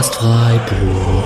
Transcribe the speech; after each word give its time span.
Podcast 0.00 0.14
Freiburg. 0.14 1.24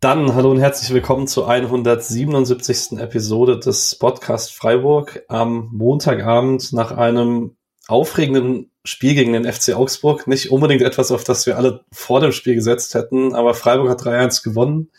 Dann 0.00 0.34
hallo 0.34 0.50
und 0.50 0.58
herzlich 0.58 0.92
willkommen 0.92 1.28
zur 1.28 1.48
177. 1.48 2.98
Episode 2.98 3.60
des 3.60 3.94
Podcast 3.94 4.52
Freiburg 4.52 5.22
am 5.28 5.68
Montagabend 5.70 6.72
nach 6.72 6.90
einem 6.90 7.54
aufregenden 7.86 8.72
Spiel 8.82 9.14
gegen 9.14 9.32
den 9.32 9.44
FC 9.44 9.76
Augsburg. 9.76 10.26
Nicht 10.26 10.50
unbedingt 10.50 10.82
etwas, 10.82 11.12
auf 11.12 11.22
das 11.22 11.46
wir 11.46 11.56
alle 11.56 11.84
vor 11.92 12.18
dem 12.18 12.32
Spiel 12.32 12.56
gesetzt 12.56 12.96
hätten, 12.96 13.32
aber 13.32 13.54
Freiburg 13.54 13.90
hat 13.90 14.02
3-1 14.02 14.42
gewonnen. 14.42 14.90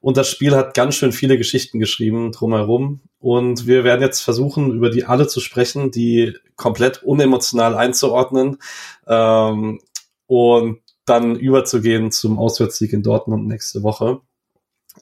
Und 0.00 0.16
das 0.16 0.28
Spiel 0.28 0.54
hat 0.54 0.74
ganz 0.74 0.94
schön 0.94 1.12
viele 1.12 1.38
Geschichten 1.38 1.80
geschrieben 1.80 2.32
drumherum. 2.32 3.00
Und 3.18 3.66
wir 3.66 3.84
werden 3.84 4.00
jetzt 4.00 4.20
versuchen, 4.20 4.72
über 4.72 4.90
die 4.90 5.04
alle 5.04 5.26
zu 5.26 5.40
sprechen, 5.40 5.90
die 5.90 6.34
komplett 6.56 7.02
unemotional 7.02 7.74
einzuordnen 7.74 8.58
ähm, 9.06 9.80
und 10.26 10.80
dann 11.04 11.36
überzugehen 11.36 12.12
zum 12.12 12.38
Auswärtssieg 12.38 12.92
in 12.92 13.02
Dortmund 13.02 13.46
nächste 13.46 13.82
Woche. 13.82 14.20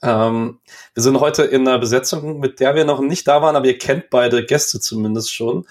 Ähm, 0.02 0.60
wir 0.94 1.02
sind 1.02 1.20
heute 1.20 1.42
in 1.42 1.66
einer 1.66 1.78
Besetzung, 1.78 2.38
mit 2.38 2.60
der 2.60 2.74
wir 2.74 2.84
noch 2.84 3.00
nicht 3.00 3.26
da 3.26 3.42
waren, 3.42 3.56
aber 3.56 3.66
ihr 3.66 3.78
kennt 3.78 4.10
beide 4.10 4.44
Gäste 4.44 4.80
zumindest 4.80 5.32
schon. 5.32 5.66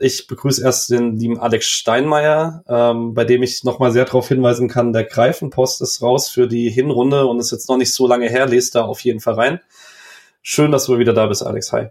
Ich 0.00 0.28
begrüße 0.28 0.62
erst 0.62 0.90
den 0.90 1.16
lieben 1.16 1.40
Alex 1.40 1.66
Steinmeier, 1.66 2.62
ähm, 2.68 3.14
bei 3.14 3.24
dem 3.24 3.42
ich 3.42 3.64
nochmal 3.64 3.90
sehr 3.90 4.04
darauf 4.04 4.28
hinweisen 4.28 4.68
kann, 4.68 4.92
der 4.92 5.02
Greifenpost 5.02 5.82
ist 5.82 6.00
raus 6.00 6.28
für 6.28 6.46
die 6.46 6.70
Hinrunde 6.70 7.26
und 7.26 7.40
ist 7.40 7.50
jetzt 7.50 7.68
noch 7.68 7.76
nicht 7.76 7.92
so 7.92 8.06
lange 8.06 8.28
her, 8.28 8.46
lest 8.46 8.76
da 8.76 8.82
auf 8.82 9.00
jeden 9.00 9.18
Fall 9.18 9.34
rein. 9.34 9.60
Schön, 10.40 10.70
dass 10.70 10.86
du 10.86 10.98
wieder 10.98 11.14
da 11.14 11.26
bist, 11.26 11.44
Alex. 11.44 11.72
Hi. 11.72 11.88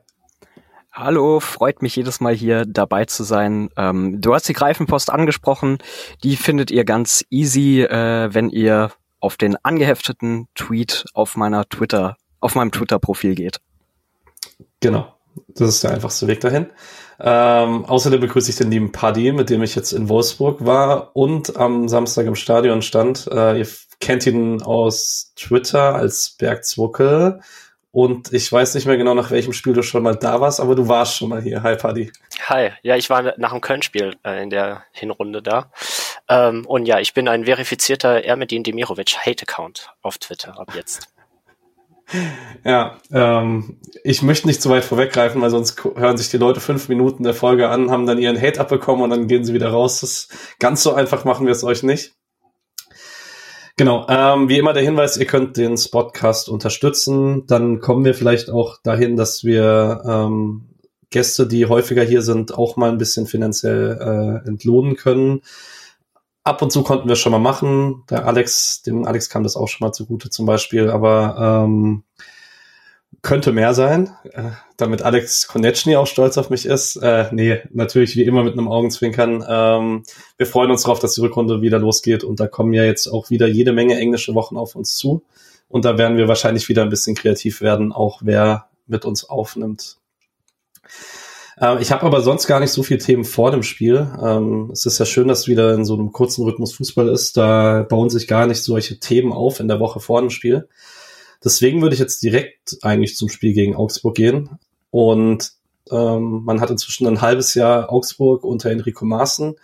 Hallo, 0.93 1.41
freut 1.41 1.81
mich 1.81 1.97
jedes 1.97 2.21
Mal 2.21 2.33
hier 2.33 2.65
dabei 2.65 3.03
zu 3.03 3.23
sein. 3.23 3.69
Ähm, 3.75 4.21
du 4.21 4.33
hast 4.33 4.47
die 4.47 4.53
Greifenpost 4.53 5.11
angesprochen. 5.11 5.77
Die 6.23 6.37
findet 6.37 6.71
ihr 6.71 6.85
ganz 6.85 7.25
easy, 7.29 7.81
äh, 7.81 8.33
wenn 8.33 8.49
ihr 8.49 8.91
auf 9.19 9.35
den 9.35 9.57
angehefteten 9.63 10.47
Tweet 10.55 11.05
auf 11.13 11.35
meiner 11.35 11.67
Twitter, 11.67 12.15
auf 12.39 12.55
meinem 12.55 12.71
Twitter-Profil 12.71 13.35
geht. 13.35 13.59
Genau. 14.79 15.16
Das 15.47 15.69
ist 15.69 15.83
der 15.83 15.91
einfachste 15.91 16.27
Weg 16.27 16.41
dahin. 16.41 16.67
Ähm, 17.19 17.85
außerdem 17.85 18.21
begrüße 18.21 18.51
ich 18.51 18.57
den 18.57 18.69
lieben 18.69 18.91
Paddy, 18.91 19.31
mit 19.31 19.49
dem 19.49 19.63
ich 19.63 19.75
jetzt 19.75 19.91
in 19.91 20.09
Wolfsburg 20.09 20.65
war 20.65 21.15
und 21.15 21.57
am 21.57 21.87
Samstag 21.87 22.27
im 22.27 22.35
Stadion 22.35 22.81
stand. 22.81 23.27
Äh, 23.31 23.59
ihr 23.59 23.67
kennt 23.99 24.25
ihn 24.27 24.61
aus 24.61 25.33
Twitter 25.35 25.95
als 25.95 26.35
Bergzwucke. 26.37 27.39
Und 27.91 28.31
ich 28.31 28.51
weiß 28.51 28.75
nicht 28.75 28.85
mehr 28.85 28.97
genau, 28.97 29.15
nach 29.15 29.31
welchem 29.31 29.53
Spiel 29.53 29.73
du 29.73 29.81
schon 29.81 30.03
mal 30.03 30.15
da 30.15 30.39
warst, 30.39 30.59
aber 30.59 30.75
du 30.75 30.87
warst 30.87 31.15
schon 31.15 31.29
mal 31.29 31.41
hier. 31.41 31.63
Hi, 31.63 31.75
Paddy. 31.75 32.11
Hi, 32.45 32.69
ja, 32.83 32.95
ich 32.95 33.09
war 33.09 33.33
nach 33.37 33.53
dem 33.53 33.61
Köln-Spiel 33.61 34.15
äh, 34.23 34.43
in 34.43 34.51
der 34.51 34.83
Hinrunde 34.91 35.41
da. 35.41 35.71
Ähm, 36.29 36.65
und 36.67 36.85
ja, 36.85 36.99
ich 36.99 37.15
bin 37.15 37.27
ein 37.27 37.45
verifizierter 37.45 38.23
Ermedin 38.23 38.63
Demirovic 38.63 39.17
Hate-Account 39.25 39.89
auf 40.03 40.19
Twitter 40.19 40.59
ab 40.59 40.73
jetzt. 40.75 41.07
Ja, 42.63 42.97
ähm, 43.11 43.79
ich 44.03 44.21
möchte 44.21 44.47
nicht 44.47 44.61
zu 44.61 44.69
weit 44.69 44.85
vorweggreifen, 44.85 45.41
weil 45.41 45.49
sonst 45.49 45.83
hören 45.83 46.17
sich 46.17 46.29
die 46.29 46.37
Leute 46.37 46.59
fünf 46.59 46.87
Minuten 46.89 47.23
der 47.23 47.33
Folge 47.33 47.69
an, 47.69 47.91
haben 47.91 48.05
dann 48.05 48.17
ihren 48.17 48.41
Hate 48.41 48.59
abbekommen 48.61 49.03
und 49.03 49.09
dann 49.09 49.27
gehen 49.27 49.43
sie 49.43 49.53
wieder 49.53 49.69
raus. 49.69 50.01
Das 50.01 50.29
ganz 50.59 50.83
so 50.83 50.93
einfach 50.93 51.25
machen 51.25 51.45
wir 51.45 51.51
es 51.51 51.63
euch 51.63 51.83
nicht. 51.83 52.13
Genau, 53.75 54.07
ähm, 54.09 54.49
wie 54.49 54.57
immer 54.57 54.73
der 54.73 54.83
Hinweis, 54.83 55.17
ihr 55.17 55.27
könnt 55.27 55.57
den 55.57 55.77
Spotcast 55.77 56.49
unterstützen. 56.49 57.45
Dann 57.45 57.79
kommen 57.79 58.05
wir 58.05 58.15
vielleicht 58.15 58.49
auch 58.49 58.77
dahin, 58.81 59.17
dass 59.17 59.43
wir 59.43 60.01
ähm, 60.07 60.69
Gäste, 61.09 61.45
die 61.45 61.67
häufiger 61.67 62.03
hier 62.03 62.21
sind, 62.21 62.57
auch 62.57 62.75
mal 62.75 62.89
ein 62.89 62.97
bisschen 62.97 63.27
finanziell 63.27 64.41
äh, 64.45 64.47
entlohnen 64.47 64.95
können 64.95 65.41
ab 66.47 66.61
und 66.61 66.71
zu 66.71 66.81
konnten 66.81 67.09
wir 67.09 67.15
schon 67.15 67.31
mal 67.31 67.39
machen. 67.39 68.03
Der 68.09 68.25
Alex, 68.25 68.81
dem 68.81 69.05
Alex 69.05 69.29
kam 69.29 69.43
das 69.43 69.55
auch 69.55 69.67
schon 69.67 69.85
mal 69.85 69.91
zugute 69.91 70.29
zum 70.29 70.45
Beispiel, 70.45 70.89
aber 70.89 71.65
ähm, 71.65 72.03
könnte 73.21 73.51
mehr 73.51 73.73
sein, 73.73 74.11
äh, 74.31 74.51
damit 74.77 75.01
Alex 75.01 75.47
Konechny 75.47 75.97
auch 75.97 76.07
stolz 76.07 76.37
auf 76.37 76.49
mich 76.49 76.65
ist. 76.65 76.95
Äh, 76.97 77.27
nee, 77.31 77.59
natürlich 77.71 78.15
wie 78.15 78.23
immer 78.23 78.43
mit 78.43 78.53
einem 78.53 78.69
Augenzwinkern. 78.69 79.43
Ähm, 79.47 80.03
wir 80.37 80.45
freuen 80.45 80.71
uns 80.71 80.83
darauf, 80.83 80.99
dass 80.99 81.15
die 81.15 81.21
Rückrunde 81.21 81.61
wieder 81.61 81.79
losgeht 81.79 82.23
und 82.23 82.39
da 82.39 82.47
kommen 82.47 82.73
ja 82.73 82.85
jetzt 82.85 83.07
auch 83.07 83.29
wieder 83.29 83.47
jede 83.47 83.73
Menge 83.73 83.97
englische 83.97 84.33
Wochen 84.33 84.55
auf 84.55 84.75
uns 84.75 84.95
zu. 84.95 85.23
Und 85.67 85.83
da 85.83 85.97
werden 85.97 86.17
wir 86.17 86.29
wahrscheinlich 86.29 86.69
wieder 86.69 86.83
ein 86.83 86.89
bisschen 86.89 87.15
kreativ 87.15 87.59
werden, 87.59 87.91
auch 87.91 88.21
wer 88.23 88.69
mit 88.85 89.03
uns 89.03 89.25
aufnimmt. 89.25 89.97
Äh, 91.59 91.81
ich 91.81 91.91
habe 91.91 92.03
aber 92.03 92.21
sonst 92.21 92.47
gar 92.47 92.59
nicht 92.59 92.71
so 92.71 92.83
viele 92.83 92.99
Themen 92.99 93.23
vor 93.23 93.51
dem 93.51 93.63
Spiel. 93.63 94.07
Ähm, 94.21 94.69
es 94.71 94.85
ist 94.85 94.99
ja 94.99 95.05
schön, 95.05 95.27
dass 95.27 95.47
wieder 95.47 95.73
in 95.73 95.85
so 95.85 95.95
einem 95.95 96.11
kurzen 96.11 96.43
Rhythmus 96.43 96.73
Fußball 96.73 97.09
ist. 97.09 97.37
Da 97.37 97.83
bauen 97.83 98.09
sich 98.09 98.27
gar 98.27 98.47
nicht 98.47 98.63
solche 98.63 98.99
Themen 98.99 99.33
auf 99.33 99.59
in 99.59 99.67
der 99.67 99.79
Woche 99.79 99.99
vor 99.99 100.21
dem 100.21 100.29
Spiel. 100.29 100.67
Deswegen 101.43 101.81
würde 101.81 101.93
ich 101.93 101.99
jetzt 101.99 102.23
direkt 102.23 102.77
eigentlich 102.81 103.15
zum 103.15 103.29
Spiel 103.29 103.53
gegen 103.53 103.75
Augsburg 103.75 104.15
gehen. 104.15 104.49
Und 104.91 105.51
ähm, 105.91 106.43
man 106.43 106.61
hat 106.61 106.69
inzwischen 106.69 107.07
ein 107.07 107.21
halbes 107.21 107.53
Jahr 107.53 107.91
Augsburg 107.91 108.43
unter 108.43 108.71
Enrico 108.71 109.05
Maaßen. 109.05 109.55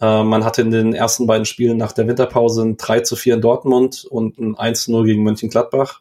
Äh, 0.00 0.24
man 0.24 0.44
hatte 0.44 0.62
in 0.62 0.70
den 0.70 0.92
ersten 0.94 1.26
beiden 1.26 1.46
Spielen 1.46 1.76
nach 1.76 1.92
der 1.92 2.06
Winterpause 2.06 2.62
ein 2.62 2.76
3 2.76 3.00
zu 3.00 3.16
4 3.16 3.34
in 3.34 3.40
Dortmund 3.40 4.04
und 4.04 4.38
ein 4.38 4.56
1 4.56 4.84
zu 4.84 4.92
0 4.92 5.06
gegen 5.06 5.22
Mönchengladbach. 5.22 6.00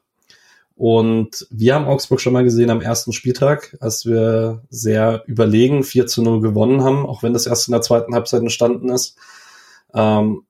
Und 0.75 1.47
wir 1.49 1.73
haben 1.73 1.85
Augsburg 1.85 2.19
schon 2.19 2.33
mal 2.33 2.43
gesehen 2.43 2.69
am 2.69 2.81
ersten 2.81 3.13
Spieltag, 3.13 3.77
als 3.79 4.05
wir 4.05 4.63
sehr 4.69 5.23
überlegen 5.25 5.83
4 5.83 6.05
zu 6.05 6.21
0 6.21 6.41
gewonnen 6.41 6.83
haben, 6.83 7.05
auch 7.05 7.23
wenn 7.23 7.33
das 7.33 7.47
erst 7.47 7.69
in 7.69 7.71
der 7.71 7.81
zweiten 7.81 8.13
Halbzeit 8.13 8.41
entstanden 8.41 8.89
ist. 8.89 9.17
Ähm, 9.93 10.45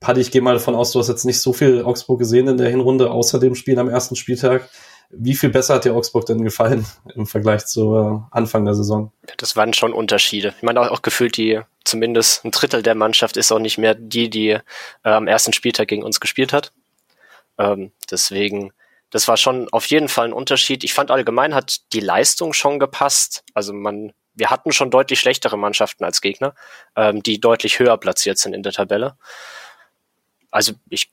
Paddy, 0.00 0.22
ich 0.22 0.30
gehe 0.30 0.40
mal 0.40 0.54
davon 0.54 0.74
aus, 0.74 0.92
du 0.92 0.98
hast 0.98 1.08
jetzt 1.08 1.26
nicht 1.26 1.40
so 1.40 1.52
viel 1.52 1.82
Augsburg 1.82 2.18
gesehen 2.18 2.48
in 2.48 2.56
der 2.56 2.70
Hinrunde, 2.70 3.10
außer 3.10 3.38
dem 3.38 3.54
Spiel 3.54 3.78
am 3.78 3.90
ersten 3.90 4.16
Spieltag. 4.16 4.70
Wie 5.10 5.34
viel 5.34 5.50
besser 5.50 5.74
hat 5.74 5.84
dir 5.84 5.94
Augsburg 5.94 6.24
denn 6.24 6.42
gefallen 6.42 6.86
im 7.14 7.26
Vergleich 7.26 7.66
zu 7.66 8.24
Anfang 8.30 8.64
der 8.64 8.74
Saison? 8.74 9.12
Das 9.36 9.54
waren 9.54 9.74
schon 9.74 9.92
Unterschiede. 9.92 10.54
Ich 10.56 10.62
meine 10.62 10.80
auch, 10.80 10.90
auch 10.90 11.02
gefühlt 11.02 11.36
die, 11.36 11.60
zumindest 11.84 12.42
ein 12.46 12.52
Drittel 12.52 12.82
der 12.82 12.94
Mannschaft 12.94 13.36
ist 13.36 13.52
auch 13.52 13.58
nicht 13.58 13.76
mehr 13.76 13.94
die, 13.94 14.30
die 14.30 14.48
äh, 14.48 14.60
am 15.02 15.28
ersten 15.28 15.52
Spieltag 15.52 15.88
gegen 15.88 16.04
uns 16.04 16.20
gespielt 16.20 16.54
hat. 16.54 16.72
Ähm, 17.58 17.92
deswegen 18.10 18.72
das 19.12 19.28
war 19.28 19.36
schon 19.36 19.68
auf 19.72 19.86
jeden 19.86 20.08
Fall 20.08 20.26
ein 20.26 20.32
Unterschied. 20.32 20.82
Ich 20.84 20.94
fand 20.94 21.10
allgemein 21.10 21.54
hat 21.54 21.92
die 21.92 22.00
Leistung 22.00 22.54
schon 22.54 22.78
gepasst. 22.78 23.44
Also 23.52 23.74
man, 23.74 24.12
wir 24.32 24.50
hatten 24.50 24.72
schon 24.72 24.90
deutlich 24.90 25.20
schlechtere 25.20 25.58
Mannschaften 25.58 26.02
als 26.02 26.22
Gegner, 26.22 26.54
ähm, 26.96 27.22
die 27.22 27.38
deutlich 27.38 27.78
höher 27.78 27.98
platziert 27.98 28.38
sind 28.38 28.54
in 28.54 28.62
der 28.62 28.72
Tabelle. 28.72 29.18
Also 30.50 30.72
ich, 30.88 31.12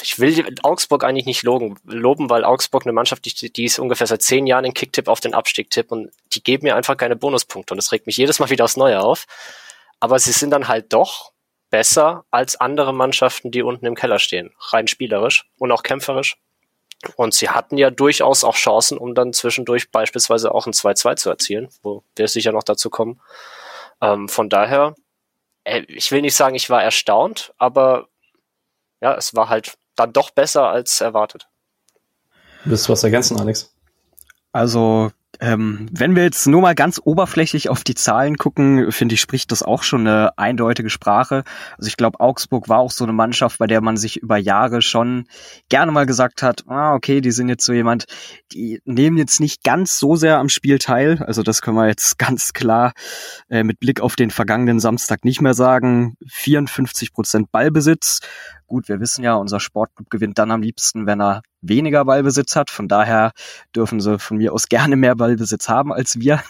ich 0.00 0.18
will 0.18 0.54
Augsburg 0.62 1.04
eigentlich 1.04 1.26
nicht 1.26 1.42
loben, 1.42 1.78
loben, 1.84 2.30
weil 2.30 2.44
Augsburg 2.44 2.86
eine 2.86 2.94
Mannschaft, 2.94 3.26
die, 3.26 3.52
die 3.52 3.64
ist 3.64 3.78
ungefähr 3.78 4.06
seit 4.06 4.22
zehn 4.22 4.46
Jahren 4.46 4.64
in 4.64 4.72
Kicktipp 4.72 5.08
auf 5.08 5.20
den 5.20 5.34
Abstieg-Tipp 5.34 5.92
und 5.92 6.10
die 6.32 6.42
geben 6.42 6.64
mir 6.64 6.76
einfach 6.76 6.96
keine 6.96 7.16
Bonuspunkte 7.16 7.74
und 7.74 7.76
das 7.76 7.92
regt 7.92 8.06
mich 8.06 8.16
jedes 8.16 8.38
Mal 8.38 8.48
wieder 8.48 8.64
aufs 8.64 8.78
Neue 8.78 9.02
auf. 9.02 9.26
Aber 10.00 10.18
sie 10.18 10.32
sind 10.32 10.50
dann 10.50 10.68
halt 10.68 10.94
doch 10.94 11.32
besser 11.68 12.24
als 12.30 12.56
andere 12.56 12.94
Mannschaften, 12.94 13.50
die 13.50 13.62
unten 13.62 13.84
im 13.84 13.94
Keller 13.94 14.18
stehen. 14.18 14.54
Rein 14.70 14.88
spielerisch 14.88 15.50
und 15.58 15.72
auch 15.72 15.82
kämpferisch. 15.82 16.38
Und 17.16 17.34
sie 17.34 17.50
hatten 17.50 17.76
ja 17.76 17.90
durchaus 17.90 18.42
auch 18.42 18.54
Chancen, 18.54 18.98
um 18.98 19.14
dann 19.14 19.32
zwischendurch 19.32 19.90
beispielsweise 19.90 20.52
auch 20.52 20.66
ein 20.66 20.72
2-2 20.72 21.16
zu 21.16 21.30
erzielen, 21.30 21.68
wo 21.82 22.02
wir 22.16 22.26
sicher 22.28 22.52
noch 22.52 22.62
dazu 22.62 22.90
kommen. 22.90 23.20
Ähm, 24.00 24.28
von 24.28 24.48
daher, 24.48 24.94
äh, 25.64 25.82
ich 25.88 26.10
will 26.10 26.22
nicht 26.22 26.34
sagen, 26.34 26.56
ich 26.56 26.70
war 26.70 26.82
erstaunt, 26.82 27.52
aber 27.58 28.08
ja, 29.00 29.14
es 29.14 29.34
war 29.34 29.48
halt 29.48 29.76
dann 29.94 30.12
doch 30.12 30.30
besser 30.30 30.68
als 30.68 31.00
erwartet. 31.00 31.48
Willst 32.64 32.88
du 32.88 32.92
was 32.92 33.04
ergänzen, 33.04 33.38
Alex? 33.38 33.72
Also 34.52 35.12
ähm, 35.40 35.88
wenn 35.92 36.16
wir 36.16 36.22
jetzt 36.22 36.46
nur 36.46 36.60
mal 36.62 36.74
ganz 36.74 37.00
oberflächlich 37.02 37.68
auf 37.68 37.84
die 37.84 37.94
Zahlen 37.94 38.36
gucken, 38.36 38.90
finde 38.92 39.14
ich, 39.14 39.20
spricht 39.20 39.52
das 39.52 39.62
auch 39.62 39.82
schon 39.82 40.06
eine 40.06 40.36
eindeutige 40.38 40.90
Sprache. 40.90 41.44
Also 41.76 41.88
ich 41.88 41.96
glaube, 41.96 42.20
Augsburg 42.20 42.68
war 42.68 42.78
auch 42.78 42.90
so 42.90 43.04
eine 43.04 43.12
Mannschaft, 43.12 43.58
bei 43.58 43.66
der 43.66 43.80
man 43.80 43.96
sich 43.96 44.18
über 44.18 44.36
Jahre 44.36 44.82
schon 44.82 45.26
gerne 45.68 45.92
mal 45.92 46.06
gesagt 46.06 46.42
hat, 46.42 46.64
ah, 46.68 46.94
okay, 46.94 47.20
die 47.20 47.32
sind 47.32 47.48
jetzt 47.48 47.64
so 47.64 47.72
jemand, 47.72 48.06
die 48.52 48.80
nehmen 48.84 49.16
jetzt 49.16 49.40
nicht 49.40 49.62
ganz 49.62 49.98
so 49.98 50.16
sehr 50.16 50.38
am 50.38 50.48
Spiel 50.48 50.78
teil. 50.78 51.22
Also 51.22 51.42
das 51.42 51.62
können 51.62 51.76
wir 51.76 51.88
jetzt 51.88 52.18
ganz 52.18 52.52
klar 52.52 52.92
äh, 53.48 53.62
mit 53.62 53.80
Blick 53.80 54.00
auf 54.00 54.16
den 54.16 54.30
vergangenen 54.30 54.80
Samstag 54.80 55.24
nicht 55.24 55.40
mehr 55.40 55.54
sagen. 55.54 56.16
54 56.28 57.12
Prozent 57.12 57.50
Ballbesitz. 57.52 58.20
Gut, 58.66 58.88
wir 58.88 58.98
wissen 58.98 59.22
ja, 59.22 59.34
unser 59.34 59.60
Sportclub 59.60 60.10
gewinnt 60.10 60.38
dann 60.38 60.50
am 60.50 60.60
liebsten, 60.60 61.06
wenn 61.06 61.20
er 61.20 61.42
weniger 61.60 62.04
Ballbesitz 62.04 62.56
hat. 62.56 62.70
Von 62.70 62.88
daher 62.88 63.32
dürfen 63.74 64.00
sie 64.00 64.18
von 64.18 64.38
mir 64.38 64.52
aus 64.52 64.68
gerne 64.68 64.96
mehr 64.96 65.14
Ballbesitz 65.26 65.68
haben 65.68 65.92
als 65.92 66.20
wir. 66.20 66.40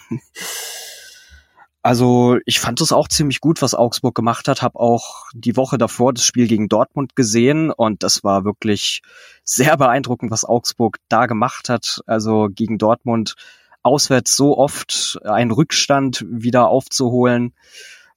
Also 1.81 2.37
ich 2.45 2.59
fand 2.59 2.79
es 2.81 2.91
auch 2.91 3.07
ziemlich 3.07 3.39
gut, 3.39 3.61
was 3.61 3.73
Augsburg 3.73 4.13
gemacht 4.13 4.47
hat. 4.47 4.61
Habe 4.61 4.79
auch 4.79 5.25
die 5.33 5.55
Woche 5.55 5.77
davor 5.77 6.13
das 6.13 6.25
Spiel 6.25 6.47
gegen 6.47 6.69
Dortmund 6.69 7.15
gesehen 7.15 7.71
und 7.71 8.03
das 8.03 8.23
war 8.23 8.43
wirklich 8.43 9.01
sehr 9.43 9.77
beeindruckend, 9.77 10.29
was 10.29 10.45
Augsburg 10.45 10.97
da 11.07 11.25
gemacht 11.25 11.69
hat. 11.69 12.01
Also 12.05 12.49
gegen 12.51 12.77
Dortmund 12.77 13.35
auswärts 13.81 14.35
so 14.35 14.57
oft 14.57 15.17
einen 15.23 15.51
Rückstand 15.51 16.23
wieder 16.29 16.67
aufzuholen, 16.67 17.53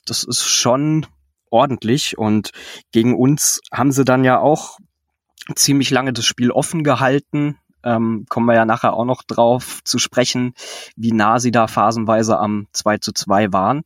das 0.05 0.25
ist 0.25 0.45
schon 0.45 1.07
ordentlich. 1.49 2.19
Und 2.19 2.51
gegen 2.93 3.17
uns 3.17 3.61
haben 3.73 3.93
sie 3.93 4.05
dann 4.05 4.25
ja 4.25 4.41
auch 4.41 4.79
ziemlich 5.55 5.91
lange 5.91 6.12
das 6.12 6.27
Spiel 6.27 6.51
offen 6.51 6.85
gehalten. 6.85 7.57
Ähm, 7.85 8.27
kommen 8.29 8.47
wir 8.47 8.55
ja 8.55 8.65
nachher 8.65 8.94
auch 8.94 9.05
noch 9.05 9.23
drauf 9.23 9.81
zu 9.85 9.99
sprechen, 9.99 10.55
wie 10.97 11.12
nah 11.12 11.38
sie 11.38 11.50
da 11.50 11.67
phasenweise 11.67 12.38
am 12.38 12.67
2 12.73 12.99
zu 12.99 13.12
2 13.12 13.53
waren. 13.53 13.82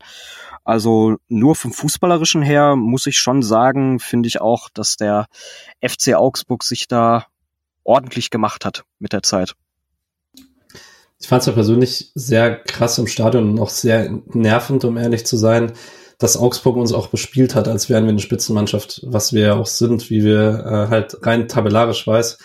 Also 0.64 1.16
nur 1.28 1.54
vom 1.54 1.72
Fußballerischen 1.72 2.42
her 2.42 2.74
muss 2.74 3.06
ich 3.06 3.18
schon 3.18 3.42
sagen, 3.42 4.00
finde 4.00 4.28
ich 4.28 4.40
auch, 4.40 4.70
dass 4.70 4.96
der 4.96 5.26
FC 5.86 6.14
Augsburg 6.14 6.64
sich 6.64 6.88
da 6.88 7.26
ordentlich 7.84 8.30
gemacht 8.30 8.64
hat 8.64 8.84
mit 8.98 9.12
der 9.12 9.22
Zeit. 9.22 9.54
Ich 11.20 11.28
fand 11.28 11.40
es 11.40 11.46
ja 11.46 11.52
persönlich 11.52 12.10
sehr 12.14 12.56
krass 12.56 12.98
im 12.98 13.06
Stadion 13.06 13.50
und 13.50 13.60
auch 13.60 13.70
sehr 13.70 14.10
nervend, 14.32 14.84
um 14.84 14.96
ehrlich 14.96 15.26
zu 15.26 15.36
sein, 15.36 15.72
dass 16.18 16.36
Augsburg 16.36 16.76
uns 16.76 16.92
auch 16.92 17.08
bespielt 17.08 17.54
hat, 17.54 17.68
als 17.68 17.88
wären 17.88 18.04
wir 18.04 18.10
eine 18.10 18.20
Spitzenmannschaft, 18.20 19.02
was 19.04 19.32
wir 19.32 19.42
ja 19.42 19.54
auch 19.54 19.66
sind, 19.66 20.10
wie 20.10 20.24
wir 20.24 20.64
äh, 20.64 20.90
halt 20.90 21.16
rein 21.26 21.48
tabellarisch 21.48 22.06
weiß, 22.06 22.38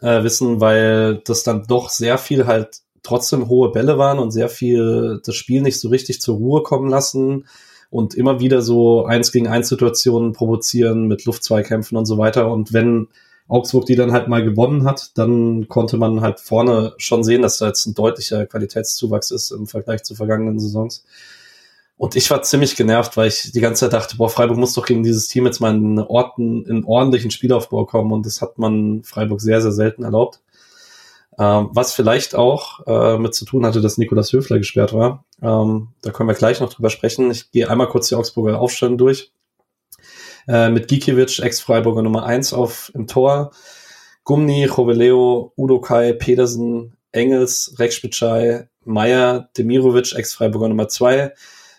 äh, 0.00 0.22
wissen, 0.22 0.60
weil 0.60 1.22
das 1.24 1.42
dann 1.42 1.64
doch 1.66 1.88
sehr 1.88 2.18
viel 2.18 2.46
halt 2.46 2.80
trotzdem 3.02 3.48
hohe 3.48 3.70
Bälle 3.70 3.98
waren 3.98 4.18
und 4.18 4.32
sehr 4.32 4.48
viel 4.48 5.20
das 5.24 5.34
Spiel 5.34 5.62
nicht 5.62 5.80
so 5.80 5.88
richtig 5.88 6.20
zur 6.20 6.36
Ruhe 6.36 6.62
kommen 6.62 6.90
lassen 6.90 7.46
und 7.90 8.14
immer 8.14 8.40
wieder 8.40 8.62
so 8.62 9.04
eins 9.04 9.32
gegen 9.32 9.46
eins 9.46 9.68
Situationen 9.68 10.32
provozieren 10.32 11.06
mit 11.06 11.24
Luftzweikämpfen 11.24 11.96
und 11.96 12.06
so 12.06 12.18
weiter. 12.18 12.50
Und 12.50 12.72
wenn 12.72 13.08
Augsburg 13.48 13.86
die 13.86 13.94
dann 13.94 14.12
halt 14.12 14.28
mal 14.28 14.42
gewonnen 14.42 14.84
hat, 14.84 15.12
dann 15.14 15.68
konnte 15.68 15.96
man 15.98 16.20
halt 16.20 16.40
vorne 16.40 16.94
schon 16.98 17.22
sehen, 17.22 17.42
dass 17.42 17.58
da 17.58 17.68
jetzt 17.68 17.86
ein 17.86 17.94
deutlicher 17.94 18.44
Qualitätszuwachs 18.46 19.30
ist 19.30 19.52
im 19.52 19.66
Vergleich 19.66 20.02
zu 20.02 20.14
vergangenen 20.16 20.58
Saisons. 20.58 21.04
Und 21.98 22.14
ich 22.14 22.30
war 22.30 22.42
ziemlich 22.42 22.76
genervt, 22.76 23.16
weil 23.16 23.28
ich 23.28 23.52
die 23.52 23.60
ganze 23.60 23.80
Zeit 23.80 23.94
dachte, 23.94 24.16
boah, 24.16 24.28
Freiburg 24.28 24.58
muss 24.58 24.74
doch 24.74 24.84
gegen 24.84 25.02
dieses 25.02 25.28
Team 25.28 25.46
jetzt 25.46 25.60
mal 25.60 25.74
in, 25.74 25.98
Orten, 25.98 26.64
in 26.66 26.84
ordentlichen 26.84 27.30
Spielaufbau 27.30 27.86
kommen. 27.86 28.12
Und 28.12 28.26
das 28.26 28.42
hat 28.42 28.58
man 28.58 29.02
Freiburg 29.02 29.40
sehr, 29.40 29.62
sehr 29.62 29.72
selten 29.72 30.02
erlaubt. 30.04 30.42
Ähm, 31.38 31.70
was 31.72 31.94
vielleicht 31.94 32.34
auch 32.34 32.86
äh, 32.86 33.18
mit 33.18 33.34
zu 33.34 33.46
tun 33.46 33.64
hatte, 33.64 33.80
dass 33.80 33.98
Nikolas 33.98 34.32
Höfler 34.32 34.58
gesperrt 34.58 34.92
war. 34.92 35.24
Ähm, 35.40 35.88
da 36.02 36.10
können 36.10 36.28
wir 36.28 36.34
gleich 36.34 36.60
noch 36.60 36.72
drüber 36.72 36.90
sprechen. 36.90 37.30
Ich 37.30 37.50
gehe 37.50 37.70
einmal 37.70 37.88
kurz 37.88 38.08
die 38.08 38.14
Augsburger 38.14 38.60
Aufstellung 38.60 38.98
durch. 38.98 39.32
Äh, 40.48 40.70
mit 40.70 40.88
Gikiewicz, 40.88 41.38
Ex-Freiburger 41.38 42.02
Nummer 42.02 42.24
eins 42.24 42.52
auf 42.52 42.90
im 42.94 43.06
Tor. 43.06 43.52
Gumni, 44.24 44.64
Joveleo, 44.64 45.52
Udo 45.56 45.80
Kai, 45.80 46.12
Pedersen, 46.12 46.96
Engels, 47.12 47.74
Rekspitschei, 47.78 48.68
Meier, 48.84 49.48
Demirovic, 49.56 50.14
Ex-Freiburger 50.14 50.68
Nummer 50.68 50.88
zwei 50.88 51.32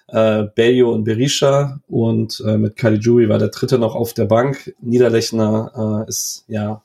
äh, 0.07 0.43
Belio 0.55 0.91
und 0.91 1.03
Berisha 1.03 1.79
und 1.87 2.41
äh, 2.45 2.57
mit 2.57 2.75
Caligiuri 2.75 3.29
war 3.29 3.39
der 3.39 3.49
dritte 3.49 3.77
noch 3.77 3.95
auf 3.95 4.13
der 4.13 4.25
Bank. 4.25 4.73
Niederlechner 4.79 6.05
äh, 6.05 6.09
ist 6.09 6.45
ja 6.47 6.81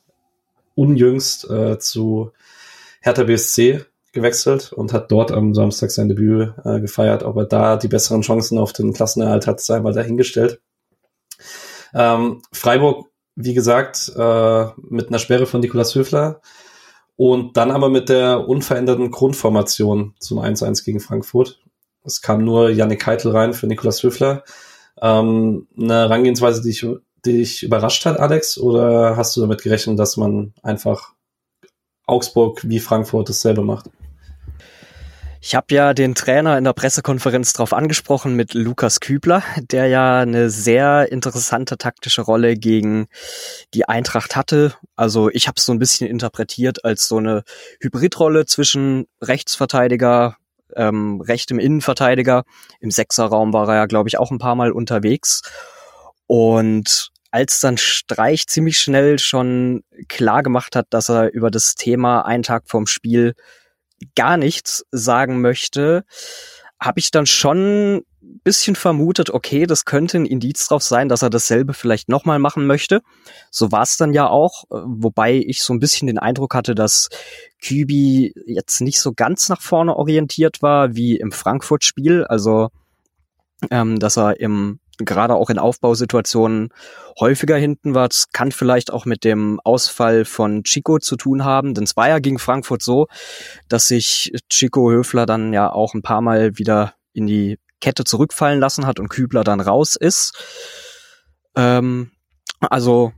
unjüngst 0.75 1.49
äh, 1.51 1.79
zu 1.79 2.33
Hertha 3.01 3.25
BSC 3.25 3.85
gewechselt 4.13 4.73
und 4.73 4.93
hat 4.93 5.11
dort 5.11 5.33
am 5.33 5.55
Samstag 5.55 5.91
sein 5.91 6.09
Debüt 6.09 6.53
äh, 6.65 6.81
gefeiert. 6.81 7.23
Ob 7.23 7.37
er 7.37 7.47
da 7.47 7.77
die 7.77 7.89
besseren 7.89 8.23
Chancen 8.23 8.59
auf 8.59 8.73
den 8.73 8.93
Klassenerhalt 8.93 9.47
hat, 9.47 9.61
sei 9.61 9.81
mal 9.81 9.95
dahingestellt. 9.95 10.61
Ähm, 11.95 12.43
Freiburg, 12.53 13.07
wie 13.35 13.55
gesagt, 13.55 14.13
äh, 14.15 14.67
mit 14.89 15.09
einer 15.09 15.19
Sperre 15.19 15.47
von 15.47 15.61
Nikolas 15.61 15.95
Höfler 15.95 16.41
und 17.17 17.57
dann 17.57 17.71
aber 17.71 17.89
mit 17.89 18.09
der 18.09 18.49
unveränderten 18.49 19.11
Grundformation 19.11 20.15
zum 20.19 20.39
1-1 20.39 20.85
gegen 20.85 21.01
Frankfurt. 21.01 21.62
Es 22.05 22.21
kam 22.21 22.45
nur 22.45 22.71
Yannick 22.71 23.01
Keitel 23.01 23.33
rein 23.33 23.55
für 23.55 23.67
Niklas 23.67 24.03
Höfler. 24.03 24.45
Ähm, 25.01 25.69
eine 25.79 25.95
Herangehensweise, 25.95 26.63
die 26.63 26.69
dich, 26.69 26.87
die 27.25 27.33
dich 27.39 27.63
überrascht 27.63 28.05
hat, 28.07 28.19
Alex, 28.19 28.59
oder 28.59 29.17
hast 29.17 29.37
du 29.37 29.41
damit 29.41 29.63
gerechnet, 29.63 29.99
dass 29.99 30.17
man 30.17 30.55
einfach 30.63 31.13
Augsburg 32.07 32.61
wie 32.69 32.81
Frankfurt 32.81 33.29
dasselbe 33.29 33.63
macht? 33.63 33.91
Ich 35.45 35.57
habe 35.57 35.75
ja 35.75 35.93
den 35.93 36.15
Trainer 36.15 36.57
in 36.57 36.63
der 36.63 36.73
Pressekonferenz 36.73 37.53
darauf 37.53 37.73
angesprochen 37.73 38.37
mit 38.37 38.55
Lukas 38.55 39.01
Kübler, 39.01 39.43
der 39.57 39.89
ja 39.89 40.21
eine 40.21 40.51
sehr 40.51 41.11
interessante 41.11 41.77
taktische 41.77 42.23
Rolle 42.23 42.55
gegen 42.55 43.09
die 43.75 43.89
Eintracht 43.89 44.37
hatte. 44.37 44.75
Also 44.95 45.31
ich 45.31 45.49
habe 45.49 45.57
es 45.57 45.65
so 45.65 45.73
ein 45.73 45.81
bisschen 45.81 46.07
interpretiert 46.09 46.85
als 46.85 47.09
so 47.09 47.17
eine 47.17 47.43
Hybridrolle 47.81 48.47
zwischen 48.47 49.09
Rechtsverteidiger, 49.21 50.37
ähm, 50.77 51.21
rechtem 51.21 51.59
Innenverteidiger. 51.59 52.45
Im 52.81 52.91
Sechserraum 52.91 53.53
war 53.53 53.69
er 53.69 53.75
ja, 53.75 53.87
glaube 53.87 54.09
ich, 54.09 54.19
auch 54.19 54.31
ein 54.31 54.39
paar 54.39 54.55
Mal 54.55 54.73
unterwegs. 54.73 55.43
Und 56.27 57.11
als 57.31 57.61
dann 57.61 57.79
Streich 57.79 58.47
ziemlich 58.47 58.79
schnell 58.79 59.19
schon 59.19 59.85
klar 60.09 60.43
gemacht 60.43 60.77
hat, 60.77 60.87
dass 60.91 61.09
er 61.09 61.33
über 61.33 61.51
das 61.51 61.75
Thema 61.75 62.23
einen 62.23 62.43
Tag 62.43 62.65
vorm 62.67 62.87
Spiel 62.87 63.35
gar 64.15 64.37
nichts 64.37 64.85
sagen 64.91 65.41
möchte, 65.41 66.05
habe 66.81 67.01
ich 67.01 67.11
dann 67.11 67.27
schon 67.27 68.03
bisschen 68.45 68.77
vermutet, 68.77 69.31
okay, 69.31 69.67
das 69.67 69.85
könnte 69.85 70.19
ein 70.19 70.27
Indiz 70.27 70.67
drauf 70.67 70.83
sein, 70.83 71.09
dass 71.09 71.23
er 71.23 71.31
dasselbe 71.31 71.75
vielleicht 71.75 72.09
nochmal 72.09 72.39
machen 72.39 72.67
möchte. 72.67 73.03
So 73.51 73.73
war 73.73 73.83
es 73.83 73.97
dann 73.97 74.13
ja 74.13 74.29
auch, 74.29 74.65
äh, 74.65 74.83
wobei 74.85 75.35
ich 75.35 75.63
so 75.63 75.73
ein 75.73 75.81
bisschen 75.81 76.07
den 76.07 76.19
Eindruck 76.19 76.55
hatte, 76.55 76.75
dass 76.75 77.09
Kübi 77.63 78.33
jetzt 78.47 78.81
nicht 78.81 79.01
so 79.01 79.13
ganz 79.13 79.49
nach 79.49 79.61
vorne 79.61 79.97
orientiert 79.97 80.63
war 80.63 80.95
wie 80.95 81.17
im 81.17 81.33
Frankfurt-Spiel. 81.33 82.25
Also, 82.25 82.71
ähm, 83.71 83.99
dass 83.99 84.19
er 84.19 84.41
im 84.41 84.81
gerade 84.99 85.35
auch 85.35 85.51
in 85.51 85.59
Aufbausituationen 85.59 86.69
häufiger 87.19 87.57
hinten 87.57 87.95
war. 87.95 88.09
Das 88.09 88.31
kann 88.33 88.53
vielleicht 88.53 88.93
auch 88.93 89.05
mit 89.05 89.25
dem 89.25 89.61
Ausfall 89.65 90.25
von 90.25 90.65
Chico 90.65 90.99
zu 90.99 91.17
tun 91.17 91.45
haben, 91.45 91.75
denn 91.75 91.85
es 91.85 91.97
war 91.97 92.09
ja 92.09 92.19
gegen 92.19 92.39
Frankfurt 92.39 92.83
so, 92.83 93.09
dass 93.69 93.89
sich 93.89 94.33
Chico 94.49 94.91
Höfler 94.91 95.27
dann 95.27 95.53
ja 95.53 95.73
auch 95.73 95.95
ein 95.95 96.03
paar 96.03 96.21
Mal 96.21 96.59
wieder 96.59 96.95
in 97.13 97.27
die 97.27 97.59
Kette 97.83 98.05
zurückfallen 98.05 98.61
lassen 98.61 98.87
hat 98.87 98.99
und 98.99 99.11
Kübler 99.11 99.45
dann 99.45 99.61
raus 99.61 99.97
ist. 99.97 100.33
Ähm, 101.55 102.13
also 102.61 103.13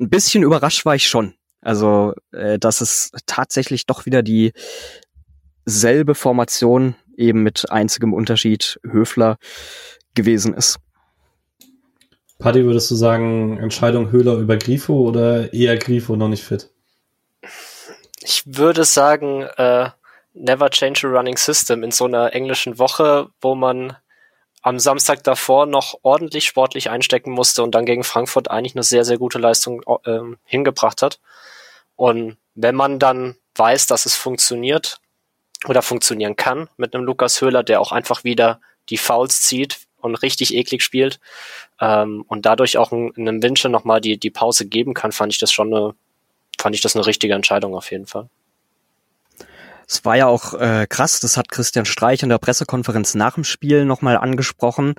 ein 0.00 0.10
bisschen 0.10 0.42
überrascht 0.42 0.84
war 0.84 0.96
ich 0.96 1.06
schon. 1.06 1.34
Also, 1.60 2.14
äh, 2.32 2.58
dass 2.58 2.80
es 2.80 3.12
tatsächlich 3.26 3.86
doch 3.86 4.06
wieder 4.06 4.22
dieselbe 4.22 6.14
Formation 6.14 6.96
eben 7.16 7.42
mit 7.42 7.70
einzigem 7.70 8.12
Unterschied 8.12 8.80
Höfler 8.84 9.38
gewesen 10.14 10.54
ist. 10.54 10.78
Paddy, 12.38 12.64
würdest 12.64 12.90
du 12.90 12.94
sagen, 12.94 13.58
Entscheidung 13.58 14.10
Höhler 14.10 14.34
über 14.34 14.56
Grifo 14.58 15.00
oder 15.00 15.52
eher 15.52 15.76
Grifo 15.78 16.16
noch 16.16 16.28
nicht 16.28 16.44
fit? 16.44 16.70
Ich 18.20 18.42
würde 18.46 18.84
sagen, 18.84 19.42
äh, 19.56 19.90
never 20.34 20.70
change 20.70 21.06
a 21.06 21.10
running 21.10 21.36
system 21.36 21.82
in 21.82 21.90
so 21.90 22.04
einer 22.04 22.34
englischen 22.34 22.78
Woche, 22.78 23.28
wo 23.40 23.54
man 23.54 23.96
am 24.66 24.80
Samstag 24.80 25.22
davor 25.22 25.64
noch 25.64 26.00
ordentlich 26.02 26.44
sportlich 26.44 26.90
einstecken 26.90 27.30
musste 27.30 27.62
und 27.62 27.72
dann 27.76 27.86
gegen 27.86 28.02
Frankfurt 28.02 28.50
eigentlich 28.50 28.74
eine 28.74 28.82
sehr, 28.82 29.04
sehr 29.04 29.16
gute 29.16 29.38
Leistung 29.38 29.80
äh, 30.04 30.18
hingebracht 30.42 31.02
hat. 31.02 31.20
Und 31.94 32.36
wenn 32.56 32.74
man 32.74 32.98
dann 32.98 33.36
weiß, 33.54 33.86
dass 33.86 34.06
es 34.06 34.16
funktioniert 34.16 34.98
oder 35.68 35.82
funktionieren 35.82 36.34
kann 36.34 36.68
mit 36.78 36.96
einem 36.96 37.04
Lukas 37.04 37.40
Höhler, 37.40 37.62
der 37.62 37.80
auch 37.80 37.92
einfach 37.92 38.24
wieder 38.24 38.60
die 38.88 38.98
Fouls 38.98 39.40
zieht 39.42 39.86
und 39.98 40.16
richtig 40.16 40.52
eklig 40.52 40.82
spielt 40.82 41.20
ähm, 41.80 42.24
und 42.26 42.44
dadurch 42.44 42.76
auch 42.76 42.90
einem 42.90 43.44
Winche 43.44 43.68
nochmal 43.68 44.00
die, 44.00 44.18
die 44.18 44.30
Pause 44.30 44.66
geben 44.66 44.94
kann, 44.94 45.12
fand 45.12 45.32
ich 45.32 45.38
das 45.38 45.52
schon 45.52 45.72
eine, 45.72 45.94
fand 46.58 46.74
ich 46.74 46.80
das 46.80 46.96
eine 46.96 47.06
richtige 47.06 47.34
Entscheidung 47.34 47.76
auf 47.76 47.92
jeden 47.92 48.06
Fall. 48.06 48.28
Es 49.86 50.04
war 50.04 50.16
ja 50.16 50.26
auch 50.26 50.54
äh, 50.54 50.86
krass, 50.88 51.20
das 51.20 51.36
hat 51.36 51.48
Christian 51.48 51.84
Streich 51.84 52.22
in 52.22 52.28
der 52.28 52.38
Pressekonferenz 52.38 53.14
nach 53.14 53.34
dem 53.34 53.44
Spiel 53.44 53.84
nochmal 53.84 54.16
angesprochen, 54.16 54.94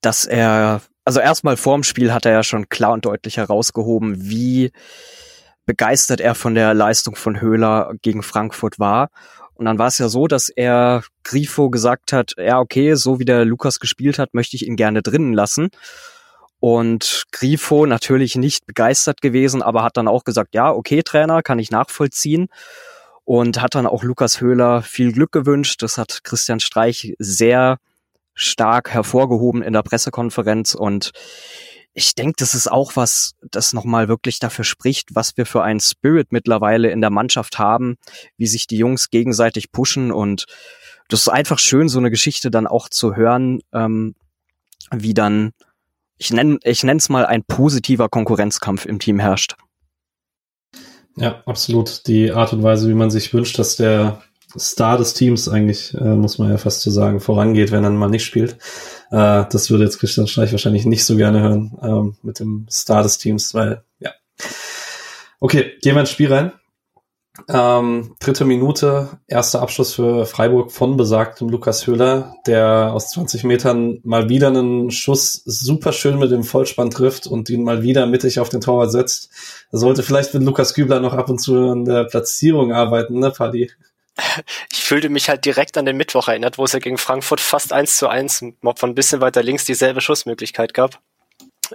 dass 0.00 0.24
er, 0.24 0.82
also 1.04 1.20
erstmal 1.20 1.56
vorm 1.56 1.84
Spiel 1.84 2.12
hat 2.12 2.26
er 2.26 2.32
ja 2.32 2.42
schon 2.42 2.68
klar 2.68 2.92
und 2.92 3.04
deutlich 3.04 3.36
herausgehoben, 3.36 4.28
wie 4.28 4.72
begeistert 5.66 6.20
er 6.20 6.34
von 6.34 6.56
der 6.56 6.74
Leistung 6.74 7.14
von 7.14 7.40
Höhler 7.40 7.92
gegen 8.02 8.24
Frankfurt 8.24 8.80
war. 8.80 9.10
Und 9.54 9.66
dann 9.66 9.78
war 9.78 9.86
es 9.86 9.98
ja 9.98 10.08
so, 10.08 10.26
dass 10.26 10.48
er 10.48 11.04
Grifo 11.22 11.70
gesagt 11.70 12.12
hat, 12.12 12.32
ja, 12.36 12.58
okay, 12.58 12.94
so 12.94 13.20
wie 13.20 13.24
der 13.24 13.44
Lukas 13.44 13.78
gespielt 13.78 14.18
hat, 14.18 14.34
möchte 14.34 14.56
ich 14.56 14.66
ihn 14.66 14.74
gerne 14.74 15.02
drinnen 15.02 15.32
lassen. 15.32 15.68
Und 16.58 17.24
Grifo 17.30 17.86
natürlich 17.86 18.34
nicht 18.34 18.66
begeistert 18.66 19.20
gewesen, 19.20 19.62
aber 19.62 19.84
hat 19.84 19.96
dann 19.96 20.08
auch 20.08 20.24
gesagt, 20.24 20.54
ja, 20.54 20.72
okay, 20.72 21.02
Trainer, 21.02 21.42
kann 21.42 21.60
ich 21.60 21.70
nachvollziehen 21.70 22.48
und 23.24 23.60
hat 23.60 23.74
dann 23.74 23.86
auch 23.86 24.02
Lukas 24.02 24.40
Höhler 24.40 24.82
viel 24.82 25.12
Glück 25.12 25.32
gewünscht. 25.32 25.82
Das 25.82 25.98
hat 25.98 26.24
Christian 26.24 26.60
Streich 26.60 27.14
sehr 27.18 27.78
stark 28.34 28.90
hervorgehoben 28.90 29.62
in 29.62 29.72
der 29.72 29.82
Pressekonferenz 29.82 30.74
und 30.74 31.12
ich 31.94 32.14
denke, 32.14 32.36
das 32.38 32.54
ist 32.54 32.70
auch 32.70 32.96
was, 32.96 33.34
das 33.42 33.74
nochmal 33.74 34.08
wirklich 34.08 34.38
dafür 34.38 34.64
spricht, 34.64 35.14
was 35.14 35.36
wir 35.36 35.44
für 35.44 35.62
einen 35.62 35.80
Spirit 35.80 36.32
mittlerweile 36.32 36.90
in 36.90 37.02
der 37.02 37.10
Mannschaft 37.10 37.58
haben, 37.58 37.96
wie 38.38 38.46
sich 38.46 38.66
die 38.66 38.78
Jungs 38.78 39.10
gegenseitig 39.10 39.72
pushen 39.72 40.10
und 40.10 40.46
das 41.08 41.20
ist 41.20 41.28
einfach 41.28 41.58
schön, 41.58 41.88
so 41.88 41.98
eine 41.98 42.10
Geschichte 42.10 42.50
dann 42.50 42.66
auch 42.66 42.88
zu 42.88 43.14
hören, 43.14 43.60
ähm, 43.74 44.14
wie 44.90 45.12
dann, 45.12 45.52
ich 46.16 46.32
nenne 46.32 46.58
ich 46.64 46.82
nenne 46.82 46.98
es 46.98 47.10
mal 47.10 47.26
ein 47.26 47.44
positiver 47.44 48.08
Konkurrenzkampf 48.08 48.86
im 48.86 48.98
Team 48.98 49.18
herrscht. 49.18 49.56
Ja, 51.16 51.42
absolut. 51.46 52.06
Die 52.06 52.32
Art 52.32 52.52
und 52.52 52.62
Weise, 52.62 52.88
wie 52.88 52.94
man 52.94 53.10
sich 53.10 53.32
wünscht, 53.34 53.58
dass 53.58 53.76
der 53.76 54.22
Star 54.58 54.98
des 54.98 55.14
Teams 55.14 55.48
eigentlich, 55.48 55.94
äh, 55.94 56.14
muss 56.14 56.38
man 56.38 56.50
ja 56.50 56.58
fast 56.58 56.82
so 56.82 56.90
sagen, 56.90 57.20
vorangeht, 57.20 57.72
wenn 57.72 57.84
er 57.84 57.90
mal 57.90 58.08
nicht 58.08 58.24
spielt. 58.24 58.52
Äh, 59.10 59.44
das 59.50 59.70
würde 59.70 59.84
jetzt 59.84 59.98
Christian 59.98 60.26
Streich 60.26 60.52
wahrscheinlich 60.52 60.84
nicht 60.84 61.04
so 61.04 61.16
gerne 61.16 61.40
hören 61.40 61.78
ähm, 61.82 62.16
mit 62.22 62.38
dem 62.38 62.66
Star 62.70 63.02
des 63.02 63.18
Teams, 63.18 63.54
weil, 63.54 63.82
ja. 63.98 64.10
Okay, 65.40 65.72
gehen 65.82 65.94
wir 65.94 66.00
ins 66.00 66.10
Spiel 66.10 66.32
rein. 66.32 66.52
Ähm, 67.48 68.14
dritte 68.20 68.44
Minute, 68.44 69.18
erster 69.26 69.62
Abschluss 69.62 69.94
für 69.94 70.26
Freiburg 70.26 70.70
von 70.70 70.98
besagtem 70.98 71.48
Lukas 71.48 71.86
Höhler, 71.86 72.34
der 72.46 72.92
aus 72.92 73.10
20 73.10 73.44
Metern 73.44 74.00
mal 74.04 74.28
wieder 74.28 74.48
einen 74.48 74.90
Schuss 74.90 75.42
super 75.46 75.92
schön 75.92 76.18
mit 76.18 76.30
dem 76.30 76.44
Vollspann 76.44 76.90
trifft 76.90 77.26
und 77.26 77.48
ihn 77.48 77.64
mal 77.64 77.82
wieder 77.82 78.06
mittig 78.06 78.38
auf 78.38 78.50
den 78.50 78.60
Torwart 78.60 78.92
setzt. 78.92 79.30
Er 79.72 79.78
sollte 79.78 80.02
vielleicht 80.02 80.34
mit 80.34 80.42
Lukas 80.42 80.74
Kübler 80.74 81.00
noch 81.00 81.14
ab 81.14 81.30
und 81.30 81.38
zu 81.38 81.56
an 81.70 81.86
der 81.86 82.04
Platzierung 82.04 82.72
arbeiten, 82.72 83.18
ne, 83.18 83.30
Paddy? 83.30 83.70
Ich 84.70 84.84
fühlte 84.84 85.08
mich 85.08 85.30
halt 85.30 85.46
direkt 85.46 85.78
an 85.78 85.86
den 85.86 85.96
Mittwoch 85.96 86.28
erinnert, 86.28 86.58
wo 86.58 86.64
es 86.64 86.72
ja 86.72 86.80
gegen 86.80 86.98
Frankfurt 86.98 87.40
fast 87.40 87.72
eins 87.72 87.96
zu 87.96 88.08
eins 88.08 88.40
von 88.40 88.90
ein 88.90 88.94
bisschen 88.94 89.22
weiter 89.22 89.42
links 89.42 89.64
dieselbe 89.64 90.02
Schussmöglichkeit 90.02 90.74
gab. 90.74 91.00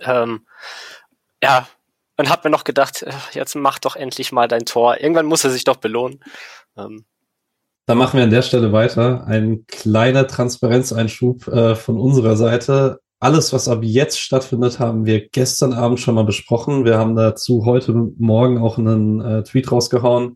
Ähm, 0.01 0.45
ja, 1.41 1.67
und 2.17 2.29
hab 2.29 2.43
mir 2.43 2.49
noch 2.49 2.63
gedacht, 2.63 3.03
äh, 3.03 3.11
jetzt 3.31 3.55
mach 3.55 3.79
doch 3.79 3.95
endlich 3.95 4.31
mal 4.31 4.47
dein 4.47 4.65
Tor. 4.65 4.99
Irgendwann 4.99 5.25
muss 5.27 5.43
er 5.43 5.51
sich 5.51 5.63
doch 5.63 5.77
belohnen. 5.77 6.19
Ähm. 6.77 7.05
Da 7.85 7.95
machen 7.95 8.17
wir 8.17 8.23
an 8.23 8.31
der 8.31 8.41
Stelle 8.41 8.73
weiter. 8.73 9.25
Ein 9.27 9.65
kleiner 9.67 10.27
Transparenzeinschub 10.27 11.47
äh, 11.47 11.75
von 11.75 11.97
unserer 11.97 12.35
Seite. 12.35 12.99
Alles, 13.19 13.53
was 13.53 13.67
ab 13.67 13.79
jetzt 13.81 14.19
stattfindet, 14.19 14.79
haben 14.79 15.05
wir 15.05 15.29
gestern 15.29 15.73
Abend 15.73 15.99
schon 15.99 16.15
mal 16.15 16.25
besprochen. 16.25 16.85
Wir 16.85 16.97
haben 16.97 17.15
dazu 17.15 17.65
heute 17.65 17.93
Morgen 17.93 18.59
auch 18.59 18.77
einen 18.77 19.21
äh, 19.21 19.43
Tweet 19.43 19.71
rausgehauen. 19.71 20.35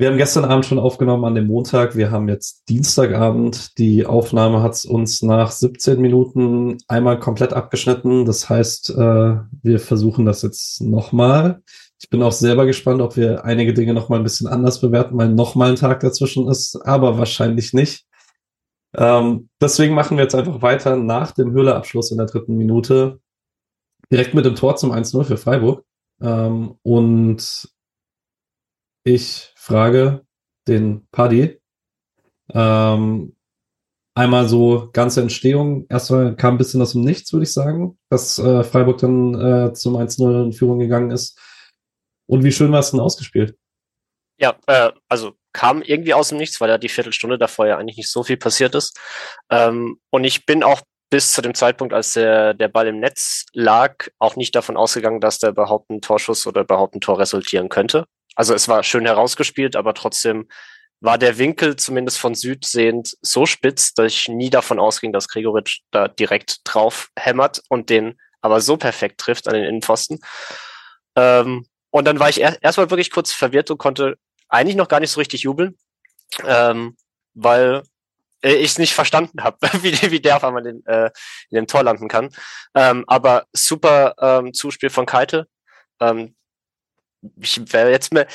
Wir 0.00 0.06
haben 0.06 0.16
gestern 0.16 0.44
Abend 0.44 0.64
schon 0.64 0.78
aufgenommen 0.78 1.24
an 1.24 1.34
dem 1.34 1.48
Montag. 1.48 1.96
Wir 1.96 2.12
haben 2.12 2.28
jetzt 2.28 2.68
Dienstagabend. 2.68 3.76
Die 3.78 4.06
Aufnahme 4.06 4.62
hat 4.62 4.84
uns 4.84 5.22
nach 5.22 5.50
17 5.50 6.00
Minuten 6.00 6.78
einmal 6.86 7.18
komplett 7.18 7.52
abgeschnitten. 7.52 8.24
Das 8.24 8.48
heißt, 8.48 8.90
äh, 8.90 8.94
wir 8.94 9.80
versuchen 9.80 10.24
das 10.24 10.42
jetzt 10.42 10.80
nochmal. 10.82 11.64
Ich 12.00 12.08
bin 12.10 12.22
auch 12.22 12.30
selber 12.30 12.64
gespannt, 12.64 13.02
ob 13.02 13.16
wir 13.16 13.44
einige 13.44 13.74
Dinge 13.74 13.92
nochmal 13.92 14.20
ein 14.20 14.22
bisschen 14.22 14.46
anders 14.46 14.80
bewerten, 14.80 15.18
weil 15.18 15.30
nochmal 15.30 15.70
ein 15.70 15.76
Tag 15.76 15.98
dazwischen 15.98 16.46
ist, 16.46 16.80
aber 16.84 17.18
wahrscheinlich 17.18 17.72
nicht. 17.72 18.06
Ähm, 18.96 19.48
deswegen 19.60 19.96
machen 19.96 20.16
wir 20.16 20.22
jetzt 20.22 20.36
einfach 20.36 20.62
weiter 20.62 20.94
nach 20.94 21.32
dem 21.32 21.50
Höhleabschluss 21.50 22.12
in 22.12 22.18
der 22.18 22.26
dritten 22.28 22.56
Minute. 22.56 23.18
Direkt 24.12 24.32
mit 24.32 24.44
dem 24.44 24.54
Tor 24.54 24.76
zum 24.76 24.92
1-0 24.92 25.24
für 25.24 25.36
Freiburg. 25.36 25.84
Ähm, 26.20 26.76
und 26.84 27.68
ich 29.02 29.52
frage 29.68 30.24
den 30.66 31.06
Paddy. 31.12 31.60
Ähm, 32.54 33.36
einmal 34.14 34.48
so 34.48 34.88
ganze 34.92 35.20
Entstehung. 35.20 35.86
Erstmal 35.88 36.34
kam 36.36 36.54
ein 36.54 36.58
bisschen 36.58 36.80
aus 36.80 36.92
dem 36.92 37.02
Nichts, 37.02 37.32
würde 37.32 37.44
ich 37.44 37.52
sagen, 37.52 37.98
dass 38.08 38.38
äh, 38.38 38.64
Freiburg 38.64 38.98
dann 38.98 39.34
äh, 39.34 39.72
zum 39.74 39.96
1-0 39.96 40.44
in 40.44 40.52
Führung 40.52 40.78
gegangen 40.78 41.10
ist. 41.10 41.38
Und 42.26 42.44
wie 42.44 42.52
schön 42.52 42.72
war 42.72 42.80
es 42.80 42.90
denn 42.90 43.00
ausgespielt? 43.00 43.56
Ja, 44.40 44.56
äh, 44.66 44.90
also 45.08 45.34
kam 45.52 45.82
irgendwie 45.82 46.14
aus 46.14 46.30
dem 46.30 46.38
Nichts, 46.38 46.60
weil 46.60 46.70
ja 46.70 46.78
die 46.78 46.88
Viertelstunde 46.88 47.38
davor 47.38 47.66
ja 47.66 47.76
eigentlich 47.76 47.98
nicht 47.98 48.10
so 48.10 48.22
viel 48.22 48.36
passiert 48.36 48.74
ist. 48.74 48.98
Ähm, 49.50 50.00
und 50.10 50.24
ich 50.24 50.46
bin 50.46 50.62
auch 50.62 50.80
bis 51.10 51.32
zu 51.32 51.42
dem 51.42 51.54
Zeitpunkt, 51.54 51.92
als 51.92 52.12
der, 52.12 52.54
der 52.54 52.68
Ball 52.68 52.86
im 52.86 53.00
Netz 53.00 53.46
lag, 53.52 54.08
auch 54.18 54.36
nicht 54.36 54.54
davon 54.54 54.76
ausgegangen, 54.76 55.20
dass 55.20 55.38
da 55.38 55.48
überhaupt 55.48 55.90
ein 55.90 56.00
Torschuss 56.00 56.46
oder 56.46 56.62
überhaupt 56.62 56.94
ein 56.94 57.00
Tor 57.00 57.18
resultieren 57.18 57.68
könnte. 57.68 58.04
Also 58.38 58.54
es 58.54 58.68
war 58.68 58.84
schön 58.84 59.04
herausgespielt, 59.04 59.74
aber 59.74 59.94
trotzdem 59.94 60.46
war 61.00 61.18
der 61.18 61.38
Winkel 61.38 61.74
zumindest 61.74 62.20
von 62.20 62.36
Süd 62.36 62.64
sehend 62.64 63.16
so 63.20 63.46
spitz, 63.46 63.94
dass 63.94 64.12
ich 64.12 64.28
nie 64.28 64.48
davon 64.48 64.78
ausging, 64.78 65.12
dass 65.12 65.26
Gregoritsch 65.26 65.80
da 65.90 66.06
direkt 66.06 66.60
drauf 66.62 67.08
hämmert 67.18 67.62
und 67.68 67.90
den 67.90 68.16
aber 68.40 68.60
so 68.60 68.76
perfekt 68.76 69.18
trifft 69.18 69.48
an 69.48 69.54
den 69.54 69.64
Innenpfosten. 69.64 70.20
Ähm, 71.16 71.66
und 71.90 72.04
dann 72.04 72.20
war 72.20 72.28
ich 72.28 72.40
er 72.40 72.62
erstmal 72.62 72.90
wirklich 72.90 73.10
kurz 73.10 73.32
verwirrt 73.32 73.72
und 73.72 73.78
konnte 73.78 74.16
eigentlich 74.48 74.76
noch 74.76 74.86
gar 74.86 75.00
nicht 75.00 75.10
so 75.10 75.18
richtig 75.18 75.42
jubeln, 75.42 75.76
ähm, 76.44 76.96
weil 77.34 77.82
ich 78.40 78.70
es 78.70 78.78
nicht 78.78 78.94
verstanden 78.94 79.42
habe, 79.42 79.58
wie, 79.82 80.12
wie 80.12 80.20
der 80.20 80.36
auf 80.36 80.44
einmal 80.44 80.64
in, 80.64 80.86
äh, 80.86 81.10
in 81.50 81.56
dem 81.56 81.66
Tor 81.66 81.82
landen 81.82 82.06
kann. 82.06 82.30
Ähm, 82.76 83.02
aber 83.08 83.46
super 83.52 84.14
ähm, 84.20 84.54
Zuspiel 84.54 84.90
von 84.90 85.06
Keitel. 85.06 85.48
Ähm, 85.98 86.36
ich 87.40 87.72
wäre 87.72 87.90
jetzt 87.90 88.12
mal 88.12 88.26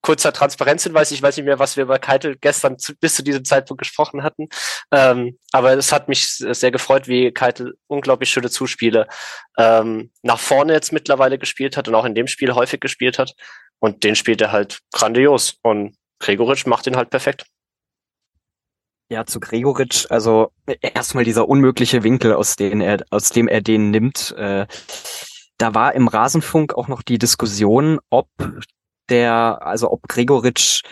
kurzer 0.00 0.32
Transparenzhinweis, 0.32 1.10
ich 1.10 1.22
weiß 1.22 1.36
nicht 1.36 1.46
mehr, 1.46 1.58
was 1.58 1.76
wir 1.76 1.86
bei 1.86 1.98
Keitel 1.98 2.36
gestern 2.40 2.78
zu, 2.78 2.94
bis 2.96 3.14
zu 3.14 3.22
diesem 3.22 3.44
Zeitpunkt 3.44 3.80
gesprochen 3.80 4.22
hatten. 4.22 4.48
Ähm, 4.90 5.38
aber 5.52 5.74
es 5.74 5.92
hat 5.92 6.08
mich 6.08 6.26
sehr 6.28 6.70
gefreut, 6.70 7.06
wie 7.06 7.32
Keitel 7.32 7.76
unglaublich 7.86 8.30
schöne 8.30 8.50
Zuspiele 8.50 9.06
ähm, 9.58 10.10
nach 10.22 10.38
vorne 10.38 10.72
jetzt 10.72 10.92
mittlerweile 10.92 11.38
gespielt 11.38 11.76
hat 11.76 11.88
und 11.88 11.94
auch 11.94 12.04
in 12.04 12.14
dem 12.14 12.26
Spiel 12.26 12.54
häufig 12.54 12.80
gespielt 12.80 13.18
hat. 13.18 13.34
Und 13.78 14.04
den 14.04 14.16
spielt 14.16 14.40
er 14.40 14.52
halt 14.52 14.80
grandios. 14.92 15.56
Und 15.62 15.96
Gregoritsch 16.18 16.66
macht 16.66 16.86
ihn 16.86 16.96
halt 16.96 17.10
perfekt. 17.10 17.46
Ja, 19.10 19.26
zu 19.26 19.40
Gregoritsch, 19.40 20.06
also 20.08 20.52
erstmal 20.80 21.24
dieser 21.24 21.48
unmögliche 21.48 22.04
Winkel, 22.04 22.32
aus 22.32 22.54
dem 22.54 22.80
er, 22.80 23.04
aus 23.10 23.30
dem 23.30 23.48
er 23.48 23.60
den 23.60 23.90
nimmt. 23.90 24.32
Äh, 24.38 24.66
da 25.60 25.74
war 25.74 25.94
im 25.94 26.08
Rasenfunk 26.08 26.74
auch 26.74 26.88
noch 26.88 27.02
die 27.02 27.18
Diskussion, 27.18 27.98
ob 28.08 28.28
der, 29.10 29.60
also 29.62 29.90
ob 29.90 30.08
Gregoritsch 30.08 30.82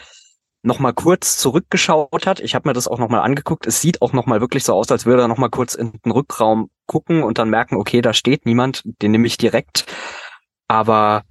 noch 0.63 0.79
mal 0.79 0.93
kurz 0.93 1.39
zurückgeschaut 1.39 2.27
hat. 2.27 2.41
Ich 2.41 2.55
habe 2.55 2.69
mir 2.69 2.75
das 2.75 2.89
auch 2.89 2.99
noch 2.99 3.09
mal 3.09 3.21
angeguckt. 3.21 3.67
Es 3.67 3.81
sieht 3.81 4.03
auch 4.03 4.13
noch 4.13 4.27
mal 4.27 4.41
wirklich 4.41 4.65
so 4.65 4.75
aus, 4.75 4.91
als 4.91 5.07
würde 5.07 5.23
er 5.23 5.29
noch 5.29 5.39
mal 5.39 5.49
kurz 5.49 5.75
in 5.75 5.93
den 6.05 6.13
Rückraum 6.13 6.69
gucken 6.87 7.23
und 7.23 7.39
dann 7.39 7.49
merken, 7.49 7.77
okay, 7.77 8.03
da 8.03 8.13
steht 8.13 8.45
niemand, 8.45 8.83
den 8.85 9.13
nehme 9.13 9.27
ich 9.27 9.39
direkt. 9.39 9.87
Aber 10.67 11.23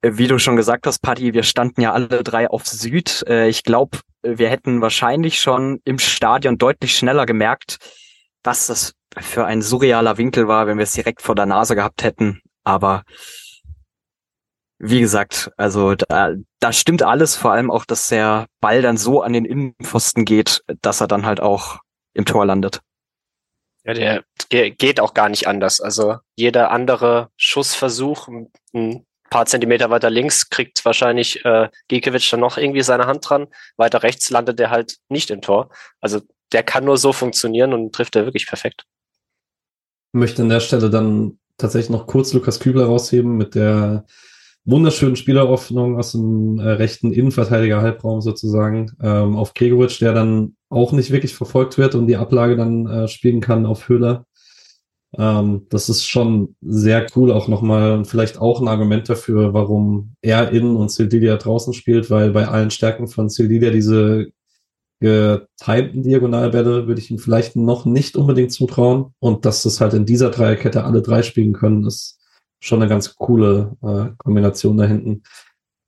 äh, 0.00 0.12
wie 0.14 0.28
du 0.28 0.38
schon 0.38 0.56
gesagt 0.56 0.86
hast, 0.86 1.00
Patti, 1.00 1.34
wir 1.34 1.42
standen 1.42 1.82
ja 1.82 1.92
alle 1.92 2.22
drei 2.22 2.48
auf 2.48 2.66
Süd. 2.66 3.24
Äh, 3.28 3.48
ich 3.48 3.64
glaube, 3.64 3.98
wir 4.22 4.48
hätten 4.48 4.80
wahrscheinlich 4.80 5.40
schon 5.40 5.80
im 5.84 5.98
Stadion 5.98 6.56
deutlich 6.56 6.96
schneller 6.96 7.26
gemerkt, 7.26 7.78
was 8.44 8.68
das 8.68 8.94
für 9.18 9.44
ein 9.44 9.60
surrealer 9.60 10.16
Winkel 10.16 10.48
war, 10.48 10.66
wenn 10.66 10.78
wir 10.78 10.84
es 10.84 10.92
direkt 10.92 11.20
vor 11.20 11.34
der 11.34 11.46
Nase 11.46 11.74
gehabt 11.74 12.04
hätten. 12.04 12.40
Aber 12.64 13.04
wie 14.78 15.00
gesagt, 15.00 15.50
also 15.56 15.94
da, 15.94 16.34
da 16.58 16.72
stimmt 16.72 17.02
alles, 17.02 17.36
vor 17.36 17.52
allem 17.52 17.70
auch, 17.70 17.84
dass 17.84 18.08
der 18.08 18.46
Ball 18.60 18.80
dann 18.80 18.96
so 18.96 19.22
an 19.22 19.34
den 19.34 19.44
Innenpfosten 19.44 20.24
geht, 20.24 20.62
dass 20.80 21.00
er 21.00 21.06
dann 21.06 21.26
halt 21.26 21.40
auch 21.40 21.78
im 22.14 22.24
Tor 22.24 22.46
landet. 22.46 22.80
Ja, 23.84 24.20
der 24.52 24.70
geht 24.70 25.00
auch 25.00 25.14
gar 25.14 25.28
nicht 25.28 25.46
anders. 25.46 25.80
Also 25.80 26.16
jeder 26.36 26.70
andere 26.70 27.30
Schussversuch, 27.36 28.28
ein 28.74 29.06
paar 29.30 29.46
Zentimeter 29.46 29.90
weiter 29.90 30.10
links, 30.10 30.50
kriegt 30.50 30.84
wahrscheinlich 30.84 31.44
äh, 31.44 31.68
Gikiewicz 31.88 32.28
dann 32.30 32.40
noch 32.40 32.58
irgendwie 32.58 32.82
seine 32.82 33.06
Hand 33.06 33.28
dran. 33.28 33.48
Weiter 33.76 34.02
rechts 34.02 34.30
landet 34.30 34.58
der 34.58 34.70
halt 34.70 34.98
nicht 35.08 35.30
im 35.30 35.40
Tor. 35.40 35.70
Also 36.00 36.20
der 36.52 36.62
kann 36.62 36.84
nur 36.84 36.98
so 36.98 37.12
funktionieren 37.12 37.72
und 37.72 37.94
trifft 37.94 38.16
er 38.16 38.24
wirklich 38.24 38.46
perfekt. 38.46 38.84
Ich 40.12 40.18
möchte 40.18 40.42
an 40.42 40.48
der 40.48 40.60
Stelle 40.60 40.90
dann 40.90 41.39
tatsächlich 41.60 41.90
noch 41.90 42.06
kurz 42.06 42.32
Lukas 42.32 42.60
Kübler 42.60 42.86
rausheben 42.86 43.36
mit 43.36 43.54
der 43.54 44.04
wunderschönen 44.64 45.16
Spieleröffnung 45.16 45.98
aus 45.98 46.12
dem 46.12 46.58
äh, 46.58 46.68
rechten 46.68 47.12
Innenverteidiger-Halbraum 47.12 48.20
sozusagen 48.20 48.92
ähm, 49.02 49.36
auf 49.36 49.54
Gregoritsch, 49.54 50.00
der 50.00 50.12
dann 50.12 50.56
auch 50.68 50.92
nicht 50.92 51.10
wirklich 51.10 51.34
verfolgt 51.34 51.78
wird 51.78 51.94
und 51.94 52.06
die 52.06 52.16
Ablage 52.16 52.56
dann 52.56 52.86
äh, 52.86 53.08
spielen 53.08 53.40
kann 53.40 53.66
auf 53.66 53.88
Höhler. 53.88 54.26
Ähm, 55.18 55.66
das 55.70 55.88
ist 55.88 56.06
schon 56.06 56.54
sehr 56.60 57.06
cool, 57.16 57.32
auch 57.32 57.48
nochmal 57.48 57.92
und 57.92 58.06
vielleicht 58.06 58.38
auch 58.38 58.60
ein 58.60 58.68
Argument 58.68 59.08
dafür, 59.08 59.54
warum 59.54 60.14
er 60.22 60.50
innen 60.52 60.76
und 60.76 60.90
Sildilia 60.90 61.36
draußen 61.36 61.72
spielt, 61.72 62.10
weil 62.10 62.30
bei 62.30 62.46
allen 62.46 62.70
Stärken 62.70 63.08
von 63.08 63.28
Sildilia 63.28 63.70
diese 63.70 64.28
getimten 65.00 66.02
Diagonalbälle 66.02 66.86
würde 66.86 67.00
ich 67.00 67.10
ihm 67.10 67.18
vielleicht 67.18 67.56
noch 67.56 67.86
nicht 67.86 68.16
unbedingt 68.16 68.52
zutrauen. 68.52 69.14
Und 69.18 69.44
dass 69.44 69.62
das 69.62 69.80
halt 69.80 69.94
in 69.94 70.06
dieser 70.06 70.30
Dreierkette 70.30 70.84
alle 70.84 71.02
drei 71.02 71.22
spielen 71.22 71.52
können, 71.52 71.86
ist 71.86 72.20
schon 72.60 72.80
eine 72.80 72.88
ganz 72.88 73.16
coole 73.16 73.76
äh, 73.82 74.14
Kombination 74.18 74.76
da 74.76 74.84
hinten. 74.84 75.22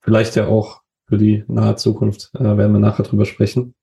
Vielleicht 0.02 0.34
ja 0.36 0.46
auch 0.46 0.80
für 1.06 1.18
die 1.18 1.44
nahe 1.46 1.76
Zukunft, 1.76 2.30
äh, 2.34 2.42
werden 2.42 2.72
wir 2.72 2.80
nachher 2.80 3.04
drüber 3.04 3.26
sprechen. 3.26 3.74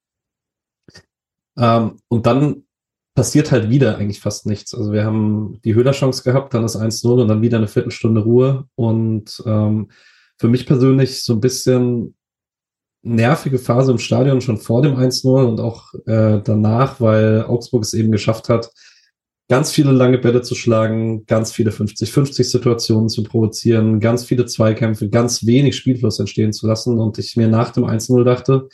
Ähm, 1.58 1.98
und 2.08 2.26
dann 2.26 2.64
passiert 3.16 3.52
halt 3.52 3.70
wieder 3.70 3.98
eigentlich 3.98 4.22
fast 4.22 4.46
nichts. 4.46 4.74
Also 4.74 4.92
wir 4.92 5.04
haben 5.04 5.60
die 5.64 5.76
Höhler-Chance 5.76 6.24
gehabt, 6.24 6.54
dann 6.54 6.64
ist 6.64 6.76
1-0 6.76 7.22
und 7.22 7.28
dann 7.28 7.42
wieder 7.42 7.58
eine 7.58 7.68
Viertelstunde 7.68 8.22
Ruhe. 8.22 8.68
Und 8.76 9.44
ähm, 9.46 9.92
für 10.40 10.48
mich 10.48 10.66
persönlich 10.66 11.24
so 11.24 11.34
ein 11.34 11.42
bisschen 11.42 12.16
nervige 13.02 13.60
Phase 13.60 13.92
im 13.92 13.98
Stadion 13.98 14.42
schon 14.42 14.58
vor 14.58 14.82
dem 14.82 14.96
1-0 14.96 15.46
und 15.46 15.60
auch 15.60 15.94
äh, 16.06 16.42
danach, 16.44 17.00
weil 17.00 17.44
Augsburg 17.44 17.84
es 17.84 17.94
eben 17.94 18.12
geschafft 18.12 18.50
hat, 18.50 18.72
ganz 19.50 19.72
viele 19.72 19.92
lange 19.92 20.20
Bälle 20.20 20.42
zu 20.42 20.54
schlagen, 20.54 21.26
ganz 21.26 21.52
viele 21.52 21.72
50-50 21.72 22.44
Situationen 22.44 23.10
zu 23.10 23.24
provozieren, 23.24 24.00
ganz 24.00 24.24
viele 24.24 24.46
Zweikämpfe, 24.46 25.10
ganz 25.10 25.46
wenig 25.46 25.76
Spielfluss 25.76 26.20
entstehen 26.20 26.54
zu 26.54 26.68
lassen. 26.68 27.00
Und 27.00 27.18
ich 27.18 27.36
mir 27.36 27.48
nach 27.48 27.72
dem 27.72 27.86
1-0 27.86 28.24
dachte, 28.24 28.70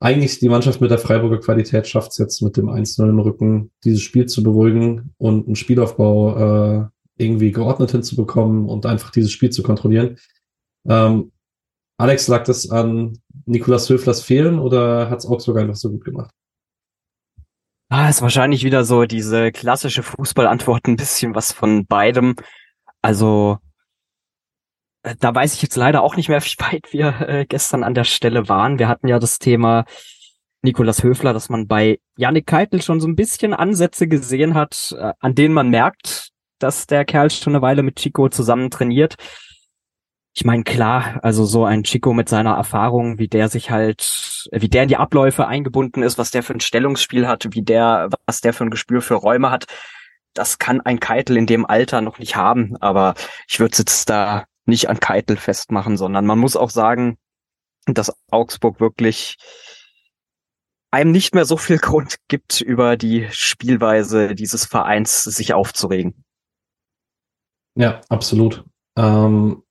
eigentlich 0.00 0.40
die 0.40 0.48
Mannschaft 0.48 0.80
mit 0.80 0.90
der 0.90 0.98
Freiburger 0.98 1.38
Qualität 1.38 1.86
schafft 1.86 2.10
es 2.10 2.18
jetzt 2.18 2.42
mit 2.42 2.56
dem 2.56 2.68
1-0 2.68 3.08
im 3.08 3.20
Rücken, 3.20 3.70
dieses 3.84 4.02
Spiel 4.02 4.26
zu 4.26 4.42
beruhigen 4.42 5.14
und 5.16 5.46
einen 5.46 5.56
Spielaufbau 5.56 6.82
äh, 6.82 6.86
irgendwie 7.16 7.52
geordnet 7.52 7.92
hinzubekommen 7.92 8.68
und 8.68 8.86
einfach 8.86 9.10
dieses 9.10 9.30
Spiel 9.30 9.50
zu 9.50 9.62
kontrollieren. 9.62 10.18
Ähm, 10.86 11.30
Alex, 11.96 12.26
lag 12.26 12.44
das 12.44 12.70
an 12.70 13.18
Nikolas 13.46 13.88
Höflers 13.88 14.22
Fehlen 14.22 14.58
oder 14.58 15.10
hat 15.10 15.20
es 15.20 15.26
Augsburg 15.26 15.58
einfach 15.58 15.76
so 15.76 15.90
gut 15.90 16.04
gemacht? 16.04 16.30
Ah, 17.88 18.08
ist 18.08 18.22
wahrscheinlich 18.22 18.64
wieder 18.64 18.84
so 18.84 19.04
diese 19.04 19.52
klassische 19.52 20.02
Fußballantwort, 20.02 20.88
ein 20.88 20.96
bisschen 20.96 21.34
was 21.34 21.52
von 21.52 21.86
beidem. 21.86 22.34
Also, 23.02 23.58
äh, 25.02 25.14
da 25.20 25.32
weiß 25.32 25.54
ich 25.54 25.62
jetzt 25.62 25.76
leider 25.76 26.02
auch 26.02 26.16
nicht 26.16 26.28
mehr, 26.28 26.40
wie 26.44 26.56
weit 26.58 26.92
wir 26.92 27.28
äh, 27.28 27.46
gestern 27.46 27.84
an 27.84 27.94
der 27.94 28.04
Stelle 28.04 28.48
waren. 28.48 28.78
Wir 28.78 28.88
hatten 28.88 29.06
ja 29.06 29.20
das 29.20 29.38
Thema 29.38 29.84
Nikolas 30.62 31.02
Höfler, 31.04 31.32
dass 31.32 31.50
man 31.50 31.68
bei 31.68 32.00
Yannick 32.16 32.46
Keitel 32.46 32.82
schon 32.82 33.00
so 33.00 33.06
ein 33.06 33.16
bisschen 33.16 33.54
Ansätze 33.54 34.08
gesehen 34.08 34.54
hat, 34.54 34.96
äh, 34.98 35.12
an 35.20 35.36
denen 35.36 35.54
man 35.54 35.68
merkt, 35.68 36.30
dass 36.58 36.88
der 36.88 37.04
Kerl 37.04 37.30
schon 37.30 37.54
eine 37.54 37.62
Weile 37.62 37.84
mit 37.84 37.96
Chico 37.96 38.28
zusammen 38.28 38.70
trainiert 38.70 39.16
ich 40.36 40.44
meine, 40.44 40.64
klar, 40.64 41.20
also 41.22 41.44
so 41.44 41.64
ein 41.64 41.84
Chico 41.84 42.12
mit 42.12 42.28
seiner 42.28 42.54
Erfahrung, 42.54 43.18
wie 43.18 43.28
der 43.28 43.48
sich 43.48 43.70
halt, 43.70 44.48
wie 44.50 44.68
der 44.68 44.82
in 44.82 44.88
die 44.88 44.96
Abläufe 44.96 45.46
eingebunden 45.46 46.02
ist, 46.02 46.18
was 46.18 46.32
der 46.32 46.42
für 46.42 46.54
ein 46.54 46.60
Stellungsspiel 46.60 47.28
hat, 47.28 47.46
wie 47.52 47.62
der, 47.62 48.08
was 48.26 48.40
der 48.40 48.52
für 48.52 48.64
ein 48.64 48.70
Gespür 48.70 49.00
für 49.00 49.14
Räume 49.14 49.52
hat, 49.52 49.66
das 50.34 50.58
kann 50.58 50.80
ein 50.80 50.98
Keitel 50.98 51.36
in 51.36 51.46
dem 51.46 51.64
Alter 51.64 52.00
noch 52.00 52.18
nicht 52.18 52.34
haben. 52.34 52.76
Aber 52.80 53.14
ich 53.48 53.60
würde 53.60 53.76
jetzt 53.78 54.10
da 54.10 54.46
nicht 54.66 54.88
an 54.88 54.98
Keitel 54.98 55.36
festmachen, 55.36 55.96
sondern 55.96 56.26
man 56.26 56.40
muss 56.40 56.56
auch 56.56 56.70
sagen, 56.70 57.16
dass 57.86 58.12
Augsburg 58.30 58.80
wirklich 58.80 59.36
einem 60.90 61.12
nicht 61.12 61.34
mehr 61.34 61.44
so 61.44 61.56
viel 61.56 61.78
Grund 61.80 62.16
gibt, 62.26 62.60
über 62.60 62.96
die 62.96 63.28
Spielweise 63.30 64.34
dieses 64.34 64.64
Vereins 64.64 65.22
sich 65.22 65.54
aufzuregen. 65.54 66.24
Ja, 67.76 68.00
absolut. 68.08 68.64
Ähm, 68.96 69.63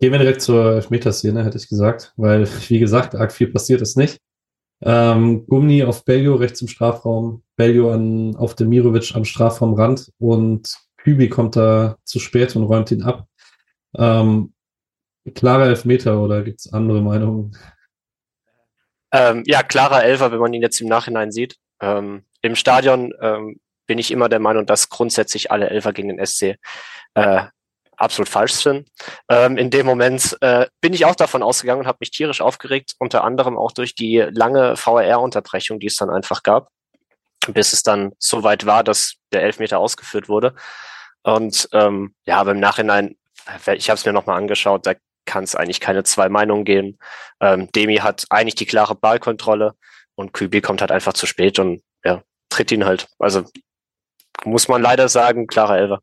Gehen 0.00 0.12
wir 0.12 0.18
direkt 0.18 0.40
zur 0.40 0.76
Elfmeterszene, 0.76 1.44
hätte 1.44 1.58
ich 1.58 1.68
gesagt, 1.68 2.14
weil, 2.16 2.46
wie 2.68 2.78
gesagt, 2.78 3.14
arg 3.14 3.32
viel 3.32 3.48
passiert 3.48 3.82
ist 3.82 3.96
nicht. 3.96 4.18
Ähm, 4.82 5.46
Gummi 5.46 5.84
auf 5.84 6.06
Bellio 6.06 6.36
rechts 6.36 6.62
im 6.62 6.68
Strafraum, 6.68 7.42
Bellio 7.56 7.92
an, 7.92 8.34
auf 8.36 8.54
Demirovic 8.54 9.14
am 9.14 9.26
Strafraumrand 9.26 10.10
und 10.18 10.74
Kübi 10.96 11.28
kommt 11.28 11.56
da 11.56 11.98
zu 12.04 12.18
spät 12.18 12.56
und 12.56 12.64
räumt 12.64 12.90
ihn 12.90 13.02
ab. 13.02 13.26
Ähm, 13.94 14.54
klarer 15.34 15.66
Elfmeter 15.66 16.18
oder 16.20 16.42
gibt's 16.42 16.72
andere 16.72 17.02
Meinungen? 17.02 17.56
Ähm, 19.12 19.42
ja, 19.44 19.62
klarer 19.62 20.02
Elfer, 20.02 20.32
wenn 20.32 20.38
man 20.38 20.54
ihn 20.54 20.62
jetzt 20.62 20.80
im 20.80 20.88
Nachhinein 20.88 21.30
sieht. 21.30 21.56
Ähm, 21.80 22.24
Im 22.40 22.54
Stadion 22.54 23.12
ähm, 23.20 23.60
bin 23.86 23.98
ich 23.98 24.10
immer 24.10 24.30
der 24.30 24.38
Meinung, 24.38 24.64
dass 24.64 24.88
grundsätzlich 24.88 25.50
alle 25.50 25.68
Elfer 25.68 25.92
gegen 25.92 26.08
den 26.08 26.24
SC 26.24 26.56
äh, 27.14 27.44
absolut 28.00 28.28
falsch 28.28 28.54
sind. 28.54 28.88
Ähm, 29.28 29.56
in 29.56 29.70
dem 29.70 29.86
Moment 29.86 30.36
äh, 30.40 30.66
bin 30.80 30.94
ich 30.94 31.04
auch 31.04 31.14
davon 31.14 31.42
ausgegangen 31.42 31.82
und 31.82 31.86
habe 31.86 31.98
mich 32.00 32.10
tierisch 32.10 32.40
aufgeregt, 32.40 32.94
unter 32.98 33.24
anderem 33.24 33.58
auch 33.58 33.72
durch 33.72 33.94
die 33.94 34.18
lange 34.30 34.74
VAR-Unterbrechung, 34.76 35.78
die 35.78 35.86
es 35.86 35.96
dann 35.96 36.10
einfach 36.10 36.42
gab, 36.42 36.70
bis 37.48 37.72
es 37.72 37.82
dann 37.82 38.12
so 38.18 38.42
weit 38.42 38.66
war, 38.66 38.82
dass 38.82 39.16
der 39.32 39.42
Elfmeter 39.42 39.78
ausgeführt 39.78 40.28
wurde. 40.28 40.54
Und 41.22 41.68
ähm, 41.72 42.14
ja, 42.24 42.38
aber 42.38 42.52
im 42.52 42.60
Nachhinein, 42.60 43.16
ich 43.74 43.90
habe 43.90 43.98
es 43.98 44.06
mir 44.06 44.12
nochmal 44.12 44.38
angeschaut, 44.38 44.86
da 44.86 44.94
kann 45.26 45.44
es 45.44 45.54
eigentlich 45.54 45.80
keine 45.80 46.02
zwei 46.02 46.30
Meinungen 46.30 46.64
geben. 46.64 46.98
Ähm, 47.40 47.70
Demi 47.72 47.96
hat 47.96 48.24
eigentlich 48.30 48.54
die 48.54 48.66
klare 48.66 48.94
Ballkontrolle 48.94 49.74
und 50.14 50.32
Kübi 50.32 50.62
kommt 50.62 50.80
halt 50.80 50.90
einfach 50.90 51.12
zu 51.12 51.26
spät 51.26 51.58
und 51.58 51.82
ja, 52.02 52.22
tritt 52.48 52.72
ihn 52.72 52.86
halt. 52.86 53.08
Also 53.18 53.44
muss 54.44 54.68
man 54.68 54.80
leider 54.80 55.10
sagen, 55.10 55.46
klarer 55.46 55.76
Elfer 55.76 56.00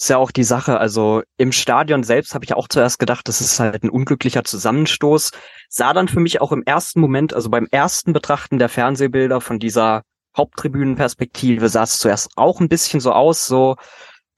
ist 0.00 0.08
ja 0.08 0.16
auch 0.16 0.30
die 0.30 0.44
Sache. 0.44 0.78
Also 0.78 1.22
im 1.36 1.52
Stadion 1.52 2.02
selbst 2.02 2.34
habe 2.34 2.44
ich 2.44 2.54
auch 2.54 2.68
zuerst 2.68 2.98
gedacht, 2.98 3.28
das 3.28 3.42
ist 3.42 3.60
halt 3.60 3.82
ein 3.82 3.90
unglücklicher 3.90 4.44
Zusammenstoß. 4.44 5.30
Sah 5.68 5.92
dann 5.92 6.08
für 6.08 6.20
mich 6.20 6.40
auch 6.40 6.52
im 6.52 6.62
ersten 6.64 7.00
Moment, 7.00 7.34
also 7.34 7.50
beim 7.50 7.68
ersten 7.70 8.14
Betrachten 8.14 8.58
der 8.58 8.70
Fernsehbilder 8.70 9.42
von 9.42 9.58
dieser 9.58 10.02
Haupttribünenperspektive, 10.34 11.68
sah 11.68 11.82
es 11.82 11.98
zuerst 11.98 12.30
auch 12.36 12.60
ein 12.60 12.68
bisschen 12.68 13.00
so 13.00 13.12
aus, 13.12 13.46
so 13.46 13.76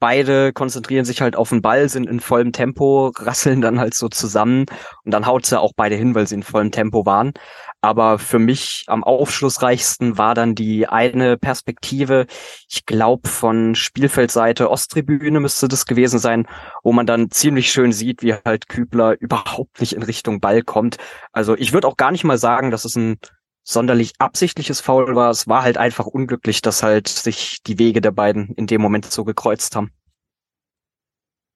beide 0.03 0.51
konzentrieren 0.51 1.05
sich 1.05 1.21
halt 1.21 1.37
auf 1.37 1.47
den 1.47 1.61
Ball, 1.61 1.87
sind 1.87 2.09
in 2.09 2.19
vollem 2.19 2.51
Tempo, 2.51 3.13
rasseln 3.15 3.61
dann 3.61 3.79
halt 3.79 3.93
so 3.93 4.09
zusammen 4.09 4.65
und 5.05 5.11
dann 5.13 5.25
haut 5.25 5.45
sie 5.45 5.57
auch 5.57 5.71
beide 5.77 5.95
hin, 5.95 6.13
weil 6.13 6.27
sie 6.27 6.35
in 6.35 6.43
vollem 6.43 6.71
Tempo 6.71 7.05
waren. 7.05 7.31
Aber 7.79 8.19
für 8.19 8.37
mich 8.37 8.83
am 8.87 9.05
aufschlussreichsten 9.05 10.17
war 10.17 10.35
dann 10.35 10.55
die 10.55 10.89
eine 10.89 11.37
Perspektive, 11.37 12.25
ich 12.67 12.85
glaube 12.85 13.29
von 13.29 13.75
Spielfeldseite 13.75 14.69
Osttribüne 14.69 15.39
müsste 15.39 15.69
das 15.69 15.85
gewesen 15.85 16.19
sein, 16.19 16.49
wo 16.83 16.91
man 16.91 17.05
dann 17.05 17.31
ziemlich 17.31 17.71
schön 17.71 17.93
sieht, 17.93 18.23
wie 18.23 18.33
halt 18.33 18.67
Kübler 18.67 19.15
überhaupt 19.21 19.79
nicht 19.79 19.93
in 19.93 20.03
Richtung 20.03 20.41
Ball 20.41 20.63
kommt. 20.63 20.97
Also 21.31 21.55
ich 21.55 21.71
würde 21.71 21.87
auch 21.87 21.95
gar 21.95 22.11
nicht 22.11 22.25
mal 22.25 22.37
sagen, 22.37 22.71
dass 22.71 22.83
es 22.83 22.97
ein 22.97 23.19
sonderlich 23.63 24.13
absichtliches 24.19 24.81
Foul 24.81 25.15
war. 25.15 25.31
Es 25.31 25.47
war 25.47 25.63
halt 25.63 25.77
einfach 25.77 26.05
unglücklich, 26.05 26.61
dass 26.61 26.83
halt 26.83 27.07
sich 27.07 27.61
die 27.65 27.79
Wege 27.79 28.01
der 28.01 28.11
beiden 28.11 28.49
in 28.55 28.67
dem 28.67 28.81
Moment 28.81 29.05
so 29.05 29.23
gekreuzt 29.23 29.75
haben. 29.75 29.91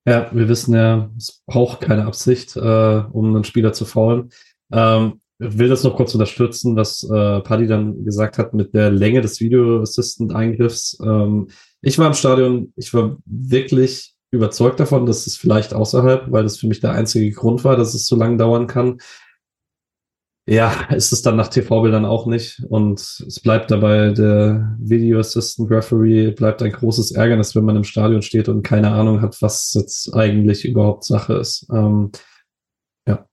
Ja, 0.05 0.29
wir 0.33 0.47
wissen 0.47 0.73
ja, 0.73 1.11
es 1.17 1.43
braucht 1.45 1.81
keine 1.81 2.05
Absicht, 2.05 2.55
äh, 2.55 2.59
um 2.59 3.35
einen 3.35 3.43
Spieler 3.43 3.73
zu 3.73 3.85
faulen. 3.85 4.31
Ähm, 4.71 5.19
ich 5.39 5.57
will 5.57 5.67
das 5.67 5.83
noch 5.83 5.95
kurz 5.95 6.15
unterstützen, 6.15 6.75
was 6.75 7.03
äh, 7.03 7.41
Paddy 7.41 7.67
dann 7.67 8.03
gesagt 8.05 8.37
hat 8.37 8.53
mit 8.53 8.73
der 8.73 8.89
Länge 8.89 9.21
des 9.21 9.39
Video 9.39 9.81
Assistant 9.81 10.33
Eingriffs. 10.33 10.97
Ähm, 11.03 11.49
ich 11.81 11.99
war 11.99 12.07
im 12.07 12.13
Stadion, 12.13 12.73
ich 12.75 12.93
war 12.93 13.17
wirklich 13.25 14.15
überzeugt 14.31 14.79
davon, 14.79 15.05
dass 15.05 15.27
es 15.27 15.37
vielleicht 15.37 15.73
außerhalb, 15.73 16.31
weil 16.31 16.43
das 16.43 16.57
für 16.57 16.67
mich 16.67 16.79
der 16.79 16.91
einzige 16.91 17.29
Grund 17.31 17.63
war, 17.63 17.75
dass 17.75 17.93
es 17.93 18.07
so 18.07 18.15
lange 18.15 18.37
dauern 18.37 18.67
kann. 18.67 18.99
Ja, 20.49 20.87
ist 20.91 21.11
es 21.11 21.21
dann 21.21 21.35
nach 21.35 21.49
TV-Bildern 21.49 22.05
auch 22.05 22.25
nicht. 22.25 22.63
Und 22.69 23.01
es 23.01 23.41
bleibt 23.41 23.69
dabei, 23.69 24.11
der 24.11 24.77
Video 24.79 25.19
Assistant 25.19 25.69
Referee 25.69 26.31
bleibt 26.31 26.61
ein 26.61 26.71
großes 26.71 27.11
Ärgernis, 27.11 27.53
wenn 27.53 27.65
man 27.65 27.75
im 27.75 27.83
Stadion 27.83 28.21
steht 28.21 28.47
und 28.47 28.63
keine 28.63 28.91
Ahnung 28.91 29.21
hat, 29.21 29.41
was 29.41 29.73
jetzt 29.73 30.13
eigentlich 30.13 30.63
überhaupt 30.63 31.03
Sache 31.03 31.33
ist. 31.33 31.67
Ähm, 31.69 32.13
ja. 33.05 33.27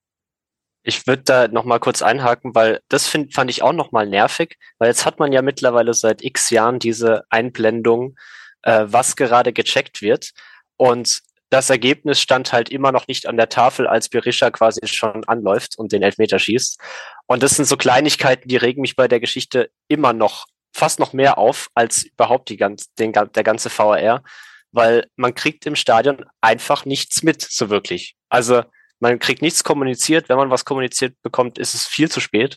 Ich 0.82 1.06
würde 1.06 1.22
da 1.22 1.46
nochmal 1.46 1.78
kurz 1.78 2.02
einhaken, 2.02 2.52
weil 2.52 2.80
das 2.88 3.06
find, 3.06 3.32
fand 3.32 3.48
ich 3.48 3.62
auch 3.62 3.72
nochmal 3.72 4.08
nervig, 4.08 4.56
weil 4.78 4.88
jetzt 4.88 5.06
hat 5.06 5.20
man 5.20 5.30
ja 5.30 5.40
mittlerweile 5.40 5.94
seit 5.94 6.20
x 6.20 6.50
Jahren 6.50 6.80
diese 6.80 7.22
Einblendung, 7.30 8.16
äh, 8.62 8.86
was 8.88 9.14
gerade 9.14 9.52
gecheckt 9.52 10.02
wird. 10.02 10.30
Und 10.76 11.20
das 11.54 11.70
Ergebnis 11.70 12.20
stand 12.20 12.52
halt 12.52 12.68
immer 12.68 12.90
noch 12.90 13.06
nicht 13.06 13.26
an 13.26 13.36
der 13.36 13.48
Tafel, 13.48 13.86
als 13.86 14.08
Berisha 14.08 14.50
quasi 14.50 14.84
schon 14.88 15.22
anläuft 15.28 15.78
und 15.78 15.92
den 15.92 16.02
Elfmeter 16.02 16.40
schießt. 16.40 16.80
Und 17.26 17.44
das 17.44 17.52
sind 17.52 17.66
so 17.66 17.76
Kleinigkeiten, 17.76 18.48
die 18.48 18.56
regen 18.56 18.80
mich 18.80 18.96
bei 18.96 19.06
der 19.06 19.20
Geschichte 19.20 19.70
immer 19.86 20.12
noch, 20.12 20.46
fast 20.72 20.98
noch 20.98 21.12
mehr 21.12 21.38
auf, 21.38 21.68
als 21.72 22.02
überhaupt 22.02 22.48
die 22.48 22.56
ganz, 22.56 22.92
den, 22.94 23.12
der 23.12 23.44
ganze 23.44 23.70
VAR, 23.70 24.24
weil 24.72 25.06
man 25.14 25.36
kriegt 25.36 25.64
im 25.66 25.76
Stadion 25.76 26.24
einfach 26.40 26.86
nichts 26.86 27.22
mit, 27.22 27.40
so 27.40 27.70
wirklich. 27.70 28.16
Also 28.28 28.64
man 28.98 29.20
kriegt 29.20 29.40
nichts 29.40 29.62
kommuniziert. 29.62 30.28
Wenn 30.28 30.38
man 30.38 30.50
was 30.50 30.64
kommuniziert 30.64 31.14
bekommt, 31.22 31.58
ist 31.58 31.74
es 31.74 31.86
viel 31.86 32.10
zu 32.10 32.18
spät. 32.18 32.56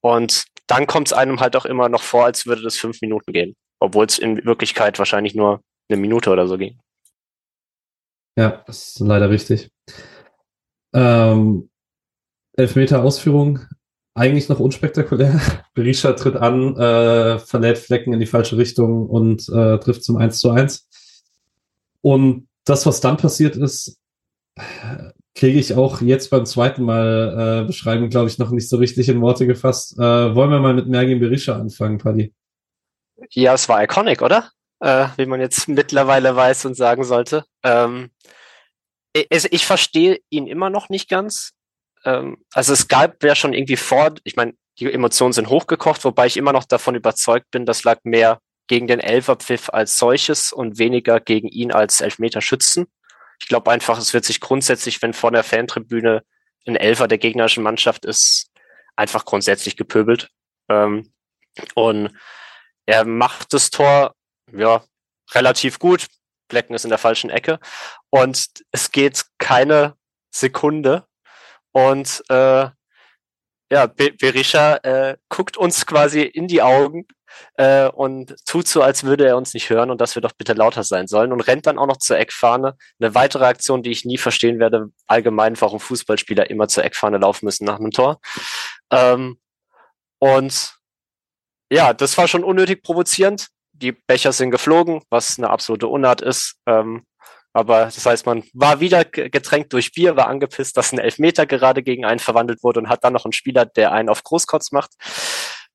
Und 0.00 0.46
dann 0.68 0.86
kommt 0.86 1.08
es 1.08 1.12
einem 1.12 1.40
halt 1.40 1.54
auch 1.54 1.66
immer 1.66 1.90
noch 1.90 2.02
vor, 2.02 2.24
als 2.24 2.46
würde 2.46 2.62
das 2.62 2.78
fünf 2.78 3.02
Minuten 3.02 3.34
gehen. 3.34 3.56
Obwohl 3.78 4.06
es 4.06 4.18
in 4.18 4.42
Wirklichkeit 4.46 4.98
wahrscheinlich 4.98 5.34
nur 5.34 5.60
eine 5.90 6.00
Minute 6.00 6.30
oder 6.30 6.46
so 6.46 6.56
ging. 6.56 6.78
Ja, 8.38 8.62
das 8.68 8.90
ist 8.90 9.00
leider 9.00 9.30
richtig. 9.30 9.68
Ähm, 10.92 11.68
Elfmeter 12.52 13.02
Ausführung, 13.02 13.58
eigentlich 14.14 14.48
noch 14.48 14.60
unspektakulär. 14.60 15.40
Berisha 15.74 16.12
tritt 16.12 16.36
an, 16.36 16.76
äh, 16.76 17.40
verlädt 17.40 17.78
Flecken 17.78 18.12
in 18.12 18.20
die 18.20 18.26
falsche 18.26 18.56
Richtung 18.56 19.08
und 19.08 19.48
äh, 19.48 19.78
trifft 19.78 20.04
zum 20.04 20.18
1 20.18 20.38
zu 20.38 20.50
1. 20.52 20.88
Und 22.00 22.46
das, 22.64 22.86
was 22.86 23.00
dann 23.00 23.16
passiert 23.16 23.56
ist, 23.56 23.98
kriege 25.34 25.58
ich 25.58 25.74
auch 25.74 26.00
jetzt 26.00 26.30
beim 26.30 26.46
zweiten 26.46 26.84
Mal 26.84 27.62
äh, 27.62 27.66
beschreiben, 27.66 28.08
glaube 28.08 28.28
ich, 28.28 28.38
noch 28.38 28.52
nicht 28.52 28.68
so 28.68 28.76
richtig 28.76 29.08
in 29.08 29.20
Worte 29.20 29.48
gefasst. 29.48 29.98
Äh, 29.98 30.00
wollen 30.36 30.50
wir 30.50 30.60
mal 30.60 30.74
mit 30.74 30.86
Mergin 30.86 31.18
Berisha 31.18 31.56
anfangen, 31.56 31.98
Paddy? 31.98 32.32
Ja, 33.30 33.54
es 33.54 33.68
war 33.68 33.82
iconic, 33.82 34.22
oder? 34.22 34.52
Äh, 34.80 35.08
wie 35.16 35.26
man 35.26 35.40
jetzt 35.40 35.68
mittlerweile 35.68 36.36
weiß 36.36 36.64
und 36.66 36.74
sagen 36.74 37.04
sollte. 37.04 37.44
Ähm, 37.64 38.10
ich, 39.12 39.52
ich 39.52 39.66
verstehe 39.66 40.20
ihn 40.30 40.46
immer 40.46 40.70
noch 40.70 40.88
nicht 40.88 41.08
ganz. 41.08 41.52
Ähm, 42.04 42.44
also 42.52 42.72
es 42.72 42.88
gab 42.88 43.22
ja 43.24 43.34
schon 43.34 43.52
irgendwie 43.52 43.76
vor, 43.76 44.14
ich 44.24 44.36
meine, 44.36 44.54
die 44.78 44.92
Emotionen 44.92 45.32
sind 45.32 45.48
hochgekocht, 45.48 46.04
wobei 46.04 46.26
ich 46.26 46.36
immer 46.36 46.52
noch 46.52 46.64
davon 46.64 46.94
überzeugt 46.94 47.50
bin, 47.50 47.66
das 47.66 47.82
lag 47.82 47.98
mehr 48.04 48.40
gegen 48.68 48.86
den 48.86 49.00
Elferpfiff 49.00 49.70
als 49.70 49.98
solches 49.98 50.52
und 50.52 50.78
weniger 50.78 51.20
gegen 51.20 51.48
ihn 51.48 51.72
als 51.72 52.00
Elfmeterschützen. 52.00 52.86
Ich 53.40 53.48
glaube 53.48 53.70
einfach, 53.70 53.98
es 53.98 54.14
wird 54.14 54.24
sich 54.24 54.40
grundsätzlich, 54.40 55.02
wenn 55.02 55.14
vor 55.14 55.32
der 55.32 55.42
Fantribüne 55.42 56.22
ein 56.66 56.76
Elfer 56.76 57.08
der 57.08 57.18
gegnerischen 57.18 57.62
Mannschaft 57.62 58.04
ist, 58.04 58.50
einfach 58.94 59.24
grundsätzlich 59.24 59.76
gepöbelt. 59.76 60.28
Ähm, 60.68 61.12
und 61.74 62.10
er 62.86 63.04
macht 63.04 63.52
das 63.54 63.70
Tor, 63.70 64.14
ja, 64.52 64.82
relativ 65.32 65.78
gut. 65.78 66.06
Blecken 66.48 66.74
ist 66.74 66.84
in 66.84 66.90
der 66.90 66.98
falschen 66.98 67.30
Ecke. 67.30 67.58
Und 68.10 68.48
es 68.72 68.90
geht 68.90 69.24
keine 69.38 69.94
Sekunde. 70.30 71.06
Und 71.72 72.22
äh, 72.28 72.68
ja, 73.70 73.86
Berisha 73.86 74.76
äh, 74.76 75.16
guckt 75.28 75.56
uns 75.56 75.84
quasi 75.84 76.22
in 76.22 76.48
die 76.48 76.62
Augen 76.62 77.06
äh, 77.54 77.88
und 77.88 78.34
tut 78.46 78.66
so, 78.66 78.82
als 78.82 79.04
würde 79.04 79.26
er 79.26 79.36
uns 79.36 79.52
nicht 79.52 79.68
hören 79.68 79.90
und 79.90 80.00
dass 80.00 80.14
wir 80.14 80.22
doch 80.22 80.32
bitte 80.32 80.54
lauter 80.54 80.84
sein 80.84 81.06
sollen 81.06 81.32
und 81.32 81.42
rennt 81.42 81.66
dann 81.66 81.78
auch 81.78 81.86
noch 81.86 81.98
zur 81.98 82.18
Eckfahne. 82.18 82.76
Eine 82.98 83.14
weitere 83.14 83.44
Aktion, 83.44 83.82
die 83.82 83.90
ich 83.90 84.06
nie 84.06 84.16
verstehen 84.16 84.58
werde, 84.58 84.90
allgemein, 85.06 85.60
warum 85.60 85.80
Fußballspieler 85.80 86.48
immer 86.48 86.68
zur 86.68 86.84
Eckfahne 86.84 87.18
laufen 87.18 87.44
müssen 87.44 87.66
nach 87.66 87.78
einem 87.78 87.90
Tor. 87.90 88.20
Ähm, 88.90 89.38
und 90.18 90.74
ja, 91.70 91.92
das 91.92 92.16
war 92.16 92.26
schon 92.26 92.44
unnötig 92.44 92.82
provozierend. 92.82 93.48
Die 93.80 93.92
Becher 93.92 94.32
sind 94.32 94.50
geflogen, 94.50 95.02
was 95.10 95.38
eine 95.38 95.50
absolute 95.50 95.86
Unart 95.86 96.20
ist. 96.20 96.56
Ähm, 96.66 97.04
aber 97.52 97.86
das 97.86 98.04
heißt, 98.04 98.26
man 98.26 98.44
war 98.52 98.80
wieder 98.80 99.04
getränkt 99.04 99.72
durch 99.72 99.92
Bier, 99.92 100.16
war 100.16 100.28
angepisst, 100.28 100.76
dass 100.76 100.92
ein 100.92 100.98
Elfmeter 100.98 101.46
gerade 101.46 101.82
gegen 101.82 102.04
einen 102.04 102.20
verwandelt 102.20 102.62
wurde 102.62 102.80
und 102.80 102.88
hat 102.88 103.04
dann 103.04 103.12
noch 103.12 103.24
einen 103.24 103.32
Spieler, 103.32 103.66
der 103.66 103.92
einen 103.92 104.08
auf 104.08 104.22
Großkotz 104.22 104.70
macht. 104.72 104.92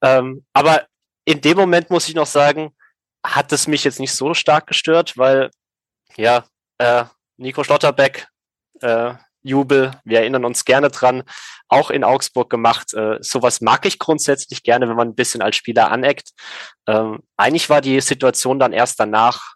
Ähm, 0.01 0.45
aber 0.53 0.85
in 1.25 1.41
dem 1.41 1.57
Moment 1.57 1.89
muss 1.89 2.07
ich 2.07 2.15
noch 2.15 2.27
sagen, 2.27 2.75
hat 3.25 3.51
es 3.51 3.67
mich 3.67 3.83
jetzt 3.83 3.99
nicht 3.99 4.13
so 4.13 4.33
stark 4.33 4.67
gestört, 4.67 5.17
weil 5.17 5.49
ja, 6.15 6.45
äh, 6.77 7.05
Nico 7.37 7.63
Schlotterbeck, 7.63 8.27
äh, 8.81 9.13
Jubel, 9.43 9.91
wir 10.03 10.19
erinnern 10.19 10.45
uns 10.45 10.65
gerne 10.65 10.89
dran, 10.89 11.23
auch 11.67 11.91
in 11.91 12.03
Augsburg 12.03 12.49
gemacht. 12.49 12.93
Äh, 12.93 13.17
sowas 13.21 13.61
mag 13.61 13.85
ich 13.85 13.99
grundsätzlich 13.99 14.63
gerne, 14.63 14.87
wenn 14.87 14.95
man 14.95 15.09
ein 15.09 15.15
bisschen 15.15 15.41
als 15.41 15.55
Spieler 15.55 15.91
aneckt. 15.91 16.31
Ähm, 16.87 17.21
eigentlich 17.37 17.69
war 17.69 17.81
die 17.81 17.99
Situation 18.01 18.59
dann 18.59 18.73
erst 18.73 18.99
danach 18.99 19.55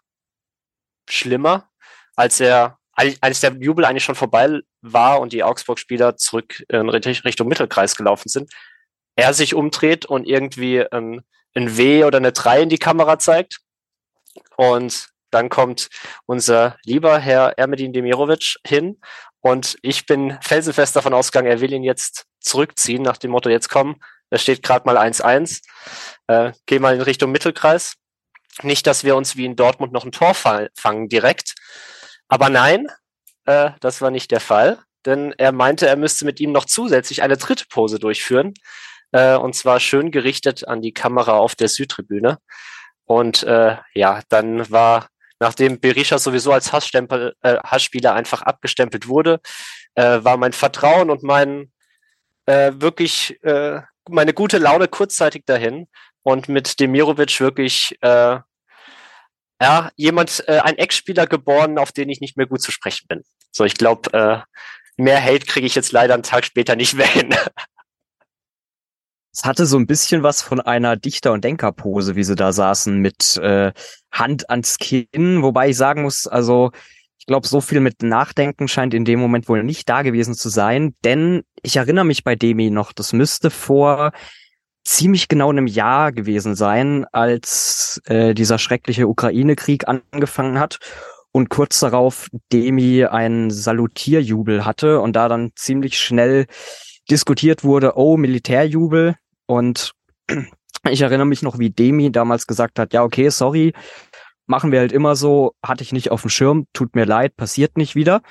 schlimmer, 1.08 1.68
als 2.16 2.38
er, 2.40 2.78
als 3.20 3.40
der 3.40 3.52
Jubel 3.60 3.84
eigentlich 3.84 4.04
schon 4.04 4.14
vorbei 4.14 4.60
war 4.82 5.20
und 5.20 5.32
die 5.32 5.42
Augsburg-Spieler 5.42 6.16
zurück 6.16 6.64
in 6.68 6.88
Richtung 6.88 7.48
Mittelkreis 7.48 7.96
gelaufen 7.96 8.28
sind, 8.28 8.52
er 9.16 9.34
sich 9.34 9.54
umdreht 9.54 10.06
und 10.06 10.26
irgendwie 10.26 10.84
ein, 10.92 11.22
ein 11.54 11.76
W 11.76 12.04
oder 12.04 12.18
eine 12.18 12.32
3 12.32 12.62
in 12.62 12.68
die 12.68 12.78
Kamera 12.78 13.18
zeigt. 13.18 13.60
Und 14.56 15.08
dann 15.30 15.48
kommt 15.48 15.88
unser 16.26 16.76
lieber 16.84 17.18
Herr 17.18 17.58
Ermedin 17.58 17.92
Demirovic 17.92 18.56
hin 18.66 19.00
und 19.40 19.78
ich 19.82 20.06
bin 20.06 20.38
felsenfest 20.42 20.96
davon 20.96 21.14
ausgegangen, 21.14 21.50
er 21.50 21.60
will 21.60 21.72
ihn 21.72 21.84
jetzt 21.84 22.26
zurückziehen, 22.40 23.02
nach 23.02 23.16
dem 23.16 23.30
Motto, 23.30 23.48
jetzt 23.48 23.68
komm, 23.68 24.00
da 24.30 24.38
steht 24.38 24.62
gerade 24.62 24.86
mal 24.86 24.98
1-1, 24.98 25.62
äh, 26.26 26.52
geh 26.66 26.78
mal 26.78 26.94
in 26.94 27.00
Richtung 27.00 27.32
Mittelkreis. 27.32 27.94
Nicht, 28.62 28.86
dass 28.86 29.04
wir 29.04 29.14
uns 29.16 29.36
wie 29.36 29.44
in 29.44 29.56
Dortmund 29.56 29.92
noch 29.92 30.04
ein 30.04 30.12
Tor 30.12 30.34
fangen 30.34 31.08
direkt, 31.08 31.54
aber 32.28 32.48
nein, 32.48 32.88
äh, 33.44 33.70
das 33.80 34.00
war 34.00 34.10
nicht 34.10 34.30
der 34.30 34.40
Fall, 34.40 34.78
denn 35.06 35.32
er 35.38 35.52
meinte, 35.52 35.86
er 35.86 35.96
müsste 35.96 36.24
mit 36.24 36.40
ihm 36.40 36.52
noch 36.52 36.64
zusätzlich 36.64 37.22
eine 37.22 37.36
dritte 37.36 37.64
Pose 37.68 37.98
durchführen, 37.98 38.54
äh, 39.12 39.36
und 39.36 39.54
zwar 39.54 39.80
schön 39.80 40.10
gerichtet 40.10 40.66
an 40.66 40.82
die 40.82 40.92
Kamera 40.92 41.38
auf 41.38 41.54
der 41.54 41.68
Südtribüne. 41.68 42.38
Und 43.04 43.42
äh, 43.44 43.76
ja, 43.94 44.20
dann 44.28 44.70
war, 44.70 45.08
nachdem 45.40 45.80
Berisha 45.80 46.18
sowieso 46.18 46.52
als 46.52 46.72
Hassstempel, 46.72 47.34
äh, 47.42 47.56
Hassspieler 47.64 48.14
einfach 48.14 48.42
abgestempelt 48.42 49.08
wurde, 49.08 49.40
äh, 49.94 50.22
war 50.22 50.36
mein 50.36 50.52
Vertrauen 50.52 51.10
und 51.10 51.22
mein 51.22 51.72
äh, 52.46 52.72
wirklich 52.74 53.42
äh, 53.44 53.80
meine 54.08 54.32
gute 54.32 54.58
Laune 54.58 54.88
kurzzeitig 54.88 55.44
dahin 55.46 55.86
und 56.22 56.48
mit 56.48 56.80
Demirovic 56.80 57.40
wirklich 57.40 57.96
äh, 58.00 58.38
ja, 59.60 59.90
jemand, 59.96 60.44
äh, 60.46 60.60
ein 60.60 60.78
Ex-Spieler 60.78 61.26
geboren, 61.26 61.78
auf 61.78 61.92
den 61.92 62.08
ich 62.08 62.20
nicht 62.20 62.36
mehr 62.36 62.46
gut 62.46 62.62
zu 62.62 62.70
sprechen 62.70 63.06
bin. 63.08 63.22
So, 63.50 63.64
ich 63.64 63.74
glaube, 63.74 64.12
äh, 64.12 65.02
mehr 65.02 65.22
Hate 65.22 65.46
kriege 65.46 65.66
ich 65.66 65.74
jetzt 65.74 65.92
leider 65.92 66.14
einen 66.14 66.22
Tag 66.22 66.44
später 66.44 66.76
nicht 66.76 66.94
mehr 66.94 67.06
hin. 67.06 67.34
Es 69.38 69.44
hatte 69.44 69.66
so 69.66 69.78
ein 69.78 69.86
bisschen 69.86 70.24
was 70.24 70.42
von 70.42 70.60
einer 70.60 70.96
Dichter- 70.96 71.30
und 71.30 71.44
Denkerpose, 71.44 72.16
wie 72.16 72.24
sie 72.24 72.34
da 72.34 72.52
saßen, 72.52 72.98
mit 72.98 73.36
äh, 73.36 73.72
Hand 74.10 74.50
ans 74.50 74.78
Kinn, 74.78 75.42
wobei 75.42 75.68
ich 75.68 75.76
sagen 75.76 76.02
muss, 76.02 76.26
also 76.26 76.72
ich 77.20 77.26
glaube, 77.26 77.46
so 77.46 77.60
viel 77.60 77.78
mit 77.78 78.02
Nachdenken 78.02 78.66
scheint 78.66 78.94
in 78.94 79.04
dem 79.04 79.20
Moment 79.20 79.48
wohl 79.48 79.62
nicht 79.62 79.88
da 79.88 80.02
gewesen 80.02 80.34
zu 80.34 80.48
sein, 80.48 80.96
denn 81.04 81.44
ich 81.62 81.76
erinnere 81.76 82.04
mich 82.04 82.24
bei 82.24 82.34
Demi 82.34 82.70
noch, 82.70 82.92
das 82.92 83.12
müsste 83.12 83.50
vor 83.50 84.10
ziemlich 84.84 85.28
genau 85.28 85.50
einem 85.50 85.68
Jahr 85.68 86.10
gewesen 86.10 86.56
sein, 86.56 87.06
als 87.12 88.02
äh, 88.06 88.34
dieser 88.34 88.58
schreckliche 88.58 89.06
Ukraine-Krieg 89.06 89.86
angefangen 89.86 90.58
hat 90.58 90.78
und 91.30 91.48
kurz 91.48 91.78
darauf 91.78 92.26
Demi 92.52 93.04
einen 93.04 93.52
Salutierjubel 93.52 94.64
hatte 94.64 95.00
und 95.00 95.14
da 95.14 95.28
dann 95.28 95.52
ziemlich 95.54 95.96
schnell 95.96 96.46
diskutiert 97.08 97.62
wurde, 97.62 97.92
oh, 97.94 98.16
Militärjubel 98.16 99.14
und 99.48 99.92
ich 100.88 101.00
erinnere 101.00 101.26
mich 101.26 101.42
noch, 101.42 101.58
wie 101.58 101.70
Demi 101.70 102.12
damals 102.12 102.46
gesagt 102.46 102.78
hat, 102.78 102.92
ja, 102.92 103.02
okay, 103.02 103.30
sorry, 103.30 103.72
machen 104.46 104.72
wir 104.72 104.80
halt 104.80 104.92
immer 104.92 105.16
so, 105.16 105.54
hatte 105.64 105.82
ich 105.82 105.92
nicht 105.92 106.10
auf 106.10 106.22
dem 106.22 106.30
Schirm, 106.30 106.66
tut 106.72 106.94
mir 106.94 107.04
leid, 107.04 107.36
passiert 107.36 107.76
nicht 107.76 107.94
wieder. 107.94 108.22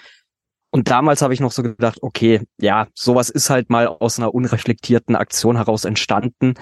Und 0.69 0.89
damals 0.89 1.21
habe 1.21 1.33
ich 1.33 1.39
noch 1.39 1.51
so 1.51 1.63
gedacht, 1.63 1.99
okay, 2.01 2.41
ja, 2.59 2.87
sowas 2.93 3.29
ist 3.29 3.49
halt 3.49 3.69
mal 3.69 3.87
aus 3.87 4.19
einer 4.19 4.33
unreflektierten 4.33 5.15
Aktion 5.15 5.55
heraus 5.55 5.85
entstanden. 5.85 6.55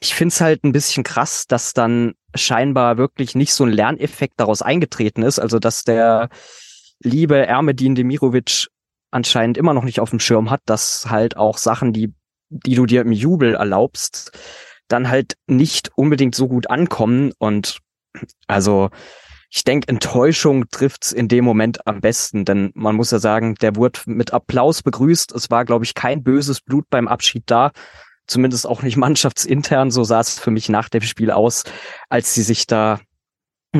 Ich 0.00 0.14
finde 0.14 0.32
es 0.32 0.40
halt 0.40 0.64
ein 0.64 0.72
bisschen 0.72 1.04
krass, 1.04 1.46
dass 1.46 1.72
dann 1.72 2.14
scheinbar 2.34 2.96
wirklich 2.96 3.34
nicht 3.34 3.52
so 3.52 3.64
ein 3.64 3.72
Lerneffekt 3.72 4.34
daraus 4.38 4.62
eingetreten 4.62 5.22
ist. 5.22 5.38
Also, 5.38 5.58
dass 5.58 5.84
der 5.84 6.28
liebe 7.00 7.46
Ermedin 7.46 7.94
Demirovic 7.94 8.68
anscheinend 9.10 9.58
immer 9.58 9.74
noch 9.74 9.84
nicht 9.84 10.00
auf 10.00 10.10
dem 10.10 10.20
Schirm 10.20 10.50
hat, 10.50 10.62
dass 10.66 11.10
halt 11.10 11.36
auch 11.36 11.58
Sachen, 11.58 11.92
die, 11.92 12.14
die 12.54 12.74
du 12.74 12.86
dir 12.86 13.02
im 13.02 13.12
Jubel 13.12 13.54
erlaubst, 13.54 14.32
dann 14.88 15.08
halt 15.08 15.34
nicht 15.46 15.90
unbedingt 15.96 16.34
so 16.34 16.48
gut 16.48 16.70
ankommen. 16.70 17.32
Und 17.38 17.78
also 18.46 18.90
ich 19.50 19.64
denke, 19.64 19.88
Enttäuschung 19.88 20.68
trifft's 20.70 21.12
in 21.12 21.28
dem 21.28 21.44
Moment 21.44 21.86
am 21.86 22.00
besten, 22.00 22.44
denn 22.44 22.70
man 22.74 22.96
muss 22.96 23.10
ja 23.10 23.18
sagen, 23.18 23.54
der 23.56 23.76
wurde 23.76 24.00
mit 24.06 24.32
Applaus 24.32 24.82
begrüßt. 24.82 25.32
Es 25.32 25.50
war, 25.50 25.64
glaube 25.64 25.84
ich, 25.84 25.94
kein 25.94 26.22
böses 26.22 26.60
Blut 26.60 26.86
beim 26.90 27.08
Abschied 27.08 27.44
da. 27.46 27.70
Zumindest 28.26 28.66
auch 28.66 28.82
nicht 28.82 28.96
mannschaftsintern. 28.96 29.90
So 29.90 30.04
sah 30.04 30.20
es 30.20 30.38
für 30.38 30.50
mich 30.50 30.68
nach 30.68 30.88
dem 30.88 31.02
Spiel 31.02 31.30
aus, 31.30 31.64
als 32.08 32.34
sie 32.34 32.42
sich 32.42 32.66
da 32.66 33.00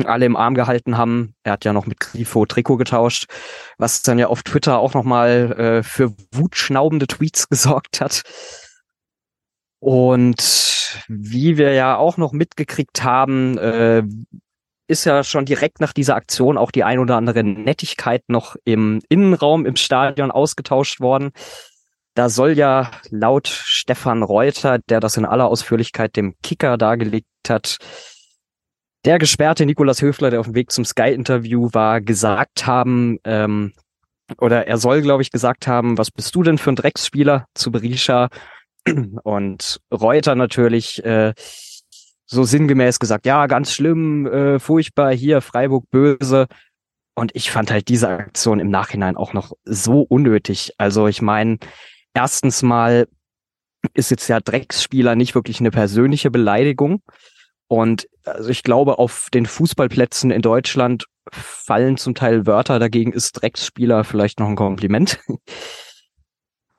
alle 0.03 0.25
im 0.25 0.35
Arm 0.35 0.55
gehalten 0.55 0.97
haben. 0.97 1.35
Er 1.43 1.53
hat 1.53 1.63
ja 1.63 1.71
noch 1.71 1.85
mit 1.85 1.99
Grifo 1.99 2.45
Trikot 2.45 2.77
getauscht, 2.77 3.25
was 3.77 4.01
dann 4.01 4.19
ja 4.19 4.27
auf 4.27 4.43
Twitter 4.43 4.79
auch 4.79 4.93
nochmal 4.93 5.53
äh, 5.57 5.83
für 5.83 6.13
wutschnaubende 6.33 7.07
Tweets 7.07 7.47
gesorgt 7.49 8.01
hat. 8.01 8.23
Und 9.85 10.97
wie 11.07 11.59
wir 11.59 11.73
ja 11.73 11.95
auch 11.95 12.17
noch 12.17 12.31
mitgekriegt 12.31 13.03
haben, 13.03 13.55
äh, 13.59 14.01
ist 14.87 15.05
ja 15.05 15.23
schon 15.23 15.45
direkt 15.45 15.79
nach 15.79 15.93
dieser 15.93 16.15
Aktion 16.15 16.57
auch 16.57 16.71
die 16.71 16.83
ein 16.83 16.97
oder 16.97 17.17
andere 17.17 17.43
Nettigkeit 17.43 18.23
noch 18.27 18.55
im 18.65 19.03
Innenraum 19.09 19.63
im 19.63 19.75
Stadion 19.75 20.31
ausgetauscht 20.31 21.01
worden. 21.01 21.33
Da 22.15 22.29
soll 22.29 22.53
ja 22.53 22.89
laut 23.11 23.47
Stefan 23.47 24.23
Reuter, 24.23 24.79
der 24.89 25.01
das 25.01 25.17
in 25.17 25.25
aller 25.25 25.45
Ausführlichkeit 25.45 26.15
dem 26.15 26.33
Kicker 26.41 26.79
dargelegt 26.79 27.27
hat, 27.47 27.77
der 29.05 29.19
Gesperrte 29.19 29.67
Nikolas 29.67 30.01
Höfler, 30.01 30.31
der 30.31 30.39
auf 30.39 30.47
dem 30.47 30.55
Weg 30.55 30.71
zum 30.71 30.83
Sky-Interview 30.83 31.69
war, 31.73 32.01
gesagt 32.01 32.65
haben, 32.65 33.19
ähm, 33.23 33.73
oder 34.39 34.65
er 34.65 34.79
soll, 34.79 35.03
glaube 35.03 35.21
ich, 35.21 35.29
gesagt 35.29 35.67
haben, 35.67 35.99
was 35.99 36.09
bist 36.09 36.33
du 36.33 36.41
denn 36.41 36.57
für 36.57 36.71
ein 36.71 36.75
Drecksspieler 36.75 37.45
zu 37.53 37.71
Berisha? 37.71 38.29
Und 39.23 39.81
Reuter 39.91 40.35
natürlich 40.35 41.03
äh, 41.03 41.33
so 42.25 42.43
sinngemäß 42.43 42.99
gesagt, 42.99 43.25
ja, 43.25 43.47
ganz 43.47 43.71
schlimm, 43.71 44.27
äh, 44.27 44.59
furchtbar, 44.59 45.13
hier 45.13 45.41
Freiburg 45.41 45.89
böse. 45.89 46.47
Und 47.15 47.31
ich 47.33 47.51
fand 47.51 47.71
halt 47.71 47.87
diese 47.87 48.09
Aktion 48.09 48.59
im 48.59 48.69
Nachhinein 48.69 49.15
auch 49.15 49.33
noch 49.33 49.53
so 49.63 50.01
unnötig. 50.01 50.73
Also 50.77 51.07
ich 51.07 51.21
meine, 51.21 51.57
erstens 52.13 52.61
mal 52.61 53.07
ist 53.93 54.11
jetzt 54.11 54.27
ja 54.27 54.39
Drecksspieler 54.39 55.15
nicht 55.15 55.35
wirklich 55.35 55.59
eine 55.59 55.71
persönliche 55.71 56.31
Beleidigung. 56.31 57.01
Und 57.67 58.07
also 58.25 58.49
ich 58.49 58.63
glaube, 58.63 58.99
auf 58.99 59.29
den 59.33 59.45
Fußballplätzen 59.45 60.31
in 60.31 60.41
Deutschland 60.41 61.05
fallen 61.31 61.97
zum 61.97 62.15
Teil 62.15 62.45
Wörter, 62.45 62.79
dagegen 62.79 63.11
ist 63.13 63.33
Drecksspieler 63.33 64.03
vielleicht 64.03 64.39
noch 64.39 64.47
ein 64.47 64.55
Kompliment. 64.55 65.19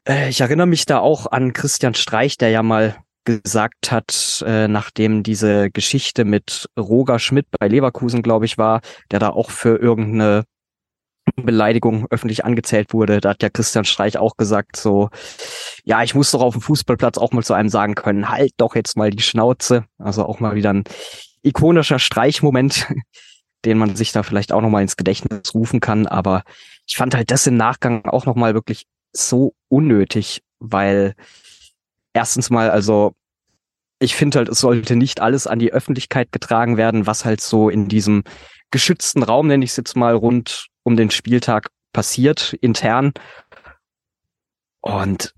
Äh, 0.07 0.29
ich 0.29 0.40
erinnere 0.40 0.66
mich 0.66 0.87
da 0.87 0.99
auch 0.99 1.27
an 1.27 1.53
Christian 1.53 1.95
Streich, 1.95 2.38
der 2.38 2.51
ja 2.51 2.62
mal 2.62 2.97
gesagt 3.25 3.90
hat, 3.90 4.45
äh, 4.47 4.69
nachdem 4.69 5.23
diese 5.23 5.71
Geschichte 5.71 6.25
mit 6.25 6.69
Roger 6.79 7.19
Schmidt 7.19 7.47
bei 7.59 7.66
Leverkusen, 7.66 8.23
glaube 8.23 8.45
ich, 8.45 8.57
war, 8.57 8.81
der 9.11 9.19
da 9.19 9.31
auch 9.31 9.51
für 9.51 9.77
irgendeine 9.77 10.45
Beleidigung 11.35 12.07
öffentlich 12.11 12.45
angezählt 12.45 12.92
wurde. 12.92 13.21
Da 13.21 13.31
hat 13.31 13.42
ja 13.42 13.51
Christian 13.51 13.85
Streich 13.85 14.16
auch 14.16 14.37
gesagt, 14.37 14.77
so, 14.77 15.11
ja, 15.85 16.05
ich 16.05 16.14
muss 16.14 16.31
doch 16.31 16.40
auf 16.40 16.55
dem 16.55 16.62
Fußballplatz 16.62 17.19
auch 17.19 17.33
mal 17.33 17.42
zu 17.42 17.55
einem 17.55 17.69
sagen 17.69 17.97
können, 17.97 18.29
halt 18.29 18.53
doch 18.59 18.77
jetzt 18.77 18.97
mal 18.97 19.11
die 19.11 19.23
Schnauze. 19.23 19.85
Also 19.99 20.25
auch 20.25 20.38
mal 20.38 20.55
wieder 20.55 20.73
ein 20.73 20.85
ikonischer 21.42 21.99
Streichmoment, 21.99 22.87
den 23.64 23.77
man 23.77 23.97
sich 23.97 24.12
da 24.12 24.23
vielleicht 24.23 24.53
auch 24.53 24.61
nochmal 24.61 24.83
ins 24.83 24.97
Gedächtnis 24.97 25.53
rufen 25.53 25.81
kann. 25.81 26.07
Aber 26.07 26.45
ich 26.87 26.97
fand 26.97 27.12
halt 27.16 27.33
das 27.33 27.49
im 27.49 27.57
Nachgang 27.57 28.05
auch 28.05 28.25
nochmal 28.25 28.55
wirklich 28.55 28.87
so 29.12 29.55
unnötig, 29.69 30.42
weil 30.59 31.14
erstens 32.12 32.51
mal, 32.51 32.71
also 32.71 33.12
ich 33.99 34.14
finde 34.14 34.38
halt, 34.38 34.49
es 34.49 34.61
sollte 34.61 34.97
nicht 34.97 35.21
alles 35.21 35.47
an 35.47 35.59
die 35.59 35.73
Öffentlichkeit 35.73 36.33
getragen 36.33 36.77
werden, 36.77 37.07
was 37.07 37.25
halt 37.25 37.40
so 37.40 37.69
in 37.71 37.88
diesem 37.88 38.25
geschützten 38.71 39.23
Raum, 39.23 39.47
nenne 39.47 39.64
ich 39.64 39.71
es 39.71 39.77
jetzt 39.77 39.97
mal, 39.97 40.14
rund 40.14 40.66
um 40.83 40.97
den 40.97 41.11
Spieltag 41.11 41.69
passiert, 41.92 42.55
intern. 42.61 43.12
Und 44.81 45.35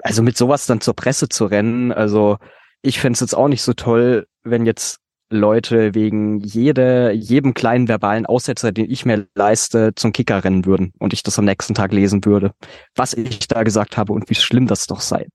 also 0.00 0.22
mit 0.22 0.36
sowas 0.36 0.66
dann 0.66 0.80
zur 0.80 0.94
Presse 0.94 1.28
zu 1.28 1.46
rennen, 1.46 1.92
also 1.92 2.38
ich 2.82 3.00
fände 3.00 3.14
es 3.14 3.20
jetzt 3.20 3.34
auch 3.34 3.48
nicht 3.48 3.62
so 3.62 3.72
toll, 3.72 4.26
wenn 4.42 4.66
jetzt 4.66 5.00
Leute 5.30 5.94
wegen 5.94 6.40
jede, 6.40 7.12
jedem 7.12 7.54
kleinen 7.54 7.88
verbalen 7.88 8.26
Aussetzer, 8.26 8.72
den 8.72 8.90
ich 8.90 9.04
mir 9.04 9.26
leiste, 9.34 9.94
zum 9.94 10.12
Kicker 10.12 10.42
rennen 10.42 10.64
würden 10.64 10.92
und 10.98 11.12
ich 11.12 11.22
das 11.22 11.38
am 11.38 11.44
nächsten 11.44 11.74
Tag 11.74 11.92
lesen 11.92 12.24
würde, 12.24 12.52
was 12.94 13.14
ich 13.14 13.46
da 13.48 13.62
gesagt 13.62 13.96
habe 13.96 14.12
und 14.12 14.30
wie 14.30 14.34
schlimm 14.34 14.66
das 14.66 14.86
doch 14.86 15.00
sei. 15.00 15.26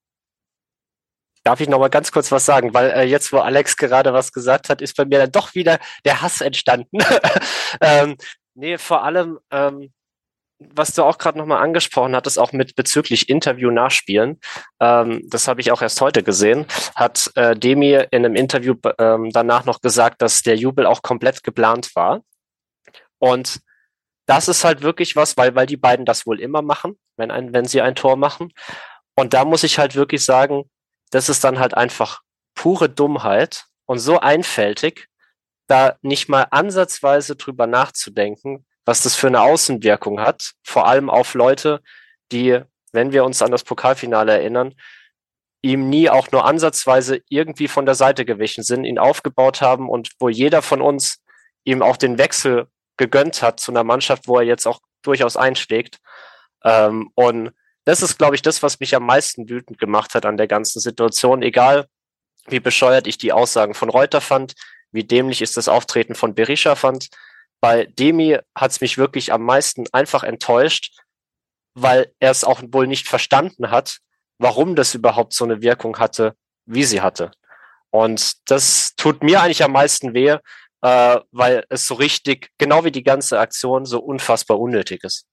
Darf 1.44 1.60
ich 1.60 1.68
noch 1.68 1.80
mal 1.80 1.90
ganz 1.90 2.12
kurz 2.12 2.32
was 2.32 2.46
sagen? 2.46 2.74
Weil 2.74 2.92
äh, 2.92 3.04
jetzt, 3.04 3.34
wo 3.34 3.40
Alex 3.40 3.76
gerade 3.76 4.14
was 4.14 4.32
gesagt 4.32 4.70
hat, 4.70 4.82
ist 4.82 4.96
bei 4.96 5.06
mir 5.06 5.20
dann 5.20 5.32
doch 5.32 5.56
wieder 5.56 5.78
der 6.06 6.22
Hass 6.22 6.40
entstanden. 6.40 7.00
ähm, 7.82 8.16
nee, 8.56 8.78
vor 8.78 9.04
allem, 9.04 9.40
ähm, 9.52 9.92
was 10.76 10.94
du 10.94 11.04
auch 11.04 11.18
gerade 11.18 11.38
noch 11.38 11.46
mal 11.46 11.62
angesprochen 11.62 12.16
hattest, 12.16 12.40
auch 12.40 12.52
mit 12.52 12.76
bezüglich 12.76 13.30
Interview 13.30 13.72
nachspielen, 13.72 14.40
ähm, 14.80 15.22
das 15.30 15.48
habe 15.48 15.62
ich 15.62 15.72
auch 15.72 15.82
erst 15.82 16.02
heute 16.02 16.24
gesehen, 16.24 16.66
hat 16.96 17.32
äh, 17.36 17.56
Demi 17.56 17.94
in 18.12 18.26
einem 18.26 18.36
Interview 18.36 18.76
ähm, 18.98 19.30
danach 19.32 19.66
noch 19.66 19.82
gesagt, 19.82 20.22
dass 20.22 20.42
der 20.42 20.56
Jubel 20.56 20.86
auch 20.86 21.02
komplett 21.02 21.44
geplant 21.44 21.96
war. 21.96 22.22
Und 23.20 23.62
das 24.26 24.48
ist 24.48 24.64
halt 24.64 24.82
wirklich 24.82 25.16
was, 25.16 25.38
weil, 25.38 25.56
weil 25.56 25.66
die 25.66 25.78
beiden 25.78 26.06
das 26.06 26.26
wohl 26.26 26.40
immer 26.40 26.62
machen, 26.62 26.98
wenn, 27.18 27.32
ein, 27.32 27.54
wenn 27.54 27.66
sie 27.66 27.82
ein 27.82 27.96
Tor 27.96 28.16
machen. 28.16 28.54
Und 29.16 29.34
da 29.34 29.46
muss 29.46 29.64
ich 29.64 29.80
halt 29.80 29.96
wirklich 29.96 30.24
sagen, 30.24 30.70
das 31.12 31.30
ist 31.30 31.44
dann 31.44 31.60
halt 31.60 31.76
einfach 31.76 32.22
pure 32.56 32.90
Dummheit 32.90 33.66
und 33.86 34.00
so 34.00 34.20
einfältig, 34.20 35.08
da 35.68 35.98
nicht 36.02 36.30
mal 36.30 36.48
ansatzweise 36.52 37.36
drüber 37.36 37.68
nachzudenken, 37.68 38.66
was 38.86 39.02
das 39.02 39.16
für 39.16 39.28
eine 39.28 39.42
Außenwirkung 39.42 40.20
hat, 40.20 40.52
vor 40.64 40.88
allem 40.88 41.10
auf 41.10 41.34
Leute, 41.34 41.82
die, 42.32 42.60
wenn 42.92 43.12
wir 43.12 43.24
uns 43.24 43.42
an 43.42 43.52
das 43.52 43.64
Pokalfinale 43.64 44.34
erinnern, 44.34 44.76
ihm 45.62 45.90
nie 45.90 46.10
auch 46.10 46.32
nur 46.32 46.46
ansatzweise 46.46 47.22
irgendwie 47.30 47.70
von 47.70 47.86
der 47.86 47.96
Seite 47.96 48.26
gewichen 48.26 48.64
sind, 48.64 48.84
ihn 48.84 49.00
aufgebaut 49.00 49.62
haben 49.62 49.90
und 49.90 50.10
wo 50.20 50.28
jeder 50.28 50.62
von 50.62 50.82
uns 50.82 51.22
ihm 51.64 51.82
auch 51.82 51.96
den 51.96 52.18
Wechsel 52.18 52.68
gegönnt 52.98 53.42
hat 53.42 53.60
zu 53.60 53.72
einer 53.72 53.86
Mannschaft, 53.86 54.28
wo 54.28 54.38
er 54.38 54.44
jetzt 54.44 54.68
auch 54.68 54.82
durchaus 55.02 55.38
einschlägt. 55.38 56.00
Ähm, 56.64 57.12
und 57.16 57.52
das 57.86 58.02
ist, 58.02 58.18
glaube 58.18 58.36
ich, 58.36 58.42
das, 58.42 58.62
was 58.62 58.80
mich 58.80 58.96
am 58.96 59.06
meisten 59.06 59.50
wütend 59.50 59.78
gemacht 59.78 60.16
hat 60.16 60.26
an 60.26 60.38
der 60.38 60.48
ganzen 60.48 60.80
Situation. 60.80 61.42
Egal, 61.42 61.88
wie 62.48 62.60
bescheuert 62.60 63.08
ich 63.08 63.18
die 63.18 63.32
Aussagen 63.34 63.74
von 63.74 63.90
Reuter 63.90 64.22
fand, 64.22 64.54
wie 64.92 65.04
dämlich 65.04 65.42
ist 65.42 65.58
das 65.58 65.68
Auftreten 65.68 66.16
von 66.16 66.36
Berisha 66.36 66.76
fand, 66.76 67.08
bei 67.64 67.86
Demi 67.86 68.38
hat 68.54 68.72
es 68.72 68.82
mich 68.82 68.98
wirklich 68.98 69.32
am 69.32 69.44
meisten 69.44 69.86
einfach 69.94 70.24
enttäuscht, 70.24 71.00
weil 71.76 72.12
er 72.20 72.32
es 72.32 72.44
auch 72.44 72.62
wohl 72.74 72.88
nicht 72.88 73.08
verstanden 73.08 73.72
hat, 73.72 74.00
warum 74.38 74.76
das 74.76 74.94
überhaupt 74.96 75.32
so 75.32 75.46
eine 75.46 75.62
Wirkung 75.62 75.98
hatte, 75.98 76.36
wie 76.66 76.84
sie 76.84 77.00
hatte. 77.00 77.32
Und 77.90 78.52
das 78.52 78.96
tut 78.98 79.24
mir 79.24 79.42
eigentlich 79.42 79.64
am 79.64 79.72
meisten 79.72 80.14
weh, 80.14 80.36
äh, 80.82 81.20
weil 81.32 81.64
es 81.70 81.88
so 81.88 81.94
richtig, 81.94 82.50
genau 82.58 82.84
wie 82.84 82.92
die 82.92 83.02
ganze 83.02 83.40
Aktion, 83.40 83.86
so 83.86 84.02
unfassbar 84.02 84.60
unnötig 84.60 85.02
ist. 85.06 85.26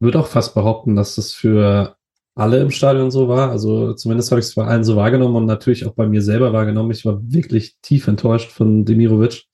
Ich 0.00 0.06
würde 0.06 0.18
auch 0.18 0.28
fast 0.28 0.54
behaupten, 0.54 0.96
dass 0.96 1.16
das 1.16 1.34
für 1.34 1.98
alle 2.34 2.62
im 2.62 2.70
Stadion 2.70 3.10
so 3.10 3.28
war. 3.28 3.50
Also 3.50 3.92
zumindest 3.92 4.30
habe 4.30 4.40
ich 4.40 4.46
es 4.46 4.54
bei 4.54 4.64
allen 4.64 4.82
so 4.82 4.96
wahrgenommen 4.96 5.36
und 5.36 5.44
natürlich 5.44 5.84
auch 5.84 5.92
bei 5.92 6.06
mir 6.06 6.22
selber 6.22 6.54
wahrgenommen. 6.54 6.90
Ich 6.90 7.04
war 7.04 7.20
wirklich 7.20 7.76
tief 7.82 8.08
enttäuscht 8.08 8.50
von 8.50 8.86
Demirovic. 8.86 9.44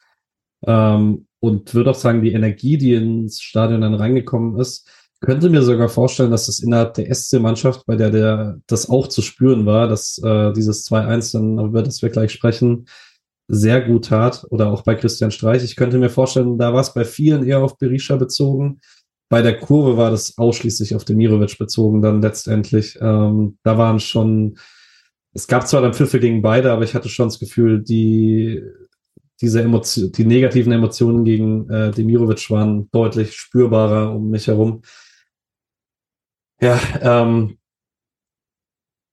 Ähm, 0.66 1.26
und 1.40 1.74
würde 1.74 1.90
auch 1.90 1.96
sagen, 1.96 2.22
die 2.22 2.32
Energie, 2.32 2.76
die 2.76 2.94
ins 2.94 3.40
Stadion 3.40 3.80
dann 3.80 3.94
reingekommen 3.94 4.58
ist, 4.60 4.88
könnte 5.20 5.50
mir 5.50 5.62
sogar 5.62 5.88
vorstellen, 5.88 6.30
dass 6.30 6.46
das 6.46 6.60
innerhalb 6.60 6.94
der 6.94 7.14
SC-Mannschaft, 7.14 7.84
bei 7.86 7.96
der 7.96 8.10
der 8.10 8.60
das 8.66 8.88
auch 8.88 9.06
zu 9.06 9.22
spüren 9.22 9.66
war, 9.66 9.86
dass 9.88 10.18
äh, 10.18 10.52
dieses 10.52 10.86
2-1 10.90 11.32
dann, 11.32 11.58
über 11.66 11.82
das 11.82 12.00
wir 12.02 12.08
gleich 12.08 12.32
sprechen, 12.32 12.86
sehr 13.48 13.80
gut 13.82 14.06
tat. 14.06 14.46
Oder 14.50 14.72
auch 14.72 14.82
bei 14.82 14.94
Christian 14.94 15.30
Streich. 15.30 15.62
Ich 15.64 15.76
könnte 15.76 15.98
mir 15.98 16.10
vorstellen, 16.10 16.58
da 16.58 16.72
war 16.72 16.80
es 16.80 16.94
bei 16.94 17.04
vielen 17.04 17.44
eher 17.44 17.62
auf 17.62 17.76
Berisha 17.78 18.16
bezogen. 18.16 18.80
Bei 19.28 19.42
der 19.42 19.58
Kurve 19.58 19.96
war 19.96 20.10
das 20.10 20.38
ausschließlich 20.38 20.94
auf 20.94 21.04
Demirovic 21.04 21.58
bezogen 21.58 22.02
dann 22.02 22.22
letztendlich. 22.22 22.98
Ähm, 23.00 23.58
da 23.62 23.76
waren 23.76 24.00
schon, 24.00 24.56
es 25.34 25.46
gab 25.46 25.68
zwar 25.68 25.82
dann 25.82 25.94
Pfiffe 25.94 26.18
gegen 26.18 26.42
beide, 26.42 26.72
aber 26.72 26.84
ich 26.84 26.94
hatte 26.94 27.08
schon 27.08 27.28
das 27.28 27.38
Gefühl, 27.38 27.82
die 27.82 28.62
diese 29.40 29.62
Emotion, 29.62 30.12
die 30.12 30.24
negativen 30.24 30.72
Emotionen 30.72 31.24
gegen 31.24 31.68
äh, 31.70 31.90
Demirovic 31.90 32.50
waren 32.50 32.90
deutlich 32.90 33.36
spürbarer 33.36 34.14
um 34.14 34.30
mich 34.30 34.46
herum. 34.46 34.82
Ja, 36.60 36.78
ähm, 37.00 37.58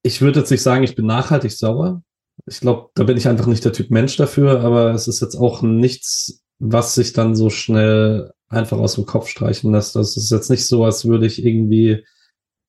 ich 0.03 0.21
würde 0.21 0.39
jetzt 0.39 0.51
nicht 0.51 0.61
sagen, 0.61 0.83
ich 0.83 0.95
bin 0.95 1.05
nachhaltig 1.05 1.51
sauer. 1.51 2.03
Ich 2.45 2.59
glaube, 2.59 2.89
da 2.95 3.03
bin 3.03 3.17
ich 3.17 3.27
einfach 3.27 3.47
nicht 3.47 3.65
der 3.65 3.73
Typ 3.73 3.89
Mensch 3.89 4.15
dafür, 4.17 4.61
aber 4.61 4.91
es 4.91 5.07
ist 5.07 5.21
jetzt 5.21 5.35
auch 5.35 5.61
nichts, 5.61 6.43
was 6.59 6.95
sich 6.95 7.13
dann 7.13 7.35
so 7.35 7.49
schnell 7.49 8.31
einfach 8.49 8.77
aus 8.77 8.95
dem 8.95 9.05
Kopf 9.05 9.27
streichen 9.27 9.71
lässt. 9.71 9.95
Das 9.95 10.17
ist 10.17 10.31
jetzt 10.31 10.49
nicht 10.49 10.65
so, 10.65 10.83
als 10.85 11.05
würde 11.05 11.25
ich 11.25 11.43
irgendwie 11.43 12.03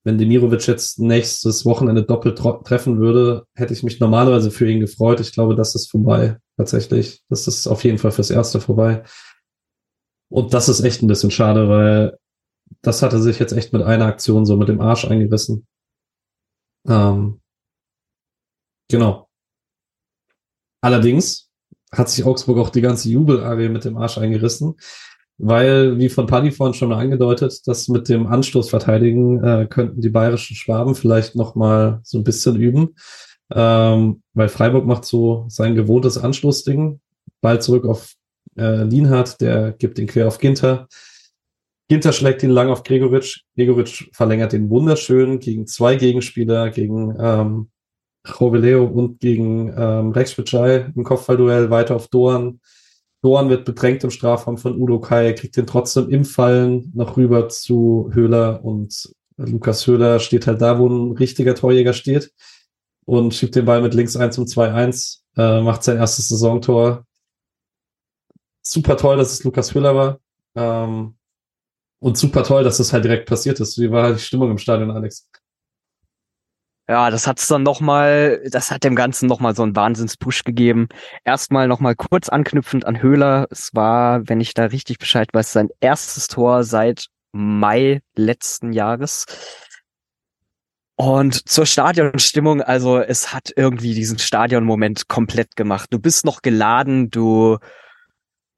wenn 0.03 0.17
Demirovic 0.17 0.65
jetzt 0.67 0.99
nächstes 0.99 1.65
Wochenende 1.65 2.03
doppelt 2.03 2.37
treffen 2.37 2.99
würde, 2.99 3.45
hätte 3.53 3.73
ich 3.73 3.83
mich 3.83 3.99
normalerweise 3.99 4.49
für 4.49 4.69
ihn 4.69 4.79
gefreut. 4.79 5.19
Ich 5.19 5.33
glaube, 5.33 5.55
das 5.55 5.75
ist 5.75 5.91
vorbei, 5.91 6.37
tatsächlich. 6.59 7.23
Das 7.29 7.47
ist 7.47 7.67
auf 7.67 7.83
jeden 7.85 7.97
Fall 7.97 8.11
fürs 8.11 8.29
Erste 8.29 8.59
vorbei. 8.59 9.03
Und 10.29 10.53
das 10.53 10.67
ist 10.67 10.81
echt 10.81 11.01
ein 11.01 11.07
bisschen 11.07 11.31
schade, 11.31 11.69
weil 11.69 12.19
das 12.81 13.01
hatte 13.01 13.21
sich 13.21 13.39
jetzt 13.39 13.53
echt 13.53 13.71
mit 13.73 13.81
einer 13.81 14.05
Aktion 14.05 14.45
so 14.45 14.57
mit 14.57 14.67
dem 14.67 14.81
Arsch 14.81 15.05
eingerissen. 15.05 15.65
Ähm, 16.87 17.41
genau. 18.89 19.29
Allerdings 20.81 21.49
hat 21.91 22.09
sich 22.09 22.25
Augsburg 22.25 22.59
auch 22.59 22.69
die 22.69 22.81
ganze 22.81 23.09
Jubelarie 23.09 23.69
mit 23.69 23.85
dem 23.85 23.97
Arsch 23.97 24.17
eingerissen 24.17 24.75
weil, 25.39 25.97
wie 25.97 26.09
von 26.09 26.27
Paddy 26.27 26.51
vorhin 26.51 26.73
schon 26.73 26.89
mal 26.89 26.99
angedeutet, 26.99 27.65
das 27.65 27.87
mit 27.87 28.09
dem 28.09 28.27
Anstoß 28.27 28.69
verteidigen 28.69 29.41
äh, 29.41 29.67
könnten 29.67 30.01
die 30.01 30.09
bayerischen 30.09 30.55
Schwaben 30.55 30.95
vielleicht 30.95 31.35
noch 31.35 31.55
mal 31.55 32.01
so 32.03 32.17
ein 32.17 32.25
bisschen 32.25 32.57
üben, 32.57 32.95
ähm, 33.53 34.21
weil 34.33 34.49
Freiburg 34.49 34.85
macht 34.85 35.05
so 35.05 35.45
sein 35.49 35.75
gewohntes 35.75 36.17
Anstoßding, 36.17 36.99
Ball 37.41 37.61
zurück 37.61 37.85
auf 37.85 38.13
äh, 38.57 38.83
Lienhardt, 38.83 39.41
der 39.41 39.71
gibt 39.73 39.99
ihn 39.99 40.07
quer 40.07 40.27
auf 40.27 40.39
Ginter. 40.39 40.87
Ginter 41.87 42.13
schlägt 42.13 42.43
ihn 42.43 42.51
lang 42.51 42.69
auf 42.69 42.83
Gregoritsch. 42.83 43.43
Gregoritsch 43.55 44.09
verlängert 44.13 44.53
den 44.53 44.69
wunderschön 44.69 45.39
gegen 45.39 45.65
zwei 45.65 45.95
Gegenspieler, 45.95 46.69
gegen 46.69 47.15
ähm, 47.19 47.69
Roveleo 48.39 48.85
und 48.85 49.19
gegen 49.19 49.73
ähm, 49.75 50.11
Rex 50.11 50.35
Bitschei 50.35 50.91
im 50.95 51.03
Kopfballduell 51.03 51.69
weiter 51.69 51.95
auf 51.95 52.07
Dorn 52.09 52.59
Dorn 53.21 53.49
wird 53.49 53.65
bedrängt 53.65 54.03
im 54.03 54.11
Strafraum 54.11 54.57
von 54.57 54.79
Udo 54.79 54.99
Kai, 54.99 55.33
kriegt 55.33 55.57
den 55.57 55.67
trotzdem 55.67 56.09
im 56.09 56.23
Fallen 56.23 56.91
noch 56.95 57.17
rüber 57.17 57.49
zu 57.49 58.09
Höhler 58.13 58.63
und 58.63 59.13
Lukas 59.35 59.85
Höhler 59.87 60.19
steht 60.19 60.47
halt 60.47 60.61
da, 60.61 60.79
wo 60.79 60.87
ein 60.87 61.11
richtiger 61.13 61.55
Torjäger 61.55 61.93
steht 61.93 62.31
und 63.09 63.33
schiebt 63.33 63.55
den 63.55 63.65
Ball 63.65 63.81
mit 63.81 63.95
links 63.95 64.15
1 64.15 64.35
zum 64.35 64.45
2-1, 64.45 65.21
äh, 65.35 65.61
macht 65.61 65.81
sein 65.83 65.97
erstes 65.97 66.29
Saisontor. 66.29 67.07
Super 68.61 68.97
toll, 68.97 69.17
dass 69.17 69.33
es 69.33 69.43
Lukas 69.43 69.73
Höhler 69.73 69.95
war. 69.95 70.19
Ähm, 70.53 71.17
und 71.97 72.17
super 72.19 72.43
toll, 72.43 72.63
dass 72.63 72.77
das 72.77 72.93
halt 72.93 73.05
direkt 73.05 73.27
passiert 73.27 73.59
ist. 73.59 73.79
Wie 73.79 73.89
war 73.89 74.03
halt 74.03 74.17
die 74.17 74.21
Stimmung 74.21 74.51
im 74.51 74.59
Stadion, 74.59 74.91
Alex? 74.91 75.27
Ja, 76.87 77.09
das 77.09 77.25
hat's 77.25 77.47
dann 77.47 77.63
nochmal, 77.63 78.43
das 78.51 78.69
hat 78.69 78.83
dem 78.83 78.95
Ganzen 78.95 79.27
nochmal 79.27 79.55
so 79.55 79.63
einen 79.63 79.75
Wahnsinns-Push 79.75 80.43
gegeben. 80.43 80.87
Erstmal 81.25 81.67
nochmal 81.67 81.95
kurz 81.95 82.29
anknüpfend 82.29 82.85
an 82.85 83.01
Höhler. 83.01 83.47
Es 83.49 83.71
war, 83.73 84.29
wenn 84.29 84.39
ich 84.39 84.53
da 84.53 84.65
richtig 84.65 84.99
Bescheid 84.99 85.29
weiß, 85.33 85.51
sein 85.51 85.69
erstes 85.79 86.27
Tor 86.27 86.63
seit 86.63 87.07
Mai 87.31 88.01
letzten 88.15 88.71
Jahres. 88.71 89.25
Und 91.01 91.47
zur 91.47 91.65
Stadionstimmung, 91.65 92.61
also 92.61 92.99
es 92.99 93.33
hat 93.33 93.53
irgendwie 93.55 93.93
diesen 93.93 94.19
Stadionmoment 94.19 95.07
komplett 95.07 95.55
gemacht. 95.55 95.87
Du 95.91 95.97
bist 95.97 96.25
noch 96.25 96.41
geladen, 96.41 97.09
du 97.09 97.57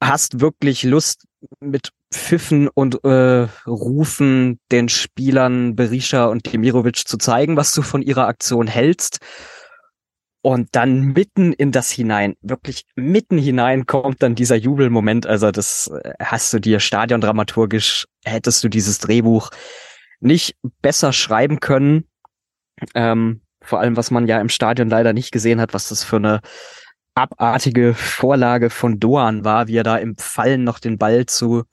hast 0.02 0.40
wirklich 0.40 0.82
Lust 0.82 1.22
mit 1.60 1.90
Pfiffen 2.12 2.66
und 2.66 3.04
äh, 3.04 3.46
Rufen 3.64 4.58
den 4.72 4.88
Spielern 4.88 5.76
Berisha 5.76 6.24
und 6.24 6.52
Demirovic 6.52 7.06
zu 7.06 7.16
zeigen, 7.16 7.56
was 7.56 7.72
du 7.74 7.82
von 7.82 8.02
ihrer 8.02 8.26
Aktion 8.26 8.66
hältst. 8.66 9.18
Und 10.42 10.70
dann 10.72 11.12
mitten 11.12 11.52
in 11.52 11.70
das 11.70 11.92
hinein, 11.92 12.34
wirklich 12.40 12.86
mitten 12.96 13.38
hinein 13.38 13.86
kommt 13.86 14.20
dann 14.20 14.34
dieser 14.34 14.56
Jubelmoment. 14.56 15.28
Also 15.28 15.52
das 15.52 15.92
äh, 16.02 16.14
hast 16.20 16.52
du 16.52 16.58
dir 16.58 16.80
stadiondramaturgisch, 16.80 18.08
hättest 18.24 18.64
du 18.64 18.68
dieses 18.68 18.98
Drehbuch 18.98 19.50
nicht 20.18 20.56
besser 20.80 21.12
schreiben 21.12 21.60
können. 21.60 22.08
Ähm, 22.94 23.40
vor 23.62 23.80
allem, 23.80 23.96
was 23.96 24.10
man 24.10 24.26
ja 24.26 24.40
im 24.40 24.48
Stadion 24.48 24.88
leider 24.88 25.12
nicht 25.12 25.32
gesehen 25.32 25.60
hat, 25.60 25.74
was 25.74 25.88
das 25.88 26.02
für 26.04 26.16
eine 26.16 26.40
abartige 27.14 27.94
Vorlage 27.94 28.70
von 28.70 28.98
Doan 28.98 29.44
war, 29.44 29.68
wie 29.68 29.76
er 29.76 29.84
da 29.84 29.96
im 29.96 30.16
Fallen 30.16 30.64
noch 30.64 30.78
den 30.78 30.98
Ball 30.98 31.26
zu 31.26 31.64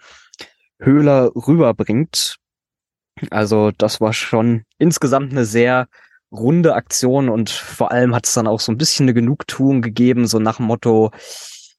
Höhler 0.80 1.32
rüberbringt. 1.36 2.38
Also 3.32 3.72
das 3.78 4.00
war 4.00 4.14
schon 4.14 4.64
insgesamt 4.78 5.32
eine 5.32 5.46
sehr 5.46 5.88
runde 6.32 6.76
Aktion 6.76 7.30
und 7.30 7.50
vor 7.50 7.92
allem 7.92 8.14
hat 8.16 8.28
es 8.28 8.34
dann 8.34 8.48
auch 8.48 8.60
so 8.60 8.72
ein 8.72 8.78
bisschen 8.78 9.06
eine 9.06 9.14
Genugtuung 9.14 9.82
gegeben, 9.82 10.28
so 10.28 10.40
nach 10.40 10.58
dem 10.58 10.68
Motto, 10.68 11.12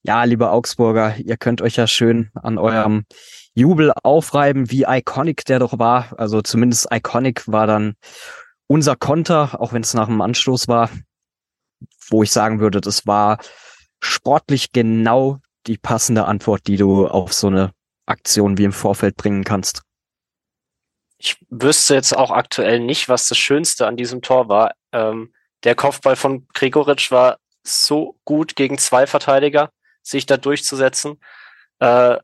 ja, 0.03 0.23
liebe 0.23 0.49
Augsburger, 0.49 1.15
ihr 1.17 1.37
könnt 1.37 1.61
euch 1.61 1.77
ja 1.77 1.87
schön 1.87 2.31
an 2.33 2.57
eurem 2.57 3.05
Jubel 3.53 3.93
aufreiben, 4.03 4.71
wie 4.71 4.85
iconic 4.87 5.45
der 5.45 5.59
doch 5.59 5.77
war. 5.79 6.13
Also 6.17 6.41
zumindest 6.41 6.87
iconic 6.91 7.47
war 7.47 7.67
dann 7.67 7.95
unser 8.71 8.95
Konter, 8.95 9.59
auch 9.59 9.73
wenn 9.73 9.81
es 9.81 9.93
nach 9.93 10.07
dem 10.07 10.21
Anstoß 10.21 10.69
war, 10.69 10.89
wo 12.09 12.23
ich 12.23 12.31
sagen 12.31 12.61
würde, 12.61 12.79
das 12.79 13.05
war 13.05 13.39
sportlich 13.99 14.71
genau 14.71 15.39
die 15.67 15.77
passende 15.77 16.23
Antwort, 16.23 16.67
die 16.67 16.77
du 16.77 17.05
auf 17.05 17.33
so 17.33 17.47
eine 17.47 17.73
Aktion 18.05 18.57
wie 18.57 18.63
im 18.63 18.71
Vorfeld 18.71 19.17
bringen 19.17 19.43
kannst. 19.43 19.81
Ich 21.17 21.35
wüsste 21.49 21.95
jetzt 21.95 22.15
auch 22.15 22.31
aktuell 22.31 22.79
nicht, 22.79 23.09
was 23.09 23.27
das 23.27 23.37
Schönste 23.37 23.87
an 23.87 23.97
diesem 23.97 24.21
Tor 24.21 24.47
war. 24.47 24.71
Ähm, 24.93 25.33
der 25.65 25.75
Kopfball 25.75 26.15
von 26.15 26.47
Gregoritsch 26.53 27.11
war 27.11 27.39
so 27.63 28.17
gut 28.23 28.55
gegen 28.55 28.77
zwei 28.77 29.05
Verteidiger, 29.05 29.69
sich 30.01 30.25
da 30.25 30.37
durchzusetzen. 30.37 31.19
Äh, 31.79 32.19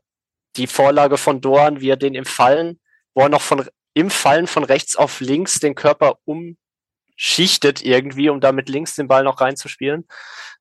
die 0.56 0.66
Vorlage 0.66 1.18
von 1.18 1.42
Doan, 1.42 1.82
wie 1.82 1.90
er 1.90 1.98
den 1.98 2.14
im 2.14 2.24
Fallen, 2.24 2.80
wo 3.14 3.20
er 3.20 3.28
noch 3.28 3.42
von 3.42 3.68
im 3.98 4.10
Fallen 4.10 4.46
von 4.46 4.62
rechts 4.62 4.94
auf 4.94 5.20
links 5.20 5.58
den 5.58 5.74
Körper 5.74 6.18
umschichtet 6.24 7.82
irgendwie, 7.82 8.28
um 8.28 8.40
damit 8.40 8.68
links 8.68 8.94
den 8.94 9.08
Ball 9.08 9.24
noch 9.24 9.40
reinzuspielen. 9.40 10.06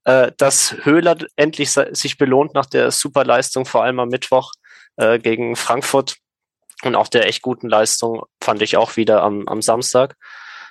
Äh, 0.05 0.31
dass 0.37 0.75
Höhler 0.83 1.17
endlich 1.35 1.71
sich 1.71 2.17
belohnt 2.17 2.55
nach 2.55 2.65
der 2.65 2.89
Superleistung, 2.89 3.65
vor 3.65 3.83
allem 3.83 3.99
am 3.99 4.09
Mittwoch 4.09 4.53
äh, 4.95 5.19
gegen 5.19 5.55
Frankfurt 5.55 6.15
und 6.81 6.95
auch 6.95 7.09
der 7.09 7.27
echt 7.27 7.43
guten 7.43 7.69
Leistung 7.69 8.23
fand 8.41 8.61
ich 8.63 8.75
auch 8.75 8.97
wieder 8.97 9.21
am, 9.21 9.47
am 9.47 9.61
Samstag. 9.61 10.15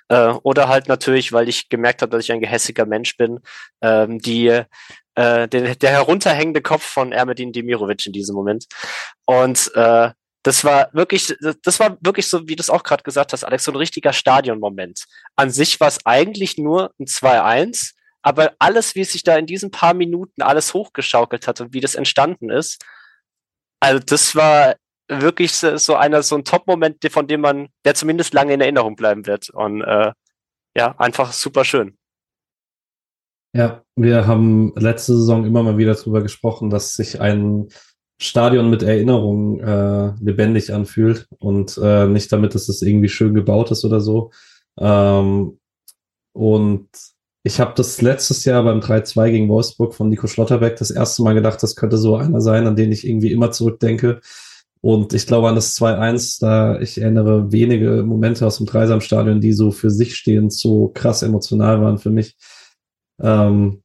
Äh, 0.08 0.34
oder 0.42 0.68
halt 0.68 0.88
natürlich, 0.88 1.32
weil 1.32 1.48
ich 1.48 1.68
gemerkt 1.68 2.02
habe, 2.02 2.10
dass 2.10 2.24
ich 2.24 2.32
ein 2.32 2.40
gehässiger 2.40 2.84
Mensch 2.84 3.16
bin, 3.16 3.38
ähm, 3.80 4.18
die 4.18 4.48
äh, 4.48 4.64
der, 5.14 5.48
der 5.48 5.90
herunterhängende 5.90 6.62
Kopf 6.62 6.82
von 6.84 7.12
Ermedin 7.12 7.52
Demirovic 7.52 8.06
in 8.06 8.12
diesem 8.12 8.34
Moment. 8.34 8.66
Und 9.24 9.70
äh, 9.74 10.10
das 10.46 10.64
war 10.64 10.90
wirklich, 10.92 11.36
das 11.62 11.80
war 11.80 11.98
wirklich 12.00 12.28
so, 12.28 12.46
wie 12.46 12.54
du 12.54 12.60
es 12.60 12.70
auch 12.70 12.84
gerade 12.84 13.02
gesagt 13.02 13.32
hast, 13.32 13.42
Alex, 13.42 13.64
so 13.64 13.72
ein 13.72 13.76
richtiger 13.76 14.12
Stadionmoment. 14.12 15.04
An 15.34 15.50
sich 15.50 15.80
war 15.80 15.88
es 15.88 16.06
eigentlich 16.06 16.56
nur 16.56 16.92
ein 17.00 17.06
2-1, 17.06 17.94
aber 18.22 18.52
alles, 18.60 18.94
wie 18.94 19.00
es 19.00 19.10
sich 19.10 19.24
da 19.24 19.36
in 19.36 19.46
diesen 19.46 19.72
paar 19.72 19.92
Minuten 19.92 20.42
alles 20.42 20.72
hochgeschaukelt 20.72 21.48
hat 21.48 21.60
und 21.60 21.74
wie 21.74 21.80
das 21.80 21.96
entstanden 21.96 22.50
ist, 22.50 22.84
also 23.80 23.98
das 23.98 24.36
war 24.36 24.76
wirklich 25.08 25.52
so 25.52 25.96
einer, 25.96 26.22
so 26.22 26.36
ein 26.36 26.44
Top-Moment, 26.44 27.04
von 27.10 27.26
dem 27.26 27.40
man, 27.40 27.68
der 27.84 27.96
zumindest 27.96 28.32
lange 28.32 28.54
in 28.54 28.60
Erinnerung 28.60 28.94
bleiben 28.94 29.26
wird. 29.26 29.50
Und 29.50 29.82
äh, 29.82 30.12
ja, 30.76 30.94
einfach 30.98 31.32
super 31.32 31.64
schön. 31.64 31.98
Ja, 33.52 33.82
wir 33.96 34.28
haben 34.28 34.72
letzte 34.76 35.16
Saison 35.16 35.44
immer 35.44 35.64
mal 35.64 35.76
wieder 35.76 35.94
darüber 35.94 36.22
gesprochen, 36.22 36.70
dass 36.70 36.94
sich 36.94 37.20
ein 37.20 37.68
Stadion 38.18 38.70
mit 38.70 38.82
Erinnerung 38.82 39.60
äh, 39.60 40.12
lebendig 40.20 40.72
anfühlt 40.72 41.28
und 41.38 41.78
äh, 41.82 42.06
nicht 42.06 42.32
damit, 42.32 42.54
dass 42.54 42.68
es 42.68 42.82
irgendwie 42.82 43.08
schön 43.08 43.34
gebaut 43.34 43.70
ist 43.70 43.84
oder 43.84 44.00
so. 44.00 44.30
Ähm, 44.78 45.58
und 46.32 46.88
ich 47.42 47.60
habe 47.60 47.74
das 47.76 48.02
letztes 48.02 48.44
Jahr 48.44 48.64
beim 48.64 48.80
3-2 48.80 49.30
gegen 49.30 49.48
Wolfsburg 49.48 49.94
von 49.94 50.08
Nico 50.08 50.26
Schlotterbeck 50.26 50.76
das 50.76 50.90
erste 50.90 51.22
Mal 51.22 51.34
gedacht, 51.34 51.62
das 51.62 51.76
könnte 51.76 51.98
so 51.98 52.16
einer 52.16 52.40
sein, 52.40 52.66
an 52.66 52.76
den 52.76 52.90
ich 52.90 53.06
irgendwie 53.06 53.32
immer 53.32 53.52
zurückdenke. 53.52 54.20
Und 54.80 55.14
ich 55.14 55.26
glaube 55.26 55.48
an 55.48 55.54
das 55.54 55.76
2-1, 55.76 56.40
da 56.40 56.80
ich 56.80 57.00
erinnere 57.00 57.52
wenige 57.52 58.02
Momente 58.02 58.46
aus 58.46 58.58
dem 58.58 58.66
Dreisamstadion, 58.66 59.40
die 59.40 59.52
so 59.52 59.70
für 59.70 59.90
sich 59.90 60.16
stehend 60.16 60.52
so 60.52 60.88
krass 60.88 61.22
emotional 61.22 61.80
waren 61.82 61.98
für 61.98 62.10
mich. 62.10 62.36
Ähm, 63.20 63.82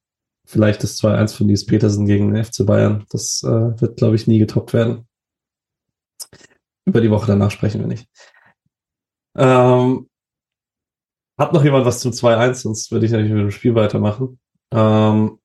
vielleicht 0.51 0.83
das 0.83 1.01
2-1 1.01 1.35
von 1.35 1.47
Nils 1.47 1.65
Petersen 1.65 2.05
gegen 2.05 2.33
den 2.33 2.43
FC 2.43 2.65
Bayern. 2.65 3.05
Das 3.09 3.41
äh, 3.43 3.81
wird, 3.81 3.97
glaube 3.97 4.15
ich, 4.15 4.27
nie 4.27 4.39
getoppt 4.39 4.73
werden. 4.73 5.07
Über 6.85 6.99
die 6.99 7.09
Woche 7.09 7.27
danach 7.27 7.51
sprechen 7.51 7.79
wir 7.79 7.87
nicht. 7.87 8.07
Ähm, 9.37 10.09
hat 11.37 11.53
noch 11.53 11.63
jemand 11.63 11.85
was 11.85 12.01
zum 12.01 12.11
2-1? 12.11 12.55
Sonst 12.55 12.91
würde 12.91 13.05
ich 13.05 13.11
natürlich 13.11 13.31
mit 13.31 13.41
dem 13.41 13.51
Spiel 13.51 13.75
weitermachen. 13.75 14.39
Ähm, 14.73 15.39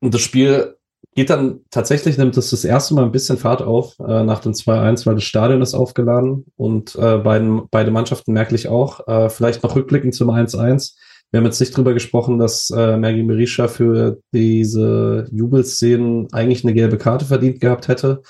und 0.00 0.14
das 0.14 0.20
Spiel 0.20 0.76
geht 1.14 1.30
dann 1.30 1.60
tatsächlich, 1.70 2.18
nimmt 2.18 2.36
das, 2.36 2.50
das 2.50 2.64
erste 2.64 2.94
Mal 2.94 3.04
ein 3.04 3.12
bisschen 3.12 3.38
Fahrt 3.38 3.62
auf 3.62 3.98
äh, 4.00 4.22
nach 4.24 4.40
dem 4.40 4.52
2-1, 4.52 5.06
weil 5.06 5.14
das 5.14 5.24
Stadion 5.24 5.62
ist 5.62 5.74
aufgeladen 5.74 6.44
und 6.56 6.94
äh, 6.96 7.16
beiden, 7.16 7.66
beide 7.70 7.90
Mannschaften 7.90 8.34
merklich 8.34 8.68
auch. 8.68 9.08
Äh, 9.08 9.30
vielleicht 9.30 9.62
noch 9.62 9.74
rückblickend 9.74 10.14
zum 10.14 10.28
1-1. 10.28 10.96
Wir 11.30 11.38
haben 11.38 11.44
jetzt 11.46 11.60
nicht 11.60 11.76
drüber 11.76 11.92
gesprochen, 11.92 12.38
dass 12.38 12.70
äh, 12.70 12.96
Maggie 12.96 13.24
Merisha 13.24 13.68
für 13.68 14.20
diese 14.32 15.28
Jubelszenen 15.32 16.32
eigentlich 16.32 16.64
eine 16.64 16.72
gelbe 16.72 16.98
Karte 16.98 17.24
verdient 17.24 17.60
gehabt 17.60 17.88
hätte. 17.88 18.22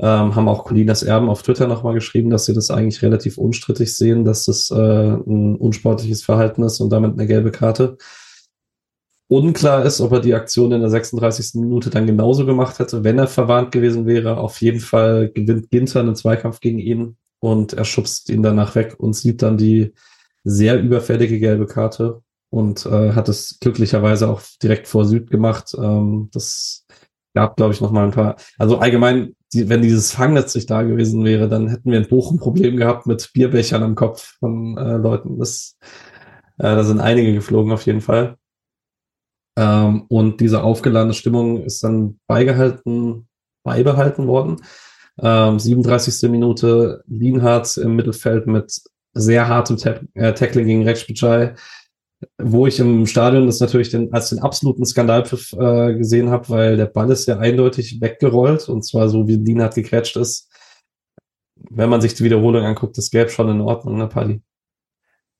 Ähm, 0.00 0.34
haben 0.34 0.48
auch 0.48 0.64
Colinas 0.64 1.02
Erben 1.02 1.28
auf 1.28 1.42
Twitter 1.42 1.66
nochmal 1.66 1.94
geschrieben, 1.94 2.30
dass 2.30 2.46
sie 2.46 2.54
das 2.54 2.70
eigentlich 2.70 3.02
relativ 3.02 3.36
unstrittig 3.36 3.96
sehen, 3.96 4.24
dass 4.24 4.44
das 4.44 4.70
äh, 4.70 4.74
ein 4.74 5.56
unsportliches 5.56 6.22
Verhalten 6.22 6.62
ist 6.62 6.80
und 6.80 6.90
damit 6.90 7.12
eine 7.12 7.26
gelbe 7.26 7.50
Karte. 7.50 7.98
Unklar 9.28 9.84
ist, 9.84 10.00
ob 10.00 10.12
er 10.12 10.20
die 10.20 10.34
Aktion 10.34 10.72
in 10.72 10.80
der 10.80 10.88
36. 10.88 11.60
Minute 11.60 11.90
dann 11.90 12.06
genauso 12.06 12.46
gemacht 12.46 12.78
hätte, 12.78 13.04
wenn 13.04 13.18
er 13.18 13.26
verwarnt 13.26 13.72
gewesen 13.72 14.06
wäre. 14.06 14.38
Auf 14.38 14.62
jeden 14.62 14.80
Fall 14.80 15.30
gewinnt 15.30 15.70
Ginter 15.70 16.00
einen 16.00 16.16
Zweikampf 16.16 16.60
gegen 16.60 16.78
ihn 16.78 17.16
und 17.40 17.74
er 17.74 17.84
schubst 17.84 18.30
ihn 18.30 18.42
danach 18.42 18.74
weg 18.74 18.94
und 18.98 19.14
sieht 19.14 19.42
dann 19.42 19.58
die 19.58 19.92
sehr 20.44 20.80
überfällige 20.80 21.38
gelbe 21.38 21.66
Karte 21.66 22.22
und 22.50 22.86
äh, 22.86 23.12
hat 23.12 23.28
es 23.28 23.58
glücklicherweise 23.60 24.28
auch 24.28 24.40
direkt 24.62 24.88
vor 24.88 25.04
Süd 25.04 25.30
gemacht. 25.30 25.74
Ähm, 25.78 26.30
das 26.32 26.86
gab, 27.34 27.56
glaube 27.56 27.74
ich, 27.74 27.80
noch 27.80 27.90
mal 27.90 28.04
ein 28.04 28.10
paar. 28.12 28.36
Also 28.58 28.78
allgemein 28.78 29.34
die, 29.52 29.68
wenn 29.68 29.82
dieses 29.82 30.12
Fangnetz 30.12 30.54
nicht 30.54 30.70
da 30.70 30.82
gewesen 30.82 31.24
wäre, 31.24 31.48
dann 31.48 31.68
hätten 31.68 31.90
wir 31.90 31.98
ein 31.98 32.10
ein 32.10 32.38
Problem 32.38 32.76
gehabt 32.76 33.06
mit 33.06 33.30
Bierbechern 33.32 33.82
am 33.82 33.94
Kopf 33.94 34.34
von 34.38 34.76
äh, 34.76 34.96
Leuten. 34.96 35.38
Das, 35.38 35.78
äh, 36.58 36.64
da 36.64 36.84
sind 36.84 37.00
einige 37.00 37.32
geflogen 37.32 37.72
auf 37.72 37.86
jeden 37.86 38.00
Fall. 38.00 38.36
Ähm, 39.56 40.04
und 40.08 40.40
diese 40.40 40.62
aufgeladene 40.62 41.14
Stimmung 41.14 41.62
ist 41.62 41.82
dann 41.82 42.20
beigehalten, 42.26 43.28
beibehalten 43.64 44.26
worden. 44.26 44.62
Ähm, 45.20 45.58
37. 45.58 46.30
Minute, 46.30 47.02
Lienhardt 47.06 47.76
im 47.78 47.96
Mittelfeld 47.96 48.46
mit 48.46 48.80
sehr 49.14 49.48
hartem 49.48 49.76
äh, 50.14 50.34
Tackling 50.34 50.66
gegen 50.66 50.84
Rex 50.84 51.06
Bicai 51.06 51.54
wo 52.38 52.66
ich 52.66 52.80
im 52.80 53.06
Stadion 53.06 53.46
das 53.46 53.60
natürlich 53.60 53.90
den, 53.90 54.12
als 54.12 54.30
den 54.30 54.40
absoluten 54.40 54.84
Skandalpfiff 54.84 55.52
äh, 55.52 55.94
gesehen 55.94 56.30
habe, 56.30 56.48
weil 56.48 56.76
der 56.76 56.86
Ball 56.86 57.10
ist 57.10 57.26
ja 57.26 57.38
eindeutig 57.38 58.00
weggerollt 58.00 58.68
und 58.68 58.82
zwar 58.82 59.08
so 59.08 59.28
wie 59.28 59.36
Lienhardt 59.36 59.76
gequetscht 59.76 60.16
ist. 60.16 60.50
Wenn 61.54 61.90
man 61.90 62.00
sich 62.00 62.14
die 62.14 62.24
Wiederholung 62.24 62.64
anguckt, 62.64 62.98
ist 62.98 63.10
gelb 63.10 63.30
schon 63.30 63.48
in 63.48 63.60
Ordnung, 63.60 63.98
ne, 63.98 64.08
Paddy? 64.08 64.40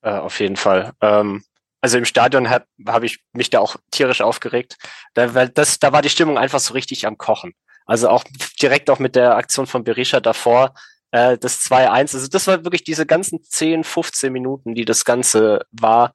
Äh, 0.02 0.10
auf 0.10 0.38
jeden 0.40 0.56
Fall. 0.56 0.92
Ähm, 1.00 1.42
also 1.80 1.98
im 1.98 2.04
Stadion 2.04 2.50
habe 2.50 2.66
hab 2.86 3.02
ich 3.02 3.20
mich 3.32 3.50
da 3.50 3.60
auch 3.60 3.76
tierisch 3.90 4.20
aufgeregt, 4.20 4.76
da, 5.14 5.34
weil 5.34 5.48
das, 5.48 5.78
da 5.78 5.92
war 5.92 6.02
die 6.02 6.10
Stimmung 6.10 6.38
einfach 6.38 6.60
so 6.60 6.74
richtig 6.74 7.06
am 7.06 7.18
Kochen. 7.18 7.54
Also 7.86 8.08
auch 8.08 8.24
direkt 8.60 8.90
auch 8.90 8.98
mit 8.98 9.16
der 9.16 9.36
Aktion 9.36 9.66
von 9.66 9.84
Berisha 9.84 10.20
davor, 10.20 10.74
äh, 11.10 11.38
das 11.38 11.60
2-1. 11.62 12.14
Also 12.14 12.28
das 12.28 12.46
war 12.46 12.64
wirklich 12.64 12.84
diese 12.84 13.06
ganzen 13.06 13.42
10, 13.42 13.84
15 13.84 14.32
Minuten, 14.32 14.74
die 14.74 14.84
das 14.84 15.04
Ganze 15.04 15.64
war. 15.70 16.12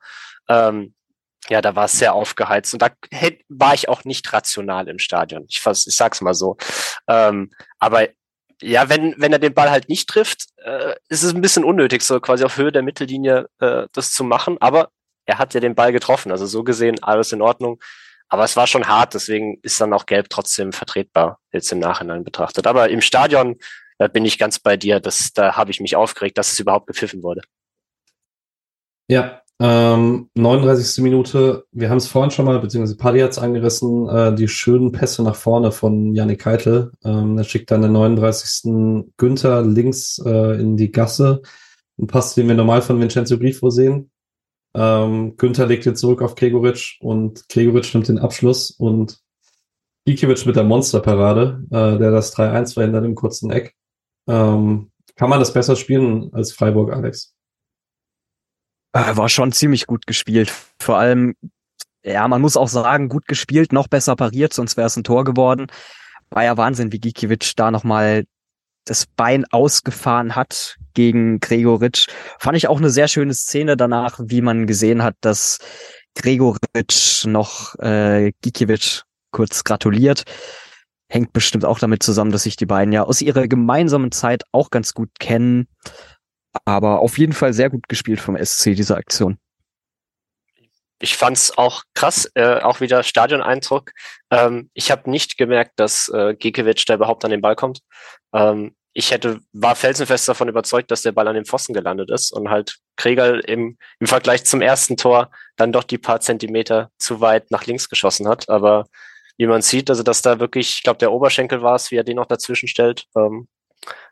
Ähm, 0.48 0.94
ja, 1.50 1.62
da 1.62 1.76
war 1.76 1.86
es 1.86 1.94
sehr 1.94 2.14
aufgeheizt 2.14 2.74
und 2.74 2.82
da 2.82 2.90
war 3.50 3.74
ich 3.74 3.90
auch 3.90 4.06
nicht 4.06 4.32
rational 4.32 4.88
im 4.88 5.00
Stadion. 5.00 5.46
Ich, 5.50 5.62
ich 5.66 5.96
sag's 5.96 6.22
mal 6.22 6.34
so. 6.34 6.58
Ähm, 7.08 7.52
aber 7.80 8.08
ja, 8.62 8.88
wenn, 8.88 9.14
wenn 9.18 9.34
er 9.34 9.40
den 9.40 9.54
Ball 9.54 9.70
halt 9.70 9.90
nicht 9.90 10.08
trifft, 10.08 10.46
äh, 10.58 10.96
ist 11.10 11.24
es 11.24 11.34
ein 11.34 11.42
bisschen 11.42 11.66
unnötig, 11.66 12.02
so 12.02 12.22
quasi 12.22 12.46
auf 12.46 12.58
Höhe 12.58 12.72
der 12.72 12.82
Mittellinie 12.82 13.50
äh, 13.60 13.88
das 13.92 14.12
zu 14.12 14.24
machen. 14.24 14.58
Aber 14.62 14.90
er 15.26 15.38
hat 15.38 15.54
ja 15.54 15.60
den 15.60 15.76
Ball 15.76 15.92
getroffen. 15.92 16.32
Also 16.32 16.46
so 16.46 16.64
gesehen 16.64 17.04
alles 17.04 17.34
in 17.34 17.42
Ordnung. 17.42 17.82
Aber 18.30 18.46
es 18.46 18.56
war 18.56 18.66
schon 18.66 18.88
hart, 18.88 19.14
deswegen 19.14 19.60
ist 19.64 19.82
dann 19.82 19.94
auch 19.94 20.06
Gelb 20.06 20.30
trotzdem 20.30 20.72
vertretbar, 20.72 21.40
jetzt 21.52 21.72
im 21.72 21.80
Nachhinein 21.80 22.24
betrachtet. 22.24 22.68
Aber 22.68 22.90
im 22.90 23.02
Stadion 23.02 23.58
da 23.98 24.08
bin 24.08 24.26
ich 24.26 24.38
ganz 24.38 24.60
bei 24.60 24.78
dir. 24.78 25.00
Das, 25.00 25.34
da 25.34 25.56
habe 25.56 25.72
ich 25.72 25.80
mich 25.80 25.96
aufgeregt, 25.96 26.38
dass 26.38 26.52
es 26.52 26.60
überhaupt 26.60 26.88
gepfiffen 26.88 27.24
wurde. 27.24 27.42
Ja, 29.08 29.43
ähm, 29.60 30.30
39. 30.36 31.04
Minute, 31.04 31.66
wir 31.72 31.90
haben 31.90 31.98
es 31.98 32.08
vorhin 32.08 32.32
schon 32.32 32.46
mal, 32.46 32.60
beziehungsweise 32.60 32.98
Paddy 32.98 33.20
hat 33.20 33.32
es 33.32 33.40
angerissen, 33.40 34.10
äh, 34.10 34.36
die 34.36 34.48
schönen 34.48 34.92
Pässe 34.92 35.24
nach 35.24 35.36
vorne 35.36 35.72
von 35.72 36.14
Janik 36.16 36.42
Keitel. 36.42 36.92
Ähm, 37.04 37.38
er 37.38 37.44
schickt 37.44 37.72
dann 37.72 37.82
den 37.82 37.94
39. 37.94 39.06
Günther 39.18 39.62
links 39.62 40.20
äh, 40.26 40.60
in 40.60 40.76
die 40.76 40.92
Gasse. 40.92 41.42
Ein 42.00 42.08
Pass, 42.08 42.36
den 42.36 42.48
wir 42.48 42.56
normal 42.56 42.82
von 42.82 43.00
Vincenzo 43.00 43.38
Grifo 43.38 43.70
sehen. 43.70 44.10
Ähm, 44.76 45.38
Günther 45.38 45.68
legt 45.68 45.86
jetzt 45.86 46.00
zurück 46.00 46.22
auf 46.22 46.36
Gregoritsch 46.36 47.00
und 47.02 47.48
Gregoritsch 47.48 47.94
nimmt 47.94 48.08
den 48.08 48.18
Abschluss 48.18 48.72
und 48.72 49.20
Ikiewicz 50.06 50.46
mit 50.46 50.56
der 50.56 50.64
Monsterparade, 50.64 51.64
äh, 51.70 51.98
der 52.00 52.12
das 52.12 52.36
3-1 52.36 52.74
verhindert 52.74 53.06
im 53.06 53.16
kurzen 53.16 53.52
Eck. 53.52 53.76
Ähm, 54.28 54.92
kann 55.16 55.30
man 55.30 55.40
das 55.40 55.54
besser 55.54 55.76
spielen 55.76 56.34
als 56.34 56.52
Freiburg, 56.52 56.92
Alex? 56.92 57.36
Äh, 58.94 59.18
war 59.18 59.28
schon 59.28 59.52
ziemlich 59.52 59.88
gut 59.88 60.08
gespielt. 60.08 60.54
Vor 60.80 60.98
allem, 60.98 61.36
ja, 62.04 62.28
man 62.28 62.42
muss 62.42 62.58
auch 62.58 62.68
sagen, 62.68 63.10
gut 63.10 63.28
gespielt, 63.28 63.74
noch 63.74 63.88
besser 63.88 64.16
pariert, 64.16 64.54
sonst 64.54 64.78
wäre 64.78 64.88
es 64.88 64.96
ein 64.96 65.04
Tor 65.04 65.24
geworden. 65.24 65.68
War 66.30 66.44
ja 66.44 66.58
Wahnsinn, 66.58 66.92
wie 66.92 67.00
Gikiewicz 67.00 67.56
da 67.56 67.72
nochmal 67.72 68.26
das 68.86 69.06
Bein 69.06 69.46
ausgefahren 69.50 70.36
hat 70.36 70.78
gegen 70.94 71.40
Gregoritsch. 71.40 72.08
Fand 72.40 72.58
ich 72.58 72.68
auch 72.68 72.78
eine 72.78 72.90
sehr 72.90 73.08
schöne 73.08 73.34
Szene 73.34 73.78
danach, 73.78 74.20
wie 74.22 74.42
man 74.42 74.68
gesehen 74.68 75.04
hat, 75.04 75.16
dass 75.22 75.60
Gregoritsch 76.16 77.26
noch 77.26 77.76
äh, 77.80 78.32
Gikiewicz 78.42 79.04
kurz 79.32 79.64
gratuliert. 79.64 80.24
Hängt 81.10 81.34
bestimmt 81.34 81.66
auch 81.66 81.80
damit 81.80 82.04
zusammen, 82.04 82.32
dass 82.32 82.44
sich 82.44 82.56
die 82.56 82.66
beiden 82.66 82.92
ja 82.92 83.04
aus 83.04 83.22
ihrer 83.22 83.48
gemeinsamen 83.48 84.12
Zeit 84.12 84.44
auch 84.52 84.70
ganz 84.70 84.94
gut 84.94 85.10
kennen. 85.20 85.68
Aber 86.66 87.00
auf 87.00 87.18
jeden 87.18 87.34
Fall 87.34 87.54
sehr 87.54 87.70
gut 87.70 87.88
gespielt 87.88 88.22
vom 88.22 88.38
SC, 88.38 88.76
diese 88.76 88.96
Aktion. 88.96 89.38
Ich 91.00 91.18
fand's 91.18 91.58
auch 91.58 91.84
krass, 91.96 92.32
äh, 92.36 92.62
auch 92.62 92.80
wieder 92.80 93.04
Stadioneindruck. 93.04 93.92
Ähm, 94.32 94.70
ich 94.74 94.90
habe 94.90 95.10
nicht 95.10 95.38
gemerkt, 95.38 95.74
dass 95.76 96.08
äh, 96.10 96.34
Gikiewicz 96.34 96.86
da 96.86 96.94
überhaupt 96.94 97.26
an 97.26 97.32
den 97.32 97.42
Ball 97.42 97.56
kommt. 97.56 97.82
Ähm, 98.34 98.76
ich 98.94 99.12
hätte, 99.12 99.42
war 99.54 99.76
felsenfest 99.76 100.30
davon 100.30 100.48
überzeugt, 100.48 100.92
dass 100.92 101.02
der 101.02 101.12
Ball 101.12 101.28
an 101.28 101.36
dem 101.36 101.46
Pfosten 101.46 101.74
gelandet 101.74 102.12
ist 102.12 102.32
und 102.32 102.50
halt 102.50 102.78
Kregal 102.96 103.40
im, 103.40 103.78
im 104.00 104.08
Vergleich 104.08 104.46
zum 104.46 104.62
ersten 104.62 104.96
Tor 104.98 105.32
dann 105.56 105.72
doch 105.72 105.84
die 105.84 105.98
paar 105.98 106.22
Zentimeter 106.22 106.92
zu 107.00 107.20
weit 107.20 107.50
nach 107.50 107.66
links 107.66 107.90
geschossen 107.90 108.28
hat. 108.28 108.50
Aber 108.50 108.86
wie 109.38 109.48
man 109.48 109.64
sieht, 109.64 109.90
also 109.90 110.04
dass 110.04 110.22
da 110.22 110.40
wirklich, 110.40 110.76
ich 110.76 110.84
glaube, 110.84 111.00
der 111.00 111.12
Oberschenkel 111.12 111.64
war 111.64 111.76
es, 111.76 111.90
wie 111.90 111.98
er 111.98 112.04
den 112.04 112.18
noch 112.18 112.28
dazwischen 112.28 112.68
stellt. 112.68 113.08
Ähm, 113.16 113.48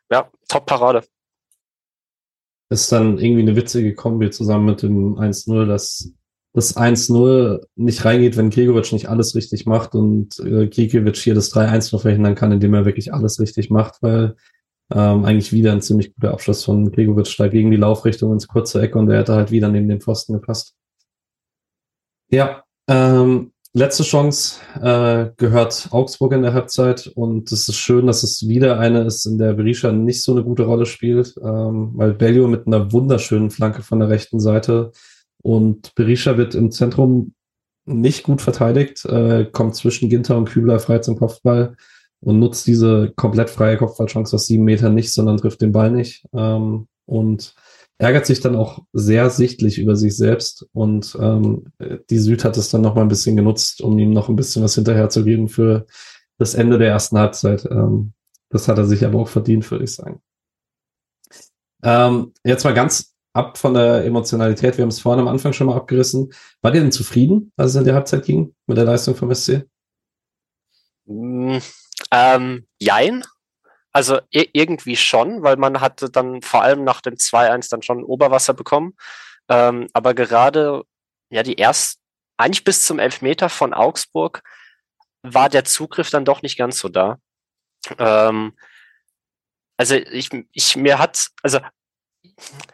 ja, 0.09 0.29
Top-Parade. 0.47 1.05
Ist 2.71 2.91
dann 2.91 3.17
irgendwie 3.19 3.41
eine 3.41 3.55
witzige 3.55 3.93
Kombi 3.93 4.31
zusammen 4.31 4.65
mit 4.65 4.81
dem 4.81 5.17
1-0, 5.17 5.65
dass 5.65 6.13
das 6.53 6.75
1-0 6.75 7.61
nicht 7.75 8.03
reingeht, 8.05 8.37
wenn 8.37 8.49
Gregovic 8.49 8.91
nicht 8.93 9.09
alles 9.09 9.35
richtig 9.35 9.65
macht 9.65 9.93
und 9.93 10.39
äh, 10.39 10.67
Kikiewicz 10.67 11.19
hier 11.19 11.35
das 11.35 11.53
3-1 11.53 11.93
noch 11.93 12.01
verhindern 12.01 12.35
kann, 12.35 12.51
indem 12.51 12.73
er 12.73 12.85
wirklich 12.85 13.13
alles 13.13 13.39
richtig 13.39 13.69
macht, 13.69 14.01
weil 14.01 14.35
ähm, 14.93 15.25
eigentlich 15.25 15.53
wieder 15.53 15.71
ein 15.71 15.81
ziemlich 15.81 16.13
guter 16.13 16.31
Abschluss 16.31 16.65
von 16.65 16.91
Gregovic 16.91 17.35
da 17.37 17.47
gegen 17.47 17.71
die 17.71 17.77
Laufrichtung 17.77 18.33
ins 18.33 18.47
kurze 18.47 18.81
Eck 18.81 18.95
und 18.95 19.07
der 19.07 19.19
hätte 19.19 19.35
halt 19.35 19.51
wieder 19.51 19.69
neben 19.69 19.87
den 19.87 20.01
Pfosten 20.01 20.33
gepasst. 20.33 20.75
Ja, 22.29 22.63
ähm, 22.87 23.51
letzte 23.73 24.03
Chance 24.03 24.59
äh, 24.81 25.31
gehört 25.37 25.87
Augsburg 25.91 26.33
in 26.33 26.41
der 26.41 26.53
Halbzeit 26.53 27.07
und 27.15 27.51
es 27.51 27.67
ist 27.69 27.77
schön, 27.77 28.07
dass 28.07 28.23
es 28.23 28.47
wieder 28.47 28.79
eine 28.79 29.03
ist, 29.03 29.25
in 29.25 29.37
der 29.37 29.53
Berisha 29.53 29.91
nicht 29.91 30.23
so 30.23 30.33
eine 30.33 30.43
gute 30.43 30.63
Rolle 30.63 30.85
spielt, 30.85 31.35
ähm, 31.43 31.91
weil 31.95 32.13
Bellio 32.13 32.47
mit 32.47 32.67
einer 32.67 32.91
wunderschönen 32.91 33.49
Flanke 33.49 33.81
von 33.81 33.99
der 33.99 34.09
rechten 34.09 34.39
Seite 34.39 34.91
und 35.41 35.95
Berisha 35.95 36.37
wird 36.37 36.55
im 36.55 36.71
Zentrum 36.71 37.33
nicht 37.85 38.23
gut 38.23 38.41
verteidigt, 38.41 39.05
äh, 39.05 39.45
kommt 39.45 39.75
zwischen 39.75 40.09
Ginter 40.09 40.37
und 40.37 40.49
Kübler 40.49 40.79
frei 40.79 40.99
zum 40.99 41.17
Kopfball 41.17 41.75
und 42.19 42.39
nutzt 42.39 42.67
diese 42.67 43.11
komplett 43.15 43.49
freie 43.49 43.77
Kopfballchance 43.77 44.35
aus 44.35 44.47
sieben 44.47 44.65
Metern 44.65 44.93
nicht, 44.93 45.11
sondern 45.11 45.37
trifft 45.37 45.61
den 45.61 45.71
Ball 45.71 45.91
nicht. 45.91 46.25
Ähm, 46.33 46.87
und 47.05 47.55
ärgert 47.97 48.25
sich 48.25 48.39
dann 48.39 48.55
auch 48.55 48.79
sehr 48.93 49.29
sichtlich 49.29 49.77
über 49.77 49.95
sich 49.95 50.17
selbst 50.17 50.67
und 50.73 51.15
ähm, 51.19 51.65
die 52.09 52.17
Süd 52.17 52.43
hat 52.43 52.57
es 52.57 52.69
dann 52.69 52.81
noch 52.81 52.95
mal 52.95 53.01
ein 53.01 53.09
bisschen 53.09 53.35
genutzt, 53.35 53.81
um 53.81 53.97
ihm 53.99 54.11
noch 54.11 54.27
ein 54.27 54.35
bisschen 54.35 54.63
was 54.63 54.75
hinterherzugeben 54.75 55.49
für 55.49 55.85
das 56.37 56.55
Ende 56.55 56.79
der 56.79 56.89
ersten 56.89 57.17
Halbzeit. 57.17 57.65
Ähm, 57.65 58.13
das 58.49 58.67
hat 58.67 58.77
er 58.77 58.85
sich 58.85 59.05
aber 59.05 59.19
auch 59.19 59.27
verdient, 59.27 59.69
würde 59.69 59.85
ich 59.85 59.95
sagen. 59.95 60.21
Ähm, 61.83 62.33
jetzt 62.43 62.63
mal 62.63 62.73
ganz 62.73 63.13
ab 63.33 63.57
von 63.57 63.73
der 63.73 64.05
Emotionalität. 64.05 64.77
Wir 64.77 64.83
haben 64.83 64.89
es 64.89 64.99
vorhin 64.99 65.21
am 65.21 65.27
Anfang 65.27 65.53
schon 65.53 65.67
mal 65.67 65.77
abgerissen. 65.77 66.33
War 66.61 66.73
ihr 66.73 66.81
denn 66.81 66.91
zufrieden, 66.91 67.51
als 67.55 67.71
es 67.71 67.77
in 67.77 67.85
die 67.85 67.93
Halbzeit 67.93 68.25
ging 68.25 68.53
mit 68.67 68.77
der 68.77 68.85
Leistung 68.85 69.15
vom 69.15 69.33
SC? 69.33 69.67
Mm, 71.05 71.57
ähm, 72.11 72.67
jein. 72.79 73.23
Also 73.93 74.19
irgendwie 74.31 74.95
schon, 74.95 75.43
weil 75.43 75.57
man 75.57 75.81
hatte 75.81 76.09
dann 76.09 76.41
vor 76.41 76.61
allem 76.61 76.83
nach 76.83 77.01
dem 77.01 77.15
2-1 77.15 77.69
dann 77.69 77.81
schon 77.81 78.03
Oberwasser 78.03 78.53
bekommen. 78.53 78.95
Ähm, 79.49 79.87
aber 79.93 80.13
gerade, 80.13 80.83
ja, 81.29 81.43
die 81.43 81.55
erst, 81.55 81.99
eigentlich 82.37 82.63
bis 82.63 82.85
zum 82.85 82.99
Elfmeter 82.99 83.49
von 83.49 83.73
Augsburg 83.73 84.43
war 85.23 85.49
der 85.49 85.65
Zugriff 85.65 86.09
dann 86.09 86.25
doch 86.25 86.41
nicht 86.41 86.57
ganz 86.57 86.79
so 86.79 86.89
da. 86.89 87.19
Ähm, 87.99 88.55
also 89.77 89.95
ich, 89.95 90.29
ich, 90.51 90.75
mir 90.75 90.99
hat, 90.99 91.27
also 91.43 91.59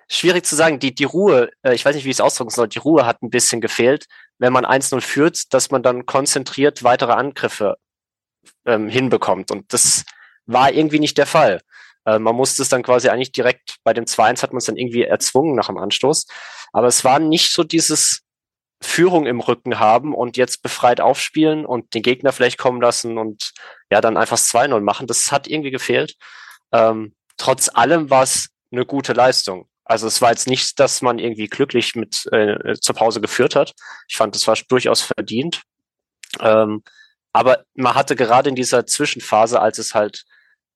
schwierig 0.08 0.46
zu 0.46 0.56
sagen, 0.56 0.80
die, 0.80 0.94
die 0.94 1.04
Ruhe, 1.04 1.50
äh, 1.64 1.74
ich 1.74 1.84
weiß 1.84 1.96
nicht, 1.96 2.06
wie 2.06 2.10
ich 2.10 2.18
es 2.18 2.22
ausdrücken 2.22 2.52
soll, 2.52 2.68
die 2.68 2.80
Ruhe 2.80 3.06
hat 3.06 3.22
ein 3.24 3.30
bisschen 3.30 3.60
gefehlt, 3.60 4.08
wenn 4.38 4.54
man 4.54 4.66
1-0 4.66 5.02
führt, 5.02 5.54
dass 5.54 5.72
man 5.72 5.84
dann 5.84 6.06
konzentriert 6.06 6.84
weitere 6.84 7.14
Angriffe 7.14 7.78
ähm, 8.66 8.88
hinbekommt. 8.88 9.52
Und 9.52 9.74
das 9.74 10.06
war 10.48 10.72
irgendwie 10.72 11.00
nicht 11.00 11.18
der 11.18 11.28
Fall. 11.28 11.62
Äh, 12.06 12.20
man 12.20 12.36
musste 12.36 12.62
es 12.62 12.70
dann 12.70 12.84
quasi 12.84 13.10
eigentlich 13.10 13.32
direkt 13.32 13.78
bei 13.84 13.94
dem 13.94 14.06
2-1 14.06 14.42
hat 14.42 14.54
man 14.54 14.58
es 14.58 14.66
dann 14.66 14.78
irgendwie 14.78 15.04
erzwungen 15.04 15.56
nach 15.56 15.68
dem 15.68 15.78
Anstoß. 15.78 16.26
Aber 16.74 16.88
es 16.88 17.04
war 17.04 17.20
nicht 17.20 17.52
so 17.52 17.64
dieses 17.64 18.24
Führung 18.82 19.26
im 19.26 19.40
Rücken 19.40 19.80
haben 19.80 20.14
und 20.14 20.38
jetzt 20.38 20.62
befreit 20.62 21.02
aufspielen 21.02 21.66
und 21.66 21.94
den 21.94 22.04
Gegner 22.04 22.32
vielleicht 22.32 22.58
kommen 22.58 22.82
lassen 22.82 23.18
und 23.18 23.54
ja, 23.92 24.02
dann 24.02 24.18
einfach 24.18 24.38
2-0 24.38 24.80
machen. 24.82 25.08
Das 25.08 25.32
hat 25.32 25.48
irgendwie 25.48 25.72
gefehlt. 25.72 26.16
Ähm, 26.72 27.16
trotz 27.38 27.70
allem 27.74 28.10
war 28.10 28.24
es 28.24 28.50
eine 28.72 28.86
gute 28.86 29.14
Leistung. 29.14 29.68
Also 29.84 30.06
es 30.06 30.22
war 30.22 30.32
jetzt 30.32 30.48
nicht, 30.48 30.80
dass 30.80 31.02
man 31.02 31.18
irgendwie 31.18 31.48
glücklich 31.48 31.96
mit 31.96 32.26
äh, 32.32 32.76
zur 32.80 32.96
Pause 32.96 33.22
geführt 33.22 33.56
hat. 33.56 33.74
Ich 34.08 34.18
fand, 34.18 34.36
das 34.36 34.46
war 34.46 34.58
durchaus 34.68 35.02
verdient. 35.02 35.64
Ähm, 36.42 36.84
aber 37.32 37.64
man 37.74 37.96
hatte 37.96 38.16
gerade 38.16 38.50
in 38.50 38.56
dieser 38.56 38.86
Zwischenphase, 38.86 39.62
als 39.62 39.78
es 39.80 39.94
halt 39.94 40.26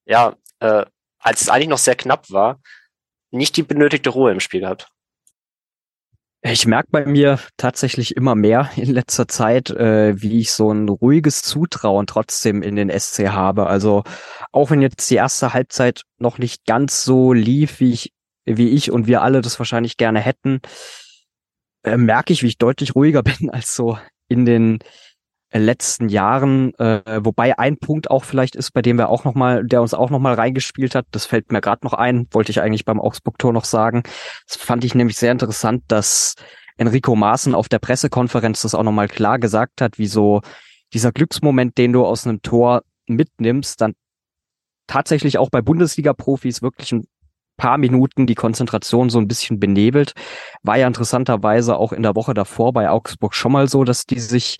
ja, 0.04 0.36
äh, 0.60 0.84
als 1.18 1.42
es 1.42 1.48
eigentlich 1.48 1.68
noch 1.68 1.78
sehr 1.78 1.96
knapp 1.96 2.30
war, 2.30 2.60
nicht 3.30 3.56
die 3.56 3.62
benötigte 3.62 4.10
Ruhe 4.10 4.32
im 4.32 4.40
Spiel 4.40 4.60
gehabt. 4.60 4.88
Ich 6.44 6.66
merke 6.66 6.88
bei 6.90 7.06
mir 7.06 7.38
tatsächlich 7.56 8.16
immer 8.16 8.34
mehr 8.34 8.70
in 8.74 8.90
letzter 8.90 9.28
Zeit, 9.28 9.70
äh, 9.70 10.20
wie 10.20 10.40
ich 10.40 10.50
so 10.50 10.72
ein 10.72 10.88
ruhiges 10.88 11.42
Zutrauen 11.42 12.08
trotzdem 12.08 12.62
in 12.62 12.74
den 12.74 12.90
SC 12.90 13.28
habe. 13.28 13.68
Also 13.68 14.02
auch 14.50 14.70
wenn 14.70 14.82
jetzt 14.82 15.08
die 15.08 15.14
erste 15.14 15.52
Halbzeit 15.52 16.02
noch 16.18 16.38
nicht 16.38 16.66
ganz 16.66 17.04
so 17.04 17.32
lief, 17.32 17.78
wie 17.78 17.92
ich, 17.92 18.12
wie 18.44 18.70
ich 18.70 18.90
und 18.90 19.06
wir 19.06 19.22
alle 19.22 19.40
das 19.40 19.60
wahrscheinlich 19.60 19.96
gerne 19.96 20.18
hätten, 20.18 20.60
äh, 21.84 21.96
merke 21.96 22.32
ich, 22.32 22.42
wie 22.42 22.48
ich 22.48 22.58
deutlich 22.58 22.96
ruhiger 22.96 23.22
bin 23.38 23.48
als 23.48 23.76
so 23.76 23.98
in 24.28 24.44
den 24.44 24.80
letzten 25.60 26.08
Jahren, 26.08 26.74
äh, 26.78 27.20
wobei 27.22 27.58
ein 27.58 27.76
Punkt 27.76 28.10
auch 28.10 28.24
vielleicht 28.24 28.56
ist, 28.56 28.72
bei 28.72 28.80
dem 28.80 28.96
wir 28.96 29.10
auch 29.10 29.24
noch 29.24 29.34
mal, 29.34 29.64
der 29.64 29.82
uns 29.82 29.92
auch 29.92 30.08
noch 30.08 30.18
mal 30.18 30.34
reingespielt 30.34 30.94
hat, 30.94 31.06
das 31.10 31.26
fällt 31.26 31.52
mir 31.52 31.60
gerade 31.60 31.84
noch 31.84 31.92
ein, 31.92 32.26
wollte 32.30 32.50
ich 32.50 32.62
eigentlich 32.62 32.86
beim 32.86 33.00
Augsburg-Tor 33.00 33.52
noch 33.52 33.66
sagen. 33.66 34.02
Das 34.48 34.56
fand 34.56 34.84
ich 34.84 34.94
nämlich 34.94 35.16
sehr 35.16 35.32
interessant, 35.32 35.82
dass 35.88 36.36
Enrico 36.78 37.14
Maaßen 37.14 37.54
auf 37.54 37.68
der 37.68 37.78
Pressekonferenz 37.78 38.62
das 38.62 38.74
auch 38.74 38.82
noch 38.82 38.92
mal 38.92 39.08
klar 39.08 39.38
gesagt 39.38 39.80
hat, 39.80 39.98
wie 39.98 40.06
so 40.06 40.40
dieser 40.94 41.12
Glücksmoment, 41.12 41.76
den 41.76 41.92
du 41.92 42.04
aus 42.04 42.26
einem 42.26 42.40
Tor 42.42 42.82
mitnimmst, 43.06 43.80
dann 43.80 43.92
tatsächlich 44.86 45.38
auch 45.38 45.50
bei 45.50 45.60
Bundesliga-Profis 45.60 46.62
wirklich 46.62 46.92
ein 46.92 47.04
paar 47.56 47.78
Minuten 47.78 48.26
die 48.26 48.34
Konzentration 48.34 49.10
so 49.10 49.18
ein 49.18 49.28
bisschen 49.28 49.60
benebelt. 49.60 50.12
War 50.62 50.78
ja 50.78 50.86
interessanterweise 50.86 51.76
auch 51.76 51.92
in 51.92 52.02
der 52.02 52.16
Woche 52.16 52.34
davor 52.34 52.72
bei 52.72 52.90
Augsburg 52.90 53.34
schon 53.34 53.52
mal 53.52 53.68
so, 53.68 53.84
dass 53.84 54.06
die 54.06 54.18
sich 54.18 54.58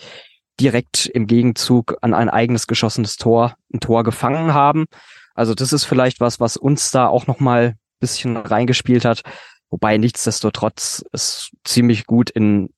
direkt 0.63 1.07
im 1.07 1.27
Gegenzug 1.27 1.97
an 2.03 2.15
ein 2.15 2.31
eigenes 2.31 2.69
geschossenes 2.69 3.17
Tor, 3.17 3.57
ein 3.75 3.81
Tor 3.81 4.05
gefangen 4.05 4.55
haben. 4.55 4.87
Also 5.35 5.55
das 5.55 5.73
ist 5.73 5.85
vielleicht 5.85 6.21
was, 6.21 6.39
was 6.39 6.57
uns 6.57 6.93
da 6.93 7.09
auch 7.09 7.27
noch 7.27 7.41
mal 7.41 7.75
bisschen 7.99 8.37
reingespielt 8.37 9.05
hat. 9.05 9.23
Wobei 9.71 9.97
nichtsdestotrotz 9.97 11.05
es 11.13 11.51
ziemlich 11.65 12.07
gut 12.07 12.31
in 12.31 12.71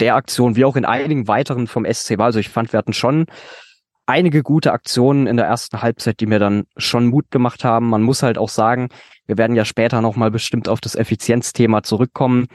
der 0.00 0.16
Aktion 0.16 0.56
wie 0.56 0.64
auch 0.64 0.76
in 0.76 0.84
einigen 0.84 1.28
weiteren 1.28 1.66
vom 1.66 1.84
SC 1.84 2.18
war. 2.18 2.26
Also 2.26 2.38
ich 2.38 2.48
fand, 2.48 2.72
wir 2.72 2.78
hatten 2.78 2.94
schon 2.94 3.26
einige 4.06 4.42
gute 4.42 4.72
Aktionen 4.72 5.26
in 5.26 5.36
der 5.36 5.46
ersten 5.46 5.82
Halbzeit, 5.82 6.18
die 6.18 6.26
mir 6.26 6.40
dann 6.40 6.64
schon 6.76 7.06
Mut 7.06 7.30
gemacht 7.30 7.62
haben. 7.62 7.88
Man 7.88 8.02
muss 8.02 8.22
halt 8.22 8.38
auch 8.38 8.48
sagen, 8.48 8.88
wir 9.26 9.38
werden 9.38 9.54
ja 9.54 9.64
später 9.64 10.00
nochmal 10.00 10.30
bestimmt 10.32 10.68
auf 10.68 10.80
das 10.80 10.96
Effizienzthema 10.96 11.84
zurückkommen, 11.84 12.48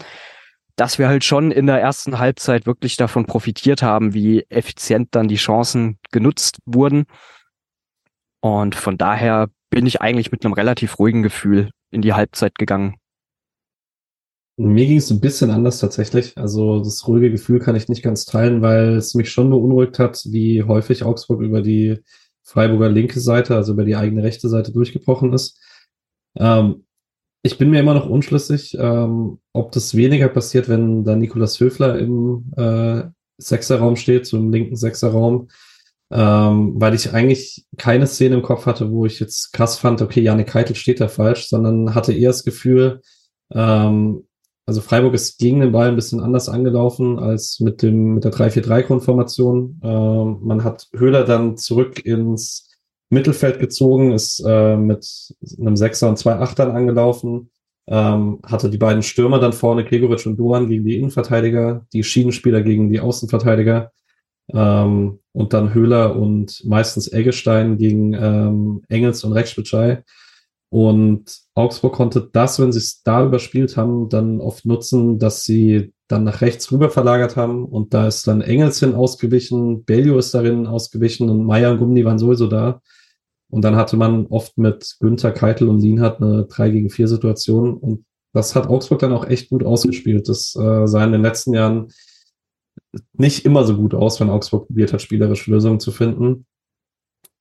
dass 0.76 1.00
wir 1.00 1.08
halt 1.08 1.24
schon 1.24 1.52
in 1.52 1.68
der 1.68 1.80
ersten 1.80 2.20
Halbzeit 2.20 2.66
wirklich 2.66 2.98
davon 2.98 3.26
profitiert 3.26 3.82
haben, 3.82 4.14
wie 4.14 4.46
effizient 4.50 5.10
dann 5.12 5.28
die 5.28 5.36
Chancen 5.36 6.00
genutzt 6.12 6.60
wurden. 6.66 7.06
Und 8.42 8.76
von 8.76 8.98
daher 8.98 9.50
bin 9.70 9.86
ich 9.86 10.02
eigentlich 10.02 10.32
mit 10.32 10.46
einem 10.46 10.54
relativ 10.54 11.00
ruhigen 11.00 11.24
Gefühl 11.24 11.72
in 11.92 12.02
die 12.02 12.14
Halbzeit 12.14 12.56
gegangen. 12.56 12.96
Mir 14.58 14.86
ging 14.86 14.98
es 14.98 15.12
ein 15.12 15.20
bisschen 15.20 15.52
anders 15.52 15.80
tatsächlich. 15.80 16.38
Also 16.38 16.80
das 16.80 17.06
ruhige 17.08 17.32
Gefühl 17.32 17.60
kann 17.60 17.76
ich 17.76 17.90
nicht 17.90 18.04
ganz 18.04 18.26
teilen, 18.26 18.62
weil 18.62 18.96
es 18.96 19.14
mich 19.14 19.30
schon 19.30 19.50
beunruhigt 19.50 20.00
hat, 20.00 20.22
wie 20.30 20.64
häufig 20.64 21.04
Augsburg 21.04 21.42
über 21.42 21.62
die 21.62 22.00
Freiburger 22.44 22.90
linke 22.90 23.20
Seite, 23.20 23.56
also 23.56 23.74
über 23.74 23.84
die 23.84 23.98
eigene 23.98 24.24
rechte 24.24 24.48
Seite 24.48 24.72
durchgebrochen 24.72 25.34
ist. 25.34 25.60
Ähm, 26.38 26.85
ich 27.46 27.60
bin 27.60 27.70
mir 27.70 27.80
immer 27.80 27.94
noch 27.94 28.10
unschlüssig, 28.10 28.76
ähm, 28.80 29.38
ob 29.54 29.72
das 29.72 29.94
weniger 29.94 30.30
passiert, 30.30 30.68
wenn 30.68 31.04
da 31.04 31.16
Nikolas 31.16 31.60
Höfler 31.60 32.00
im 32.00 32.52
äh, 32.58 33.04
Sechserraum 33.38 33.98
steht, 33.98 34.26
so 34.26 34.38
im 34.38 34.52
linken 34.52 34.76
Sechserraum, 34.76 35.50
ähm, 36.12 36.74
weil 36.78 36.96
ich 36.96 37.14
eigentlich 37.14 37.68
keine 37.78 38.08
Szene 38.08 38.34
im 38.34 38.42
Kopf 38.42 38.66
hatte, 38.66 38.90
wo 38.92 39.06
ich 39.06 39.20
jetzt 39.20 39.54
krass 39.54 39.78
fand, 39.78 40.02
okay, 40.02 40.22
Janik 40.22 40.48
Keitel 40.48 40.76
steht 40.76 41.00
da 41.00 41.08
falsch, 41.08 41.48
sondern 41.48 41.94
hatte 41.94 42.14
eher 42.14 42.32
das 42.32 42.46
Gefühl, 42.46 43.02
ähm, 43.52 44.24
also 44.66 44.82
Freiburg 44.82 45.14
ist 45.14 45.38
gegen 45.38 45.60
den 45.60 45.72
Ball 45.72 45.90
ein 45.90 45.96
bisschen 45.96 46.22
anders 46.22 46.50
angelaufen 46.50 47.20
als 47.20 47.60
mit 47.60 47.84
dem 47.84 48.16
mit 48.16 48.24
der 48.24 48.32
3-4-3-Konformation. 48.32 49.80
Ähm, 49.84 50.40
man 50.42 50.64
hat 50.64 50.88
Höhler 50.96 51.24
dann 51.24 51.58
zurück 51.58 52.04
ins 52.04 52.65
Mittelfeld 53.16 53.60
gezogen, 53.60 54.12
ist 54.12 54.44
äh, 54.46 54.78
mit 54.78 55.34
einem 55.60 55.76
Sechser 55.76 56.10
und 56.10 56.18
zwei 56.18 56.34
Achtern 56.34 56.72
angelaufen, 56.72 57.50
ähm, 57.88 58.40
hatte 58.46 58.70
die 58.70 58.78
beiden 58.78 59.02
Stürmer 59.02 59.40
dann 59.40 59.54
vorne, 59.54 59.84
Gregoritsch 59.84 60.28
und 60.28 60.38
Duan 60.38 60.70
gegen 60.70 60.86
die 60.86 60.98
Innenverteidiger, 60.98 61.86
die 61.94 62.04
Schienenspieler 62.04 62.62
gegen 62.62 62.92
die 62.92 63.00
Außenverteidiger 63.00 63.92
ähm, 64.54 65.20
und 65.32 65.54
dann 65.54 65.74
Höhler 65.74 66.16
und 66.16 66.64
meistens 66.66 67.12
Eggestein 67.12 67.78
gegen 67.78 68.14
ähm, 68.14 68.82
Engels 68.90 69.24
und 69.24 69.34
Rekschbitschei. 69.34 70.04
Und 70.70 71.38
Augsburg 71.54 71.94
konnte 71.94 72.30
das, 72.32 72.60
wenn 72.60 72.74
sie 72.74 72.80
es 72.80 73.02
da 73.04 73.26
überspielt 73.26 73.78
haben, 73.78 74.10
dann 74.10 74.42
oft 74.42 74.66
nutzen, 74.66 75.20
dass 75.20 75.44
sie 75.44 75.94
dann 76.08 76.24
nach 76.24 76.42
rechts 76.42 76.72
rüber 76.72 76.90
verlagert 76.90 77.36
haben. 77.36 77.66
Und 77.66 77.94
da 77.94 78.08
ist 78.08 78.28
dann 78.28 78.42
Engels 78.42 78.80
hin 78.80 78.94
ausgewichen, 78.94 79.86
Bellio 79.86 80.18
ist 80.18 80.34
darin 80.34 80.68
ausgewichen 80.68 81.30
und 81.30 81.46
Meier 81.46 81.72
und 81.72 81.78
Gummi 81.78 82.04
waren 82.04 82.20
sowieso 82.20 82.48
da. 82.48 82.82
Und 83.56 83.62
dann 83.62 83.78
hatte 83.78 83.96
man 83.96 84.26
oft 84.26 84.58
mit 84.58 84.98
Günther, 85.00 85.32
Keitel 85.32 85.70
und 85.70 85.80
Lienhardt 85.80 86.22
eine 86.22 86.44
3 86.44 86.72
gegen 86.72 86.90
4 86.90 87.08
Situation. 87.08 87.74
Und 87.74 88.04
das 88.34 88.54
hat 88.54 88.68
Augsburg 88.68 89.00
dann 89.00 89.14
auch 89.14 89.26
echt 89.26 89.50
gut 89.50 89.64
ausgespielt. 89.64 90.28
Das 90.28 90.58
äh, 90.58 90.86
sah 90.88 91.06
in 91.06 91.14
den 91.14 91.22
letzten 91.22 91.54
Jahren 91.54 91.88
nicht 93.14 93.46
immer 93.46 93.64
so 93.64 93.78
gut 93.78 93.94
aus, 93.94 94.20
wenn 94.20 94.30
Augsburg 94.30 94.68
probiert 94.68 94.92
hat, 94.92 95.02
spielerische 95.02 95.52
Lösungen 95.52 95.80
zu 95.80 95.94
finden. 95.94 96.46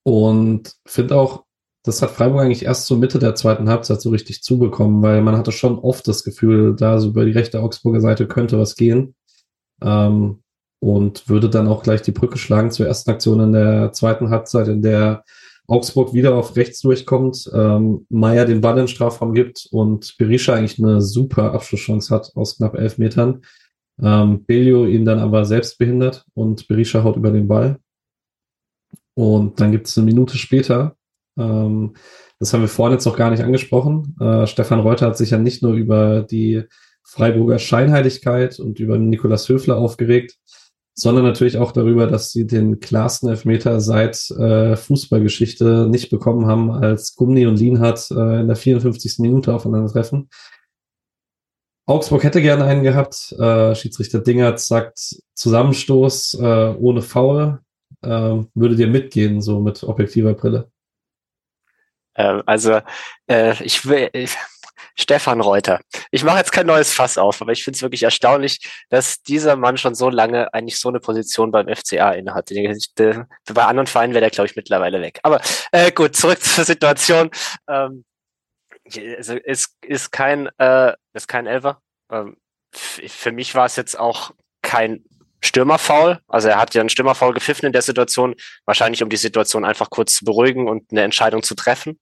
Und 0.04 0.76
finde 0.86 1.16
auch, 1.16 1.46
das 1.82 2.00
hat 2.00 2.12
Freiburg 2.12 2.42
eigentlich 2.42 2.64
erst 2.64 2.86
zur 2.86 2.98
Mitte 2.98 3.18
der 3.18 3.34
zweiten 3.34 3.68
Halbzeit 3.68 4.00
so 4.00 4.10
richtig 4.10 4.44
zubekommen, 4.44 5.02
weil 5.02 5.20
man 5.20 5.36
hatte 5.36 5.50
schon 5.50 5.80
oft 5.80 6.06
das 6.06 6.22
Gefühl, 6.22 6.76
da 6.76 7.00
so 7.00 7.08
über 7.08 7.24
die 7.24 7.32
rechte 7.32 7.60
Augsburger 7.60 8.00
Seite 8.00 8.28
könnte 8.28 8.56
was 8.56 8.76
gehen. 8.76 9.16
Ähm, 9.82 10.44
und 10.78 11.28
würde 11.28 11.50
dann 11.50 11.66
auch 11.66 11.82
gleich 11.82 12.02
die 12.02 12.12
Brücke 12.12 12.38
schlagen 12.38 12.70
zur 12.70 12.86
ersten 12.86 13.10
Aktion 13.10 13.40
in 13.40 13.52
der 13.52 13.90
zweiten 13.90 14.30
Halbzeit, 14.30 14.68
in 14.68 14.80
der 14.80 15.24
Augsburg 15.66 16.12
wieder 16.12 16.34
auf 16.34 16.56
rechts 16.56 16.80
durchkommt, 16.80 17.50
ähm, 17.54 18.06
Meier 18.10 18.44
den 18.44 18.60
Ball 18.60 18.72
in 18.72 18.84
den 18.84 18.88
Strafraum 18.88 19.34
gibt 19.34 19.66
und 19.70 20.16
Berisha 20.18 20.54
eigentlich 20.54 20.78
eine 20.78 21.00
super 21.00 21.52
Abschlusschance 21.52 22.14
hat 22.14 22.32
aus 22.34 22.58
knapp 22.58 22.74
elf 22.74 22.98
Metern. 22.98 23.42
Ähm, 24.02 24.44
Belio 24.44 24.86
ihn 24.86 25.04
dann 25.04 25.20
aber 25.20 25.44
selbst 25.44 25.78
behindert 25.78 26.26
und 26.34 26.68
Berisha 26.68 27.02
haut 27.02 27.16
über 27.16 27.30
den 27.30 27.48
Ball. 27.48 27.78
Und 29.14 29.60
dann 29.60 29.72
gibt 29.72 29.86
es 29.86 29.96
eine 29.96 30.06
Minute 30.06 30.36
später 30.36 30.96
ähm, 31.36 31.94
das 32.38 32.52
haben 32.52 32.62
wir 32.62 32.68
vorhin 32.68 32.94
jetzt 32.94 33.06
noch 33.06 33.16
gar 33.16 33.30
nicht 33.30 33.42
angesprochen. 33.42 34.16
Äh, 34.20 34.46
Stefan 34.46 34.80
Reuter 34.80 35.06
hat 35.06 35.16
sich 35.16 35.30
ja 35.30 35.38
nicht 35.38 35.62
nur 35.62 35.74
über 35.74 36.22
die 36.22 36.62
Freiburger 37.02 37.58
Scheinheiligkeit 37.58 38.58
und 38.58 38.80
über 38.80 38.98
Nikolas 38.98 39.48
Höfler 39.48 39.76
aufgeregt, 39.76 40.36
sondern 40.94 41.24
natürlich 41.24 41.58
auch 41.58 41.72
darüber, 41.72 42.06
dass 42.06 42.30
sie 42.30 42.46
den 42.46 42.78
klarsten 42.78 43.28
Elfmeter 43.28 43.80
seit 43.80 44.30
äh, 44.30 44.76
Fußballgeschichte 44.76 45.88
nicht 45.90 46.08
bekommen 46.10 46.46
haben, 46.46 46.70
als 46.70 47.16
Gumni 47.16 47.46
und 47.46 47.58
Lienhardt 47.58 48.10
äh, 48.12 48.40
in 48.40 48.46
der 48.46 48.56
54. 48.56 49.18
Minute 49.18 49.52
aufeinandertreffen. 49.52 50.28
Augsburg 51.86 52.24
hätte 52.24 52.40
gerne 52.40 52.64
einen 52.64 52.82
gehabt. 52.82 53.32
Äh, 53.32 53.74
Schiedsrichter 53.74 54.20
Dingert 54.20 54.60
sagt 54.60 55.16
Zusammenstoß 55.34 56.34
äh, 56.40 56.74
ohne 56.78 57.02
Foul. 57.02 57.60
Äh, 58.02 58.08
würde 58.54 58.76
dir 58.76 58.86
mitgehen, 58.86 59.42
so 59.42 59.60
mit 59.60 59.82
objektiver 59.82 60.34
Brille? 60.34 60.70
Ähm, 62.16 62.42
also 62.46 62.80
äh, 63.28 63.62
ich 63.62 63.86
will 63.86 64.08
Stefan 64.96 65.40
Reuter. 65.40 65.80
Ich 66.10 66.24
mache 66.24 66.38
jetzt 66.38 66.52
kein 66.52 66.66
neues 66.66 66.92
Fass 66.92 67.18
auf, 67.18 67.40
aber 67.42 67.52
ich 67.52 67.64
finde 67.64 67.76
es 67.76 67.82
wirklich 67.82 68.04
erstaunlich, 68.04 68.60
dass 68.90 69.22
dieser 69.22 69.56
Mann 69.56 69.76
schon 69.76 69.94
so 69.94 70.08
lange 70.08 70.52
eigentlich 70.54 70.78
so 70.78 70.88
eine 70.88 71.00
Position 71.00 71.50
beim 71.50 71.68
FCA 71.68 72.12
innehat. 72.12 72.48
Bei 72.48 73.64
anderen 73.64 73.86
Vereinen 73.86 74.14
wäre 74.14 74.20
der, 74.20 74.30
glaube 74.30 74.48
ich, 74.48 74.56
mittlerweile 74.56 75.00
weg. 75.00 75.20
Aber 75.22 75.40
äh, 75.72 75.90
gut, 75.92 76.16
zurück 76.16 76.40
zur 76.42 76.64
Situation. 76.64 77.30
Ähm, 77.68 78.04
also 79.16 79.34
ist, 79.34 79.76
ist 79.82 80.12
kein 80.12 80.48
äh, 80.58 80.92
ist 81.14 81.28
kein 81.28 81.46
Elfer. 81.46 81.80
Ähm, 82.10 82.36
für 82.72 83.32
mich 83.32 83.54
war 83.54 83.66
es 83.66 83.76
jetzt 83.76 83.98
auch 83.98 84.32
kein 84.62 85.04
Stürmerfoul. 85.44 86.20
Also 86.26 86.48
er 86.48 86.58
hat 86.58 86.74
ja 86.74 86.80
einen 86.80 86.88
Stürmerfoul 86.88 87.34
gepfiffen 87.34 87.66
in 87.66 87.72
der 87.72 87.82
Situation, 87.82 88.34
wahrscheinlich 88.64 89.02
um 89.02 89.10
die 89.10 89.16
Situation 89.16 89.64
einfach 89.64 89.90
kurz 89.90 90.16
zu 90.16 90.24
beruhigen 90.24 90.68
und 90.68 90.90
eine 90.90 91.02
Entscheidung 91.02 91.42
zu 91.42 91.54
treffen. 91.54 92.00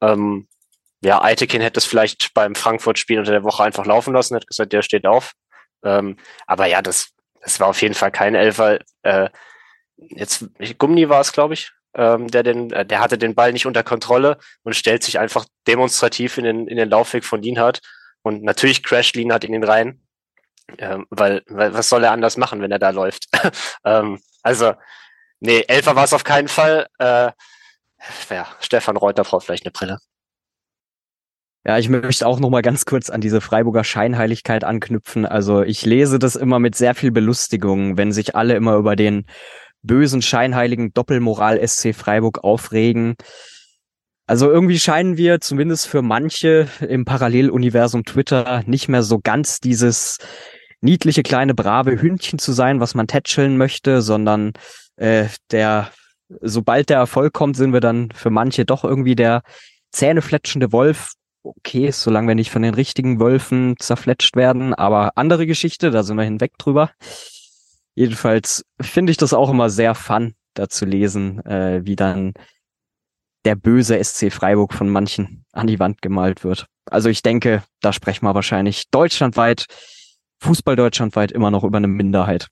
Ähm, 0.00 0.48
ja, 1.02 1.22
Eitekin 1.22 1.60
hätte 1.60 1.78
es 1.78 1.86
vielleicht 1.86 2.34
beim 2.34 2.54
Frankfurt-Spiel 2.54 3.18
unter 3.18 3.30
der 3.30 3.44
Woche 3.44 3.62
einfach 3.62 3.86
laufen 3.86 4.14
lassen, 4.14 4.34
hat 4.34 4.46
gesagt, 4.46 4.72
der 4.72 4.82
steht 4.82 5.06
auf. 5.06 5.32
Ähm, 5.84 6.16
aber 6.46 6.66
ja, 6.66 6.82
das, 6.82 7.10
das 7.40 7.60
war 7.60 7.68
auf 7.68 7.80
jeden 7.82 7.94
Fall 7.94 8.10
kein 8.10 8.34
Elfer. 8.34 8.80
Äh, 9.02 9.30
jetzt, 9.96 10.46
Gummi 10.78 11.08
war 11.08 11.20
es, 11.20 11.32
glaube 11.32 11.54
ich, 11.54 11.70
ähm, 11.94 12.28
der, 12.28 12.42
den, 12.42 12.72
äh, 12.72 12.84
der 12.84 13.00
hatte 13.00 13.18
den 13.18 13.34
Ball 13.34 13.52
nicht 13.52 13.66
unter 13.66 13.82
Kontrolle 13.82 14.38
und 14.62 14.74
stellt 14.74 15.02
sich 15.04 15.18
einfach 15.18 15.44
demonstrativ 15.66 16.38
in 16.38 16.44
den, 16.44 16.66
in 16.66 16.76
den 16.76 16.90
Laufweg 16.90 17.24
von 17.24 17.42
Lienhardt. 17.42 17.80
Und 18.22 18.42
natürlich 18.42 18.82
crasht 18.82 19.16
Lienhardt 19.16 19.44
in 19.44 19.52
den 19.52 19.64
rein. 19.64 20.00
Ähm, 20.78 21.06
weil, 21.10 21.42
weil, 21.46 21.72
was 21.72 21.88
soll 21.88 22.04
er 22.04 22.12
anders 22.12 22.36
machen, 22.36 22.60
wenn 22.60 22.72
er 22.72 22.78
da 22.78 22.90
läuft? 22.90 23.26
ähm, 23.84 24.20
also, 24.42 24.74
nee, 25.40 25.64
Elfer 25.66 25.96
war 25.96 26.04
es 26.04 26.12
auf 26.12 26.24
keinen 26.24 26.48
Fall. 26.48 26.88
Äh, 26.98 27.30
ja, 28.30 28.46
Stefan 28.60 28.96
Reuter 28.96 29.24
braucht 29.24 29.46
vielleicht 29.46 29.64
eine 29.64 29.72
Brille. 29.72 29.98
Ja, 31.68 31.76
ich 31.76 31.90
möchte 31.90 32.26
auch 32.26 32.40
noch 32.40 32.48
mal 32.48 32.62
ganz 32.62 32.86
kurz 32.86 33.10
an 33.10 33.20
diese 33.20 33.42
Freiburger 33.42 33.84
Scheinheiligkeit 33.84 34.64
anknüpfen. 34.64 35.26
Also 35.26 35.60
ich 35.60 35.84
lese 35.84 36.18
das 36.18 36.34
immer 36.34 36.58
mit 36.58 36.74
sehr 36.74 36.94
viel 36.94 37.10
Belustigung, 37.10 37.98
wenn 37.98 38.10
sich 38.10 38.34
alle 38.34 38.54
immer 38.54 38.76
über 38.76 38.96
den 38.96 39.26
bösen 39.82 40.22
scheinheiligen 40.22 40.94
Doppelmoral 40.94 41.60
SC 41.68 41.94
Freiburg 41.94 42.42
aufregen. 42.42 43.16
Also 44.26 44.50
irgendwie 44.50 44.78
scheinen 44.78 45.18
wir 45.18 45.42
zumindest 45.42 45.88
für 45.88 46.00
manche 46.00 46.68
im 46.80 47.04
Paralleluniversum 47.04 48.06
Twitter 48.06 48.62
nicht 48.64 48.88
mehr 48.88 49.02
so 49.02 49.18
ganz 49.22 49.60
dieses 49.60 50.16
niedliche 50.80 51.22
kleine 51.22 51.52
brave 51.54 52.00
Hündchen 52.00 52.38
zu 52.38 52.52
sein, 52.52 52.80
was 52.80 52.94
man 52.94 53.08
tätscheln 53.08 53.58
möchte, 53.58 54.00
sondern 54.00 54.54
äh, 54.96 55.26
der, 55.50 55.90
sobald 56.40 56.88
der 56.88 56.96
Erfolg 56.96 57.34
kommt, 57.34 57.58
sind 57.58 57.74
wir 57.74 57.80
dann 57.80 58.10
für 58.12 58.30
manche 58.30 58.64
doch 58.64 58.84
irgendwie 58.84 59.16
der 59.16 59.42
zähnefletschende 59.92 60.72
Wolf. 60.72 61.12
Okay, 61.48 61.90
solange 61.92 62.28
wir 62.28 62.34
nicht 62.34 62.50
von 62.50 62.60
den 62.60 62.74
richtigen 62.74 63.20
Wölfen 63.20 63.76
zerfletscht 63.78 64.36
werden, 64.36 64.74
aber 64.74 65.12
andere 65.16 65.46
Geschichte, 65.46 65.90
da 65.90 66.02
sind 66.02 66.18
wir 66.18 66.24
hinweg 66.24 66.58
drüber. 66.58 66.90
Jedenfalls 67.94 68.66
finde 68.78 69.12
ich 69.12 69.16
das 69.16 69.32
auch 69.32 69.48
immer 69.48 69.70
sehr 69.70 69.94
fun, 69.94 70.34
da 70.52 70.68
zu 70.68 70.84
lesen, 70.84 71.42
äh, 71.46 71.80
wie 71.86 71.96
dann 71.96 72.34
der 73.46 73.54
böse 73.54 74.02
SC 74.04 74.30
Freiburg 74.30 74.74
von 74.74 74.90
manchen 74.90 75.46
an 75.52 75.66
die 75.66 75.80
Wand 75.80 76.02
gemalt 76.02 76.44
wird. 76.44 76.66
Also 76.84 77.08
ich 77.08 77.22
denke, 77.22 77.62
da 77.80 77.94
sprechen 77.94 78.26
wir 78.26 78.34
wahrscheinlich 78.34 78.90
deutschlandweit, 78.90 79.64
Fußball 80.40 80.76
deutschlandweit 80.76 81.32
immer 81.32 81.50
noch 81.50 81.64
über 81.64 81.78
eine 81.78 81.88
Minderheit. 81.88 82.48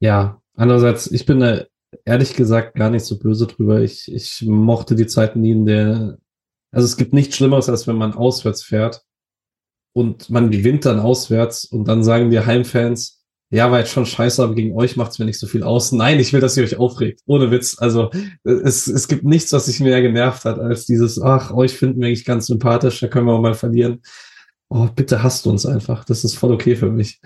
Ja, 0.00 0.40
andererseits, 0.54 1.10
ich 1.10 1.26
bin 1.26 1.40
da 1.40 1.64
ehrlich 2.06 2.34
gesagt 2.34 2.76
gar 2.76 2.88
nicht 2.88 3.04
so 3.04 3.18
böse 3.18 3.46
drüber. 3.46 3.82
Ich, 3.82 4.10
ich 4.10 4.42
mochte 4.46 4.94
die 4.94 5.06
Zeiten 5.06 5.42
nie, 5.42 5.52
in 5.52 5.66
der, 5.66 6.16
also 6.76 6.84
es 6.84 6.98
gibt 6.98 7.14
nichts 7.14 7.36
Schlimmeres, 7.36 7.70
als 7.70 7.86
wenn 7.86 7.96
man 7.96 8.12
auswärts 8.12 8.62
fährt 8.62 9.00
und 9.94 10.28
man 10.28 10.50
gewinnt 10.50 10.84
dann 10.84 11.00
auswärts 11.00 11.64
und 11.64 11.88
dann 11.88 12.04
sagen 12.04 12.30
die 12.30 12.40
Heimfans, 12.40 13.24
ja, 13.48 13.70
war 13.70 13.78
jetzt 13.78 13.92
schon 13.92 14.04
scheiße, 14.04 14.42
aber 14.42 14.54
gegen 14.54 14.76
euch 14.76 14.94
macht's 14.94 15.18
mir 15.18 15.24
nicht 15.24 15.38
so 15.38 15.46
viel 15.46 15.62
aus. 15.62 15.92
Nein, 15.92 16.20
ich 16.20 16.34
will, 16.34 16.40
dass 16.40 16.54
ihr 16.58 16.64
euch 16.64 16.76
aufregt. 16.76 17.22
Ohne 17.24 17.50
Witz. 17.50 17.78
Also 17.78 18.10
es, 18.44 18.88
es 18.88 19.08
gibt 19.08 19.24
nichts, 19.24 19.54
was 19.54 19.64
sich 19.66 19.80
mehr 19.80 20.02
genervt 20.02 20.44
hat, 20.44 20.58
als 20.58 20.84
dieses, 20.84 21.18
ach, 21.18 21.50
euch 21.50 21.72
finden 21.72 22.00
wir 22.00 22.08
eigentlich 22.08 22.26
ganz 22.26 22.46
sympathisch, 22.46 23.00
da 23.00 23.08
können 23.08 23.26
wir 23.26 23.32
auch 23.32 23.40
mal 23.40 23.54
verlieren. 23.54 24.02
Oh, 24.68 24.88
bitte 24.94 25.22
hasst 25.22 25.46
uns 25.46 25.64
einfach. 25.64 26.04
Das 26.04 26.24
ist 26.24 26.36
voll 26.36 26.52
okay 26.52 26.76
für 26.76 26.90
mich. 26.90 27.22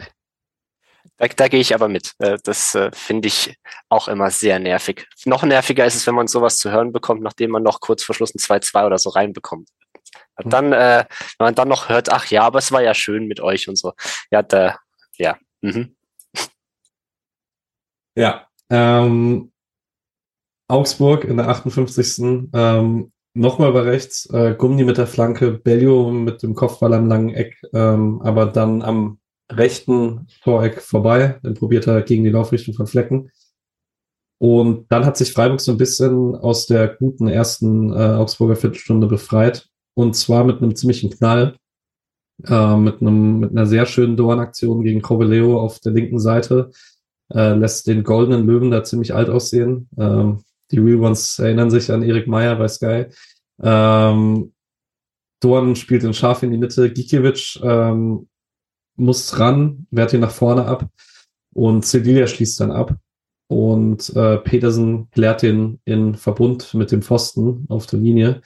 Da, 1.20 1.28
da 1.28 1.48
gehe 1.48 1.60
ich 1.60 1.74
aber 1.74 1.88
mit. 1.88 2.14
Äh, 2.18 2.38
das 2.44 2.74
äh, 2.74 2.90
finde 2.94 3.28
ich 3.28 3.54
auch 3.90 4.08
immer 4.08 4.30
sehr 4.30 4.58
nervig. 4.58 5.06
Noch 5.26 5.42
nerviger 5.42 5.84
ist 5.84 5.94
es, 5.94 6.06
wenn 6.06 6.14
man 6.14 6.28
sowas 6.28 6.56
zu 6.56 6.70
hören 6.70 6.92
bekommt, 6.92 7.20
nachdem 7.20 7.50
man 7.50 7.62
noch 7.62 7.80
kurz 7.80 8.02
vor 8.02 8.14
Schluss 8.14 8.34
ein 8.34 8.38
2-2 8.38 8.86
oder 8.86 8.96
so 8.96 9.10
reinbekommt. 9.10 9.68
Und 10.36 10.44
hm. 10.44 10.50
dann, 10.50 10.72
äh, 10.72 11.04
wenn 11.38 11.44
man 11.44 11.54
dann 11.54 11.68
noch 11.68 11.90
hört, 11.90 12.10
ach 12.10 12.26
ja, 12.30 12.42
aber 12.42 12.58
es 12.58 12.72
war 12.72 12.82
ja 12.82 12.94
schön 12.94 13.26
mit 13.26 13.40
euch 13.40 13.68
und 13.68 13.76
so. 13.76 13.92
Ja, 14.30 14.42
da, 14.42 14.78
ja. 15.18 15.36
Mhm. 15.60 15.94
Ja. 18.16 18.46
Ähm, 18.70 19.52
Augsburg 20.68 21.24
in 21.24 21.36
der 21.36 21.48
58. 21.48 22.48
Ähm, 22.54 23.12
Nochmal 23.32 23.72
bei 23.72 23.82
rechts, 23.82 24.28
äh, 24.32 24.56
Gummi 24.56 24.82
mit 24.82 24.98
der 24.98 25.06
Flanke, 25.06 25.52
Bellio 25.52 26.10
mit 26.10 26.42
dem 26.42 26.56
Kopfball 26.56 26.94
am 26.94 27.06
langen 27.06 27.32
Eck, 27.32 27.62
ähm, 27.72 28.20
aber 28.24 28.46
dann 28.46 28.82
am 28.82 29.19
rechten 29.50 30.26
Toreck 30.42 30.80
vorbei. 30.80 31.38
Dann 31.42 31.54
probiert 31.54 31.86
er 31.86 32.02
gegen 32.02 32.24
die 32.24 32.30
Laufrichtung 32.30 32.74
von 32.74 32.86
Flecken. 32.86 33.30
Und 34.38 34.90
dann 34.90 35.04
hat 35.04 35.16
sich 35.16 35.32
Freiburg 35.32 35.60
so 35.60 35.72
ein 35.72 35.78
bisschen 35.78 36.34
aus 36.34 36.66
der 36.66 36.88
guten 36.88 37.28
ersten 37.28 37.92
äh, 37.92 37.96
Augsburger 37.96 38.56
Viertelstunde 38.56 39.06
befreit. 39.06 39.68
Und 39.94 40.16
zwar 40.16 40.44
mit 40.44 40.62
einem 40.62 40.74
ziemlichen 40.74 41.10
Knall. 41.10 41.56
Äh, 42.46 42.76
mit, 42.76 43.02
einem, 43.02 43.40
mit 43.40 43.50
einer 43.50 43.66
sehr 43.66 43.84
schönen 43.84 44.16
Dornaktion 44.16 44.82
gegen 44.82 45.02
Coveleo 45.02 45.60
auf 45.60 45.80
der 45.80 45.92
linken 45.92 46.18
Seite. 46.18 46.70
Äh, 47.32 47.52
lässt 47.54 47.86
den 47.86 48.02
goldenen 48.02 48.46
Löwen 48.46 48.70
da 48.70 48.82
ziemlich 48.82 49.14
alt 49.14 49.28
aussehen. 49.28 49.90
Ähm, 49.98 50.42
die 50.70 50.78
Real 50.78 51.00
Ones 51.00 51.38
erinnern 51.38 51.70
sich 51.70 51.92
an 51.92 52.02
Erik 52.02 52.26
Meyer 52.26 52.56
bei 52.56 52.68
Sky. 52.68 53.06
Ähm, 53.62 54.52
Dorn 55.40 55.76
spielt 55.76 56.04
in 56.04 56.14
scharf 56.14 56.42
in 56.42 56.50
die 56.50 56.58
Mitte. 56.58 56.90
Gikiewicz 56.90 57.60
ähm, 57.62 58.28
muss 58.96 59.38
ran, 59.38 59.86
wehrt 59.90 60.12
ihn 60.12 60.20
nach 60.20 60.30
vorne 60.30 60.66
ab 60.66 60.88
und 61.54 61.84
Sevilla 61.84 62.26
schließt 62.26 62.60
dann 62.60 62.70
ab. 62.70 62.96
Und 63.48 64.14
äh, 64.14 64.38
Petersen 64.38 65.10
klärt 65.10 65.42
den 65.42 65.80
in 65.84 66.14
Verbund 66.14 66.72
mit 66.74 66.92
dem 66.92 67.02
Pfosten 67.02 67.66
auf 67.68 67.86
der 67.86 67.98
Linie. 67.98 68.42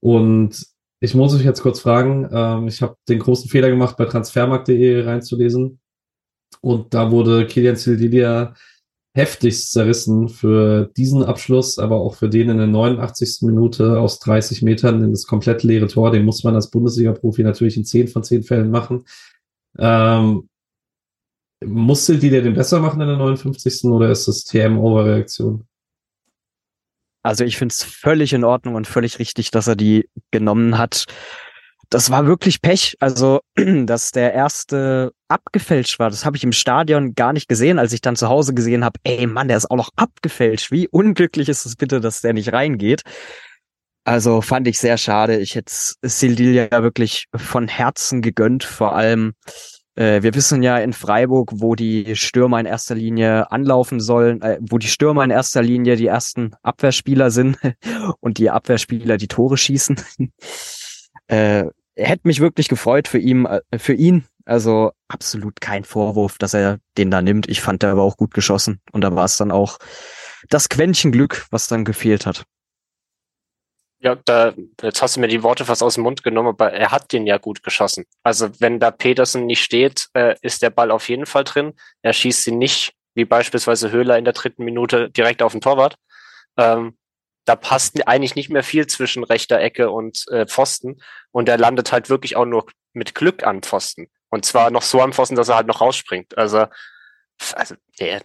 Und 0.00 0.66
ich 1.00 1.14
muss 1.14 1.34
euch 1.34 1.44
jetzt 1.44 1.60
kurz 1.60 1.80
fragen, 1.80 2.28
ähm, 2.32 2.66
ich 2.66 2.80
habe 2.80 2.96
den 3.08 3.18
großen 3.18 3.50
Fehler 3.50 3.68
gemacht, 3.68 3.98
bei 3.98 4.06
transfermarkt.de 4.06 5.02
reinzulesen. 5.02 5.78
Und 6.62 6.94
da 6.94 7.10
wurde 7.10 7.46
Kilian 7.46 7.76
Sildilia 7.76 8.54
heftigst 9.12 9.72
zerrissen 9.72 10.28
für 10.28 10.90
diesen 10.96 11.22
Abschluss, 11.24 11.78
aber 11.78 11.96
auch 11.96 12.14
für 12.14 12.28
den 12.28 12.48
in 12.48 12.58
der 12.58 12.66
89. 12.66 13.42
Minute 13.42 13.98
aus 13.98 14.20
30 14.20 14.62
Metern 14.62 15.02
in 15.02 15.10
das 15.10 15.26
komplett 15.26 15.62
leere 15.62 15.88
Tor. 15.88 16.12
Den 16.12 16.24
muss 16.24 16.44
man 16.44 16.54
als 16.54 16.70
Bundesliga-Profi 16.70 17.42
natürlich 17.42 17.76
in 17.76 17.84
10 17.84 18.08
von 18.08 18.22
10 18.22 18.44
Fällen 18.44 18.70
machen. 18.70 19.04
Ähm, 19.78 20.48
musste 21.64 22.18
die 22.18 22.30
den 22.30 22.54
besser 22.54 22.80
machen 22.80 23.00
in 23.00 23.08
der 23.08 23.16
59. 23.16 23.84
oder 23.84 24.10
ist 24.10 24.26
das 24.28 24.44
TM-Overreaktion? 24.44 25.66
Also 27.22 27.44
ich 27.44 27.58
finde 27.58 27.72
es 27.72 27.84
völlig 27.84 28.32
in 28.32 28.44
Ordnung 28.44 28.74
und 28.74 28.86
völlig 28.86 29.18
richtig, 29.18 29.50
dass 29.50 29.66
er 29.66 29.76
die 29.76 30.08
genommen 30.30 30.78
hat. 30.78 31.04
Das 31.90 32.10
war 32.10 32.26
wirklich 32.26 32.62
Pech. 32.62 32.96
Also, 33.00 33.40
dass 33.56 34.12
der 34.12 34.32
erste 34.32 35.12
abgefälscht 35.28 35.98
war, 35.98 36.08
das 36.08 36.24
habe 36.24 36.36
ich 36.36 36.44
im 36.44 36.52
Stadion 36.52 37.14
gar 37.14 37.32
nicht 37.32 37.48
gesehen, 37.48 37.78
als 37.78 37.92
ich 37.92 38.00
dann 38.00 38.16
zu 38.16 38.28
Hause 38.28 38.54
gesehen 38.54 38.84
habe, 38.84 38.98
ey 39.04 39.26
Mann, 39.26 39.48
der 39.48 39.56
ist 39.56 39.70
auch 39.70 39.76
noch 39.76 39.90
abgefälscht. 39.96 40.70
Wie 40.70 40.88
unglücklich 40.88 41.48
ist 41.48 41.66
es 41.66 41.76
bitte, 41.76 42.00
dass 42.00 42.22
der 42.22 42.32
nicht 42.32 42.52
reingeht? 42.52 43.02
Also 44.10 44.40
fand 44.40 44.66
ich 44.66 44.76
sehr 44.80 44.98
schade. 44.98 45.38
Ich 45.38 45.54
hätte 45.54 45.72
Sildilia 46.02 46.82
wirklich 46.82 47.28
von 47.32 47.68
Herzen 47.68 48.22
gegönnt. 48.22 48.64
Vor 48.64 48.96
allem, 48.96 49.34
äh, 49.94 50.24
wir 50.24 50.34
wissen 50.34 50.64
ja 50.64 50.78
in 50.78 50.92
Freiburg, 50.92 51.52
wo 51.54 51.76
die 51.76 52.16
Stürmer 52.16 52.58
in 52.58 52.66
erster 52.66 52.96
Linie 52.96 53.52
anlaufen 53.52 54.00
sollen, 54.00 54.42
äh, 54.42 54.58
wo 54.62 54.78
die 54.78 54.88
Stürmer 54.88 55.22
in 55.22 55.30
erster 55.30 55.62
Linie 55.62 55.94
die 55.94 56.08
ersten 56.08 56.56
Abwehrspieler 56.64 57.30
sind 57.30 57.56
und 58.18 58.38
die 58.38 58.50
Abwehrspieler 58.50 59.16
die 59.16 59.28
Tore 59.28 59.56
schießen. 59.56 60.00
äh, 61.28 61.66
hätte 61.94 62.26
mich 62.26 62.40
wirklich 62.40 62.66
gefreut 62.66 63.06
für 63.06 63.18
ihn, 63.18 63.46
äh, 63.46 63.60
für 63.78 63.94
ihn. 63.94 64.24
Also 64.44 64.90
absolut 65.06 65.60
kein 65.60 65.84
Vorwurf, 65.84 66.36
dass 66.36 66.52
er 66.52 66.80
den 66.98 67.12
da 67.12 67.22
nimmt. 67.22 67.48
Ich 67.48 67.60
fand, 67.60 67.84
der 67.84 67.92
aber 67.92 68.02
auch 68.02 68.16
gut 68.16 68.34
geschossen. 68.34 68.80
Und 68.90 69.02
da 69.02 69.14
war 69.14 69.26
es 69.26 69.36
dann 69.36 69.52
auch 69.52 69.78
das 70.48 70.68
Quäntchen 70.68 71.12
Glück, 71.12 71.46
was 71.52 71.68
dann 71.68 71.84
gefehlt 71.84 72.26
hat. 72.26 72.44
Ja, 74.02 74.14
da, 74.14 74.54
jetzt 74.80 75.02
hast 75.02 75.16
du 75.16 75.20
mir 75.20 75.28
die 75.28 75.42
Worte 75.42 75.66
fast 75.66 75.82
aus 75.82 75.94
dem 75.94 76.04
Mund 76.04 76.22
genommen, 76.22 76.48
aber 76.48 76.72
er 76.72 76.90
hat 76.90 77.12
den 77.12 77.26
ja 77.26 77.36
gut 77.36 77.62
geschossen. 77.62 78.06
Also 78.22 78.48
wenn 78.58 78.80
da 78.80 78.90
Petersen 78.90 79.44
nicht 79.44 79.62
steht, 79.62 80.08
äh, 80.14 80.36
ist 80.40 80.62
der 80.62 80.70
Ball 80.70 80.90
auf 80.90 81.08
jeden 81.10 81.26
Fall 81.26 81.44
drin. 81.44 81.74
Er 82.00 82.14
schießt 82.14 82.46
ihn 82.46 82.56
nicht, 82.56 82.94
wie 83.14 83.26
beispielsweise 83.26 83.90
Höhler 83.90 84.16
in 84.16 84.24
der 84.24 84.32
dritten 84.32 84.64
Minute, 84.64 85.10
direkt 85.10 85.42
auf 85.42 85.52
den 85.52 85.60
Torwart. 85.60 85.96
Ähm, 86.56 86.96
da 87.44 87.56
passt 87.56 88.06
eigentlich 88.08 88.36
nicht 88.36 88.48
mehr 88.48 88.62
viel 88.62 88.86
zwischen 88.86 89.22
rechter 89.22 89.60
Ecke 89.60 89.90
und 89.90 90.26
äh, 90.28 90.46
Pfosten. 90.46 91.02
Und 91.30 91.48
er 91.50 91.58
landet 91.58 91.92
halt 91.92 92.08
wirklich 92.08 92.36
auch 92.36 92.46
nur 92.46 92.66
mit 92.94 93.14
Glück 93.14 93.44
an 93.44 93.62
Pfosten. 93.62 94.08
Und 94.30 94.46
zwar 94.46 94.70
noch 94.70 94.82
so 94.82 95.02
am 95.02 95.12
Pfosten, 95.12 95.36
dass 95.36 95.48
er 95.50 95.56
halt 95.56 95.66
noch 95.66 95.82
rausspringt. 95.82 96.38
Also, 96.38 96.66
also 97.54 97.74
der, 97.98 98.22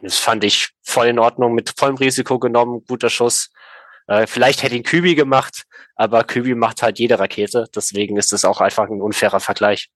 das 0.00 0.18
fand 0.18 0.44
ich 0.44 0.70
voll 0.82 1.08
in 1.08 1.18
Ordnung, 1.18 1.54
mit 1.54 1.74
vollem 1.76 1.96
Risiko 1.96 2.38
genommen, 2.38 2.84
guter 2.86 3.10
Schuss. 3.10 3.50
Äh, 4.08 4.26
vielleicht 4.26 4.62
hätte 4.62 4.74
ihn 4.74 4.82
Kübi 4.82 5.14
gemacht, 5.14 5.64
aber 5.94 6.24
Kübi 6.24 6.54
macht 6.54 6.82
halt 6.82 6.98
jede 6.98 7.18
Rakete. 7.18 7.66
Deswegen 7.74 8.16
ist 8.16 8.32
es 8.32 8.44
auch 8.44 8.60
einfach 8.60 8.88
ein 8.88 9.00
unfairer 9.00 9.38
Vergleich. 9.38 9.88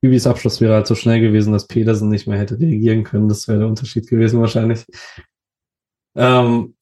Kübis 0.00 0.28
Abschluss 0.28 0.60
wäre 0.60 0.74
halt 0.74 0.86
so 0.86 0.94
schnell 0.94 1.20
gewesen, 1.20 1.52
dass 1.52 1.66
Petersen 1.66 2.08
nicht 2.08 2.28
mehr 2.28 2.38
hätte 2.38 2.58
reagieren 2.58 3.02
können. 3.02 3.28
Das 3.28 3.48
wäre 3.48 3.58
der 3.58 3.68
Unterschied 3.68 4.08
gewesen 4.08 4.40
wahrscheinlich. 4.40 4.86
Ähm, 6.16 6.76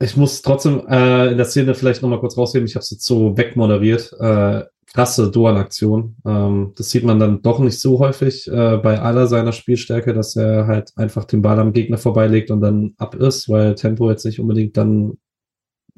ich 0.00 0.16
muss 0.16 0.42
trotzdem 0.42 0.86
äh, 0.88 1.28
in 1.28 1.36
der 1.36 1.46
Szene 1.46 1.74
vielleicht 1.74 2.02
nochmal 2.02 2.20
kurz 2.20 2.36
rausheben. 2.36 2.66
Ich 2.66 2.74
habe 2.74 2.82
es 2.82 2.90
jetzt 2.90 3.04
so 3.04 3.36
wegmoderiert. 3.36 4.12
Äh, 4.18 4.64
krasse 4.92 5.30
Dual-Aktion. 5.30 6.16
Ähm, 6.26 6.72
das 6.76 6.90
sieht 6.90 7.04
man 7.04 7.20
dann 7.20 7.42
doch 7.42 7.60
nicht 7.60 7.78
so 7.78 8.00
häufig 8.00 8.48
äh, 8.48 8.78
bei 8.78 9.00
aller 9.00 9.28
seiner 9.28 9.52
Spielstärke, 9.52 10.14
dass 10.14 10.34
er 10.34 10.66
halt 10.66 10.92
einfach 10.96 11.24
den 11.24 11.42
Ball 11.42 11.60
am 11.60 11.72
Gegner 11.72 11.98
vorbeilegt 11.98 12.50
und 12.50 12.60
dann 12.60 12.94
ab 12.98 13.14
ist, 13.14 13.48
weil 13.48 13.76
Tempo 13.76 14.10
jetzt 14.10 14.24
nicht 14.24 14.40
unbedingt 14.40 14.76
dann 14.76 15.18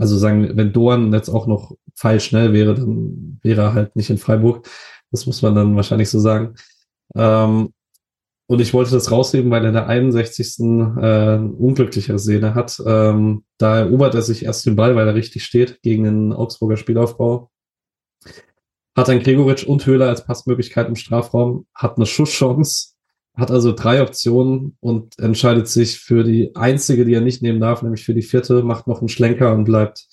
also 0.01 0.17
sagen, 0.17 0.57
wenn 0.57 0.73
Dorn 0.73 1.13
jetzt 1.13 1.29
auch 1.29 1.47
noch 1.47 1.77
pfeilschnell 1.95 2.53
wäre, 2.55 2.75
dann 2.75 3.39
wäre 3.43 3.61
er 3.61 3.75
halt 3.75 3.97
nicht 3.97 4.09
in 4.09 4.19
Freiburg. 4.19 4.67
Das 5.11 5.27
muss 5.27 5.43
man 5.43 5.55
dann 5.55 5.77
wahrscheinlich 5.77 6.09
so 6.09 6.19
sagen. 6.19 6.55
Ähm, 7.15 7.75
und 8.47 8.61
ich 8.61 8.73
wollte 8.73 8.93
das 8.93 9.13
rausheben, 9.13 9.51
weil 9.51 9.63
er 9.63 9.69
in 9.69 9.75
der 9.75 9.87
61. 9.87 10.59
Äh, 10.59 11.37
unglücklichere 11.37 12.19
Szene 12.19 12.55
hat. 12.55 12.83
Ähm, 12.85 13.45
da 13.59 13.81
erobert 13.81 14.15
er 14.15 14.23
sich 14.23 14.45
erst 14.45 14.67
den 14.67 14.75
Ball, 14.75 14.97
weil 14.97 15.07
er 15.07 15.15
richtig 15.15 15.45
steht 15.45 15.83
gegen 15.83 16.05
den 16.05 16.33
Augsburger 16.33 16.79
Spielaufbau. 16.79 17.51
Hat 18.97 19.09
dann 19.09 19.21
Gregoritsch 19.21 19.65
und 19.65 19.85
Höhler 19.87 20.09
als 20.09 20.25
Passmöglichkeit 20.25 20.89
im 20.89 20.97
Strafraum, 20.97 21.67
hat 21.75 21.97
eine 21.97 22.07
Schusschance, 22.07 22.95
hat 23.37 23.51
also 23.51 23.73
drei 23.73 24.03
Optionen 24.03 24.77
und 24.81 25.19
entscheidet 25.19 25.69
sich 25.69 25.99
für 25.99 26.25
die 26.25 26.55
einzige, 26.55 27.05
die 27.05 27.15
er 27.15 27.21
nicht 27.21 27.43
nehmen 27.43 27.61
darf, 27.61 27.83
nämlich 27.83 28.05
für 28.05 28.15
die 28.15 28.23
vierte, 28.23 28.63
macht 28.63 28.87
noch 28.87 29.01
einen 29.01 29.09
Schlenker 29.09 29.53
und 29.53 29.65
bleibt 29.65 30.07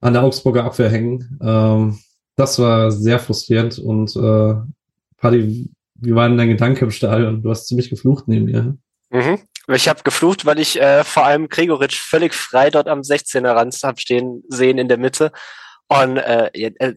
an 0.00 0.12
der 0.12 0.22
Augsburger 0.22 0.64
Abwehr 0.64 0.90
hängen. 0.90 1.38
Ähm, 1.42 1.98
das 2.36 2.58
war 2.58 2.90
sehr 2.90 3.18
frustrierend 3.18 3.78
und 3.78 4.14
äh, 4.16 4.54
Paddy, 5.16 5.70
wie 5.94 6.14
war 6.14 6.28
denn 6.28 6.38
dein 6.38 6.48
Gedanke 6.48 6.84
im 6.84 6.90
Stadion? 6.90 7.42
Du 7.42 7.50
hast 7.50 7.66
ziemlich 7.66 7.90
geflucht 7.90 8.28
neben 8.28 8.44
mir. 8.44 8.76
Mhm. 9.10 9.40
Ich 9.68 9.88
habe 9.88 10.02
geflucht, 10.04 10.46
weil 10.46 10.60
ich 10.60 10.80
äh, 10.80 11.02
vor 11.02 11.24
allem 11.24 11.48
Gregoritsch 11.48 11.98
völlig 11.98 12.34
frei 12.34 12.70
dort 12.70 12.86
am 12.86 13.00
16er 13.00 13.54
Rand 13.54 13.74
hab 13.82 13.98
stehen 13.98 14.44
sehen 14.48 14.78
in 14.78 14.88
der 14.88 14.98
Mitte. 14.98 15.32
Und 15.88 16.18
äh, 16.18 16.50
äh 16.54 16.94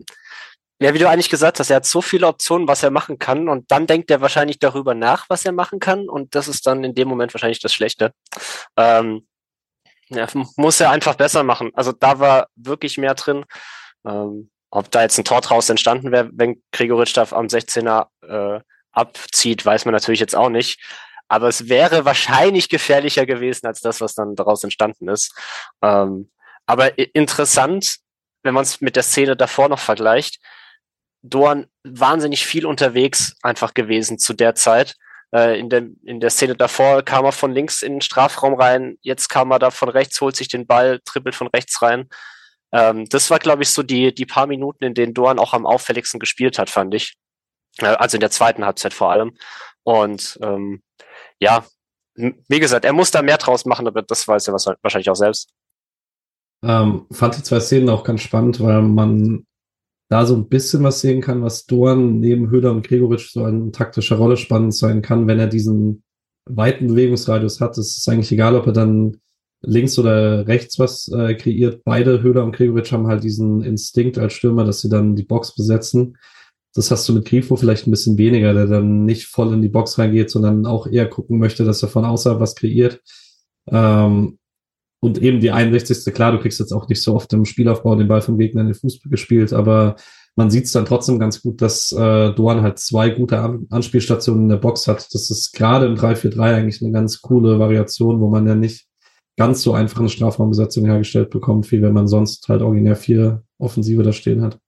ja, 0.79 0.93
wie 0.93 0.99
du 0.99 1.09
eigentlich 1.09 1.29
gesagt 1.29 1.59
hast, 1.59 1.69
er 1.69 1.77
hat 1.77 1.85
so 1.85 2.01
viele 2.01 2.27
Optionen, 2.27 2.67
was 2.67 2.83
er 2.83 2.91
machen 2.91 3.19
kann 3.19 3.49
und 3.49 3.69
dann 3.71 3.87
denkt 3.87 4.09
er 4.11 4.21
wahrscheinlich 4.21 4.59
darüber 4.59 4.95
nach, 4.95 5.25
was 5.29 5.45
er 5.45 5.51
machen 5.51 5.79
kann 5.79 6.07
und 6.09 6.35
das 6.35 6.47
ist 6.47 6.65
dann 6.67 6.83
in 6.83 6.95
dem 6.95 7.07
Moment 7.07 7.33
wahrscheinlich 7.33 7.59
das 7.59 7.73
Schlechte. 7.73 8.13
Ähm, 8.77 9.27
Ja, 10.09 10.27
muss 10.57 10.79
er 10.79 10.89
einfach 10.91 11.15
besser 11.15 11.43
machen. 11.43 11.71
Also 11.75 11.91
da 11.91 12.19
war 12.19 12.47
wirklich 12.55 12.97
mehr 12.97 13.13
drin. 13.13 13.45
Ähm, 14.05 14.49
ob 14.71 14.89
da 14.91 15.01
jetzt 15.01 15.17
ein 15.17 15.25
Tor 15.25 15.41
draus 15.41 15.69
entstanden 15.69 16.11
wäre, 16.11 16.29
wenn 16.33 16.61
Gregoritsch 16.71 17.15
da 17.15 17.27
am 17.31 17.47
16er 17.47 18.07
äh, 18.27 18.61
abzieht, 18.91 19.65
weiß 19.65 19.85
man 19.85 19.93
natürlich 19.93 20.19
jetzt 20.19 20.35
auch 20.35 20.49
nicht. 20.49 20.79
Aber 21.27 21.47
es 21.47 21.69
wäre 21.69 22.05
wahrscheinlich 22.05 22.69
gefährlicher 22.69 23.25
gewesen 23.25 23.67
als 23.67 23.81
das, 23.81 24.01
was 24.01 24.15
dann 24.15 24.35
daraus 24.35 24.63
entstanden 24.63 25.09
ist. 25.09 25.33
Ähm, 25.81 26.31
aber 26.65 26.97
interessant, 26.97 27.97
wenn 28.43 28.53
man 28.53 28.63
es 28.63 28.81
mit 28.81 28.95
der 28.95 29.03
Szene 29.03 29.35
davor 29.35 29.69
noch 29.69 29.79
vergleicht, 29.79 30.39
Dorn 31.21 31.67
wahnsinnig 31.83 32.45
viel 32.45 32.65
unterwegs 32.65 33.35
einfach 33.41 33.73
gewesen 33.73 34.19
zu 34.19 34.33
der 34.33 34.55
Zeit. 34.55 34.95
Äh, 35.33 35.59
in, 35.59 35.69
der, 35.69 35.87
in 36.03 36.19
der 36.19 36.29
Szene 36.29 36.55
davor 36.55 37.03
kam 37.03 37.25
er 37.25 37.31
von 37.31 37.51
links 37.51 37.81
in 37.81 37.93
den 37.93 38.01
Strafraum 38.01 38.55
rein, 38.55 38.97
jetzt 39.01 39.29
kam 39.29 39.51
er 39.51 39.59
da 39.59 39.69
von 39.69 39.89
rechts, 39.89 40.19
holt 40.21 40.35
sich 40.35 40.47
den 40.47 40.65
Ball, 40.65 40.99
trippelt 41.05 41.35
von 41.35 41.47
rechts 41.47 41.81
rein. 41.81 42.09
Ähm, 42.71 43.07
das 43.09 43.29
war, 43.29 43.39
glaube 43.39 43.63
ich, 43.63 43.69
so 43.69 43.83
die, 43.83 44.13
die 44.13 44.25
paar 44.25 44.47
Minuten, 44.47 44.83
in 44.83 44.93
denen 44.93 45.13
Dorn 45.13 45.39
auch 45.39 45.53
am 45.53 45.65
auffälligsten 45.65 46.19
gespielt 46.19 46.57
hat, 46.57 46.69
fand 46.69 46.93
ich. 46.93 47.15
Äh, 47.77 47.85
also 47.85 48.17
in 48.17 48.21
der 48.21 48.31
zweiten 48.31 48.65
Halbzeit 48.65 48.93
vor 48.93 49.11
allem. 49.11 49.35
Und 49.83 50.39
ähm, 50.41 50.81
ja, 51.39 51.65
wie 52.15 52.59
gesagt, 52.59 52.85
er 52.85 52.93
muss 52.93 53.11
da 53.11 53.21
mehr 53.21 53.37
draus 53.37 53.65
machen, 53.65 53.87
aber 53.87 54.01
das 54.01 54.27
weiß 54.27 54.47
er 54.47 54.53
wahrscheinlich 54.53 55.09
auch 55.09 55.15
selbst. 55.15 55.49
Ähm, 56.63 57.07
fand 57.11 57.37
die 57.37 57.43
zwei 57.43 57.59
Szenen 57.59 57.89
auch 57.89 58.03
ganz 58.03 58.21
spannend, 58.21 58.59
weil 58.59 58.81
man 58.81 59.45
da 60.09 60.25
so 60.25 60.35
ein 60.35 60.49
bisschen 60.49 60.83
was 60.83 61.01
sehen 61.01 61.21
kann, 61.21 61.43
was 61.43 61.65
Dorn 61.65 62.19
neben 62.19 62.49
Höhler 62.49 62.71
und 62.71 62.85
Gregoritsch 62.85 63.31
so 63.31 63.43
eine 63.43 63.71
taktische 63.71 64.15
Rolle 64.15 64.37
spannend 64.37 64.75
sein 64.75 65.01
kann, 65.01 65.27
wenn 65.27 65.39
er 65.39 65.47
diesen 65.47 66.03
weiten 66.45 66.87
Bewegungsradius 66.87 67.61
hat. 67.61 67.77
Es 67.77 67.95
ist 67.95 68.09
eigentlich 68.09 68.31
egal, 68.31 68.55
ob 68.55 68.65
er 68.65 68.73
dann 68.73 69.17
links 69.61 69.99
oder 69.99 70.47
rechts 70.47 70.79
was 70.79 71.09
äh, 71.09 71.35
kreiert. 71.35 71.83
Beide 71.83 72.23
Höhler 72.23 72.43
und 72.43 72.55
Gregoritsch 72.55 72.91
haben 72.91 73.07
halt 73.07 73.23
diesen 73.23 73.61
Instinkt 73.61 74.17
als 74.17 74.33
Stürmer, 74.33 74.65
dass 74.65 74.81
sie 74.81 74.89
dann 74.89 75.15
die 75.15 75.23
Box 75.23 75.53
besetzen. 75.55 76.17
Das 76.73 76.89
hast 76.89 77.07
du 77.07 77.13
mit 77.13 77.25
Grifo 77.25 77.55
vielleicht 77.55 77.85
ein 77.85 77.91
bisschen 77.91 78.17
weniger, 78.17 78.53
der 78.53 78.65
dann 78.65 79.05
nicht 79.05 79.27
voll 79.27 79.53
in 79.53 79.61
die 79.61 79.69
Box 79.69 79.99
reingeht, 79.99 80.31
sondern 80.31 80.65
auch 80.65 80.87
eher 80.87 81.07
gucken 81.07 81.37
möchte, 81.37 81.65
dass 81.65 81.83
er 81.83 81.89
von 81.89 82.05
außerhalb 82.05 82.39
was 82.39 82.55
kreiert. 82.55 83.01
Ähm, 83.67 84.38
und 84.99 85.17
eben 85.21 85.39
die 85.39 85.51
61. 85.51 86.13
Klar, 86.13 86.33
du 86.33 86.39
kriegst 86.39 86.59
jetzt 86.59 86.73
auch 86.73 86.87
nicht 86.87 87.01
so 87.01 87.15
oft 87.15 87.31
im 87.33 87.45
Spielaufbau 87.45 87.95
den 87.95 88.07
Ball 88.07 88.21
vom 88.21 88.37
Gegner 88.37 88.61
in 88.61 88.67
den 88.67 88.75
Fußball 88.75 89.09
gespielt, 89.09 89.53
aber 89.53 89.95
man 90.35 90.49
sieht 90.49 90.65
es 90.65 90.71
dann 90.71 90.85
trotzdem 90.85 91.19
ganz 91.19 91.41
gut, 91.41 91.61
dass 91.61 91.91
äh, 91.91 92.31
Duan 92.33 92.61
halt 92.61 92.79
zwei 92.79 93.09
gute 93.09 93.39
An 93.39 93.67
Anspielstationen 93.69 94.43
in 94.43 94.49
der 94.49 94.57
Box 94.57 94.87
hat. 94.87 95.13
Das 95.13 95.29
ist 95.29 95.53
gerade 95.53 95.85
im 95.85 95.95
3-4-3 95.95 96.55
eigentlich 96.55 96.81
eine 96.81 96.91
ganz 96.91 97.21
coole 97.21 97.59
Variation, 97.59 98.19
wo 98.21 98.29
man 98.29 98.47
ja 98.47 98.55
nicht 98.55 98.87
ganz 99.37 99.61
so 99.61 99.73
einfach 99.73 99.99
eine 99.99 100.09
Strafraumbesetzung 100.09 100.85
hergestellt 100.85 101.29
bekommt, 101.29 101.71
wie 101.71 101.81
wenn 101.81 101.93
man 101.93 102.07
sonst 102.07 102.47
halt 102.47 102.61
originär 102.61 102.95
vier 102.95 103.43
Offensive 103.57 104.03
da 104.03 104.11
stehen 104.11 104.41
hat. 104.41 104.59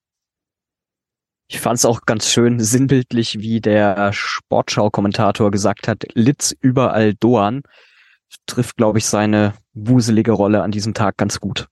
Ich 1.50 1.60
fand 1.60 1.78
es 1.78 1.86
auch 1.86 2.02
ganz 2.06 2.30
schön 2.30 2.62
sinnbildlich, 2.62 3.40
wie 3.42 3.60
der 3.60 4.14
Sportschau-Kommentator 4.14 5.52
gesagt 5.52 5.90
hat, 5.90 6.06
Litz 6.14 6.56
überall 6.62 7.14
Doan 7.14 7.64
trifft, 8.46 8.78
glaube 8.78 9.00
ich, 9.00 9.06
seine 9.06 9.54
wuselige 9.74 10.32
Rolle 10.32 10.64
an 10.64 10.72
diesem 10.72 10.94
Tag 10.94 11.18
ganz 11.18 11.40
gut. 11.40 11.68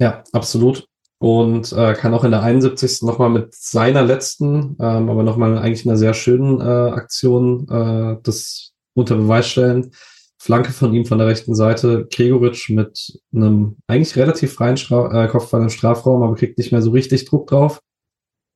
Ja, 0.00 0.24
absolut. 0.32 0.86
Und 1.18 1.72
äh, 1.72 1.92
kann 1.92 2.14
auch 2.14 2.24
in 2.24 2.30
der 2.30 2.42
71. 2.42 3.02
nochmal 3.02 3.28
mit 3.28 3.54
seiner 3.54 4.02
letzten, 4.02 4.76
ähm, 4.80 5.10
aber 5.10 5.22
nochmal 5.22 5.58
eigentlich 5.58 5.86
einer 5.86 5.98
sehr 5.98 6.14
schönen 6.14 6.60
äh, 6.60 6.64
Aktion 6.64 7.68
äh, 7.68 8.16
das 8.22 8.72
unter 8.94 9.16
Beweis 9.16 9.46
stellen. 9.48 9.92
Flanke 10.38 10.72
von 10.72 10.94
ihm 10.94 11.04
von 11.04 11.18
der 11.18 11.26
rechten 11.26 11.54
Seite. 11.54 12.08
Gregoritsch 12.10 12.70
mit 12.70 13.20
einem 13.34 13.76
eigentlich 13.86 14.16
relativ 14.16 14.54
freien 14.54 14.78
Stra 14.78 15.24
äh, 15.24 15.28
Kopfball 15.28 15.60
im 15.60 15.68
Strafraum, 15.68 16.22
aber 16.22 16.34
kriegt 16.34 16.56
nicht 16.56 16.72
mehr 16.72 16.80
so 16.80 16.92
richtig 16.92 17.26
Druck 17.26 17.48
drauf. 17.48 17.82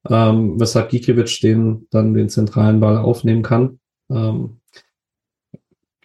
Ähm, 0.08 0.58
weshalb 0.58 0.88
Gikiewicz 0.88 1.40
den 1.40 1.86
dann 1.90 2.14
den 2.14 2.30
zentralen 2.30 2.80
Ball 2.80 2.96
aufnehmen 2.96 3.42
kann. 3.42 3.80
Ähm, 4.10 4.60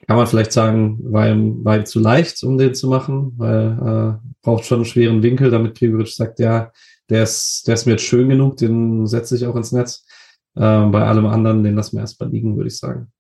kann 0.10 0.18
man 0.18 0.26
vielleicht 0.26 0.52
sagen, 0.54 0.98
war 1.04 1.30
ihm, 1.30 1.64
war 1.64 1.78
ihm 1.78 1.86
zu 1.86 2.00
leicht, 2.00 2.42
um 2.42 2.58
den 2.58 2.74
zu 2.74 2.88
machen, 2.88 3.34
weil 3.38 3.78
äh, 3.78 4.30
braucht 4.42 4.66
schon 4.66 4.80
einen 4.80 4.86
schweren 4.86 5.22
Winkel, 5.22 5.52
damit 5.52 5.78
Gregoritsch 5.78 6.16
sagt, 6.16 6.40
ja, 6.40 6.72
der 7.12 7.22
ist, 7.22 7.68
der 7.68 7.76
ist 7.76 7.86
mir 7.86 7.92
jetzt 7.92 8.06
schön 8.06 8.28
genug, 8.28 8.58
den 8.58 9.06
setze 9.06 9.36
ich 9.36 9.46
auch 9.46 9.56
ins 9.56 9.72
Netz. 9.72 10.08
Äh, 10.56 10.62
bei 10.62 11.04
allem 11.04 11.28
anderen, 11.28 11.64
den 11.64 11.76
lassen 11.76 11.96
wir 11.96 12.02
erstmal 12.02 12.32
liegen, 12.32 12.58
würde 12.58 12.70
ich 12.70 12.80
sagen. 12.80 13.12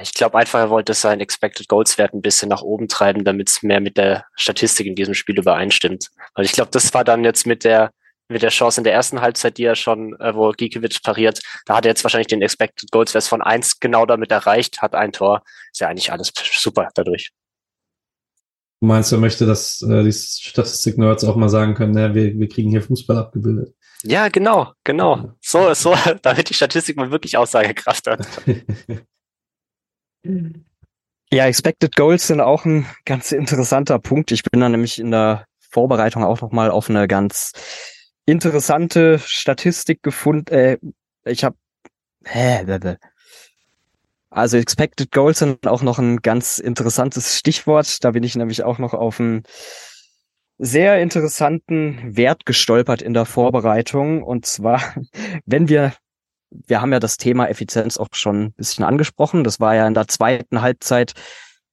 Ich 0.00 0.14
glaube 0.14 0.38
einfach, 0.38 0.60
er 0.60 0.70
wollte 0.70 0.94
seinen 0.94 1.22
Expected 1.22 1.66
Goals 1.66 1.98
Wert 1.98 2.14
ein 2.14 2.22
bisschen 2.22 2.50
nach 2.50 2.62
oben 2.62 2.86
treiben, 2.86 3.24
damit 3.24 3.48
es 3.48 3.64
mehr 3.64 3.80
mit 3.80 3.96
der 3.96 4.24
Statistik 4.36 4.86
in 4.86 4.94
diesem 4.94 5.14
Spiel 5.14 5.36
übereinstimmt. 5.36 6.10
Weil 6.36 6.44
ich 6.44 6.52
glaube, 6.52 6.70
das 6.70 6.94
war 6.94 7.02
dann 7.02 7.24
jetzt 7.24 7.48
mit 7.48 7.64
der 7.64 7.90
mit 8.32 8.42
der 8.42 8.50
Chance 8.50 8.80
in 8.80 8.84
der 8.84 8.92
ersten 8.92 9.20
Halbzeit, 9.20 9.58
die 9.58 9.64
er 9.64 9.76
schon, 9.76 10.18
äh, 10.20 10.34
wo 10.34 10.50
Gikiewicz 10.50 11.00
pariert, 11.00 11.40
da 11.66 11.76
hat 11.76 11.84
er 11.84 11.90
jetzt 11.90 12.04
wahrscheinlich 12.04 12.28
den 12.28 12.42
Expected 12.42 12.90
Goals 12.90 13.14
Wert 13.14 13.24
von 13.24 13.42
eins 13.42 13.78
genau 13.80 14.06
damit 14.06 14.30
erreicht, 14.30 14.82
hat 14.82 14.94
ein 14.94 15.12
Tor. 15.12 15.42
Ist 15.72 15.80
ja 15.80 15.88
eigentlich 15.88 16.12
alles 16.12 16.32
super 16.54 16.88
dadurch. 16.94 17.30
Du 18.80 18.86
meinst, 18.86 19.12
er 19.12 19.18
möchte, 19.18 19.46
dass 19.46 19.80
äh, 19.82 20.02
die 20.02 20.12
Statistik-Nerds 20.12 21.22
auch 21.24 21.36
mal 21.36 21.48
sagen 21.48 21.74
können, 21.74 21.92
ne, 21.92 22.14
wir, 22.14 22.36
wir 22.36 22.48
kriegen 22.48 22.70
hier 22.70 22.82
Fußball 22.82 23.16
abgebildet. 23.16 23.74
Ja, 24.02 24.28
genau, 24.28 24.72
genau. 24.82 25.34
So, 25.40 25.72
so, 25.74 25.94
damit 26.22 26.50
die 26.50 26.54
Statistik 26.54 26.96
mal 26.96 27.12
wirklich 27.12 27.36
Aussagekraft 27.36 28.08
hat. 28.08 28.26
ja, 31.32 31.46
Expected 31.46 31.94
Goals 31.94 32.26
sind 32.26 32.40
auch 32.40 32.64
ein 32.64 32.86
ganz 33.04 33.30
interessanter 33.30 34.00
Punkt. 34.00 34.32
Ich 34.32 34.42
bin 34.42 34.60
da 34.60 34.68
nämlich 34.68 34.98
in 34.98 35.12
der 35.12 35.46
Vorbereitung 35.70 36.24
auch 36.24 36.40
noch 36.40 36.52
mal 36.52 36.70
auf 36.70 36.90
eine 36.90 37.06
ganz 37.08 37.52
interessante 38.26 39.18
Statistik 39.18 40.02
gefunden. 40.02 40.52
Äh, 40.54 40.78
ich 41.24 41.44
habe 41.44 41.56
also 44.32 44.56
Expected 44.56 45.12
Goals 45.12 45.40
sind 45.40 45.66
auch 45.66 45.82
noch 45.82 45.98
ein 45.98 46.22
ganz 46.22 46.58
interessantes 46.58 47.38
Stichwort. 47.38 48.02
Da 48.02 48.12
bin 48.12 48.22
ich 48.22 48.34
nämlich 48.34 48.64
auch 48.64 48.78
noch 48.78 48.94
auf 48.94 49.20
einen 49.20 49.42
sehr 50.56 51.02
interessanten 51.02 52.16
Wert 52.16 52.46
gestolpert 52.46 53.02
in 53.02 53.12
der 53.12 53.26
Vorbereitung. 53.26 54.22
Und 54.22 54.46
zwar, 54.46 54.80
wenn 55.44 55.68
wir, 55.68 55.92
wir 56.48 56.80
haben 56.80 56.92
ja 56.92 56.98
das 56.98 57.18
Thema 57.18 57.48
Effizienz 57.48 57.98
auch 57.98 58.08
schon 58.12 58.44
ein 58.44 58.52
bisschen 58.52 58.86
angesprochen. 58.86 59.44
Das 59.44 59.60
war 59.60 59.74
ja 59.74 59.86
in 59.86 59.94
der 59.94 60.08
zweiten 60.08 60.62
Halbzeit 60.62 61.12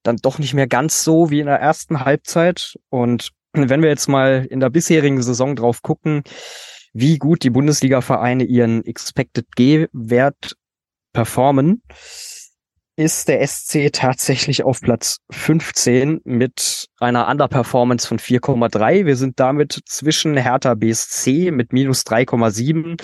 dann 0.03 0.17
doch 0.17 0.37
nicht 0.37 0.53
mehr 0.53 0.67
ganz 0.67 1.03
so 1.03 1.29
wie 1.29 1.39
in 1.39 1.45
der 1.45 1.61
ersten 1.61 2.03
Halbzeit. 2.03 2.75
Und 2.89 3.29
wenn 3.67 3.81
wir 3.81 3.89
jetzt 3.89 4.07
mal 4.07 4.47
in 4.49 4.61
der 4.61 4.69
bisherigen 4.69 5.21
Saison 5.21 5.57
drauf 5.57 5.81
gucken, 5.81 6.23
wie 6.93 7.17
gut 7.17 7.43
die 7.43 7.49
Bundesliga-Vereine 7.49 8.45
ihren 8.45 8.85
Expected 8.85 9.47
G-Wert 9.55 10.55
performen, 11.11 11.83
ist 12.95 13.27
der 13.27 13.45
SC 13.45 13.91
tatsächlich 13.93 14.63
auf 14.63 14.81
Platz 14.81 15.19
15 15.31 16.21
mit 16.25 16.89
einer 16.99 17.27
Underperformance 17.27 18.07
von 18.07 18.19
4,3. 18.19 19.05
Wir 19.05 19.15
sind 19.15 19.39
damit 19.39 19.79
zwischen 19.85 20.35
Hertha 20.35 20.73
BSC 20.75 21.51
mit 21.51 21.71
minus 21.71 22.03
3,7 22.03 23.01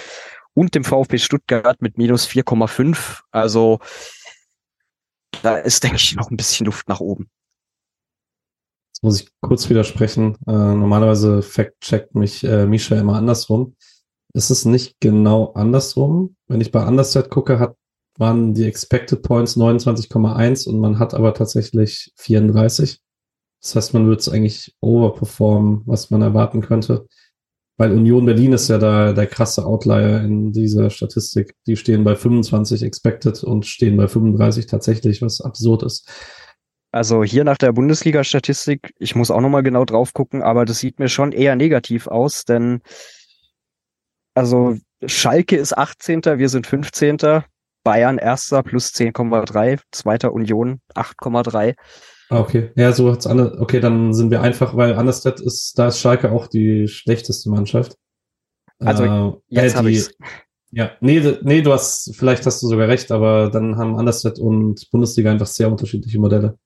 und 0.54 0.76
dem 0.76 0.84
VfB 0.84 1.18
Stuttgart 1.18 1.82
mit 1.82 1.98
minus 1.98 2.28
4,5. 2.28 3.22
Also 3.32 3.80
da 5.42 5.58
ist, 5.58 5.84
denke 5.84 5.98
ich, 5.98 6.16
noch 6.16 6.30
ein 6.30 6.38
bisschen 6.38 6.66
Luft 6.66 6.90
nach 6.90 7.00
oben 7.00 7.30
muss 9.06 9.22
ich 9.22 9.30
kurz 9.40 9.70
widersprechen. 9.70 10.36
Äh, 10.48 10.52
normalerweise 10.52 11.44
fact-checkt 11.44 12.16
mich 12.16 12.44
äh, 12.44 12.66
Misha 12.66 12.96
immer 12.96 13.16
andersrum. 13.16 13.76
Es 14.34 14.50
ist 14.50 14.66
nicht 14.66 15.00
genau 15.00 15.54
andersrum. 15.54 16.36
Wenn 16.48 16.60
ich 16.60 16.72
bei 16.72 16.86
Underset 16.86 17.30
gucke, 17.30 17.60
hat, 17.60 17.76
waren 18.18 18.56
die 18.56 18.66
Expected 18.66 19.22
Points 19.22 19.56
29,1 19.56 20.68
und 20.68 20.80
man 20.80 20.98
hat 20.98 21.14
aber 21.14 21.36
tatsächlich 21.36 22.14
34. 22.18 23.00
Das 23.62 23.76
heißt, 23.76 23.94
man 23.94 24.08
wird 24.10 24.22
es 24.22 24.30
eigentlich 24.30 24.76
overperformen, 24.82 25.84
was 25.86 26.10
man 26.10 26.24
erwarten 26.24 26.62
könnte. 26.62 27.08
Weil 27.78 27.92
Union 27.92 28.26
Berlin 28.26 28.54
ist 28.54 28.70
ja 28.70 28.80
da 28.80 29.14
der 29.14 29.28
krasse 29.28 29.66
Outlier 29.66 30.22
in 30.24 30.52
dieser 30.52 30.90
Statistik. 30.90 31.54
Die 31.68 31.76
stehen 31.76 32.04
bei 32.04 32.16
25 32.16 32.82
expected 32.82 33.44
und 33.44 33.68
stehen 33.68 33.98
bei 33.98 34.08
35 34.08 34.66
tatsächlich, 34.66 35.22
was 35.22 35.42
absurd 35.42 35.84
ist. 35.84 36.10
Also 36.96 37.26
hier 37.26 37.44
nach 37.44 37.58
der 37.58 37.74
Bundesliga-Statistik, 37.74 38.94
ich 39.00 39.16
muss 39.16 39.30
auch 39.30 39.42
nochmal 39.42 39.64
genau 39.64 39.84
drauf 39.84 40.14
gucken, 40.14 40.42
aber 40.42 40.64
das 40.64 40.80
sieht 40.80 40.98
mir 40.98 41.10
schon 41.10 41.34
eher 41.34 41.58
negativ 41.58 42.08
aus, 42.08 42.46
denn 42.46 42.80
also 44.34 44.78
Schalke 45.06 45.58
ist 45.58 45.78
18., 45.78 46.24
wir 46.24 46.48
sind 46.48 46.66
15., 46.66 47.44
Bayern 47.84 48.18
erster 48.18 48.64
plus 48.64 48.94
10,3, 48.94 49.82
zweiter 49.92 50.32
Union 50.32 50.80
8,3. 50.96 51.76
Ah, 52.30 52.40
okay. 52.40 52.72
Ja, 52.78 52.94
so 52.94 53.12
hat's 53.12 53.28
andere. 53.28 53.60
Okay, 53.60 53.82
dann 53.82 54.14
sind 54.14 54.32
wir 54.32 54.42
einfach, 54.42 54.78
weil 54.78 54.94
Anderstedt 54.94 55.42
ist, 55.42 55.78
da 55.78 55.90
ist 55.90 56.00
Schalke 56.00 56.32
auch 56.32 56.48
die 56.48 56.88
schlechteste 56.88 57.50
Mannschaft. 57.50 57.98
Also 58.80 59.04
äh, 59.04 59.34
jetzt 59.50 59.74
äh, 59.74 59.78
habe 59.78 59.92
ich 59.92 60.08
Ja, 60.72 60.92
nee, 61.02 61.38
nee, 61.42 61.62
du 61.62 61.74
hast, 61.74 62.16
vielleicht 62.16 62.46
hast 62.46 62.64
du 62.64 62.68
sogar 62.68 62.88
recht, 62.88 63.12
aber 63.12 63.50
dann 63.50 63.78
haben 63.78 63.98
Anderstedt 63.98 64.40
und 64.40 64.90
Bundesliga 64.92 65.30
einfach 65.30 65.48
sehr 65.48 65.70
unterschiedliche 65.70 66.20
Modelle. 66.20 66.58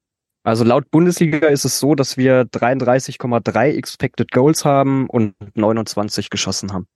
Also 0.43 0.63
laut 0.63 0.89
Bundesliga 0.89 1.47
ist 1.47 1.65
es 1.65 1.79
so, 1.79 1.95
dass 1.95 2.17
wir 2.17 2.43
33,3 2.43 3.75
Expected 3.75 4.31
Goals 4.31 4.65
haben 4.65 5.09
und 5.09 5.35
29 5.55 6.29
geschossen 6.29 6.73
haben. 6.73 6.87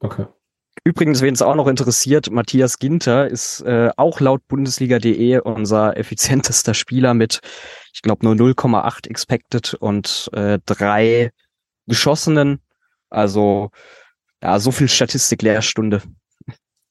Okay. 0.00 0.26
Übrigens, 0.82 1.22
wen 1.22 1.34
es 1.34 1.42
auch 1.42 1.54
noch 1.54 1.68
interessiert, 1.68 2.30
Matthias 2.30 2.78
Ginter 2.78 3.28
ist 3.28 3.60
äh, 3.60 3.90
auch 3.96 4.20
laut 4.20 4.46
Bundesliga.de 4.48 5.38
unser 5.38 5.96
effizientester 5.96 6.74
Spieler 6.74 7.14
mit, 7.14 7.40
ich 7.92 8.02
glaube, 8.02 8.24
nur 8.24 8.34
0,8 8.34 9.08
expected 9.08 9.74
und 9.74 10.30
äh, 10.32 10.58
drei 10.66 11.30
geschossenen. 11.86 12.60
Also 13.08 13.70
ja, 14.42 14.58
so 14.58 14.72
viel 14.72 14.88
Statistik-Lehrstunde. 14.88 16.02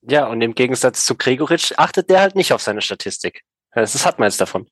Ja, 0.02 0.28
und 0.28 0.42
im 0.42 0.56
Gegensatz 0.56 1.06
zu 1.06 1.16
Gregoritsch 1.16 1.74
achtet 1.78 2.10
der 2.10 2.22
halt 2.22 2.36
nicht 2.36 2.54
auf 2.54 2.62
seine 2.62 2.82
Statistik. 2.82 3.44
Das 3.74 4.06
hat 4.06 4.18
man 4.18 4.28
jetzt 4.28 4.42
davon. 4.42 4.68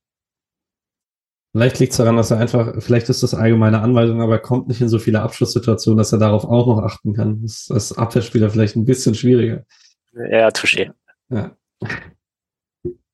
Vielleicht 1.53 1.79
liegt 1.79 1.91
es 1.91 1.97
daran, 1.97 2.15
dass 2.15 2.31
er 2.31 2.37
einfach, 2.37 2.81
vielleicht 2.81 3.09
ist 3.09 3.23
das 3.23 3.33
allgemeine 3.33 3.81
Anweisung, 3.81 4.21
aber 4.21 4.33
er 4.33 4.39
kommt 4.39 4.69
nicht 4.69 4.79
in 4.79 4.87
so 4.87 4.99
viele 4.99 5.21
Abschlusssituationen, 5.21 5.97
dass 5.97 6.13
er 6.13 6.19
darauf 6.19 6.45
auch 6.45 6.65
noch 6.65 6.81
achten 6.81 7.13
kann. 7.13 7.41
Das 7.41 7.63
ist 7.63 7.71
als 7.71 7.97
Abwehrspieler 7.97 8.49
vielleicht 8.49 8.77
ein 8.77 8.85
bisschen 8.85 9.15
schwieriger. 9.15 9.65
Ja, 10.13 10.47
touché. 10.49 10.91
Ja. 11.29 11.51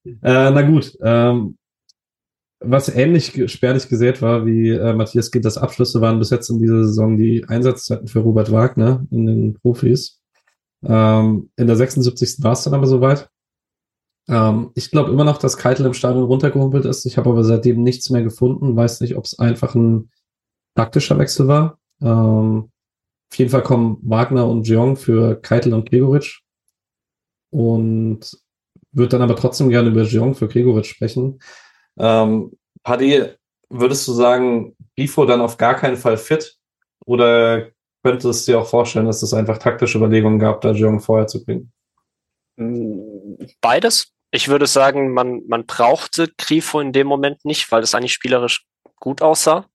Äh, 0.06 0.52
na 0.52 0.62
gut, 0.62 0.98
ähm, 1.02 1.58
was 2.60 2.90
ähnlich 2.90 3.52
spärlich 3.52 3.90
gesät 3.90 4.22
war, 4.22 4.46
wie 4.46 4.70
äh, 4.70 4.94
Matthias 4.94 5.32
Ginters 5.32 5.58
Abschlüsse 5.58 6.02
waren 6.02 6.20
bis 6.20 6.30
jetzt 6.30 6.50
in 6.50 6.60
dieser 6.60 6.84
Saison 6.84 7.18
die 7.18 7.44
Einsatzzeiten 7.48 8.08
für 8.08 8.20
Robert 8.20 8.52
Wagner 8.52 9.06
in 9.12 9.26
den 9.26 9.54
Profis. 9.56 10.22
Ähm, 10.84 11.50
in 11.56 11.68
der 11.68 11.76
76. 11.76 12.44
war 12.44 12.54
es 12.54 12.64
dann 12.64 12.74
aber 12.74 12.88
soweit. 12.88 13.30
Ähm, 14.28 14.71
ich 14.75 14.91
glaube 14.91 15.11
immer 15.11 15.23
noch, 15.23 15.38
dass 15.38 15.57
Keitel 15.57 15.86
im 15.86 15.93
Stadion 15.93 16.23
runtergehumpelt 16.23 16.86
ist. 16.86 17.05
Ich 17.05 17.17
habe 17.17 17.30
aber 17.30 17.43
seitdem 17.43 17.84
nichts 17.84 18.09
mehr 18.09 18.23
gefunden. 18.23 18.75
Weiß 18.75 19.01
nicht, 19.01 19.15
ob 19.15 19.25
es 19.25 19.39
einfach 19.39 19.75
ein 19.75 20.11
taktischer 20.75 21.17
Wechsel 21.17 21.47
war. 21.47 21.80
Ähm, 22.01 22.71
auf 23.30 23.38
jeden 23.38 23.51
Fall 23.51 23.63
kommen 23.63 23.99
Wagner 24.03 24.47
und 24.47 24.67
Jong 24.67 24.95
für 24.95 25.36
Keitel 25.41 25.73
und 25.73 25.89
Gregoritsch. 25.89 26.41
Und 27.49 28.38
würde 28.91 29.09
dann 29.09 29.21
aber 29.21 29.36
trotzdem 29.36 29.69
gerne 29.69 29.89
über 29.89 30.03
Jong 30.03 30.36
für 30.36 30.47
Gregoritsch 30.47 30.89
sprechen. 30.89 31.39
Ähm, 31.97 32.51
Paddy, 32.84 33.25
würdest 33.69 34.07
du 34.07 34.13
sagen, 34.13 34.75
Bifo 34.95 35.25
dann 35.25 35.41
auf 35.41 35.57
gar 35.57 35.75
keinen 35.75 35.97
Fall 35.97 36.17
fit? 36.17 36.57
Oder 37.05 37.69
könntest 38.03 38.47
du 38.47 38.51
dir 38.51 38.59
auch 38.59 38.67
vorstellen, 38.67 39.05
dass 39.05 39.23
es 39.23 39.34
einfach 39.34 39.57
taktische 39.57 39.97
Überlegungen 39.97 40.39
gab, 40.39 40.61
da 40.61 40.71
Jong 40.71 40.99
vorher 40.99 41.28
zu 41.28 41.43
bringen? 41.43 41.71
Beides 43.61 44.16
ich 44.32 44.47
würde 44.47 44.67
sagen, 44.67 45.13
man, 45.13 45.41
man 45.47 45.65
brauchte 45.65 46.30
Grifo 46.38 46.80
in 46.80 46.91
dem 46.91 47.07
Moment 47.07 47.45
nicht, 47.45 47.71
weil 47.71 47.84
es 47.84 47.95
eigentlich 47.95 48.13
spielerisch 48.13 48.65
gut 48.99 49.21
aussah. 49.21 49.65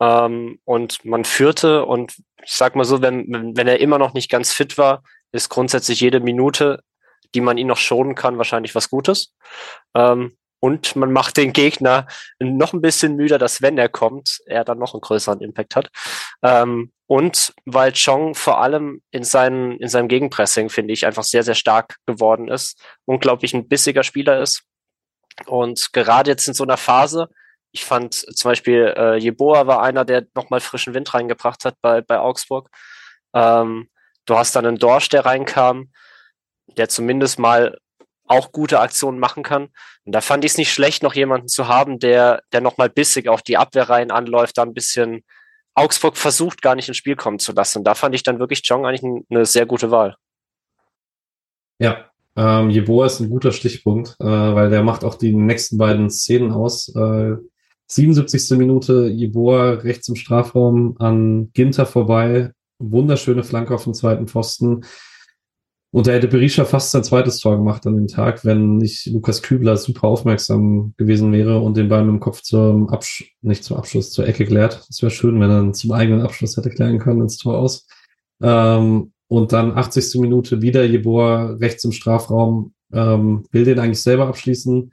Ähm, 0.00 0.60
und 0.64 1.04
man 1.04 1.24
führte 1.24 1.84
und 1.84 2.16
ich 2.44 2.52
sag 2.52 2.76
mal 2.76 2.84
so, 2.84 3.02
wenn, 3.02 3.56
wenn 3.56 3.68
er 3.68 3.80
immer 3.80 3.98
noch 3.98 4.14
nicht 4.14 4.30
ganz 4.30 4.52
fit 4.52 4.78
war, 4.78 5.02
ist 5.32 5.48
grundsätzlich 5.48 6.00
jede 6.00 6.20
Minute, 6.20 6.82
die 7.34 7.40
man 7.40 7.58
ihn 7.58 7.66
noch 7.66 7.76
schonen 7.76 8.14
kann, 8.14 8.38
wahrscheinlich 8.38 8.74
was 8.74 8.88
Gutes. 8.90 9.34
Ähm, 9.94 10.36
und 10.60 10.96
man 10.96 11.12
macht 11.12 11.36
den 11.36 11.52
Gegner 11.52 12.06
noch 12.38 12.72
ein 12.72 12.80
bisschen 12.80 13.16
müder, 13.16 13.38
dass 13.38 13.62
wenn 13.62 13.78
er 13.78 13.88
kommt, 13.88 14.40
er 14.46 14.64
dann 14.64 14.78
noch 14.78 14.94
einen 14.94 15.00
größeren 15.00 15.40
Impact 15.40 15.76
hat. 15.76 15.90
Ähm, 16.42 16.92
und 17.06 17.54
weil 17.64 17.92
Chong 17.92 18.34
vor 18.34 18.60
allem 18.60 19.00
in, 19.10 19.24
seinen, 19.24 19.78
in 19.78 19.88
seinem 19.88 20.08
Gegenpressing, 20.08 20.68
finde 20.68 20.92
ich, 20.92 21.06
einfach 21.06 21.24
sehr, 21.24 21.42
sehr 21.42 21.54
stark 21.54 21.96
geworden 22.06 22.48
ist, 22.48 22.82
unglaublich 23.06 23.54
ein 23.54 23.68
bissiger 23.68 24.02
Spieler 24.02 24.40
ist. 24.40 24.64
Und 25.46 25.92
gerade 25.92 26.30
jetzt 26.30 26.48
in 26.48 26.54
so 26.54 26.64
einer 26.64 26.76
Phase, 26.76 27.28
ich 27.70 27.84
fand 27.84 28.14
zum 28.14 28.50
Beispiel 28.50 28.94
äh, 28.96 29.16
Jeboa 29.16 29.66
war 29.66 29.82
einer, 29.82 30.04
der 30.04 30.26
nochmal 30.34 30.60
frischen 30.60 30.94
Wind 30.94 31.12
reingebracht 31.14 31.64
hat 31.64 31.76
bei, 31.80 32.00
bei 32.00 32.18
Augsburg. 32.18 32.68
Ähm, 33.34 33.88
du 34.26 34.36
hast 34.36 34.56
dann 34.56 34.66
einen 34.66 34.78
Dorsch, 34.78 35.08
der 35.08 35.24
reinkam, 35.24 35.92
der 36.76 36.88
zumindest 36.88 37.38
mal 37.38 37.78
auch 38.28 38.52
gute 38.52 38.80
Aktionen 38.80 39.18
machen 39.18 39.42
kann. 39.42 39.68
Und 40.04 40.14
da 40.14 40.20
fand 40.20 40.44
ich 40.44 40.52
es 40.52 40.58
nicht 40.58 40.72
schlecht, 40.72 41.02
noch 41.02 41.14
jemanden 41.14 41.48
zu 41.48 41.68
haben, 41.68 41.98
der, 41.98 42.42
der 42.52 42.60
nochmal 42.60 42.88
bissig 42.88 43.28
auf 43.28 43.42
die 43.42 43.56
Abwehrreihen 43.56 44.10
anläuft, 44.10 44.58
da 44.58 44.62
ein 44.62 44.74
bisschen 44.74 45.24
Augsburg 45.74 46.16
versucht, 46.16 46.62
gar 46.62 46.74
nicht 46.74 46.88
ins 46.88 46.96
Spiel 46.96 47.16
kommen 47.16 47.38
zu 47.38 47.52
lassen. 47.52 47.78
Und 47.78 47.84
da 47.84 47.94
fand 47.94 48.14
ich 48.14 48.22
dann 48.22 48.38
wirklich 48.38 48.62
Jong 48.64 48.84
eigentlich 48.84 49.24
eine 49.30 49.46
sehr 49.46 49.66
gute 49.66 49.90
Wahl. 49.90 50.16
Ja, 51.78 52.10
ähm, 52.36 52.70
Jeboa 52.70 53.06
ist 53.06 53.20
ein 53.20 53.30
guter 53.30 53.52
Stichpunkt, 53.52 54.16
äh, 54.20 54.24
weil 54.24 54.70
der 54.70 54.82
macht 54.82 55.04
auch 55.04 55.14
die 55.14 55.32
nächsten 55.32 55.78
beiden 55.78 56.10
Szenen 56.10 56.52
aus. 56.52 56.88
Äh, 56.94 57.36
77. 57.86 58.58
Minute, 58.58 59.06
Jeboa 59.06 59.70
rechts 59.70 60.08
im 60.08 60.16
Strafraum 60.16 60.96
an 60.98 61.50
Ginter 61.52 61.86
vorbei. 61.86 62.52
Wunderschöne 62.78 63.44
Flanke 63.44 63.74
auf 63.74 63.84
dem 63.84 63.94
zweiten 63.94 64.28
Pfosten. 64.28 64.84
Und 65.90 66.06
da 66.06 66.12
hätte 66.12 66.28
Berisha 66.28 66.66
fast 66.66 66.90
sein 66.90 67.02
zweites 67.02 67.38
Tor 67.38 67.56
gemacht 67.56 67.86
an 67.86 67.96
dem 67.96 68.08
Tag, 68.08 68.44
wenn 68.44 68.76
nicht 68.76 69.06
Lukas 69.06 69.40
Kübler 69.40 69.76
super 69.78 70.08
aufmerksam 70.08 70.92
gewesen 70.98 71.32
wäre 71.32 71.60
und 71.60 71.78
den 71.78 71.88
Ball 71.88 72.04
mit 72.04 72.12
dem 72.12 72.20
Kopf 72.20 72.42
zum 72.42 72.90
Abschluss, 72.90 73.28
nicht 73.40 73.64
zum 73.64 73.78
Abschluss, 73.78 74.10
zur 74.10 74.26
Ecke 74.26 74.44
klärt. 74.44 74.86
Das 74.88 75.00
wäre 75.00 75.10
schön, 75.10 75.40
wenn 75.40 75.50
er 75.50 75.72
zum 75.72 75.92
eigenen 75.92 76.20
Abschluss 76.20 76.56
hätte 76.58 76.68
klären 76.68 76.98
können 76.98 77.22
ins 77.22 77.38
Tor 77.38 77.56
aus. 77.56 77.86
Ähm, 78.42 79.12
und 79.28 79.52
dann 79.52 79.76
80. 79.76 80.20
Minute 80.20 80.60
wieder 80.60 80.84
Jeboa 80.84 81.52
rechts 81.52 81.84
im 81.84 81.92
Strafraum, 81.92 82.74
ähm, 82.92 83.46
will 83.50 83.64
den 83.64 83.78
eigentlich 83.78 84.02
selber 84.02 84.26
abschließen. 84.26 84.92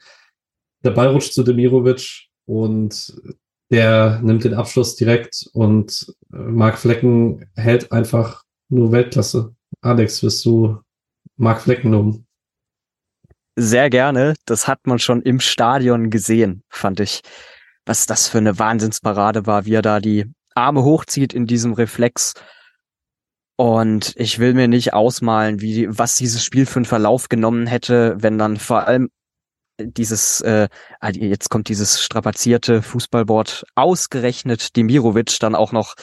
Der 0.85 0.91
Ball 0.91 1.09
rutscht 1.09 1.33
zu 1.33 1.43
Demirovic 1.43 2.27
und 2.45 3.21
der 3.69 4.21
nimmt 4.21 4.43
den 4.45 4.53
Abschluss 4.53 4.95
direkt 4.95 5.49
und 5.53 6.13
äh, 6.31 6.37
Marc 6.37 6.77
Flecken 6.77 7.45
hält 7.55 7.91
einfach 7.91 8.43
nur 8.69 8.91
Weltklasse. 8.91 9.55
Alex, 9.81 10.23
wirst 10.23 10.45
du 10.45 10.79
Mark 11.37 11.61
Flecken 11.61 11.91
loben? 11.91 12.27
Sehr 13.55 13.89
gerne. 13.89 14.35
Das 14.45 14.67
hat 14.67 14.85
man 14.85 14.99
schon 14.99 15.21
im 15.21 15.39
Stadion 15.39 16.09
gesehen, 16.09 16.63
fand 16.69 16.99
ich. 16.99 17.21
Was 17.85 18.05
das 18.05 18.27
für 18.27 18.39
eine 18.39 18.59
Wahnsinnsparade 18.59 19.45
war, 19.45 19.65
wie 19.65 19.75
er 19.75 19.81
da 19.81 19.99
die 19.99 20.25
Arme 20.55 20.83
hochzieht 20.83 21.33
in 21.33 21.45
diesem 21.45 21.73
Reflex. 21.73 22.33
Und 23.57 24.13
ich 24.17 24.39
will 24.39 24.53
mir 24.53 24.67
nicht 24.67 24.93
ausmalen, 24.93 25.61
wie 25.61 25.87
was 25.89 26.15
dieses 26.15 26.43
Spiel 26.43 26.65
für 26.65 26.77
einen 26.77 26.85
Verlauf 26.85 27.29
genommen 27.29 27.67
hätte, 27.67 28.15
wenn 28.19 28.37
dann 28.37 28.57
vor 28.57 28.87
allem 28.87 29.09
dieses, 29.79 30.41
äh, 30.41 30.67
ah, 30.99 31.09
jetzt 31.09 31.49
kommt 31.49 31.69
dieses 31.69 32.01
strapazierte 32.01 32.81
Fußballboard 32.81 33.65
ausgerechnet 33.75 34.75
Demirovic 34.75 35.37
dann 35.39 35.55
auch 35.55 35.71
noch 35.71 35.95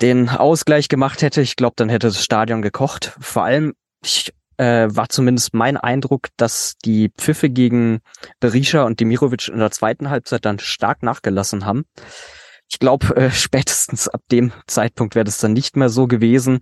den 0.00 0.28
Ausgleich 0.28 0.88
gemacht 0.88 1.22
hätte. 1.22 1.42
Ich 1.42 1.56
glaube, 1.56 1.74
dann 1.76 1.88
hätte 1.88 2.08
das 2.08 2.22
Stadion 2.22 2.62
gekocht. 2.62 3.16
Vor 3.20 3.44
allem, 3.44 3.74
ich, 4.02 4.32
äh, 4.56 4.88
war 4.90 5.08
zumindest 5.08 5.54
mein 5.54 5.76
Eindruck, 5.76 6.28
dass 6.36 6.76
die 6.84 7.10
Pfiffe 7.16 7.48
gegen 7.48 8.00
Berisha 8.40 8.82
und 8.82 9.00
Demirovic 9.00 9.48
in 9.48 9.58
der 9.58 9.70
zweiten 9.70 10.10
Halbzeit 10.10 10.44
dann 10.44 10.58
stark 10.58 11.02
nachgelassen 11.02 11.64
haben. 11.64 11.84
Ich 12.68 12.78
glaube, 12.78 13.16
äh, 13.16 13.30
spätestens 13.30 14.08
ab 14.08 14.22
dem 14.30 14.52
Zeitpunkt 14.66 15.14
wäre 15.14 15.24
das 15.24 15.38
dann 15.38 15.52
nicht 15.52 15.76
mehr 15.76 15.88
so 15.88 16.06
gewesen. 16.06 16.60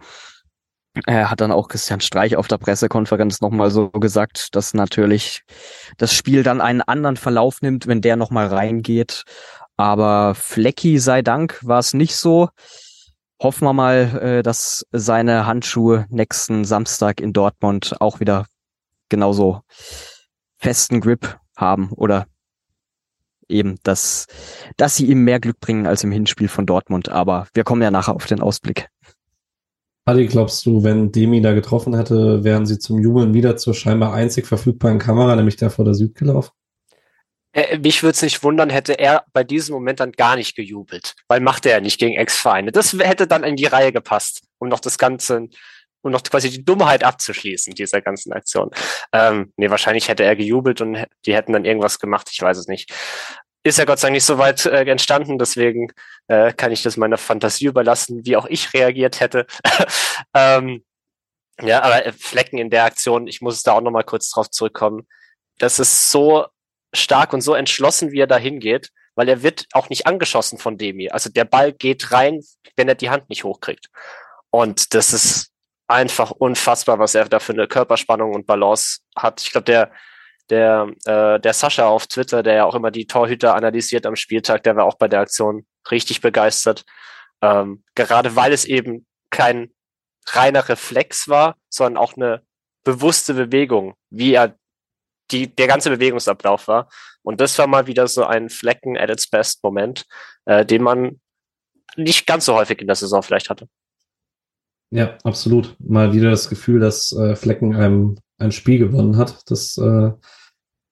Er 1.07 1.31
hat 1.31 1.41
dann 1.41 1.53
auch 1.53 1.69
Christian 1.69 2.01
Streich 2.01 2.37
auf 2.37 2.49
der 2.49 2.59
Pressekonferenz 2.59 3.41
nochmal 3.41 3.71
so 3.71 3.91
gesagt, 3.91 4.55
dass 4.57 4.75
natürlich 4.75 5.43
das 5.97 6.13
Spiel 6.13 6.43
dann 6.43 6.61
einen 6.61 6.83
anderen 6.83 7.17
Verlauf 7.17 7.63
nimmt, 7.63 7.87
wenn 7.87 8.01
der 8.01 8.17
nochmal 8.17 8.47
reingeht. 8.47 9.25
Aber 9.77 10.35
Flecki 10.35 10.99
sei 10.99 11.23
Dank 11.23 11.61
war 11.63 11.79
es 11.79 11.95
nicht 11.95 12.17
so 12.17 12.49
hoffen 13.41 13.65
wir 13.65 13.73
mal, 13.73 14.21
äh, 14.21 14.43
dass 14.43 14.87
seine 14.93 15.47
Handschuhe 15.47 16.07
nächsten 16.11 16.65
Samstag 16.65 17.21
in 17.21 17.33
Dortmund 17.33 17.97
auch 18.01 18.21
wieder 18.21 18.47
genauso 19.09 19.61
festen 20.59 21.01
Grip 21.01 21.39
haben 21.57 21.91
oder 21.93 22.27
eben, 23.49 23.79
dass, 23.83 24.27
dass 24.77 24.97
sie 24.97 25.07
ihm 25.07 25.25
mehr 25.25 25.41
Glück 25.41 25.61
bringen 25.61 25.87
als 25.87 26.05
im 26.05 26.13
Hinspiel 26.13 26.49
von 26.49 26.67
Dortmund. 26.67 27.09
Aber 27.09 27.49
wir 27.55 27.65
kommen 27.65 27.83
ja 27.83 27.91
nachher 27.91 28.15
auf 28.15 28.27
den 28.27 28.41
Ausblick. 28.41 28.89
Adi, 30.05 30.27
glaubst 30.27 30.65
du, 30.65 30.83
wenn 30.85 31.13
Demi 31.13 31.43
da 31.43 31.53
getroffen 31.53 31.95
hätte, 31.95 32.43
wären 32.43 32.65
sie 32.65 32.79
zum 32.79 32.99
Jubeln 32.99 33.35
wieder 33.35 33.57
zur 33.57 33.75
scheinbar 33.75 34.15
einzig 34.15 34.47
verfügbaren 34.47 34.99
Kamera, 34.99 35.37
nämlich 35.37 35.57
der 35.57 35.71
vor 35.71 35.85
der 35.85 35.95
Süd 35.95 36.15
gelaufen? 36.15 36.51
Äh, 37.53 37.79
mich 37.79 38.03
würde 38.03 38.13
es 38.13 38.23
nicht 38.23 38.43
wundern, 38.43 38.71
hätte 38.71 38.99
er 38.99 39.25
bei 39.33 39.45
diesem 39.45 39.75
Moment 39.75 40.01
dann 40.01 40.13
gar 40.13 40.37
nicht 40.37 40.55
gejubelt, 40.55 41.15
weil 41.29 41.41
macht 41.41 41.67
er 41.67 41.81
nicht 41.81 41.99
gegen 41.99 42.15
Ex-Vereine. 42.15 42.73
Das 42.73 42.93
hätte 42.93 43.27
dann 43.27 43.45
in 43.45 43.57
die 43.57 43.67
Reihe 43.67 43.93
gepasst, 43.93 44.43
um 44.59 44.69
noch 44.69 44.81
das 44.81 44.99
Ganze, 44.99 45.49
um 46.03 46.13
noch 46.13 46.23
quasi 46.23 46.51
die 46.51 46.65
Dummheit 46.65 47.05
abzuschließen, 47.05 47.75
dieser 47.75 48.01
ganzen 48.01 48.33
Aktion. 48.33 48.71
Ähm, 49.13 49.53
nee, 49.57 49.71
wahrscheinlich 49.71 50.09
hätte 50.09 50.25
er 50.25 50.37
gejubelt 50.37 50.81
und 50.81 51.07
die 51.27 51.35
hätten 51.35 51.53
dann 51.53 51.65
irgendwas 51.65 51.99
gemacht, 51.99 52.29
ich 52.31 52.41
weiß 52.41 52.59
es 52.59 52.69
nicht. 52.69 52.93
Ist 53.65 53.79
ja 53.79 53.85
Gott 53.85 53.99
sei 53.99 54.07
Dank 54.07 54.15
nicht 54.15 54.25
so 54.25 54.39
weit 54.39 54.65
äh, 54.67 54.85
entstanden, 54.85 55.39
deswegen 55.39 55.93
äh, 56.29 56.53
kann 56.53 56.71
ich 56.71 56.83
das 56.83 56.97
meiner 56.97 57.19
Fantasie 57.19 57.67
überlassen, 57.67 58.25
wie 58.25 58.37
auch 58.37 58.47
ich 58.47 58.73
reagiert 58.73 59.21
hätte. 59.21 59.47
ähm, 60.35 60.85
ja, 61.61 61.83
aber 61.83 62.07
äh, 62.07 62.13
Flecken 62.13 62.59
in 62.59 62.71
der 62.71 62.85
Aktion, 62.85 63.27
ich 63.27 63.41
muss 63.41 63.63
da 63.63 63.73
auch 63.73 63.81
nochmal 63.81 64.05
kurz 64.05 64.31
drauf 64.31 64.51
zurückkommen. 64.51 65.09
Das 65.59 65.81
ist 65.81 66.11
so 66.11 66.47
stark 66.93 67.33
und 67.33 67.41
so 67.41 67.55
entschlossen, 67.55 68.13
wie 68.13 68.21
er 68.21 68.27
da 68.27 68.39
hingeht, 68.39 68.91
weil 69.15 69.29
er 69.29 69.43
wird 69.43 69.67
auch 69.73 69.89
nicht 69.89 70.07
angeschossen 70.07 70.59
von 70.59 70.79
Demi. 70.79 71.11
Also 71.11 71.31
der 71.31 71.45
Ball 71.45 71.73
geht 71.73 72.13
rein, 72.13 72.41
wenn 72.77 72.89
er 72.89 72.95
die 72.95 73.11
Hand 73.11 73.29
nicht 73.29 73.45
hochkriegt. 73.45 73.91
Und 74.51 74.95
das 74.95 75.13
ist 75.13 75.51
einfach 75.89 76.31
unfassbar, 76.31 76.99
was 76.99 77.15
er 77.15 77.29
da 77.29 77.41
für 77.41 77.53
eine 77.53 77.67
Körperspannung 77.67 78.35
und 78.35 78.47
Balance 78.47 79.01
hat. 79.17 79.41
Ich 79.41 79.51
glaube, 79.51 79.65
der, 79.65 79.91
der, 80.51 80.93
äh, 81.05 81.41
der 81.41 81.53
Sascha 81.53 81.87
auf 81.89 82.07
Twitter, 82.07 82.43
der 82.43 82.55
ja 82.55 82.65
auch 82.65 82.75
immer 82.75 82.91
die 82.91 83.07
Torhüter 83.07 83.55
analysiert 83.55 84.07
am 84.07 84.17
Spieltag, 84.17 84.63
der 84.63 84.77
war 84.77 84.85
auch 84.85 84.97
bei 84.97 85.09
der 85.09 85.21
Aktion 85.21 85.67
richtig 85.91 86.21
begeistert. 86.21 86.85
Ähm, 87.43 87.85
gerade 87.95 88.37
weil 88.37 88.53
es 88.53 88.65
eben 88.65 89.07
kein 89.31 89.73
reiner 90.27 90.69
Reflex 90.69 91.29
war, 91.29 91.57
sondern 91.69 92.03
auch 92.03 92.17
eine 92.17 92.43
bewusste 92.85 93.35
Bewegung, 93.35 93.95
wie 94.11 94.35
er 94.35 94.57
die, 95.31 95.55
der 95.55 95.67
ganze 95.67 95.91
Bewegungsablauf 95.91 96.69
war. 96.69 96.89
Und 97.23 97.41
das 97.41 97.59
war 97.59 97.67
mal 97.67 97.87
wieder 97.87 98.09
so 98.09 98.25
ein 98.25 98.49
Flecken 98.49 98.97
at 98.97 99.11
its 99.11 99.29
best 99.29 99.63
Moment, 99.63 100.07
äh, 100.47 100.65
den 100.65 100.83
man 100.83 101.21
nicht 101.97 102.27
ganz 102.27 102.45
so 102.45 102.55
häufig 102.55 102.81
in 102.81 102.87
der 102.87 102.97
Saison 102.97 103.23
vielleicht 103.23 103.51
hatte. 103.51 103.69
Ja, 104.91 105.19
absolut. 105.25 105.77
Mal 105.79 106.13
wieder 106.13 106.31
das 106.31 106.49
Gefühl, 106.49 106.81
dass 106.81 107.13
äh, 107.13 107.37
Flecken 107.37 107.77
einem 107.77 108.19
ein 108.39 108.53
Spiel 108.53 108.79
gewonnen 108.79 109.17
hat. 109.17 109.51
Das 109.51 109.77
äh, 109.77 110.13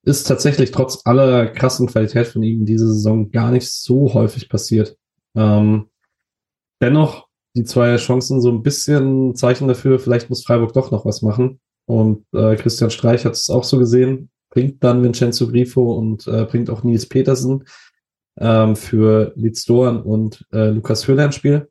ist 0.02 0.24
tatsächlich 0.24 0.70
trotz 0.70 1.00
aller 1.04 1.46
krassen 1.48 1.86
Qualität 1.86 2.26
von 2.26 2.42
ihm 2.42 2.66
diese 2.66 2.86
Saison 2.86 3.30
gar 3.30 3.50
nicht 3.50 3.70
so 3.70 4.12
häufig 4.14 4.48
passiert. 4.48 4.96
Ähm, 5.34 5.88
dennoch 6.80 7.26
die 7.56 7.64
zwei 7.64 7.96
Chancen 7.96 8.42
so 8.42 8.50
ein 8.50 8.62
bisschen 8.62 9.34
Zeichen 9.34 9.66
dafür, 9.66 9.98
vielleicht 9.98 10.28
muss 10.28 10.44
Freiburg 10.44 10.74
doch 10.74 10.90
noch 10.90 11.06
was 11.06 11.22
machen. 11.22 11.60
Und 11.86 12.24
äh, 12.32 12.56
Christian 12.56 12.90
Streich 12.90 13.24
hat 13.24 13.32
es 13.32 13.48
auch 13.48 13.64
so 13.64 13.78
gesehen, 13.78 14.30
bringt 14.50 14.82
dann 14.82 15.02
Vincenzo 15.02 15.48
Grifo 15.48 15.94
und 15.94 16.26
äh, 16.26 16.44
bringt 16.44 16.68
auch 16.70 16.82
Nils 16.82 17.06
Petersen 17.06 17.64
ähm, 18.38 18.76
für 18.76 19.32
Litz 19.36 19.64
Doan 19.64 20.02
und 20.02 20.44
äh, 20.52 20.70
Lukas 20.70 21.06
Höhler 21.06 21.26
ins 21.26 21.36
Spiel. 21.36 21.68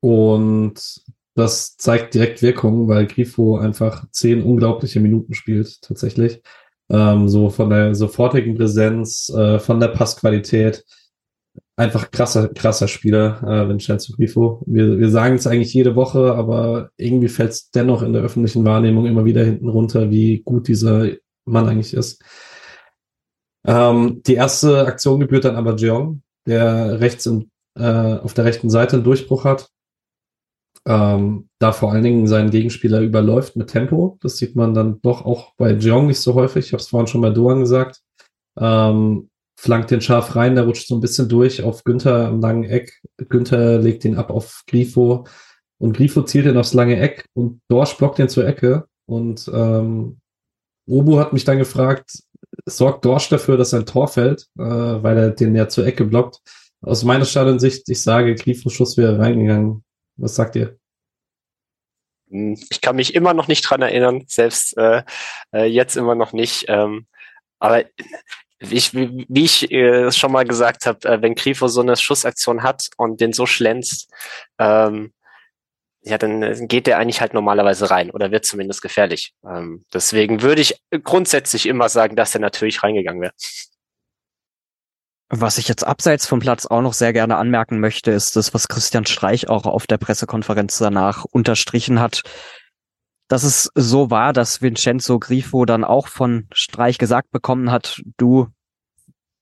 Und 0.00 1.02
das 1.34 1.76
zeigt 1.76 2.14
direkt 2.14 2.42
Wirkung, 2.42 2.88
weil 2.88 3.06
Grifo 3.06 3.58
einfach 3.58 4.04
zehn 4.10 4.42
unglaubliche 4.42 5.00
Minuten 5.00 5.34
spielt, 5.34 5.80
tatsächlich. 5.82 6.42
Ähm, 6.90 7.28
so 7.28 7.50
von 7.50 7.70
der 7.70 7.94
sofortigen 7.94 8.56
Präsenz, 8.56 9.28
äh, 9.28 9.58
von 9.58 9.78
der 9.78 9.88
Passqualität. 9.88 10.84
Einfach 11.78 12.10
krasser, 12.10 12.48
krasser 12.48 12.88
Spieler, 12.88 13.40
äh, 13.42 13.68
Vincenzo 13.68 14.14
Grifo. 14.14 14.62
Wir, 14.66 14.98
wir 14.98 15.10
sagen 15.10 15.36
es 15.36 15.46
eigentlich 15.46 15.72
jede 15.72 15.94
Woche, 15.94 16.34
aber 16.34 16.90
irgendwie 16.96 17.28
fällt 17.28 17.52
es 17.52 17.70
dennoch 17.70 18.02
in 18.02 18.12
der 18.12 18.22
öffentlichen 18.22 18.64
Wahrnehmung 18.64 19.06
immer 19.06 19.24
wieder 19.24 19.44
hinten 19.44 19.68
runter, 19.68 20.10
wie 20.10 20.40
gut 20.40 20.66
dieser 20.66 21.08
Mann 21.44 21.68
eigentlich 21.68 21.94
ist. 21.94 22.22
Ähm, 23.66 24.22
die 24.26 24.34
erste 24.34 24.86
Aktion 24.86 25.20
gebührt 25.20 25.44
dann 25.44 25.56
aber 25.56 25.76
Jeong, 25.76 26.22
der 26.46 27.00
rechts 27.00 27.26
im, 27.26 27.50
äh, 27.78 27.84
auf 27.84 28.34
der 28.34 28.44
rechten 28.44 28.70
Seite 28.70 28.96
einen 28.96 29.04
Durchbruch 29.04 29.44
hat 29.44 29.70
ähm, 30.88 31.48
da 31.58 31.72
vor 31.72 31.92
allen 31.92 32.02
Dingen 32.02 32.26
seinen 32.26 32.50
Gegenspieler 32.50 33.00
überläuft 33.00 33.56
mit 33.56 33.68
Tempo. 33.68 34.18
Das 34.22 34.38
sieht 34.38 34.56
man 34.56 34.72
dann 34.72 35.00
doch 35.02 35.24
auch 35.24 35.52
bei 35.56 35.72
Jeong 35.72 36.06
nicht 36.06 36.20
so 36.20 36.34
häufig. 36.34 36.66
Ich 36.66 36.72
habe 36.72 36.80
es 36.80 36.88
vorhin 36.88 37.06
schon 37.06 37.20
bei 37.20 37.30
Doan 37.30 37.60
gesagt. 37.60 38.00
Ähm, 38.58 39.28
flankt 39.58 39.90
den 39.90 40.00
scharf 40.00 40.36
rein, 40.36 40.54
der 40.54 40.64
rutscht 40.64 40.86
so 40.86 40.96
ein 40.96 41.00
bisschen 41.00 41.28
durch 41.28 41.64
auf 41.64 41.82
Günther 41.82 42.28
am 42.28 42.40
langen 42.40 42.62
Eck. 42.62 43.02
Günther 43.16 43.80
legt 43.80 44.04
ihn 44.04 44.16
ab 44.16 44.30
auf 44.30 44.62
Grifo 44.68 45.26
und 45.78 45.96
Grifo 45.96 46.22
zielt 46.22 46.46
ihn 46.46 46.56
aufs 46.56 46.74
lange 46.74 46.96
Eck 47.00 47.24
und 47.34 47.60
Dorsch 47.68 47.96
blockt 47.96 48.20
ihn 48.20 48.28
zur 48.28 48.46
Ecke. 48.46 48.86
Und 49.06 49.50
ähm, 49.52 50.20
Obu 50.86 51.18
hat 51.18 51.32
mich 51.32 51.44
dann 51.44 51.58
gefragt, 51.58 52.22
sorgt 52.66 53.04
Dorsch 53.04 53.30
dafür, 53.30 53.56
dass 53.56 53.74
ein 53.74 53.84
Tor 53.84 54.06
fällt, 54.06 54.46
äh, 54.58 54.62
weil 54.62 55.18
er 55.18 55.30
den 55.30 55.56
ja 55.56 55.68
zur 55.68 55.86
Ecke 55.86 56.04
blockt. 56.04 56.38
Aus 56.80 57.02
meiner 57.02 57.24
Stadionsicht, 57.24 57.88
ich 57.88 58.00
sage, 58.00 58.36
Grifos 58.36 58.72
Schuss 58.72 58.96
wäre 58.96 59.18
reingegangen. 59.18 59.82
Was 60.16 60.36
sagt 60.36 60.54
ihr? 60.54 60.78
Hm, 62.30 62.56
ich 62.70 62.80
kann 62.80 62.94
mich 62.94 63.12
immer 63.12 63.34
noch 63.34 63.48
nicht 63.48 63.68
dran 63.68 63.82
erinnern, 63.82 64.22
selbst 64.28 64.76
äh, 64.76 65.02
äh, 65.52 65.64
jetzt 65.64 65.96
immer 65.96 66.14
noch 66.14 66.32
nicht. 66.32 66.66
Ähm, 66.68 67.08
aber 67.58 67.84
ich, 68.60 68.94
wie, 68.94 69.44
ich 69.44 69.70
äh, 69.70 70.10
schon 70.12 70.32
mal 70.32 70.44
gesagt 70.44 70.86
habe, 70.86 71.08
äh, 71.08 71.22
wenn 71.22 71.34
Grifo 71.34 71.68
so 71.68 71.80
eine 71.80 71.96
Schussaktion 71.96 72.62
hat 72.62 72.88
und 72.96 73.20
den 73.20 73.32
so 73.32 73.46
schlänzt, 73.46 74.10
ähm, 74.58 75.12
ja, 76.02 76.16
dann 76.16 76.68
geht 76.68 76.86
der 76.86 76.98
eigentlich 76.98 77.20
halt 77.20 77.34
normalerweise 77.34 77.90
rein 77.90 78.10
oder 78.10 78.30
wird 78.30 78.44
zumindest 78.44 78.82
gefährlich. 78.82 79.34
Ähm, 79.44 79.84
deswegen 79.92 80.42
würde 80.42 80.62
ich 80.62 80.80
grundsätzlich 81.04 81.66
immer 81.66 81.88
sagen, 81.88 82.16
dass 82.16 82.34
er 82.34 82.40
natürlich 82.40 82.82
reingegangen 82.82 83.20
wäre. 83.20 83.32
Was 85.30 85.58
ich 85.58 85.68
jetzt 85.68 85.86
abseits 85.86 86.26
vom 86.26 86.40
Platz 86.40 86.64
auch 86.64 86.80
noch 86.80 86.94
sehr 86.94 87.12
gerne 87.12 87.36
anmerken 87.36 87.80
möchte, 87.80 88.10
ist 88.10 88.34
das, 88.36 88.54
was 88.54 88.68
Christian 88.68 89.04
Streich 89.04 89.48
auch 89.48 89.66
auf 89.66 89.86
der 89.86 89.98
Pressekonferenz 89.98 90.78
danach 90.78 91.24
unterstrichen 91.24 92.00
hat, 92.00 92.22
dass 93.28 93.42
es 93.42 93.70
so 93.74 94.10
war, 94.10 94.32
dass 94.32 94.62
Vincenzo 94.62 95.18
Grifo 95.18 95.64
dann 95.66 95.84
auch 95.84 96.08
von 96.08 96.48
Streich 96.52 96.98
gesagt 96.98 97.30
bekommen 97.30 97.70
hat, 97.70 98.00
du, 98.16 98.48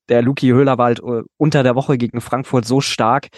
der 0.08 0.22
Luki 0.22 0.48
Höhlerwald 0.48 1.00
äh, 1.00 1.22
unter 1.36 1.62
der 1.62 1.74
Woche 1.76 1.96
gegen 1.96 2.20
Frankfurt 2.20 2.64
so 2.64 2.80
stark, 2.80 3.28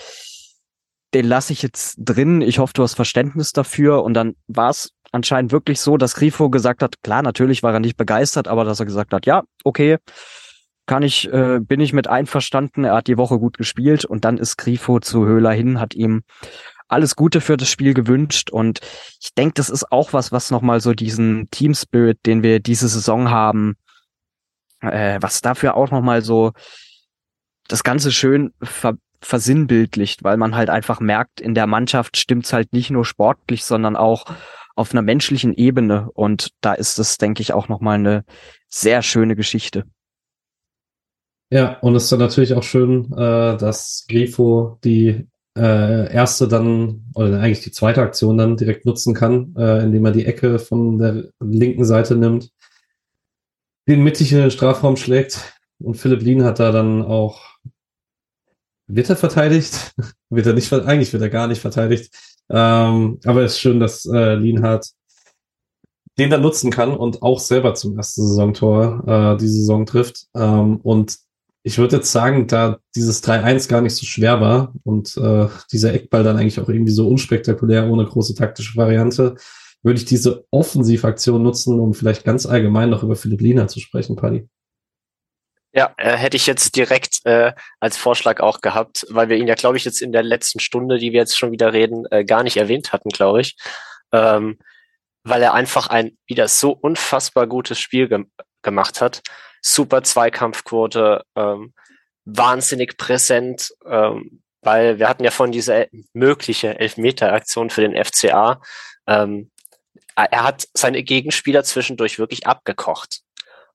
den 1.14 1.26
lasse 1.26 1.52
ich 1.52 1.62
jetzt 1.62 1.96
drin. 1.98 2.40
Ich 2.40 2.58
hoffe, 2.58 2.72
du 2.74 2.82
hast 2.82 2.94
Verständnis 2.94 3.52
dafür. 3.52 4.02
Und 4.02 4.14
dann 4.14 4.34
war 4.46 4.70
es 4.70 4.90
anscheinend 5.12 5.52
wirklich 5.52 5.80
so, 5.80 5.96
dass 5.96 6.14
Grifo 6.14 6.50
gesagt 6.50 6.82
hat, 6.82 7.02
klar, 7.02 7.22
natürlich 7.22 7.62
war 7.62 7.72
er 7.72 7.80
nicht 7.80 7.96
begeistert, 7.96 8.48
aber 8.48 8.64
dass 8.64 8.80
er 8.80 8.86
gesagt 8.86 9.12
hat, 9.12 9.24
ja, 9.26 9.42
okay, 9.64 9.98
kann 10.86 11.02
ich, 11.02 11.30
äh, 11.32 11.60
bin 11.60 11.80
ich 11.80 11.92
mit 11.92 12.08
einverstanden. 12.08 12.84
Er 12.84 12.96
hat 12.96 13.06
die 13.06 13.18
Woche 13.18 13.38
gut 13.38 13.58
gespielt 13.58 14.04
und 14.04 14.24
dann 14.24 14.38
ist 14.38 14.56
Grifo 14.56 15.00
zu 15.00 15.26
Höhler 15.26 15.52
hin, 15.52 15.80
hat 15.80 15.94
ihm 15.94 16.22
alles 16.88 17.16
Gute 17.16 17.40
für 17.40 17.56
das 17.56 17.70
Spiel 17.70 17.94
gewünscht 17.94 18.50
und 18.50 18.80
ich 19.20 19.34
denke, 19.34 19.54
das 19.54 19.68
ist 19.70 19.92
auch 19.92 20.12
was, 20.12 20.32
was 20.32 20.50
nochmal 20.50 20.80
so 20.80 20.94
diesen 20.94 21.48
Team 21.50 21.74
Spirit, 21.74 22.18
den 22.26 22.42
wir 22.42 22.60
diese 22.60 22.88
Saison 22.88 23.30
haben, 23.30 23.76
äh, 24.80 25.18
was 25.20 25.40
dafür 25.40 25.76
auch 25.76 25.90
nochmal 25.90 26.22
so 26.22 26.52
das 27.68 27.84
Ganze 27.84 28.12
schön 28.12 28.52
ver 28.62 28.94
versinnbildlicht, 29.20 30.22
weil 30.22 30.36
man 30.36 30.54
halt 30.54 30.70
einfach 30.70 31.00
merkt, 31.00 31.40
in 31.40 31.56
der 31.56 31.66
Mannschaft 31.66 32.16
stimmt's 32.16 32.52
halt 32.52 32.72
nicht 32.72 32.90
nur 32.90 33.04
sportlich, 33.04 33.64
sondern 33.64 33.96
auch 33.96 34.26
auf 34.76 34.92
einer 34.92 35.02
menschlichen 35.02 35.54
Ebene 35.54 36.08
und 36.14 36.52
da 36.60 36.72
ist 36.72 37.00
es, 37.00 37.18
denke 37.18 37.42
ich, 37.42 37.52
auch 37.52 37.66
nochmal 37.66 37.96
eine 37.96 38.24
sehr 38.68 39.02
schöne 39.02 39.34
Geschichte. 39.34 39.86
Ja, 41.50 41.78
und 41.80 41.96
es 41.96 42.04
ist 42.04 42.12
dann 42.12 42.20
natürlich 42.20 42.54
auch 42.54 42.62
schön, 42.62 43.12
äh, 43.12 43.56
dass 43.56 44.06
Grifo 44.08 44.78
die 44.84 45.26
äh, 45.56 46.12
erste 46.12 46.48
dann, 46.48 47.04
oder 47.14 47.40
eigentlich 47.40 47.62
die 47.62 47.72
zweite 47.72 48.02
Aktion 48.02 48.38
dann 48.38 48.56
direkt 48.56 48.84
nutzen 48.84 49.14
kann, 49.14 49.54
äh, 49.56 49.82
indem 49.82 50.04
er 50.04 50.12
die 50.12 50.26
Ecke 50.26 50.58
von 50.58 50.98
der 50.98 51.30
linken 51.40 51.84
Seite 51.84 52.16
nimmt, 52.16 52.50
den 53.88 54.02
mittig 54.02 54.32
in 54.32 54.38
den 54.38 54.50
Strafraum 54.50 54.96
schlägt. 54.96 55.54
Und 55.80 55.94
Philipp 55.94 56.22
Lien 56.22 56.44
hat 56.44 56.58
da 56.58 56.72
dann 56.72 57.02
auch, 57.02 57.40
wird 58.86 59.10
er 59.10 59.16
verteidigt? 59.16 59.94
wird 60.30 60.46
er 60.46 60.54
nicht, 60.54 60.72
eigentlich 60.72 61.12
wird 61.12 61.22
er 61.22 61.30
gar 61.30 61.46
nicht 61.46 61.60
verteidigt. 61.60 62.14
Ähm, 62.50 63.18
aber 63.24 63.42
es 63.42 63.52
ist 63.54 63.60
schön, 63.60 63.80
dass 63.80 64.06
äh, 64.06 64.34
Lienhardt 64.34 64.92
den 66.18 66.30
dann 66.30 66.42
nutzen 66.42 66.70
kann 66.70 66.96
und 66.96 67.22
auch 67.22 67.38
selber 67.38 67.74
zum 67.74 67.96
ersten 67.96 68.26
Saisontor 68.26 69.04
äh, 69.06 69.36
die 69.36 69.48
Saison 69.48 69.86
trifft. 69.86 70.26
Ähm, 70.34 70.78
und 70.78 71.16
ich 71.68 71.76
würde 71.76 71.96
jetzt 71.96 72.10
sagen, 72.10 72.46
da 72.46 72.78
dieses 72.96 73.22
3-1 73.22 73.68
gar 73.68 73.82
nicht 73.82 73.94
so 73.94 74.06
schwer 74.06 74.40
war 74.40 74.72
und 74.84 75.14
äh, 75.18 75.48
dieser 75.70 75.92
Eckball 75.92 76.24
dann 76.24 76.38
eigentlich 76.38 76.58
auch 76.58 76.68
irgendwie 76.70 76.92
so 76.92 77.06
unspektakulär, 77.06 77.86
ohne 77.88 78.06
große 78.06 78.34
taktische 78.34 78.74
Variante, 78.78 79.34
würde 79.82 79.98
ich 79.98 80.06
diese 80.06 80.46
Offensivaktion 80.50 81.42
nutzen, 81.42 81.78
um 81.78 81.92
vielleicht 81.92 82.24
ganz 82.24 82.46
allgemein 82.46 82.88
noch 82.88 83.02
über 83.02 83.16
Philipp 83.16 83.42
Lina 83.42 83.68
zu 83.68 83.80
sprechen, 83.80 84.16
Paddy. 84.16 84.48
Ja, 85.74 85.92
äh, 85.98 86.16
hätte 86.16 86.38
ich 86.38 86.46
jetzt 86.46 86.74
direkt 86.74 87.20
äh, 87.26 87.52
als 87.80 87.98
Vorschlag 87.98 88.40
auch 88.40 88.62
gehabt, 88.62 89.06
weil 89.10 89.28
wir 89.28 89.36
ihn 89.36 89.46
ja, 89.46 89.54
glaube 89.54 89.76
ich, 89.76 89.84
jetzt 89.84 90.00
in 90.00 90.12
der 90.12 90.22
letzten 90.22 90.60
Stunde, 90.60 90.96
die 90.96 91.12
wir 91.12 91.20
jetzt 91.20 91.36
schon 91.36 91.52
wieder 91.52 91.74
reden, 91.74 92.06
äh, 92.10 92.24
gar 92.24 92.44
nicht 92.44 92.56
erwähnt 92.56 92.94
hatten, 92.94 93.10
glaube 93.10 93.42
ich. 93.42 93.58
Ähm, 94.10 94.58
weil 95.22 95.42
er 95.42 95.52
einfach 95.52 95.88
ein 95.88 96.16
wieder 96.26 96.48
so 96.48 96.72
unfassbar 96.72 97.46
gutes 97.46 97.78
Spiel 97.78 98.08
ge 98.08 98.24
gemacht 98.62 99.02
hat 99.02 99.20
super 99.60 100.02
Zweikampfquote, 100.02 101.24
ähm, 101.36 101.74
wahnsinnig 102.24 102.96
präsent, 102.96 103.72
ähm, 103.86 104.42
weil 104.60 104.98
wir 104.98 105.08
hatten 105.08 105.24
ja 105.24 105.30
von 105.30 105.52
dieser 105.52 105.86
mögliche 106.12 106.78
Elfmeter-Aktion 106.78 107.70
für 107.70 107.80
den 107.80 108.02
FCA. 108.04 108.60
Ähm, 109.06 109.50
er 110.14 110.42
hat 110.42 110.66
seine 110.74 111.02
Gegenspieler 111.02 111.62
zwischendurch 111.62 112.18
wirklich 112.18 112.46
abgekocht. 112.46 113.20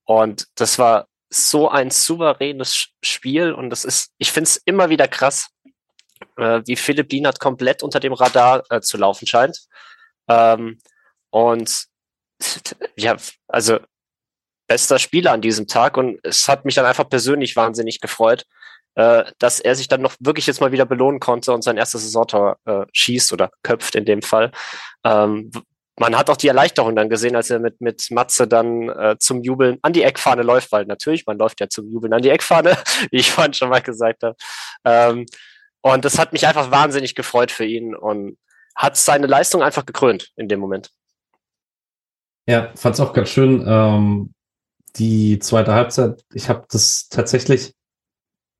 Und 0.04 0.48
das 0.56 0.78
war 0.78 1.08
so 1.30 1.70
ein 1.70 1.90
souveränes 1.90 2.90
Spiel 3.02 3.54
und 3.54 3.70
das 3.70 3.86
ist, 3.86 4.12
ich 4.18 4.32
finde 4.32 4.50
es 4.50 4.58
immer 4.58 4.90
wieder 4.90 5.08
krass, 5.08 5.50
äh, 6.38 6.62
wie 6.66 6.76
Philipp 6.76 7.10
Dienert 7.10 7.40
komplett 7.40 7.82
unter 7.82 8.00
dem 8.00 8.14
Radar 8.14 8.64
äh, 8.70 8.82
zu 8.82 8.98
laufen 8.98 9.26
scheint. 9.26 9.58
Ähm, 10.28 10.80
und 11.32 11.86
ja, 12.98 13.18
also 13.48 13.80
bester 14.74 14.98
Spieler 14.98 15.34
an 15.34 15.42
diesem 15.42 15.68
Tag 15.68 15.98
und 15.98 16.20
es 16.24 16.48
hat 16.48 16.66
mich 16.66 16.74
dann 16.74 16.88
einfach 16.88 17.08
persönlich 17.08 17.56
wahnsinnig 17.56 18.02
gefreut, 18.02 18.44
äh, 18.96 19.24
dass 19.38 19.60
er 19.60 19.76
sich 19.76 19.88
dann 19.88 20.02
noch 20.02 20.16
wirklich 20.20 20.48
jetzt 20.48 20.62
mal 20.62 20.72
wieder 20.72 20.88
belohnen 20.88 21.20
konnte 21.20 21.54
und 21.54 21.64
sein 21.64 21.78
erstes 21.78 22.02
Saisontor 22.02 22.58
äh, 22.66 22.86
schießt 22.92 23.34
oder 23.34 23.52
köpft 23.62 23.94
in 23.94 24.06
dem 24.06 24.24
Fall. 24.24 24.52
Ähm, 25.04 25.52
man 26.00 26.18
hat 26.18 26.32
auch 26.32 26.38
die 26.38 26.48
Erleichterung 26.48 26.96
dann 26.96 27.08
gesehen, 27.08 27.36
als 27.36 27.52
er 27.52 27.60
mit, 27.60 27.82
mit 27.82 28.10
Matze 28.10 28.48
dann 28.48 28.90
äh, 28.90 29.16
zum 29.20 29.44
Jubeln 29.44 29.78
an 29.84 29.94
die 29.94 30.02
Eckfahne 30.02 30.42
läuft, 30.42 30.72
weil 30.72 30.86
natürlich, 30.86 31.28
man 31.28 31.38
läuft 31.38 31.60
ja 31.62 31.70
zum 31.70 31.88
Jubeln 31.88 32.14
an 32.14 32.24
die 32.24 32.30
Eckfahne, 32.30 32.76
wie 33.12 33.18
ich 33.18 33.30
vorhin 33.30 33.54
schon 33.54 33.70
mal 33.70 33.82
gesagt 33.84 34.24
habe. 34.24 34.36
Ähm, 34.86 35.28
und 35.82 36.04
das 36.04 36.18
hat 36.18 36.34
mich 36.34 36.48
einfach 36.48 36.72
wahnsinnig 36.72 37.14
gefreut 37.14 37.52
für 37.52 37.66
ihn 37.66 37.94
und 37.94 38.40
hat 38.76 38.98
seine 38.98 39.28
Leistung 39.28 39.62
einfach 39.62 39.86
gekrönt 39.86 40.32
in 40.36 40.48
dem 40.48 40.60
Moment. 40.60 40.90
Ja, 42.48 42.72
fand 42.76 42.96
es 42.96 43.02
auch 43.02 43.14
ganz 43.14 43.30
schön. 43.30 43.64
Ähm, 43.68 44.34
die 44.98 45.40
zweite 45.40 45.74
Halbzeit, 45.74 46.24
ich 46.34 46.50
habe 46.50 46.66
das 46.70 47.08
tatsächlich 47.10 47.74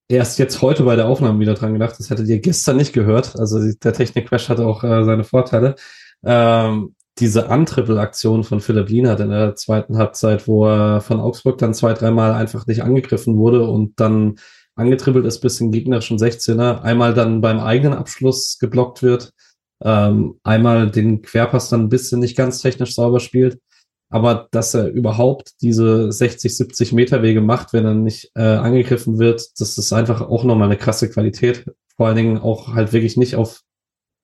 erst 0.08 0.40
jetzt 0.40 0.62
heute 0.62 0.84
bei 0.84 0.96
der 0.96 1.08
Aufnahme 1.08 1.40
wieder 1.40 1.54
dran 1.54 1.74
gedacht. 1.74 1.96
Das 1.98 2.10
hättet 2.10 2.28
ihr 2.28 2.40
gestern 2.40 2.78
nicht 2.78 2.94
gehört. 2.94 3.40
Also 3.40 3.60
der 3.60 3.94
Technik-Crash 3.94 4.50
hatte 4.50 4.66
auch 4.66 4.84
äh, 4.84 5.04
seine 5.04 5.24
Vorteile. 5.24 5.76
Ähm, 6.24 6.96
diese 7.20 7.50
Antrippel-Aktion 7.50 8.44
von 8.44 8.60
Philipp 8.60 8.90
Lienert 8.90 9.20
in 9.20 9.30
der 9.30 9.56
zweiten 9.56 9.98
Halbzeit, 9.98 10.48
wo 10.48 10.66
er 10.68 11.02
von 11.02 11.20
Augsburg 11.20 11.58
dann 11.60 11.74
zwei, 11.74 11.94
dreimal 11.94 12.34
einfach 12.34 12.66
nicht 12.66 12.82
angegriffen 12.82 13.38
wurde 13.38 13.68
und 13.68 14.00
dann 14.00 14.36
angetribbelt 14.76 15.26
ist 15.26 15.40
bis 15.40 15.60
in 15.62 15.72
gegnerischen 15.72 16.18
16er, 16.18 16.82
einmal 16.82 17.14
dann 17.14 17.42
beim 17.42 17.60
eigenen 17.60 17.94
Abschluss 17.94 18.58
geblockt 18.60 19.04
wird, 19.04 19.32
ähm, 19.84 20.40
einmal 20.44 20.90
den 20.90 21.22
Querpass 21.22 21.70
dann 21.70 21.82
ein 21.82 21.90
bisschen 21.90 22.20
nicht 22.20 22.36
ganz 22.36 22.62
technisch 22.62 22.96
sauber 22.96 23.20
spielt, 23.20 23.60
aber 24.14 24.48
dass 24.52 24.76
er 24.76 24.90
überhaupt 24.90 25.60
diese 25.64 26.12
60, 26.12 26.56
70 26.56 26.94
Meter 26.94 27.24
Wege 27.24 27.42
macht, 27.42 27.74
wenn 27.74 27.84
er 27.84 27.96
nicht 27.96 28.30
äh, 28.36 28.44
angegriffen 28.44 29.18
wird, 29.18 29.60
das 29.60 29.80
ist 29.80 29.92
einfach 29.92 30.22
auch 30.22 30.44
nochmal 30.44 30.68
eine 30.68 30.78
krasse 30.78 31.10
Qualität. 31.10 31.66
Vor 31.98 32.06
allen 32.06 32.18
Dingen 32.18 32.38
auch 32.38 32.76
halt 32.76 32.94
wirklich 32.94 33.18
nicht 33.18 33.36
auf 33.36 33.64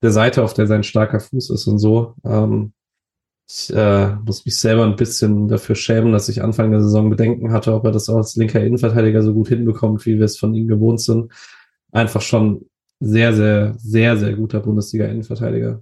der 0.04 0.12
Seite, 0.12 0.44
auf 0.44 0.54
der 0.54 0.68
sein 0.68 0.84
starker 0.84 1.20
Fuß 1.20 1.50
ist 1.50 1.66
und 1.66 1.80
so. 1.80 2.14
Ähm, 2.24 2.74
ich 3.50 3.74
äh, 3.74 4.14
muss 4.18 4.46
mich 4.46 4.60
selber 4.60 4.84
ein 4.84 4.96
bisschen 4.96 5.48
dafür 5.48 5.74
schämen, 5.74 6.12
dass 6.12 6.30
ich 6.30 6.44
Anfang 6.44 6.70
der 6.70 6.82
Saison 6.82 7.10
Bedenken 7.10 7.52
hatte, 7.52 7.74
ob 7.74 7.84
er 7.84 7.92
das 7.92 8.10
auch 8.10 8.18
als 8.18 8.36
linker 8.36 8.64
Innenverteidiger 8.64 9.24
so 9.24 9.34
gut 9.34 9.48
hinbekommt, 9.48 10.06
wie 10.06 10.20
wir 10.20 10.26
es 10.26 10.38
von 10.38 10.54
ihm 10.54 10.68
gewohnt 10.68 11.02
sind. 11.02 11.32
Einfach 11.92 12.22
schon 12.22 12.70
sehr, 13.00 13.34
sehr, 13.34 13.74
sehr, 13.80 14.18
sehr 14.18 14.34
guter 14.36 14.60
Bundesliga-Innenverteidiger. 14.60 15.82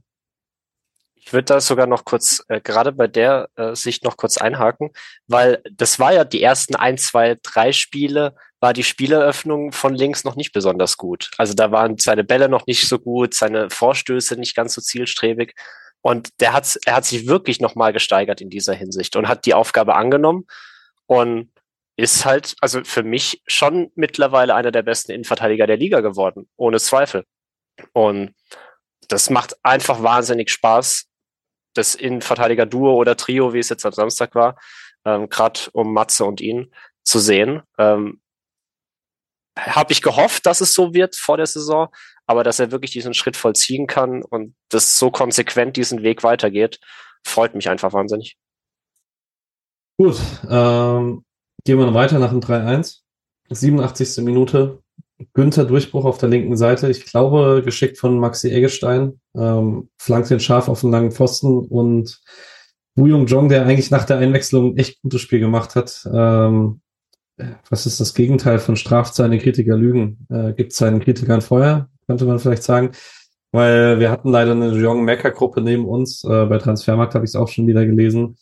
Ich 1.28 1.34
würde 1.34 1.44
da 1.44 1.60
sogar 1.60 1.88
noch 1.88 2.06
kurz, 2.06 2.42
äh, 2.48 2.62
gerade 2.62 2.94
bei 2.94 3.08
der 3.08 3.50
äh, 3.58 3.76
Sicht 3.76 4.06
noch 4.06 4.16
kurz 4.16 4.38
einhaken, 4.38 4.92
weil 5.28 5.62
das 5.70 6.00
war 6.00 6.14
ja 6.14 6.24
die 6.24 6.42
ersten 6.42 6.78
ein, 6.78 6.98
zwei, 6.98 7.36
drei 7.44 7.74
Spiele, 7.74 8.34
war 8.62 8.72
die 8.72 8.86
Spieleröffnung 8.86 9.74
von 9.74 9.94
links 9.94 10.24
noch 10.24 10.38
nicht 10.38 10.54
besonders 10.54 10.96
gut. 10.96 11.30
Also 11.38 11.54
da 11.54 11.70
waren 11.70 11.98
seine 11.98 12.24
Bälle 12.24 12.48
noch 12.48 12.66
nicht 12.66 12.88
so 12.88 12.98
gut, 12.98 13.34
seine 13.34 13.70
Vorstöße 13.70 14.38
nicht 14.38 14.56
ganz 14.56 14.74
so 14.74 14.80
zielstrebig. 14.80 15.54
Und 16.00 16.30
der 16.40 16.54
hat, 16.54 16.80
er 16.86 16.96
hat 16.96 17.04
sich 17.04 17.28
wirklich 17.28 17.60
nochmal 17.60 17.92
gesteigert 17.92 18.40
in 18.40 18.50
dieser 18.50 18.74
Hinsicht 18.74 19.18
und 19.18 19.28
hat 19.28 19.46
die 19.46 19.54
Aufgabe 19.54 19.96
angenommen 19.96 20.46
und 21.08 21.52
ist 21.98 22.24
halt, 22.24 22.56
also 22.62 22.86
für 22.86 23.04
mich 23.04 23.42
schon 23.48 23.92
mittlerweile 23.96 24.56
einer 24.56 24.72
der 24.72 24.84
besten 24.84 25.12
Innenverteidiger 25.12 25.68
der 25.68 25.76
Liga 25.76 26.00
geworden, 26.00 26.48
ohne 26.56 26.80
Zweifel. 26.80 27.26
Und 27.92 28.34
das 29.10 29.30
macht 29.30 29.58
einfach 29.62 30.02
wahnsinnig 30.02 30.52
Spaß, 30.52 31.08
das 31.78 31.96
Innenverteidiger-Duo 31.96 32.94
oder 32.96 33.16
Trio, 33.16 33.54
wie 33.54 33.60
es 33.60 33.70
jetzt 33.70 33.86
am 33.86 33.92
Samstag 33.92 34.36
war, 34.36 34.58
ähm, 35.06 35.30
gerade 35.30 35.60
um 35.74 35.94
Matze 35.94 36.26
und 36.26 36.42
ihn 36.42 36.72
zu 37.04 37.20
sehen. 37.20 37.62
Ähm, 37.78 38.22
Habe 39.58 39.94
ich 39.94 40.02
gehofft, 40.02 40.46
dass 40.46 40.62
es 40.62 40.74
so 40.74 40.94
wird 40.94 41.16
vor 41.16 41.38
der 41.38 41.48
Saison, 41.48 41.90
aber 42.26 42.44
dass 42.44 42.60
er 42.60 42.72
wirklich 42.72 42.92
diesen 42.92 43.14
Schritt 43.14 43.38
vollziehen 43.38 43.88
kann 43.88 44.24
und 44.24 44.56
das 44.70 44.98
so 44.98 45.10
konsequent 45.12 45.78
diesen 45.78 46.04
Weg 46.04 46.24
weitergeht, 46.24 46.80
freut 47.26 47.56
mich 47.56 47.70
einfach 47.70 47.94
wahnsinnig. 47.94 48.38
Gut, 49.98 50.18
ähm, 50.50 51.24
gehen 51.64 51.80
wir 51.80 51.94
weiter 51.94 52.20
nach 52.20 52.30
dem 52.30 52.40
3-1. 52.40 53.00
87. 53.50 54.24
Minute. 54.24 54.84
Günther 55.34 55.66
Durchbruch 55.66 56.06
auf 56.06 56.18
der 56.18 56.30
linken 56.30 56.58
Seite. 56.58 56.90
Ich 56.90 57.06
glaube, 57.06 57.62
geschickt 57.64 57.98
von 57.98 58.20
Maxi 58.20 58.52
Eggestein. 58.52 59.20
Ähm, 59.36 59.90
flankt 59.98 60.30
den 60.30 60.40
scharf 60.40 60.70
auf 60.70 60.82
den 60.82 60.92
langen 60.92 61.12
Pfosten 61.12 61.60
und 61.60 62.22
Wu 62.96 63.08
Jung 63.08 63.28
Jong, 63.28 63.50
der 63.50 63.66
eigentlich 63.66 63.92
nach 63.92 64.06
der 64.06 64.18
Einwechslung 64.18 64.76
echt 64.78 65.02
gutes 65.02 65.22
Spiel 65.22 65.40
gemacht 65.40 65.76
hat. 65.76 66.08
Ähm, 66.12 66.82
was 67.70 67.86
ist 67.86 68.00
das 68.00 68.14
Gegenteil 68.14 68.60
von 68.60 68.76
straft 68.76 69.14
seine 69.16 69.38
Kritiker 69.38 69.76
lügen? 69.76 70.26
Äh, 70.30 70.54
gibt 70.54 70.74
seinen 70.74 71.00
Kritikern 71.00 71.42
Feuer? 71.42 71.90
könnte 72.08 72.26
man 72.26 72.40
vielleicht 72.40 72.64
sagen. 72.64 72.92
Weil 73.52 74.00
wir 74.00 74.10
hatten 74.10 74.30
leider 74.30 74.52
eine 74.52 74.72
Jong 74.72 75.04
Mecker 75.06 75.32
Gruppe 75.32 75.62
neben 75.62 75.86
uns. 75.86 76.24
Äh, 76.24 76.46
bei 76.46 76.58
Transfermarkt 76.58 77.16
habe 77.16 77.26
ich 77.26 77.32
es 77.32 77.36
auch 77.36 77.48
schon 77.48 77.68
wieder 77.68 77.86
gelesen. 77.86 78.38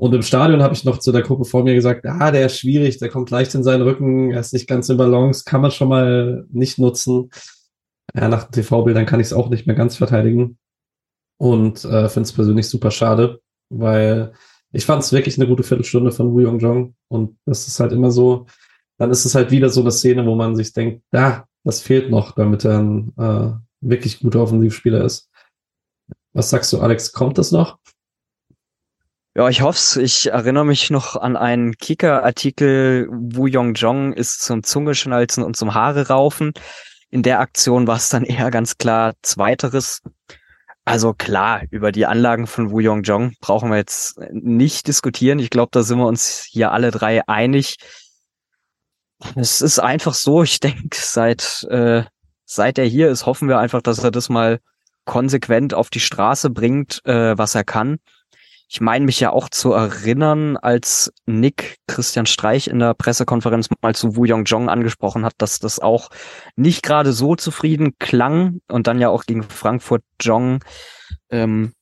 Und 0.00 0.14
im 0.14 0.22
Stadion 0.22 0.62
habe 0.62 0.72
ich 0.72 0.82
noch 0.84 0.96
zu 0.96 1.12
der 1.12 1.20
Gruppe 1.20 1.44
vor 1.44 1.62
mir 1.62 1.74
gesagt, 1.74 2.06
ah, 2.06 2.30
der 2.30 2.46
ist 2.46 2.58
schwierig, 2.58 2.96
der 2.96 3.10
kommt 3.10 3.28
leicht 3.28 3.54
in 3.54 3.62
seinen 3.62 3.82
Rücken, 3.82 4.30
er 4.30 4.40
ist 4.40 4.54
nicht 4.54 4.66
ganz 4.66 4.88
in 4.88 4.96
Balance, 4.96 5.44
kann 5.44 5.60
man 5.60 5.72
schon 5.72 5.90
mal 5.90 6.46
nicht 6.50 6.78
nutzen. 6.78 7.28
Ja, 8.16 8.28
nach 8.28 8.44
TV-Bildern 8.50 9.04
kann 9.04 9.20
ich 9.20 9.26
es 9.26 9.32
auch 9.34 9.50
nicht 9.50 9.66
mehr 9.66 9.76
ganz 9.76 9.96
verteidigen. 9.96 10.56
Und 11.36 11.84
äh, 11.84 12.08
finde 12.08 12.26
es 12.26 12.32
persönlich 12.32 12.66
super 12.66 12.90
schade, 12.90 13.42
weil 13.68 14.32
ich 14.72 14.86
fand 14.86 15.02
es 15.02 15.12
wirklich 15.12 15.36
eine 15.36 15.46
gute 15.46 15.64
Viertelstunde 15.64 16.12
von 16.12 16.32
Wu 16.32 16.40
Yong. 16.40 16.94
Und 17.08 17.36
das 17.44 17.68
ist 17.68 17.78
halt 17.78 17.92
immer 17.92 18.10
so, 18.10 18.46
dann 18.96 19.10
ist 19.10 19.26
es 19.26 19.34
halt 19.34 19.50
wieder 19.50 19.68
so 19.68 19.82
eine 19.82 19.92
Szene, 19.92 20.24
wo 20.24 20.34
man 20.34 20.56
sich 20.56 20.72
denkt, 20.72 21.02
da, 21.10 21.44
das 21.62 21.82
fehlt 21.82 22.10
noch, 22.10 22.32
damit 22.32 22.64
er 22.64 22.78
ein 22.78 23.12
äh, 23.18 23.52
wirklich 23.82 24.20
guter 24.20 24.40
Offensivspieler 24.40 25.04
ist. 25.04 25.28
Was 26.32 26.48
sagst 26.48 26.72
du, 26.72 26.80
Alex? 26.80 27.12
Kommt 27.12 27.36
das 27.36 27.52
noch? 27.52 27.78
Ja, 29.40 29.48
ich 29.48 29.62
hoffe 29.62 30.02
Ich 30.02 30.26
erinnere 30.26 30.66
mich 30.66 30.90
noch 30.90 31.16
an 31.16 31.34
einen 31.34 31.74
Kicker-Artikel, 31.74 33.08
Wu 33.10 33.46
Yong 33.46 33.72
Jong 33.72 34.12
ist 34.12 34.42
zum 34.42 34.62
Zungeschnalzen 34.62 35.42
und 35.42 35.56
zum 35.56 35.72
Haare 35.72 36.08
raufen. 36.08 36.52
In 37.08 37.22
der 37.22 37.40
Aktion 37.40 37.86
war 37.86 37.96
es 37.96 38.10
dann 38.10 38.24
eher 38.24 38.50
ganz 38.50 38.76
klar 38.76 39.14
Zweiteres. 39.22 40.02
Also 40.84 41.14
klar, 41.14 41.62
über 41.70 41.90
die 41.90 42.04
Anlagen 42.04 42.46
von 42.46 42.70
Wu 42.70 42.80
Yong 42.80 43.02
Jong 43.02 43.32
brauchen 43.40 43.70
wir 43.70 43.78
jetzt 43.78 44.18
nicht 44.30 44.86
diskutieren. 44.86 45.38
Ich 45.38 45.48
glaube, 45.48 45.70
da 45.72 45.84
sind 45.84 45.96
wir 45.96 46.06
uns 46.06 46.46
hier 46.46 46.72
alle 46.72 46.90
drei 46.90 47.26
einig. 47.26 47.76
Es 49.36 49.62
ist 49.62 49.78
einfach 49.78 50.12
so, 50.12 50.42
ich 50.42 50.60
denke, 50.60 50.98
seit, 51.00 51.66
äh, 51.70 52.02
seit 52.44 52.76
er 52.76 52.84
hier 52.84 53.08
ist, 53.08 53.24
hoffen 53.24 53.48
wir 53.48 53.58
einfach, 53.58 53.80
dass 53.80 54.04
er 54.04 54.10
das 54.10 54.28
mal 54.28 54.60
konsequent 55.06 55.72
auf 55.72 55.88
die 55.88 55.98
Straße 55.98 56.50
bringt, 56.50 57.00
äh, 57.06 57.38
was 57.38 57.54
er 57.54 57.64
kann. 57.64 58.00
Ich 58.72 58.80
meine 58.80 59.04
mich 59.04 59.18
ja 59.18 59.32
auch 59.32 59.48
zu 59.48 59.72
erinnern, 59.72 60.56
als 60.56 61.12
Nick 61.26 61.78
Christian 61.88 62.26
Streich 62.26 62.68
in 62.68 62.78
der 62.78 62.94
Pressekonferenz 62.94 63.68
mal 63.82 63.96
zu 63.96 64.14
Wu 64.14 64.26
Yong 64.26 64.44
Jong 64.44 64.68
angesprochen 64.68 65.24
hat, 65.24 65.34
dass 65.38 65.58
das 65.58 65.80
auch 65.80 66.08
nicht 66.54 66.84
gerade 66.84 67.12
so 67.12 67.34
zufrieden 67.34 67.96
klang 67.98 68.60
und 68.68 68.86
dann 68.86 69.00
ja 69.00 69.08
auch 69.08 69.24
gegen 69.24 69.42
Frankfurt 69.42 70.04
Jong, 70.20 70.62
ähm, 71.30 71.72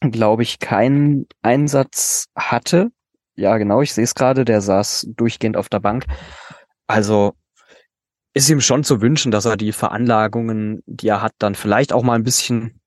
glaube 0.00 0.42
ich, 0.42 0.58
keinen 0.58 1.26
Einsatz 1.42 2.24
hatte. 2.34 2.90
Ja, 3.36 3.56
genau, 3.56 3.80
ich 3.80 3.94
sehe 3.94 4.02
es 4.02 4.16
gerade, 4.16 4.44
der 4.44 4.60
saß 4.60 5.06
durchgehend 5.16 5.56
auf 5.56 5.68
der 5.68 5.78
Bank. 5.78 6.04
Also 6.88 7.34
ist 8.32 8.50
ihm 8.50 8.60
schon 8.60 8.82
zu 8.82 9.00
wünschen, 9.00 9.30
dass 9.30 9.44
er 9.44 9.56
die 9.56 9.70
Veranlagungen, 9.70 10.82
die 10.86 11.06
er 11.06 11.22
hat, 11.22 11.34
dann 11.38 11.54
vielleicht 11.54 11.92
auch 11.92 12.02
mal 12.02 12.14
ein 12.14 12.24
bisschen 12.24 12.80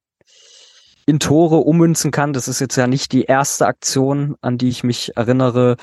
in 1.08 1.20
Tore 1.20 1.58
ummünzen 1.58 2.12
kann. 2.12 2.34
Das 2.34 2.48
ist 2.48 2.60
jetzt 2.60 2.76
ja 2.76 2.86
nicht 2.86 3.12
die 3.14 3.24
erste 3.24 3.66
Aktion, 3.66 4.36
an 4.42 4.60
die 4.60 4.70
ich 4.70 4.84
mich 4.84 5.18
erinnere, 5.18 5.78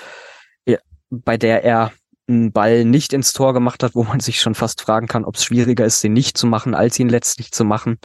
bei 1.11 1.37
der 1.37 1.65
er 1.65 1.93
einen 2.27 2.53
Ball 2.53 2.85
nicht 2.85 3.13
ins 3.13 3.33
Tor 3.33 3.53
gemacht 3.53 3.83
hat, 3.83 3.95
wo 3.95 4.05
man 4.05 4.21
sich 4.21 4.41
schon 4.41 4.55
fast 4.55 4.81
fragen 4.81 5.09
kann, 5.09 5.25
ob 5.25 5.37
es 5.37 5.45
schwieriger 5.45 5.85
ist, 5.85 6.03
den 6.03 6.13
nicht 6.13 6.39
zu 6.39 6.47
machen, 6.47 6.75
als 6.75 6.99
ihn 6.99 7.09
letztlich 7.09 7.53
zu 7.53 7.65
machen. 7.65 7.99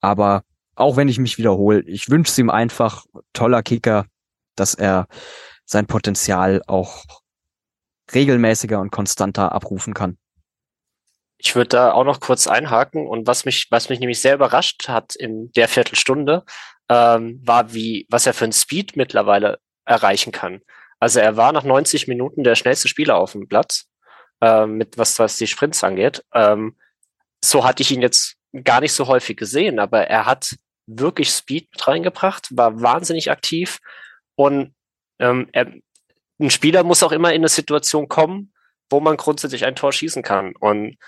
Aber 0.00 0.42
auch 0.74 0.96
wenn 0.96 1.08
ich 1.08 1.18
mich 1.18 1.38
wiederhole, 1.38 1.82
ich 1.82 2.08
wünsche 2.10 2.30
es 2.30 2.38
ihm 2.38 2.50
einfach, 2.50 3.04
toller 3.32 3.62
Kicker, 3.62 4.06
dass 4.56 4.74
er 4.74 5.06
sein 5.64 5.86
Potenzial 5.86 6.62
auch 6.66 7.04
regelmäßiger 8.14 8.80
und 8.80 8.90
konstanter 8.90 9.52
abrufen 9.52 9.94
kann. 9.94 10.18
Ich 11.44 11.56
würde 11.56 11.68
da 11.70 11.92
auch 11.92 12.04
noch 12.04 12.20
kurz 12.20 12.46
einhaken 12.46 13.08
und 13.08 13.26
was 13.26 13.44
mich, 13.44 13.66
was 13.70 13.88
mich 13.88 13.98
nämlich 13.98 14.20
sehr 14.20 14.34
überrascht 14.36 14.88
hat 14.88 15.16
in 15.16 15.50
der 15.52 15.66
Viertelstunde, 15.66 16.44
ähm, 16.88 17.40
war 17.44 17.72
wie, 17.74 18.06
was 18.08 18.26
er 18.26 18.32
für 18.32 18.44
ein 18.44 18.52
Speed 18.52 18.96
mittlerweile 18.96 19.58
erreichen 19.84 20.30
kann. 20.30 20.60
Also 21.00 21.18
er 21.18 21.36
war 21.36 21.52
nach 21.52 21.64
90 21.64 22.06
Minuten 22.06 22.44
der 22.44 22.54
schnellste 22.54 22.86
Spieler 22.86 23.16
auf 23.16 23.32
dem 23.32 23.48
Platz, 23.48 23.88
ähm, 24.40 24.76
mit 24.76 24.98
was, 24.98 25.18
was 25.18 25.36
die 25.36 25.48
Sprints 25.48 25.82
angeht. 25.82 26.24
Ähm, 26.32 26.76
so 27.44 27.64
hatte 27.64 27.82
ich 27.82 27.90
ihn 27.90 28.02
jetzt 28.02 28.36
gar 28.62 28.80
nicht 28.80 28.92
so 28.92 29.08
häufig 29.08 29.36
gesehen, 29.36 29.80
aber 29.80 30.06
er 30.06 30.26
hat 30.26 30.54
wirklich 30.86 31.30
Speed 31.30 31.68
mit 31.72 31.88
reingebracht, 31.88 32.56
war 32.56 32.80
wahnsinnig 32.80 33.32
aktiv 33.32 33.80
und 34.36 34.74
ähm, 35.18 35.48
er, 35.50 35.72
ein 36.38 36.50
Spieler 36.50 36.84
muss 36.84 37.02
auch 37.02 37.12
immer 37.12 37.32
in 37.32 37.40
eine 37.40 37.48
Situation 37.48 38.08
kommen, 38.08 38.52
wo 38.90 39.00
man 39.00 39.16
grundsätzlich 39.16 39.64
ein 39.64 39.74
Tor 39.74 39.92
schießen 39.92 40.22
kann. 40.22 40.54
Und 40.54 40.98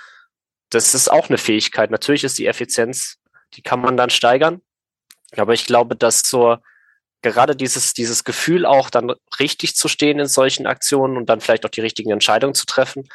das 0.70 0.94
ist 0.94 1.10
auch 1.10 1.28
eine 1.28 1.38
Fähigkeit. 1.38 1.90
Natürlich 1.90 2.24
ist 2.24 2.38
die 2.38 2.46
Effizienz, 2.46 3.18
die 3.54 3.62
kann 3.62 3.80
man 3.80 3.96
dann 3.96 4.10
steigern. 4.10 4.60
Aber 5.36 5.52
ich 5.52 5.66
glaube, 5.66 5.96
dass 5.96 6.20
so 6.20 6.56
gerade 7.22 7.56
dieses, 7.56 7.94
dieses 7.94 8.24
Gefühl 8.24 8.66
auch 8.66 8.90
dann 8.90 9.12
richtig 9.40 9.76
zu 9.76 9.88
stehen 9.88 10.18
in 10.18 10.26
solchen 10.26 10.66
Aktionen 10.66 11.16
und 11.16 11.26
dann 11.26 11.40
vielleicht 11.40 11.64
auch 11.64 11.70
die 11.70 11.80
richtigen 11.80 12.10
Entscheidungen 12.10 12.54
zu 12.54 12.66
treffen, 12.66 13.08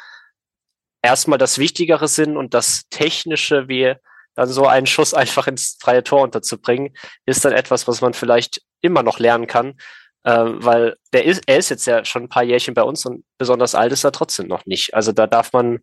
erstmal 1.02 1.38
das 1.38 1.58
Wichtigere 1.58 2.08
sind 2.08 2.36
und 2.36 2.52
das 2.52 2.82
Technische, 2.90 3.68
wie 3.68 3.94
dann 4.34 4.48
so 4.48 4.66
einen 4.66 4.86
Schuss 4.86 5.14
einfach 5.22 5.46
ins 5.46 5.78
freie 5.80 6.04
Tor 6.04 6.22
unterzubringen, 6.22 6.94
ist 7.24 7.44
dann 7.44 7.52
etwas, 7.52 7.88
was 7.88 8.00
man 8.00 8.12
vielleicht 8.12 8.62
immer 8.80 9.02
noch 9.02 9.18
lernen 9.18 9.46
kann, 9.46 9.78
äh, 10.24 10.44
weil 10.44 10.96
der 11.12 11.24
ist, 11.24 11.42
er 11.46 11.58
ist 11.58 11.68
jetzt 11.68 11.86
ja 11.86 12.04
schon 12.04 12.24
ein 12.24 12.28
paar 12.28 12.42
Jährchen 12.42 12.74
bei 12.74 12.82
uns 12.82 13.06
und 13.06 13.24
besonders 13.38 13.74
alt 13.74 13.92
ist 13.92 14.04
er 14.04 14.12
trotzdem 14.12 14.48
noch 14.48 14.66
nicht. 14.66 14.94
Also 14.94 15.12
da 15.12 15.26
darf 15.26 15.52
man, 15.52 15.80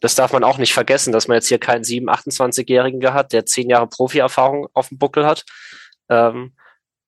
das 0.00 0.14
darf 0.14 0.32
man 0.32 0.44
auch 0.44 0.58
nicht 0.58 0.74
vergessen, 0.74 1.12
dass 1.12 1.28
man 1.28 1.36
jetzt 1.36 1.48
hier 1.48 1.58
keinen 1.58 1.84
7-, 1.84 2.08
28-Jährigen 2.08 3.14
hat, 3.14 3.32
der 3.32 3.46
zehn 3.46 3.70
Jahre 3.70 3.86
Profi-Erfahrung 3.86 4.68
auf 4.74 4.88
dem 4.88 4.98
Buckel 4.98 5.26
hat. 5.26 5.44
Ähm, 6.08 6.54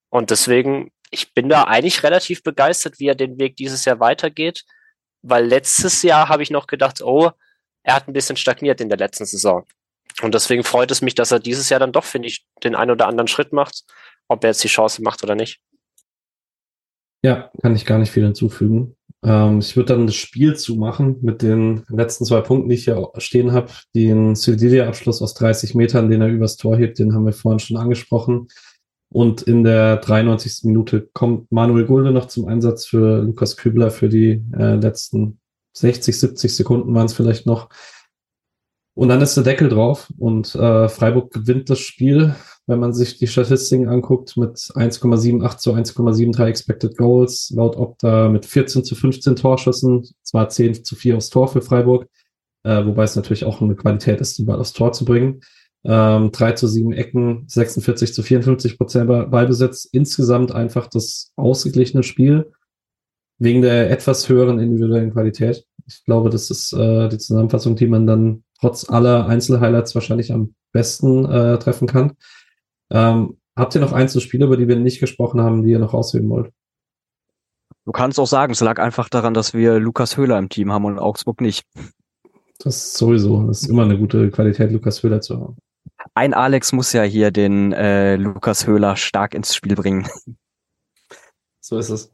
und 0.09 0.31
deswegen, 0.31 0.91
ich 1.11 1.33
bin 1.33 1.49
da 1.49 1.63
eigentlich 1.63 2.03
relativ 2.03 2.43
begeistert, 2.43 2.99
wie 2.99 3.07
er 3.07 3.15
den 3.15 3.39
Weg 3.39 3.55
dieses 3.55 3.85
Jahr 3.85 3.99
weitergeht, 3.99 4.63
weil 5.21 5.45
letztes 5.45 6.01
Jahr 6.01 6.29
habe 6.29 6.43
ich 6.43 6.49
noch 6.51 6.67
gedacht, 6.67 7.01
oh, 7.01 7.31
er 7.83 7.95
hat 7.95 8.07
ein 8.07 8.13
bisschen 8.13 8.37
stagniert 8.37 8.81
in 8.81 8.89
der 8.89 8.97
letzten 8.97 9.25
Saison. 9.25 9.65
Und 10.21 10.33
deswegen 10.33 10.63
freut 10.63 10.91
es 10.91 11.01
mich, 11.01 11.15
dass 11.15 11.31
er 11.31 11.39
dieses 11.39 11.69
Jahr 11.69 11.79
dann 11.79 11.91
doch, 11.91 12.03
finde 12.03 12.27
ich, 12.27 12.45
den 12.63 12.75
einen 12.75 12.91
oder 12.91 13.07
anderen 13.07 13.27
Schritt 13.27 13.53
macht, 13.53 13.83
ob 14.27 14.43
er 14.43 14.49
jetzt 14.49 14.63
die 14.63 14.67
Chance 14.67 15.01
macht 15.01 15.23
oder 15.23 15.35
nicht. 15.35 15.61
Ja, 17.23 17.51
kann 17.61 17.75
ich 17.75 17.85
gar 17.85 17.97
nicht 17.97 18.11
viel 18.11 18.23
hinzufügen. 18.23 18.96
Ähm, 19.23 19.59
ich 19.59 19.75
würde 19.75 19.93
dann 19.93 20.07
das 20.07 20.15
Spiel 20.15 20.55
zumachen 20.55 21.17
mit 21.21 21.41
den 21.41 21.83
letzten 21.89 22.25
zwei 22.25 22.41
Punkten, 22.41 22.69
die 22.69 22.75
ich 22.75 22.85
hier 22.85 23.09
stehen 23.17 23.51
habe. 23.51 23.71
Den 23.95 24.35
Sildilia-Abschluss 24.35 25.21
aus 25.21 25.33
30 25.35 25.75
Metern, 25.75 26.09
den 26.09 26.21
er 26.21 26.29
übers 26.29 26.57
Tor 26.57 26.77
hebt, 26.77 26.99
den 26.99 27.13
haben 27.13 27.25
wir 27.25 27.33
vorhin 27.33 27.59
schon 27.59 27.77
angesprochen. 27.77 28.47
Und 29.09 29.41
in 29.43 29.63
der 29.63 29.97
93. 29.97 30.65
Minute 30.65 31.09
kommt 31.13 31.51
Manuel 31.51 31.85
Gulde 31.85 32.11
noch 32.11 32.25
zum 32.25 32.47
Einsatz 32.47 32.85
für 32.85 33.21
Lukas 33.21 33.55
Kübler 33.55 33.89
für 33.89 34.09
die 34.09 34.43
äh, 34.57 34.75
letzten 34.75 35.39
60, 35.73 36.19
70 36.19 36.55
Sekunden 36.55 36.93
waren 36.93 37.05
es 37.05 37.13
vielleicht 37.13 37.45
noch. 37.45 37.69
Und 38.95 39.09
dann 39.09 39.21
ist 39.21 39.37
der 39.37 39.43
Deckel 39.43 39.69
drauf 39.69 40.11
und 40.17 40.55
äh, 40.55 40.89
Freiburg 40.89 41.31
gewinnt 41.31 41.69
das 41.69 41.79
Spiel, 41.79 42.35
wenn 42.67 42.79
man 42.79 42.93
sich 42.93 43.17
die 43.17 43.27
Statistiken 43.27 43.87
anguckt, 43.87 44.35
mit 44.35 44.57
1,78 44.57 45.57
zu 45.57 45.73
1,73 45.73 46.45
Expected 46.45 46.97
Goals, 46.97 47.51
laut 47.55 47.77
Opta 47.77 48.27
mit 48.29 48.45
14 48.45 48.83
zu 48.83 48.93
15 48.93 49.37
Torschüssen, 49.37 50.05
zwar 50.21 50.49
10 50.49 50.83
zu 50.83 50.95
4 50.95 51.15
aufs 51.15 51.29
Tor 51.29 51.47
für 51.47 51.61
Freiburg, 51.61 52.07
äh, 52.63 52.85
wobei 52.85 53.03
es 53.03 53.15
natürlich 53.15 53.45
auch 53.45 53.61
eine 53.61 53.75
Qualität 53.75 54.19
ist, 54.19 54.37
den 54.37 54.45
Ball 54.45 54.59
aufs 54.59 54.73
Tor 54.73 54.91
zu 54.91 55.05
bringen. 55.05 55.41
Ähm, 55.85 56.31
3 56.33 56.51
zu 56.53 56.67
7 56.67 56.91
Ecken, 56.91 57.45
46 57.47 58.13
zu 58.13 58.21
54 58.21 58.77
Prozent 58.77 59.07
Ballbesitz. 59.07 59.85
Insgesamt 59.85 60.51
einfach 60.51 60.87
das 60.87 61.31
ausgeglichene 61.37 62.03
Spiel 62.03 62.51
wegen 63.39 63.61
der 63.61 63.89
etwas 63.91 64.27
höheren 64.27 64.59
individuellen 64.59 65.13
Qualität. 65.13 65.65
Ich 65.85 66.03
glaube, 66.03 66.29
das 66.29 66.49
ist 66.49 66.73
äh, 66.73 67.07
die 67.07 67.17
Zusammenfassung, 67.17 67.77
die 67.77 67.87
man 67.87 68.05
dann 68.05 68.43
trotz 68.59 68.89
aller 68.89 69.27
Einzelhighlights 69.27 69.95
wahrscheinlich 69.95 70.33
am 70.33 70.55
besten 70.73 71.23
äh, 71.25 71.57
treffen 71.59 71.87
kann. 71.87 72.13
Ähm, 72.89 73.37
habt 73.55 73.75
ihr 73.75 73.81
noch 73.81 73.93
Einzelspiele, 73.93 74.45
über 74.45 74.57
die 74.57 74.67
wir 74.67 74.75
nicht 74.75 74.99
gesprochen 74.99 75.41
haben, 75.41 75.63
die 75.63 75.71
ihr 75.71 75.79
noch 75.79 75.93
ausheben 75.93 76.29
wollt? 76.29 76.51
Du 77.85 77.91
kannst 77.91 78.19
auch 78.19 78.27
sagen, 78.27 78.51
es 78.51 78.59
lag 78.59 78.79
einfach 78.79 79.07
daran, 79.07 79.33
dass 79.33 79.53
wir 79.53 79.79
Lukas 79.79 80.17
Höhler 80.17 80.37
im 80.37 80.49
Team 80.49 80.71
haben 80.71 80.85
und 80.85 80.99
Augsburg 80.99 81.41
nicht. 81.41 81.65
Das 82.59 82.75
ist 82.75 82.97
sowieso, 82.97 83.47
das 83.47 83.61
ist 83.61 83.69
immer 83.69 83.83
eine 83.83 83.97
gute 83.97 84.29
Qualität, 84.29 84.71
Lukas 84.71 85.01
Höhler 85.03 85.21
zu 85.21 85.39
haben. 85.39 85.57
Ein 86.13 86.33
Alex 86.33 86.73
muss 86.73 86.91
ja 86.93 87.03
hier 87.03 87.31
den 87.31 87.71
äh, 87.73 88.15
Lukas 88.15 88.67
Höhler 88.67 88.95
stark 88.95 89.33
ins 89.33 89.55
Spiel 89.55 89.75
bringen. 89.75 90.07
So 91.59 91.77
ist 91.77 91.89
es. 91.89 92.11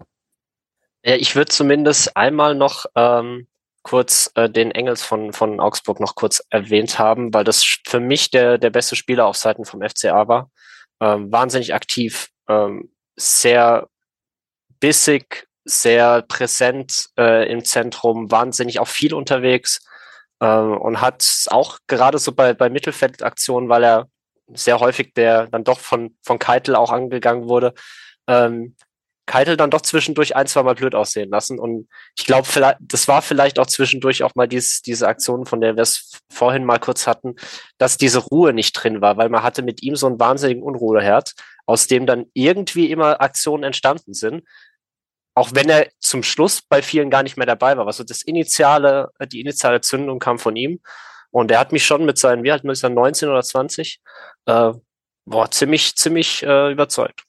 Ja, 1.05 1.15
ich 1.15 1.35
würde 1.35 1.51
zumindest 1.51 2.17
einmal 2.17 2.55
noch 2.55 2.85
ähm, 2.95 3.47
kurz 3.83 4.31
äh, 4.35 4.49
den 4.49 4.71
Engels 4.71 5.03
von, 5.03 5.33
von 5.33 5.59
Augsburg 5.59 5.99
noch 5.99 6.15
kurz 6.15 6.43
erwähnt 6.49 6.97
haben, 6.97 7.33
weil 7.33 7.43
das 7.43 7.63
für 7.85 7.99
mich 7.99 8.31
der, 8.31 8.57
der 8.57 8.69
beste 8.69 8.95
Spieler 8.95 9.27
auf 9.27 9.37
Seiten 9.37 9.65
vom 9.65 9.81
FCA 9.81 10.27
war. 10.27 10.49
Ähm, 10.99 11.31
wahnsinnig 11.31 11.73
aktiv, 11.73 12.29
ähm, 12.47 12.91
sehr 13.15 13.89
bissig, 14.79 15.47
sehr 15.65 16.21
präsent 16.23 17.09
äh, 17.17 17.49
im 17.51 17.63
Zentrum, 17.63 18.31
wahnsinnig 18.31 18.79
auch 18.79 18.87
viel 18.87 19.13
unterwegs 19.13 19.85
ähm, 20.41 20.77
und 20.77 21.01
hat 21.01 21.25
auch 21.47 21.79
gerade 21.87 22.19
so 22.19 22.33
bei, 22.33 22.53
bei 22.53 22.69
Mittelfeldaktionen, 22.69 23.69
weil 23.69 23.83
er 23.83 24.09
sehr 24.53 24.79
häufig 24.79 25.13
der 25.13 25.47
dann 25.47 25.63
doch 25.63 25.79
von, 25.79 26.17
von 26.21 26.37
Keitel 26.37 26.75
auch 26.75 26.91
angegangen 26.91 27.47
wurde, 27.47 27.73
ähm, 28.27 28.75
Keitel 29.25 29.55
dann 29.55 29.69
doch 29.69 29.81
zwischendurch 29.81 30.35
ein, 30.35 30.47
zwei 30.47 30.63
Mal 30.63 30.75
blöd 30.75 30.95
aussehen 30.95 31.29
lassen. 31.29 31.57
Und 31.57 31.87
ich 32.17 32.25
glaube, 32.25 32.47
das 32.79 33.07
war 33.07 33.21
vielleicht 33.21 33.57
auch 33.57 33.67
zwischendurch 33.67 34.23
auch 34.23 34.35
mal 34.35 34.47
dies, 34.47 34.81
diese 34.81 35.07
Aktion, 35.07 35.45
von 35.45 35.61
der 35.61 35.75
wir 35.75 35.83
es 35.83 36.19
vorhin 36.29 36.65
mal 36.65 36.79
kurz 36.79 37.07
hatten, 37.07 37.35
dass 37.77 37.97
diese 37.97 38.19
Ruhe 38.19 38.53
nicht 38.53 38.73
drin 38.73 39.01
war, 39.01 39.17
weil 39.17 39.29
man 39.29 39.43
hatte 39.43 39.61
mit 39.61 39.81
ihm 39.81 39.95
so 39.95 40.07
einen 40.07 40.19
wahnsinnigen 40.19 40.63
Unruheherd, 40.63 41.33
aus 41.65 41.87
dem 41.87 42.05
dann 42.05 42.25
irgendwie 42.33 42.91
immer 42.91 43.21
Aktionen 43.21 43.63
entstanden 43.63 44.13
sind. 44.13 44.43
Auch 45.35 45.51
wenn 45.53 45.69
er 45.69 45.87
zum 45.99 46.21
Schluss 46.21 46.61
bei 46.61 46.81
vielen 46.81 47.09
gar 47.09 47.23
nicht 47.23 47.37
mehr 47.37 47.47
dabei 47.47 47.77
war. 47.77 47.87
Also 47.87 48.03
das 48.03 48.21
initiale, 48.21 49.09
die 49.31 49.41
initiale 49.41 49.81
Zündung 49.81 50.19
kam 50.19 50.37
von 50.37 50.55
ihm. 50.55 50.81
Und 51.31 51.49
er 51.49 51.59
hat 51.59 51.71
mich 51.71 51.85
schon 51.85 52.05
mit 52.05 52.19
seinen, 52.19 52.43
wie 52.43 52.51
alt 52.51 52.63
ist 52.65 52.83
er, 52.83 52.89
19 52.89 53.29
oder 53.29 53.41
20, 53.41 53.99
äh, 54.45 54.73
boah, 55.25 55.49
ziemlich, 55.49 55.95
ziemlich 55.95 56.43
äh, 56.43 56.71
überzeugt. 56.71 57.23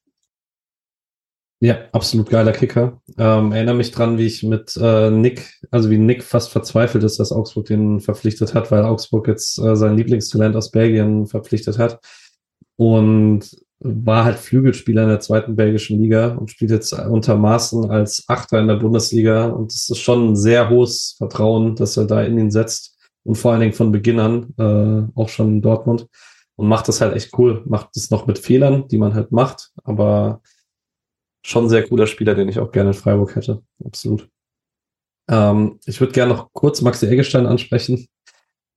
Ja, 1.61 1.79
absolut 1.93 2.29
geiler 2.29 2.53
Kicker. 2.53 3.01
Ähm, 3.17 3.53
erinnere 3.53 3.77
mich 3.77 3.91
dran, 3.91 4.19
wie 4.19 4.27
ich 4.27 4.43
mit 4.43 4.77
äh, 4.77 5.11
Nick, 5.11 5.61
also 5.71 5.89
wie 5.89 5.99
Nick 5.99 6.23
fast 6.23 6.51
verzweifelt 6.51 7.05
ist, 7.05 7.19
dass 7.19 7.33
Augsburg 7.33 7.67
den 7.67 8.01
verpflichtet 8.01 8.55
hat, 8.55 8.71
weil 8.71 8.85
Augsburg 8.85 9.29
jetzt 9.29 9.59
äh, 9.59 9.75
sein 9.75 9.97
Lieblingstalent 9.97 10.57
aus 10.57 10.71
Belgien 10.71 11.27
verpflichtet 11.27 11.79
hat. 11.79 12.01
Und 12.77 13.51
war 13.81 14.25
halt 14.25 14.39
Flügelspieler 14.39 15.03
in 15.03 15.11
der 15.11 15.21
zweiten 15.21 15.57
belgischen 15.57 16.01
Liga 16.01 16.35
und 16.35 16.51
spielt 16.51 16.71
jetzt 16.71 16.93
unter 16.93 17.37
Maßen 17.37 17.91
als 17.91 18.25
Achter 18.29 18.59
in 18.61 18.69
der 18.69 18.77
Bundesliga. 18.77 19.47
Und 19.47 19.73
es 19.73 19.89
ist 19.91 19.99
schon 19.99 20.33
ein 20.33 20.37
sehr 20.37 20.71
hohes 20.71 21.15
Vertrauen, 21.19 21.77
dass 21.77 21.97
er 21.97 22.07
da 22.07 22.23
in 22.23 22.39
ihn 22.39 22.51
setzt. 22.51 22.97
Und 23.25 23.37
vor 23.37 23.53
allen 23.53 23.61
Dingen 23.61 23.73
von 23.73 23.93
Beginn 23.93 24.21
an, 24.21 24.55
äh, 24.59 25.19
auch 25.19 25.29
schon 25.29 25.49
in 25.49 25.63
Dortmund. 25.63 26.09
Und 26.57 26.69
macht 26.69 26.89
das 26.89 27.01
halt 27.01 27.15
echt 27.15 27.37
cool. 27.39 27.63
Macht 27.67 27.97
es 27.97 28.11
noch 28.11 28.27
mit 28.27 28.39
Fehlern, 28.39 28.89
die 28.89 28.99
man 28.99 29.15
halt 29.15 29.33
macht, 29.33 29.71
aber 29.83 30.41
schon 31.45 31.69
sehr 31.69 31.87
cooler 31.87 32.07
Spieler, 32.07 32.35
den 32.35 32.49
ich 32.49 32.59
auch 32.59 32.73
gerne 32.73 32.91
in 32.91 32.95
Freiburg 32.95 33.37
hätte. 33.37 33.63
Absolut. 33.85 34.29
Ähm, 35.31 35.79
ich 35.85 36.01
würde 36.01 36.13
gerne 36.13 36.35
noch 36.35 36.53
kurz 36.53 36.81
Maxi 36.81 37.07
Eggestein 37.07 37.47
ansprechen, 37.47 38.09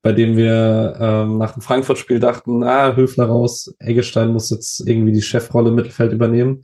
bei 0.04 0.12
dem 0.12 0.38
wir 0.38 0.98
ähm, 1.00 1.38
nach 1.38 1.54
dem 1.54 1.62
Frankfurt-Spiel 1.62 2.20
dachten, 2.20 2.64
ah, 2.64 2.96
Höfler 2.96 3.26
raus, 3.26 3.74
Eggestein 3.80 4.34
muss 4.34 4.50
jetzt 4.50 4.88
irgendwie 4.88 5.14
die 5.14 5.22
Chefrolle 5.22 5.70
im 5.70 5.76
Mittelfeld 5.76 6.12
übernehmen. 6.12 6.64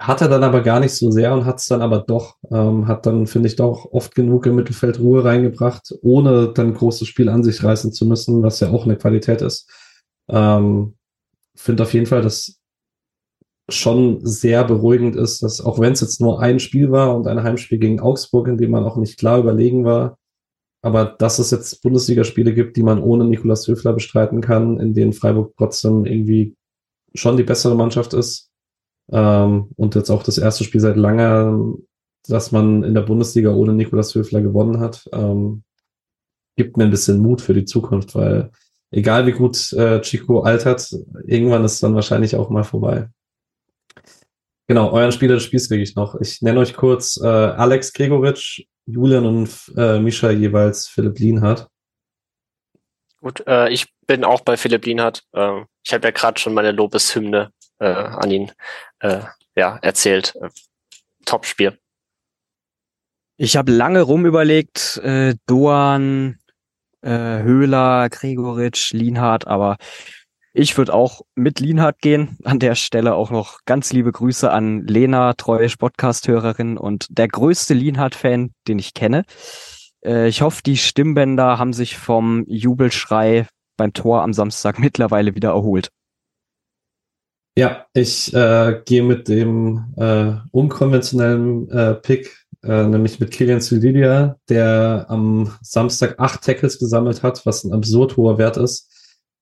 Hat 0.00 0.22
er 0.22 0.28
dann 0.28 0.44
aber 0.44 0.62
gar 0.62 0.80
nicht 0.80 0.94
so 0.94 1.10
sehr 1.10 1.32
und 1.34 1.44
hat 1.44 1.58
es 1.58 1.66
dann 1.66 1.82
aber 1.82 1.98
doch, 2.00 2.36
ähm, 2.50 2.86
hat 2.86 3.04
dann, 3.04 3.26
finde 3.26 3.48
ich, 3.48 3.56
doch 3.56 3.86
oft 3.92 4.14
genug 4.14 4.46
im 4.46 4.56
Mittelfeld 4.56 4.98
Ruhe 4.98 5.24
reingebracht, 5.24 5.94
ohne 6.02 6.52
dann 6.54 6.74
großes 6.74 7.06
Spiel 7.06 7.28
an 7.28 7.44
sich 7.44 7.62
reißen 7.62 7.92
zu 7.92 8.06
müssen, 8.06 8.42
was 8.42 8.60
ja 8.60 8.70
auch 8.70 8.84
eine 8.84 8.96
Qualität 8.96 9.42
ist. 9.42 9.70
Ähm, 10.30 10.96
finde 11.54 11.82
auf 11.82 11.92
jeden 11.92 12.06
Fall, 12.06 12.22
dass 12.22 12.59
schon 13.74 14.24
sehr 14.24 14.64
beruhigend 14.64 15.16
ist, 15.16 15.42
dass 15.42 15.60
auch 15.60 15.78
wenn 15.78 15.92
es 15.92 16.00
jetzt 16.00 16.20
nur 16.20 16.40
ein 16.40 16.60
Spiel 16.60 16.90
war 16.90 17.14
und 17.14 17.26
ein 17.26 17.42
Heimspiel 17.42 17.78
gegen 17.78 18.00
Augsburg, 18.00 18.48
in 18.48 18.58
dem 18.58 18.70
man 18.70 18.84
auch 18.84 18.96
nicht 18.96 19.18
klar 19.18 19.38
überlegen 19.38 19.84
war, 19.84 20.18
aber 20.82 21.04
dass 21.04 21.38
es 21.38 21.50
jetzt 21.50 21.82
Bundesligaspiele 21.82 22.54
gibt, 22.54 22.76
die 22.76 22.82
man 22.82 23.02
ohne 23.02 23.24
Nikolaus 23.24 23.66
Höfler 23.68 23.92
bestreiten 23.92 24.40
kann, 24.40 24.80
in 24.80 24.94
denen 24.94 25.12
Freiburg 25.12 25.54
trotzdem 25.56 26.06
irgendwie 26.06 26.56
schon 27.14 27.36
die 27.36 27.42
bessere 27.42 27.74
Mannschaft 27.74 28.14
ist. 28.14 28.50
Ähm, 29.12 29.70
und 29.76 29.94
jetzt 29.94 30.10
auch 30.10 30.22
das 30.22 30.38
erste 30.38 30.64
Spiel 30.64 30.80
seit 30.80 30.96
langer, 30.96 31.74
dass 32.28 32.52
man 32.52 32.82
in 32.84 32.94
der 32.94 33.02
Bundesliga 33.02 33.52
ohne 33.52 33.72
Nikolaus 33.72 34.14
Höfler 34.14 34.40
gewonnen 34.40 34.80
hat, 34.80 35.08
ähm, 35.12 35.64
gibt 36.56 36.76
mir 36.76 36.84
ein 36.84 36.90
bisschen 36.90 37.20
Mut 37.20 37.40
für 37.40 37.54
die 37.54 37.64
Zukunft, 37.64 38.14
weil 38.14 38.50
egal 38.90 39.26
wie 39.26 39.32
gut 39.32 39.72
äh, 39.72 40.00
Chico 40.00 40.40
altert, 40.40 40.94
irgendwann 41.26 41.64
ist 41.64 41.82
dann 41.82 41.94
wahrscheinlich 41.94 42.36
auch 42.36 42.50
mal 42.50 42.64
vorbei. 42.64 43.08
Genau, 44.70 44.92
euren 44.92 45.10
Spieler 45.10 45.34
des 45.34 45.42
Spiels 45.42 45.66
kriege 45.66 45.82
ich 45.82 45.96
noch. 45.96 46.14
Ich 46.20 46.42
nenne 46.42 46.60
euch 46.60 46.74
kurz 46.74 47.20
äh, 47.20 47.26
Alex 47.26 47.92
Gregoritsch, 47.92 48.62
Julian 48.86 49.26
und 49.26 49.50
äh, 49.76 49.98
Mischa 49.98 50.30
jeweils 50.30 50.86
Philipp 50.86 51.18
Lienhardt. 51.18 51.66
Gut, 53.20 53.44
äh, 53.48 53.68
ich 53.70 53.92
bin 54.06 54.22
auch 54.22 54.42
bei 54.42 54.56
Philipp 54.56 54.86
Lienhardt. 54.86 55.24
Äh, 55.32 55.62
ich 55.82 55.92
habe 55.92 56.06
ja 56.06 56.12
gerade 56.12 56.38
schon 56.38 56.54
meine 56.54 56.70
Lobeshymne 56.70 57.50
äh, 57.80 57.84
an 57.84 58.30
ihn 58.30 58.52
äh, 59.00 59.22
ja, 59.56 59.76
erzählt. 59.82 60.38
Top-Spiel. 61.24 61.76
Ich 63.38 63.56
habe 63.56 63.72
lange 63.72 64.02
rumüberlegt, 64.02 64.98
äh, 65.02 65.34
Doan, 65.46 66.38
äh, 67.00 67.42
Höhler, 67.42 68.08
Gregoritsch, 68.08 68.92
Lienhardt, 68.92 69.48
aber 69.48 69.78
ich 70.52 70.76
würde 70.76 70.94
auch 70.94 71.22
mit 71.34 71.60
Lienhardt 71.60 72.00
gehen. 72.00 72.36
An 72.44 72.58
der 72.58 72.74
Stelle 72.74 73.14
auch 73.14 73.30
noch 73.30 73.60
ganz 73.66 73.92
liebe 73.92 74.10
Grüße 74.10 74.50
an 74.50 74.86
Lena, 74.86 75.34
treue 75.34 75.68
Podcast-Hörerin 75.68 76.76
und 76.76 77.06
der 77.10 77.28
größte 77.28 77.74
Lienhardt-Fan, 77.74 78.52
den 78.66 78.78
ich 78.78 78.94
kenne. 78.94 79.24
Äh, 80.04 80.28
ich 80.28 80.42
hoffe, 80.42 80.62
die 80.64 80.76
Stimmbänder 80.76 81.58
haben 81.58 81.72
sich 81.72 81.96
vom 81.96 82.44
Jubelschrei 82.46 83.46
beim 83.76 83.92
Tor 83.92 84.22
am 84.22 84.32
Samstag 84.32 84.78
mittlerweile 84.80 85.34
wieder 85.34 85.50
erholt. 85.50 85.90
Ja, 87.56 87.86
ich 87.92 88.32
äh, 88.32 88.80
gehe 88.84 89.02
mit 89.02 89.28
dem 89.28 89.92
äh, 89.96 90.34
unkonventionellen 90.50 91.68
äh, 91.70 91.94
Pick, 91.94 92.46
äh, 92.62 92.84
nämlich 92.84 93.20
mit 93.20 93.32
Kilian 93.32 93.60
Sulidia, 93.60 94.36
der 94.48 95.06
am 95.08 95.52
Samstag 95.60 96.18
acht 96.18 96.42
Tackles 96.42 96.78
gesammelt 96.78 97.22
hat, 97.22 97.44
was 97.44 97.64
ein 97.64 97.72
absurd 97.72 98.16
hoher 98.16 98.38
Wert 98.38 98.56
ist. 98.56 98.89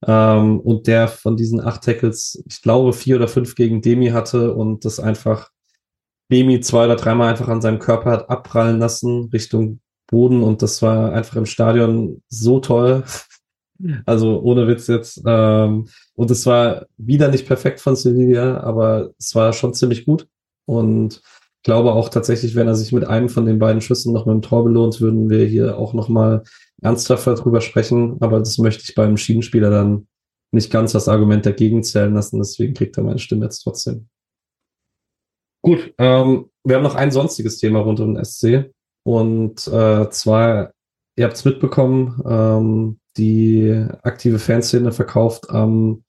Ähm, 0.07 0.61
und 0.61 0.87
der 0.87 1.09
von 1.09 1.37
diesen 1.37 1.61
acht 1.61 1.83
Tackles, 1.83 2.43
ich 2.47 2.63
glaube, 2.63 2.93
vier 2.93 3.17
oder 3.17 3.29
fünf 3.29 3.55
gegen 3.55 3.83
Demi 3.83 4.09
hatte 4.09 4.55
und 4.55 4.85
das 4.85 5.01
einfach 5.01 5.51
Demi 6.31 6.61
zwei 6.61 6.85
oder 6.85 6.97
dreimal 6.97 7.31
einfach 7.31 7.49
an 7.49 7.63
seinem 7.63 7.79
Körper 7.79 8.11
hat 8.11 8.31
abprallen 8.31 8.79
lassen 8.79 9.31
Richtung 9.33 9.81
Boden 10.11 10.43
und 10.43 10.63
das 10.63 10.83
war 10.83 11.13
einfach 11.13 11.37
im 11.37 11.47
Stadion 11.47 12.23
so 12.29 12.61
toll. 12.61 13.05
Also 14.07 14.41
ohne 14.41 14.67
Witz 14.67 14.89
jetzt. 14.89 15.23
Ähm, 15.25 15.87
und 16.17 16.31
es 16.33 16.45
war 16.47 16.87
wieder 16.97 17.29
nicht 17.29 17.47
perfekt 17.47 17.79
von 17.79 17.95
Sevilla, 17.95 18.59
aber 18.59 19.11
es 19.21 19.37
war 19.37 19.53
schon 19.53 19.73
ziemlich 19.73 20.05
gut. 20.05 20.27
Und 20.67 21.23
ich 21.59 21.63
glaube 21.63 21.93
auch 21.93 22.09
tatsächlich, 22.09 22.57
wenn 22.57 22.67
er 22.67 22.75
sich 22.75 22.91
mit 22.91 23.05
einem 23.07 23.29
von 23.29 23.47
den 23.47 23.61
beiden 23.61 23.81
Schüssen 23.81 24.13
noch 24.13 24.27
mit 24.27 24.35
dem 24.35 24.43
Tor 24.43 24.65
belohnt, 24.65 25.01
würden 25.01 25.31
wir 25.31 25.47
hier 25.47 25.79
auch 25.79 25.95
noch 25.95 26.09
mal 26.09 26.43
ernsthafter 26.83 27.35
drüber 27.35 27.61
sprechen. 27.61 28.17
Aber 28.21 28.39
das 28.39 28.59
möchte 28.59 28.85
ich 28.85 28.95
beim 28.95 29.17
Schiedenspieler 29.17 29.71
dann 29.71 30.09
nicht 30.53 30.71
ganz 30.71 30.93
das 30.93 31.09
Argument 31.09 31.45
dagegen 31.45 31.83
zählen 31.83 32.15
lassen. 32.15 32.39
Deswegen 32.39 32.75
kriegt 32.75 32.97
er 32.97 33.05
meine 33.05 33.19
Stimme 33.19 33.45
jetzt 33.45 33.63
trotzdem. 33.63 34.09
Gut, 35.63 35.93
ähm, 35.99 36.51
wir 36.65 36.77
haben 36.77 36.83
noch 36.83 36.95
ein 36.95 37.11
sonstiges 37.11 37.59
Thema 37.59 37.81
rund 37.81 38.01
um 38.01 38.15
den 38.15 38.25
SC. 38.25 38.71
Und 39.05 39.67
äh, 39.69 40.09
zwar, 40.11 40.73
ihr 41.17 41.25
habt 41.25 41.37
es 41.37 41.45
mitbekommen, 41.45 42.23
ähm, 42.27 43.01
die 43.17 43.87
aktive 44.03 44.39
Fanszene 44.39 44.93
verkauft 44.93 45.51
am 45.51 46.05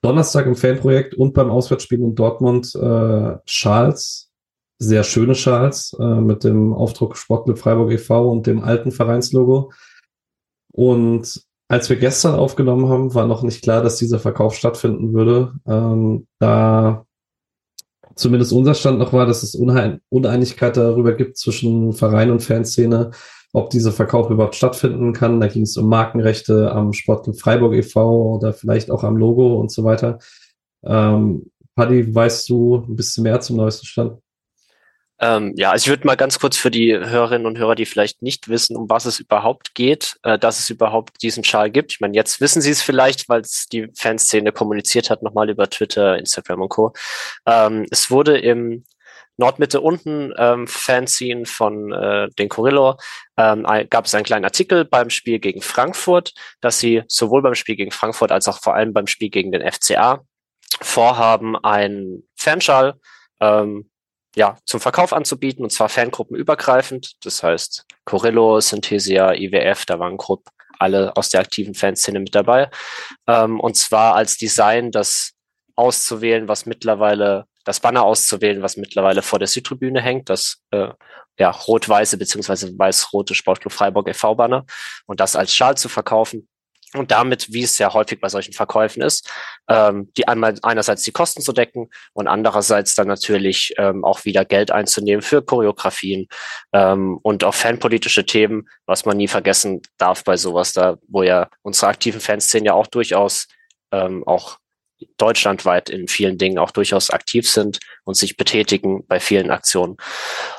Donnerstag 0.00 0.46
im 0.46 0.54
Fanprojekt 0.54 1.14
und 1.14 1.34
beim 1.34 1.50
Auswärtsspiel 1.50 2.00
in 2.00 2.14
Dortmund 2.14 2.74
äh, 2.74 3.36
Schals, 3.44 4.30
sehr 4.78 5.02
schöne 5.02 5.34
Schals 5.34 5.94
äh, 5.98 6.20
mit 6.20 6.44
dem 6.44 6.72
Aufdruck 6.72 7.16
Sportclub 7.16 7.58
Freiburg 7.58 7.90
e.V. 7.90 8.30
und 8.30 8.46
dem 8.46 8.62
alten 8.62 8.92
Vereinslogo. 8.92 9.72
Und 10.72 11.42
als 11.68 11.90
wir 11.90 11.96
gestern 11.96 12.34
aufgenommen 12.34 12.88
haben, 12.88 13.14
war 13.14 13.26
noch 13.26 13.42
nicht 13.42 13.62
klar, 13.62 13.82
dass 13.82 13.96
dieser 13.96 14.18
Verkauf 14.18 14.54
stattfinden 14.54 15.12
würde. 15.12 15.52
Ähm, 15.66 16.26
da 16.38 17.04
zumindest 18.14 18.52
unser 18.52 18.74
Stand 18.74 18.98
noch 18.98 19.12
war, 19.12 19.26
dass 19.26 19.42
es 19.42 19.54
Uneinigkeit 19.54 20.76
darüber 20.76 21.12
gibt 21.14 21.36
zwischen 21.36 21.92
Verein 21.92 22.30
und 22.30 22.42
Fanszene, 22.42 23.10
ob 23.52 23.70
dieser 23.70 23.92
Verkauf 23.92 24.30
überhaupt 24.30 24.54
stattfinden 24.54 25.12
kann. 25.12 25.40
Da 25.40 25.48
ging 25.48 25.62
es 25.62 25.76
um 25.76 25.88
Markenrechte 25.88 26.72
am 26.72 26.92
Sportclub 26.92 27.38
Freiburg 27.38 27.74
e.V. 27.74 28.36
oder 28.36 28.52
vielleicht 28.52 28.90
auch 28.90 29.04
am 29.04 29.16
Logo 29.16 29.60
und 29.60 29.70
so 29.70 29.84
weiter. 29.84 30.18
Ähm, 30.84 31.50
Paddy, 31.74 32.14
weißt 32.14 32.48
du 32.48 32.84
ein 32.88 32.96
bisschen 32.96 33.22
mehr 33.22 33.40
zum 33.40 33.56
neuesten 33.56 33.86
Stand? 33.86 34.18
Ähm, 35.20 35.54
ja, 35.56 35.70
also 35.70 35.84
ich 35.84 35.88
würde 35.88 36.06
mal 36.06 36.16
ganz 36.16 36.38
kurz 36.38 36.56
für 36.56 36.70
die 36.70 36.96
Hörerinnen 36.96 37.46
und 37.46 37.58
Hörer, 37.58 37.74
die 37.74 37.86
vielleicht 37.86 38.22
nicht 38.22 38.48
wissen, 38.48 38.76
um 38.76 38.88
was 38.88 39.04
es 39.04 39.18
überhaupt 39.18 39.74
geht, 39.74 40.16
äh, 40.22 40.38
dass 40.38 40.60
es 40.60 40.70
überhaupt 40.70 41.22
diesen 41.22 41.42
Schal 41.44 41.70
gibt. 41.70 41.92
Ich 41.92 42.00
meine, 42.00 42.14
jetzt 42.14 42.40
wissen 42.40 42.62
sie 42.62 42.70
es 42.70 42.82
vielleicht, 42.82 43.28
weil 43.28 43.40
es 43.40 43.66
die 43.66 43.88
Fanszene 43.94 44.52
kommuniziert 44.52 45.10
hat, 45.10 45.22
nochmal 45.22 45.50
über 45.50 45.68
Twitter, 45.68 46.16
Instagram 46.18 46.62
und 46.62 46.68
Co. 46.68 46.92
Ähm, 47.46 47.86
es 47.90 48.10
wurde 48.10 48.38
im 48.38 48.84
Nordmitte 49.38 49.80
unten 49.80 50.32
ähm, 50.36 50.66
Fanzine 50.66 51.46
von 51.46 51.92
äh, 51.92 52.28
den 52.38 52.48
Corillo 52.48 52.96
ähm, 53.36 53.64
gab 53.88 54.06
es 54.06 54.14
einen 54.14 54.24
kleinen 54.24 54.44
Artikel 54.44 54.84
beim 54.84 55.10
Spiel 55.10 55.38
gegen 55.38 55.62
Frankfurt, 55.62 56.34
dass 56.60 56.80
sie 56.80 57.02
sowohl 57.06 57.42
beim 57.42 57.54
Spiel 57.54 57.76
gegen 57.76 57.92
Frankfurt 57.92 58.32
als 58.32 58.48
auch 58.48 58.60
vor 58.60 58.74
allem 58.74 58.92
beim 58.92 59.06
Spiel 59.06 59.30
gegen 59.30 59.52
den 59.52 59.62
FCA 59.70 60.24
vorhaben, 60.80 61.56
einen 61.56 62.28
Fanschal 62.36 62.94
ähm, 63.40 63.88
ja, 64.36 64.56
zum 64.64 64.80
Verkauf 64.80 65.12
anzubieten, 65.12 65.64
und 65.64 65.70
zwar 65.70 65.88
fangruppenübergreifend. 65.88 67.12
Das 67.24 67.42
heißt, 67.42 67.84
Corillo, 68.04 68.60
Synthesia, 68.60 69.34
IWF, 69.34 69.86
da 69.86 69.98
waren 69.98 70.16
grob 70.16 70.44
alle 70.78 71.16
aus 71.16 71.30
der 71.30 71.40
aktiven 71.40 71.74
Fanszene 71.74 72.20
mit 72.20 72.34
dabei. 72.34 72.70
Ähm, 73.26 73.58
und 73.60 73.76
zwar 73.76 74.14
als 74.14 74.36
Design, 74.36 74.90
das 74.90 75.32
auszuwählen, 75.74 76.48
was 76.48 76.66
mittlerweile 76.66 77.46
das 77.64 77.80
Banner 77.80 78.04
auszuwählen, 78.04 78.62
was 78.62 78.76
mittlerweile 78.76 79.22
vor 79.22 79.38
der 79.38 79.48
Südtribüne 79.48 80.00
hängt, 80.00 80.30
das 80.30 80.62
äh, 80.70 80.88
ja, 81.38 81.50
rot-weiße 81.50 82.18
beziehungsweise 82.18 82.76
weiß-rote 82.76 83.34
Sportclub 83.34 83.72
Freiburg 83.72 84.08
e.V. 84.08 84.34
Banner 84.34 84.64
und 85.06 85.20
das 85.20 85.36
als 85.36 85.54
Schal 85.54 85.76
zu 85.76 85.88
verkaufen 85.88 86.48
und 86.94 87.10
damit, 87.10 87.52
wie 87.52 87.64
es 87.64 87.76
sehr 87.76 87.92
häufig 87.92 88.20
bei 88.20 88.28
solchen 88.28 88.54
Verkäufen 88.54 89.02
ist, 89.02 89.30
ähm, 89.68 90.10
die 90.16 90.26
einmal 90.26 90.54
einerseits 90.62 91.02
die 91.02 91.12
Kosten 91.12 91.42
zu 91.42 91.52
decken 91.52 91.90
und 92.14 92.28
andererseits 92.28 92.94
dann 92.94 93.08
natürlich 93.08 93.74
ähm, 93.76 94.04
auch 94.04 94.24
wieder 94.24 94.44
Geld 94.44 94.70
einzunehmen 94.70 95.22
für 95.22 95.42
Choreografien 95.42 96.28
ähm, 96.72 97.18
und 97.22 97.44
auch 97.44 97.54
fanpolitische 97.54 98.24
Themen, 98.24 98.68
was 98.86 99.04
man 99.04 99.18
nie 99.18 99.28
vergessen 99.28 99.82
darf 99.98 100.24
bei 100.24 100.36
sowas 100.36 100.72
da, 100.72 100.96
wo 101.08 101.22
ja 101.22 101.50
unsere 101.62 101.88
aktiven 101.88 102.20
Fanszenen 102.20 102.66
ja 102.66 102.72
auch 102.72 102.86
durchaus 102.86 103.48
ähm, 103.92 104.24
auch 104.26 104.58
deutschlandweit 105.16 105.90
in 105.90 106.08
vielen 106.08 106.38
Dingen 106.38 106.58
auch 106.58 106.70
durchaus 106.70 107.10
aktiv 107.10 107.48
sind 107.48 107.78
und 108.04 108.14
sich 108.14 108.36
betätigen 108.36 109.06
bei 109.06 109.20
vielen 109.20 109.50
Aktionen. 109.50 109.96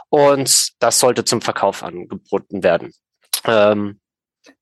Und 0.09 0.71
das 0.79 0.99
sollte 0.99 1.25
zum 1.25 1.41
Verkauf 1.41 1.83
angeboten 1.83 2.63
werden. 2.63 2.93
Ähm, 3.45 3.99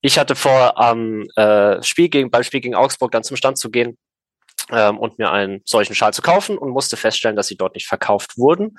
ich 0.02 0.18
hatte 0.18 0.36
vor, 0.36 0.80
am 0.80 1.24
äh, 1.36 1.82
Spiel 1.84 2.10
gegen, 2.10 2.32
beim 2.32 2.44
Spiel 2.44 2.62
gegen 2.62 2.76
Augsburg 2.76 3.12
dann 3.12 3.24
zum 3.24 3.38
Stand 3.38 3.58
zu 3.58 3.70
gehen 3.70 3.98
ähm, 4.72 4.98
und 4.98 5.18
mir 5.18 5.32
einen 5.32 5.62
solchen 5.66 5.96
Schal 5.96 6.14
zu 6.14 6.22
kaufen 6.22 6.58
und 6.58 6.70
musste 6.70 6.98
feststellen, 6.98 7.36
dass 7.36 7.48
sie 7.48 7.58
dort 7.58 7.76
nicht 7.76 7.88
verkauft 7.88 8.38
wurden. 8.38 8.78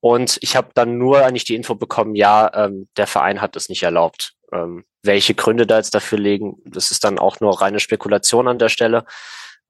Und 0.00 0.38
ich 0.40 0.56
habe 0.56 0.70
dann 0.74 0.98
nur 0.98 1.24
eigentlich 1.24 1.44
die 1.44 1.54
Info 1.54 1.74
bekommen, 1.74 2.14
ja, 2.14 2.50
ähm, 2.54 2.88
der 2.96 3.06
Verein 3.06 3.40
hat 3.40 3.56
es 3.56 3.68
nicht 3.68 3.82
erlaubt. 3.82 4.34
Ähm, 4.52 4.84
welche 5.02 5.34
Gründe 5.34 5.66
da 5.66 5.76
jetzt 5.76 5.94
dafür 5.94 6.18
liegen, 6.18 6.56
das 6.64 6.90
ist 6.90 7.04
dann 7.04 7.18
auch 7.18 7.40
nur 7.40 7.60
reine 7.60 7.80
Spekulation 7.80 8.48
an 8.48 8.58
der 8.58 8.68
Stelle. 8.68 9.04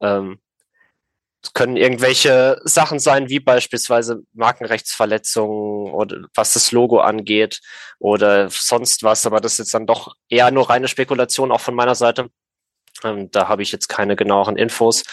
Ähm, 0.00 0.40
es 1.42 1.52
können 1.52 1.76
irgendwelche 1.76 2.60
Sachen 2.64 2.98
sein, 2.98 3.28
wie 3.28 3.38
beispielsweise 3.38 4.22
Markenrechtsverletzungen 4.32 5.92
oder 5.92 6.26
was 6.34 6.52
das 6.52 6.72
Logo 6.72 6.98
angeht 6.98 7.60
oder 7.98 8.50
sonst 8.50 9.04
was, 9.04 9.24
aber 9.24 9.40
das 9.40 9.52
ist 9.52 9.58
jetzt 9.58 9.74
dann 9.74 9.86
doch 9.86 10.14
eher 10.28 10.50
nur 10.50 10.68
reine 10.68 10.88
Spekulation 10.88 11.52
auch 11.52 11.60
von 11.60 11.74
meiner 11.74 11.94
Seite. 11.94 12.28
Ähm, 13.04 13.30
da 13.30 13.48
habe 13.48 13.62
ich 13.62 13.70
jetzt 13.70 13.88
keine 13.88 14.16
genaueren 14.16 14.56
Infos. 14.56 15.04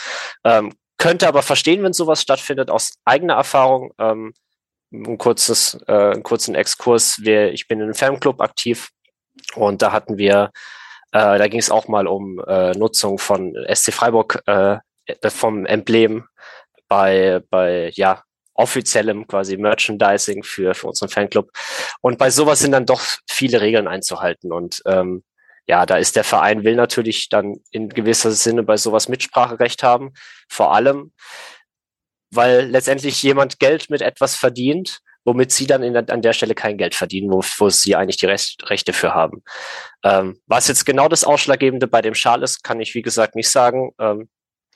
Ähm, 0.44 0.74
könnte 0.98 1.28
aber 1.28 1.44
verstehen, 1.44 1.84
wenn 1.84 1.94
sowas 1.94 2.22
stattfindet, 2.22 2.72
aus 2.72 2.96
eigener 3.06 3.36
Erfahrung. 3.36 3.94
Ähm, 4.00 4.34
ein 4.92 5.18
kurzes, 5.18 5.78
äh, 5.88 6.12
einen 6.12 6.24
kurzen 6.24 6.56
Exkurs. 6.56 7.20
Wir, 7.22 7.52
ich 7.52 7.68
bin 7.68 7.80
in 7.80 7.86
einem 7.86 7.96
Fanclub 7.96 8.42
aktiv 8.42 8.90
und 9.56 9.82
da 9.82 9.92
hatten 9.92 10.18
wir, 10.18 10.52
äh, 11.12 11.38
da 11.38 11.48
ging 11.48 11.60
es 11.60 11.70
auch 11.70 11.88
mal 11.88 12.08
um 12.08 12.40
äh, 12.48 12.72
Nutzung 12.72 13.20
von 13.20 13.54
SC 13.72 13.94
Freiburg 13.94 14.42
äh, 14.48 14.78
vom 15.28 15.66
Emblem 15.66 16.26
bei, 16.88 17.42
bei 17.50 17.92
ja, 17.96 18.24
offiziellem 18.56 19.28
quasi 19.28 19.58
Merchandising 19.58 20.44
für, 20.44 20.74
für 20.74 20.88
unseren 20.88 21.10
Fanclub. 21.10 21.52
Und 22.02 22.18
bei 22.18 22.30
sowas 22.30 22.60
sind 22.60 22.72
dann 22.72 22.86
doch 22.86 23.02
viele 23.30 23.62
Regeln 23.62 23.88
einzuhalten. 23.88 24.52
Und 24.52 24.82
ähm, 24.86 25.24
ja, 25.68 25.86
da 25.86 25.98
ist 25.98 26.16
der 26.16 26.24
Verein 26.24 26.64
will 26.64 26.76
natürlich 26.76 27.30
dann 27.30 27.58
in 27.72 27.90
gewisser 27.90 28.32
Sinne 28.32 28.64
bei 28.64 28.78
sowas 28.78 29.10
Mitspracherecht 29.10 29.84
haben. 29.84 30.14
Vor 30.48 30.74
allem, 30.74 31.12
weil 32.32 32.68
letztendlich 32.68 33.22
jemand 33.24 33.60
Geld 33.60 33.90
mit 33.90 34.02
etwas 34.02 34.36
verdient, 34.36 35.00
womit 35.26 35.52
sie 35.52 35.66
dann 35.66 35.82
in, 35.82 35.98
an 35.98 36.22
der 36.22 36.34
Stelle 36.34 36.54
kein 36.54 36.78
Geld 36.78 36.94
verdienen, 36.94 37.32
wo, 37.32 37.44
wo 37.58 37.70
sie 37.70 37.96
eigentlich 37.96 38.18
die 38.18 38.28
Rest, 38.28 38.70
Rechte 38.70 38.94
für 38.94 39.16
haben. 39.16 39.44
Ähm, 40.04 40.40
was 40.46 40.68
jetzt 40.68 40.86
genau 40.86 41.08
das 41.08 41.24
Ausschlaggebende 41.24 41.88
bei 41.88 42.02
dem 42.02 42.14
Schal 42.14 42.44
ist, 42.44 42.64
kann 42.64 42.80
ich 42.80 42.94
wie 42.94 43.02
gesagt 43.02 43.36
nicht 43.36 43.50
sagen. 43.50 43.92
Ähm, 44.00 44.30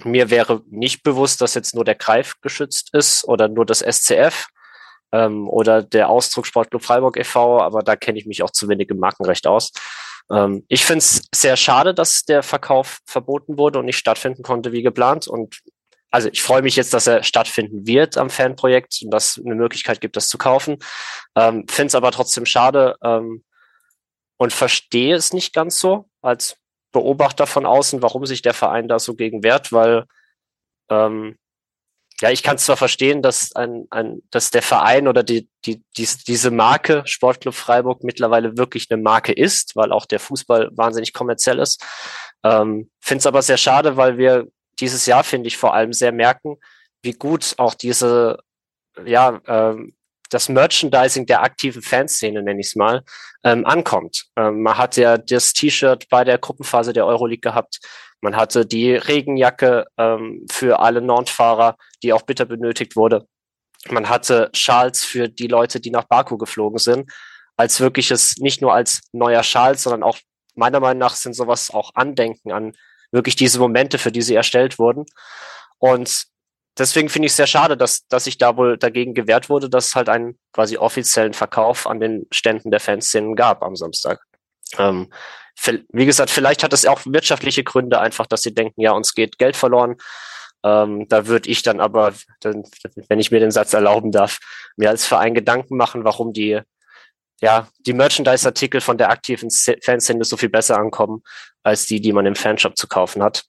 mir 0.03 0.29
wäre 0.29 0.61
nicht 0.69 1.03
bewusst, 1.03 1.41
dass 1.41 1.53
jetzt 1.53 1.75
nur 1.75 1.85
der 1.85 1.95
Greif 1.95 2.35
geschützt 2.41 2.93
ist 2.93 3.25
oder 3.25 3.47
nur 3.47 3.65
das 3.65 3.79
SCF 3.79 4.47
ähm, 5.11 5.47
oder 5.49 5.83
der 5.83 6.09
Ausdruck 6.09 6.47
Sportclub 6.47 6.83
Freiburg 6.83 7.17
e.V., 7.17 7.61
aber 7.61 7.83
da 7.83 7.95
kenne 7.95 8.19
ich 8.19 8.25
mich 8.25 8.43
auch 8.43 8.51
zu 8.51 8.69
wenig 8.69 8.89
im 8.89 8.99
Markenrecht 8.99 9.47
aus. 9.47 9.71
Ähm, 10.31 10.65
ich 10.67 10.85
finde 10.85 10.99
es 10.99 11.27
sehr 11.33 11.57
schade, 11.57 11.93
dass 11.93 12.23
der 12.23 12.43
Verkauf 12.43 12.99
verboten 13.05 13.57
wurde 13.57 13.79
und 13.79 13.85
nicht 13.85 13.97
stattfinden 13.97 14.43
konnte 14.43 14.71
wie 14.71 14.81
geplant 14.83 15.27
und 15.27 15.59
also 16.11 16.27
ich 16.29 16.41
freue 16.41 16.63
mich 16.63 16.75
jetzt, 16.75 16.93
dass 16.93 17.05
er 17.05 17.21
stattfinden 17.23 17.85
wird 17.85 18.17
am 18.17 18.31
Fanprojekt 18.31 19.01
und 19.03 19.11
dass 19.11 19.39
eine 19.43 19.53
Möglichkeit 19.53 20.01
gibt, 20.01 20.15
das 20.15 20.27
zu 20.27 20.39
kaufen. 20.39 20.77
Ähm, 21.35 21.65
Finde 21.69 21.87
es 21.87 21.95
aber 21.95 22.11
trotzdem 22.11 22.47
schade 22.47 22.95
ähm, 23.03 23.43
und 24.37 24.51
verstehe 24.51 25.15
es 25.15 25.33
nicht 25.33 25.53
ganz 25.53 25.79
so 25.79 26.09
als 26.21 26.57
Beobachter 26.91 27.47
von 27.47 27.65
außen, 27.65 28.01
warum 28.01 28.25
sich 28.25 28.41
der 28.41 28.53
Verein 28.53 28.87
da 28.87 28.99
so 28.99 29.15
gegen 29.15 29.43
wehrt, 29.43 29.71
weil 29.71 30.05
ähm, 30.89 31.37
ja, 32.21 32.31
ich 32.31 32.43
kann 32.43 32.57
zwar 32.57 32.75
verstehen, 32.75 33.21
dass 33.21 33.55
ein, 33.55 33.85
ein, 33.91 34.21
dass 34.29 34.51
der 34.51 34.61
Verein 34.61 35.07
oder 35.07 35.23
die, 35.23 35.47
die, 35.65 35.83
die, 35.95 36.07
diese 36.27 36.51
Marke 36.51 37.03
Sportclub 37.05 37.53
Freiburg 37.53 38.03
mittlerweile 38.03 38.57
wirklich 38.57 38.87
eine 38.89 39.01
Marke 39.01 39.31
ist, 39.31 39.75
weil 39.75 39.91
auch 39.93 40.05
der 40.05 40.19
Fußball 40.19 40.69
wahnsinnig 40.73 41.13
kommerziell 41.13 41.59
ist. 41.59 41.81
Ähm, 42.43 42.89
Finde 42.99 43.19
es 43.19 43.27
aber 43.27 43.41
sehr 43.41 43.57
schade, 43.57 43.95
weil 43.95 44.17
wir 44.17 44.47
dieses 44.79 45.05
Jahr, 45.05 45.23
finde 45.23 45.47
ich, 45.47 45.57
vor 45.57 45.73
allem 45.73 45.93
sehr 45.93 46.11
merken, 46.11 46.57
wie 47.01 47.13
gut 47.13 47.53
auch 47.57 47.73
diese, 47.73 48.39
ja, 49.05 49.39
ähm, 49.47 49.95
das 50.29 50.49
Merchandising 50.49 51.25
der 51.25 51.41
aktiven 51.41 51.81
Fanszene, 51.81 52.41
nenne 52.41 52.59
ich 52.61 52.67
es 52.67 52.75
mal, 52.75 53.03
ähm, 53.43 53.65
ankommt. 53.65 54.25
Ähm, 54.35 54.61
man 54.61 54.77
hat 54.77 54.97
ja 54.97 55.17
das 55.17 55.53
T-Shirt 55.53 56.07
bei 56.09 56.23
der 56.23 56.37
Gruppenphase 56.37 56.93
der 56.93 57.05
Euroleague 57.05 57.41
gehabt. 57.41 57.79
Man 58.21 58.35
hatte 58.35 58.65
die 58.65 58.95
Regenjacke 58.95 59.85
ähm, 59.97 60.45
für 60.51 60.79
alle 60.79 61.01
Nordfahrer, 61.01 61.77
die 62.03 62.13
auch 62.13 62.23
bitter 62.23 62.45
benötigt 62.45 62.95
wurde. 62.95 63.25
Man 63.89 64.09
hatte 64.09 64.49
Schals 64.53 65.05
für 65.05 65.29
die 65.29 65.47
Leute, 65.47 65.79
die 65.79 65.91
nach 65.91 66.03
Baku 66.03 66.37
geflogen 66.37 66.79
sind, 66.79 67.11
als 67.55 67.79
wirkliches, 67.79 68.35
nicht 68.37 68.61
nur 68.61 68.73
als 68.73 69.01
neuer 69.13 69.43
Schal, 69.43 69.77
sondern 69.77 70.03
auch 70.03 70.17
meiner 70.55 70.79
Meinung 70.79 70.99
nach 70.99 71.15
sind 71.15 71.33
sowas 71.33 71.71
auch 71.71 71.91
Andenken 71.95 72.51
an 72.51 72.73
wirklich 73.11 73.35
diese 73.35 73.59
Momente, 73.59 73.97
für 73.97 74.11
die 74.11 74.21
sie 74.21 74.35
erstellt 74.35 74.77
wurden. 74.77 75.05
Und 75.77 76.25
deswegen 76.77 77.09
finde 77.09 77.27
ich 77.27 77.31
es 77.31 77.37
sehr 77.37 77.47
schade, 77.47 77.77
dass, 77.77 78.07
dass 78.07 78.25
sich 78.25 78.37
da 78.37 78.57
wohl 78.57 78.77
dagegen 78.77 79.13
gewehrt 79.13 79.49
wurde, 79.49 79.69
dass 79.69 79.87
es 79.87 79.95
halt 79.95 80.09
einen 80.09 80.37
quasi 80.53 80.77
offiziellen 80.77 81.33
Verkauf 81.33 81.87
an 81.87 81.99
den 81.99 82.27
Ständen 82.31 82.71
der 82.71 82.79
Fanszenen 82.79 83.35
gab 83.35 83.63
am 83.63 83.75
Samstag. 83.75 84.21
Ähm, 84.77 85.11
wie 85.91 86.05
gesagt, 86.05 86.29
vielleicht 86.29 86.63
hat 86.63 86.73
es 86.73 86.85
auch 86.85 87.01
wirtschaftliche 87.05 87.63
Gründe, 87.63 87.99
einfach, 87.99 88.27
dass 88.27 88.41
sie 88.41 88.53
denken, 88.53 88.81
ja, 88.81 88.91
uns 88.91 89.13
geht 89.13 89.37
Geld 89.37 89.57
verloren. 89.57 89.97
Ähm, 90.63 91.07
da 91.09 91.27
würde 91.27 91.49
ich 91.49 91.63
dann 91.63 91.79
aber, 91.79 92.13
wenn 92.41 93.19
ich 93.19 93.31
mir 93.31 93.39
den 93.39 93.51
Satz 93.51 93.73
erlauben 93.73 94.11
darf, 94.11 94.39
mir 94.77 94.89
als 94.89 95.05
Verein 95.05 95.33
Gedanken 95.33 95.75
machen, 95.75 96.03
warum 96.03 96.33
die 96.33 96.61
ja, 97.41 97.69
die 97.79 97.93
Merchandise-Artikel 97.93 98.81
von 98.81 98.97
der 98.97 99.09
aktiven 99.11 99.49
Fanszene 99.49 100.25
so 100.25 100.35
viel 100.35 100.49
besser 100.49 100.77
ankommen, 100.77 101.23
als 101.63 101.85
die, 101.85 102.01
die 102.01 102.11
man 102.11 102.25
im 102.25 102.35
Fanshop 102.35 102.77
zu 102.77 102.87
kaufen 102.89 103.23
hat 103.23 103.45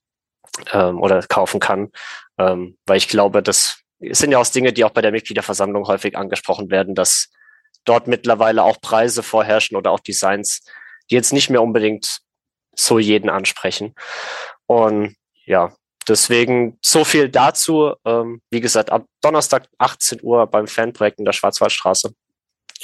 ähm, 0.72 1.01
oder 1.01 1.22
kaufen 1.22 1.60
kann. 1.60 1.90
Ähm, 2.39 2.77
weil 2.86 2.97
ich 2.97 3.09
glaube, 3.09 3.43
das 3.43 3.81
sind 4.01 4.32
ja 4.32 4.39
auch 4.39 4.47
Dinge, 4.47 4.72
die 4.72 4.85
auch 4.85 4.90
bei 4.90 5.02
der 5.02 5.12
Mitgliederversammlung 5.12 5.86
häufig 5.86 6.16
angesprochen 6.16 6.70
werden, 6.70 6.94
dass 6.94 7.28
dort 7.85 8.06
mittlerweile 8.06 8.62
auch 8.62 8.81
Preise 8.81 9.22
vorherrschen 9.22 9.77
oder 9.77 9.90
auch 9.90 10.01
Designs, 10.01 10.62
die 11.10 11.14
jetzt 11.14 11.32
nicht 11.32 11.51
mehr 11.51 11.62
unbedingt 11.62 12.20
so 12.74 12.98
jeden 12.98 13.28
ansprechen. 13.28 13.94
Und 14.66 15.16
ja, 15.44 15.74
deswegen 16.09 16.78
so 16.85 17.05
viel 17.05 17.28
dazu. 17.28 17.94
Ähm, 18.05 18.40
wie 18.51 18.60
gesagt, 18.60 18.90
ab 18.90 19.05
Donnerstag 19.20 19.68
18 19.78 20.20
Uhr 20.22 20.47
beim 20.47 20.66
Fanprojekt 20.66 21.18
in 21.18 21.24
der 21.24 21.32
Schwarzwaldstraße 21.32 22.12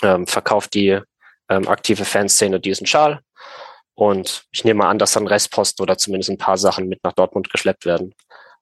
ähm, 0.02 0.26
verkauft 0.26 0.74
die 0.74 1.00
ähm, 1.48 1.68
aktive 1.68 2.04
Fanszene 2.04 2.60
diesen 2.60 2.86
Schal. 2.86 3.20
Und 3.96 4.44
ich 4.52 4.64
nehme 4.64 4.86
an, 4.86 4.98
dass 4.98 5.14
dann 5.14 5.26
Restposten 5.26 5.82
oder 5.82 5.96
zumindest 5.96 6.30
ein 6.30 6.38
paar 6.38 6.58
Sachen 6.58 6.88
mit 6.88 7.02
nach 7.02 7.14
Dortmund 7.14 7.50
geschleppt 7.50 7.86
werden. 7.86 8.14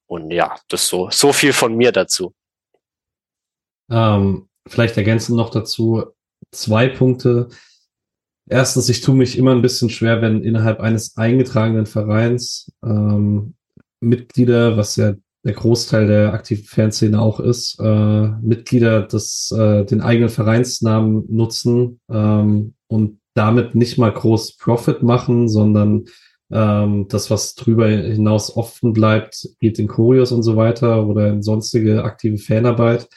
Und 0.07 0.31
ja, 0.31 0.57
das 0.69 0.87
so, 0.87 1.09
so 1.11 1.33
viel 1.33 1.53
von 1.53 1.77
mir 1.77 1.91
dazu. 1.91 2.33
Ähm, 3.91 4.49
vielleicht 4.67 4.97
ergänzen 4.97 5.37
noch 5.37 5.51
dazu 5.51 6.05
zwei 6.53 6.89
Punkte. 6.89 7.49
Erstens, 8.49 8.89
ich 8.89 9.01
tue 9.01 9.17
mich 9.17 9.37
immer 9.37 9.53
ein 9.53 9.63
bisschen 9.63 9.91
schwer, 9.91 10.23
wenn 10.23 10.45
innerhalb 10.45 10.81
eines 10.81 11.17
eingetragenen 11.17 11.87
Vereins 11.87 12.71
ähm, 12.85 13.55
Mitglieder, 14.01 14.77
was 14.77 14.97
ja 14.97 15.15
der 15.45 15.55
Großteil 15.55 16.07
der 16.07 16.33
aktiven 16.33 16.65
Fanszene 16.65 17.21
auch 17.21 17.41
ist, 17.41 17.79
äh, 17.81 18.29
Mitglieder 18.41 19.03
des, 19.03 19.51
äh, 19.51 19.85
den 19.85 20.01
eigenen 20.01 20.29
Vereinsnamen 20.29 21.25
nutzen 21.29 22.01
ähm, 22.09 22.75
und 22.87 23.19
damit 23.35 23.75
nicht 23.75 23.99
mal 23.99 24.13
groß 24.13 24.57
Profit 24.57 25.03
machen, 25.03 25.49
sondern 25.49 26.07
ähm, 26.51 27.07
das, 27.09 27.31
was 27.31 27.55
drüber 27.55 27.89
hinaus 27.89 28.57
offen 28.57 28.93
bleibt, 28.93 29.49
geht 29.61 29.79
in 29.79 29.89
Choreos 29.89 30.33
und 30.33 30.43
so 30.43 30.57
weiter 30.57 31.07
oder 31.07 31.29
in 31.29 31.43
sonstige 31.43 32.05
aktive 32.05 32.39
Fanarbeit. 32.39 33.09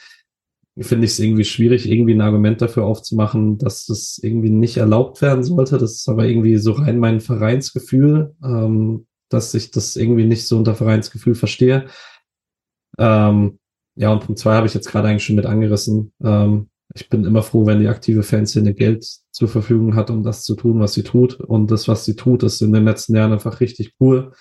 Finde 0.80 1.06
ich 1.06 1.12
es 1.12 1.18
irgendwie 1.18 1.44
schwierig, 1.44 1.90
irgendwie 1.90 2.14
ein 2.14 2.20
Argument 2.20 2.60
dafür 2.60 2.84
aufzumachen, 2.84 3.58
dass 3.58 3.86
das 3.86 4.18
irgendwie 4.22 4.50
nicht 4.50 4.76
erlaubt 4.76 5.22
werden 5.22 5.42
sollte. 5.42 5.78
Das 5.78 5.92
ist 5.92 6.08
aber 6.08 6.26
irgendwie 6.26 6.56
so 6.56 6.72
rein 6.72 6.98
mein 6.98 7.20
Vereinsgefühl, 7.20 8.34
ähm, 8.44 9.06
dass 9.28 9.54
ich 9.54 9.70
das 9.70 9.96
irgendwie 9.96 10.24
nicht 10.24 10.46
so 10.46 10.56
unter 10.56 10.74
Vereinsgefühl 10.74 11.34
verstehe. 11.34 11.86
Ähm, 12.96 13.58
ja, 13.96 14.12
und 14.12 14.24
Punkt 14.24 14.38
zwei 14.38 14.54
habe 14.54 14.66
ich 14.68 14.74
jetzt 14.74 14.88
gerade 14.88 15.08
eigentlich 15.08 15.24
schon 15.24 15.36
mit 15.36 15.46
angerissen. 15.46 16.12
Ähm, 16.22 16.70
ich 17.00 17.08
bin 17.08 17.24
immer 17.24 17.42
froh, 17.42 17.64
wenn 17.66 17.80
die 17.80 17.88
aktive 17.88 18.22
Fanszene 18.22 18.74
Geld 18.74 19.06
zur 19.30 19.48
Verfügung 19.48 19.94
hat, 19.94 20.10
um 20.10 20.22
das 20.24 20.42
zu 20.42 20.56
tun, 20.56 20.80
was 20.80 20.94
sie 20.94 21.04
tut. 21.04 21.34
Und 21.34 21.70
das, 21.70 21.86
was 21.86 22.04
sie 22.04 22.16
tut, 22.16 22.42
ist 22.42 22.60
in 22.60 22.72
den 22.72 22.84
letzten 22.84 23.14
Jahren 23.14 23.32
einfach 23.32 23.60
richtig 23.60 23.94
cool. 24.00 24.32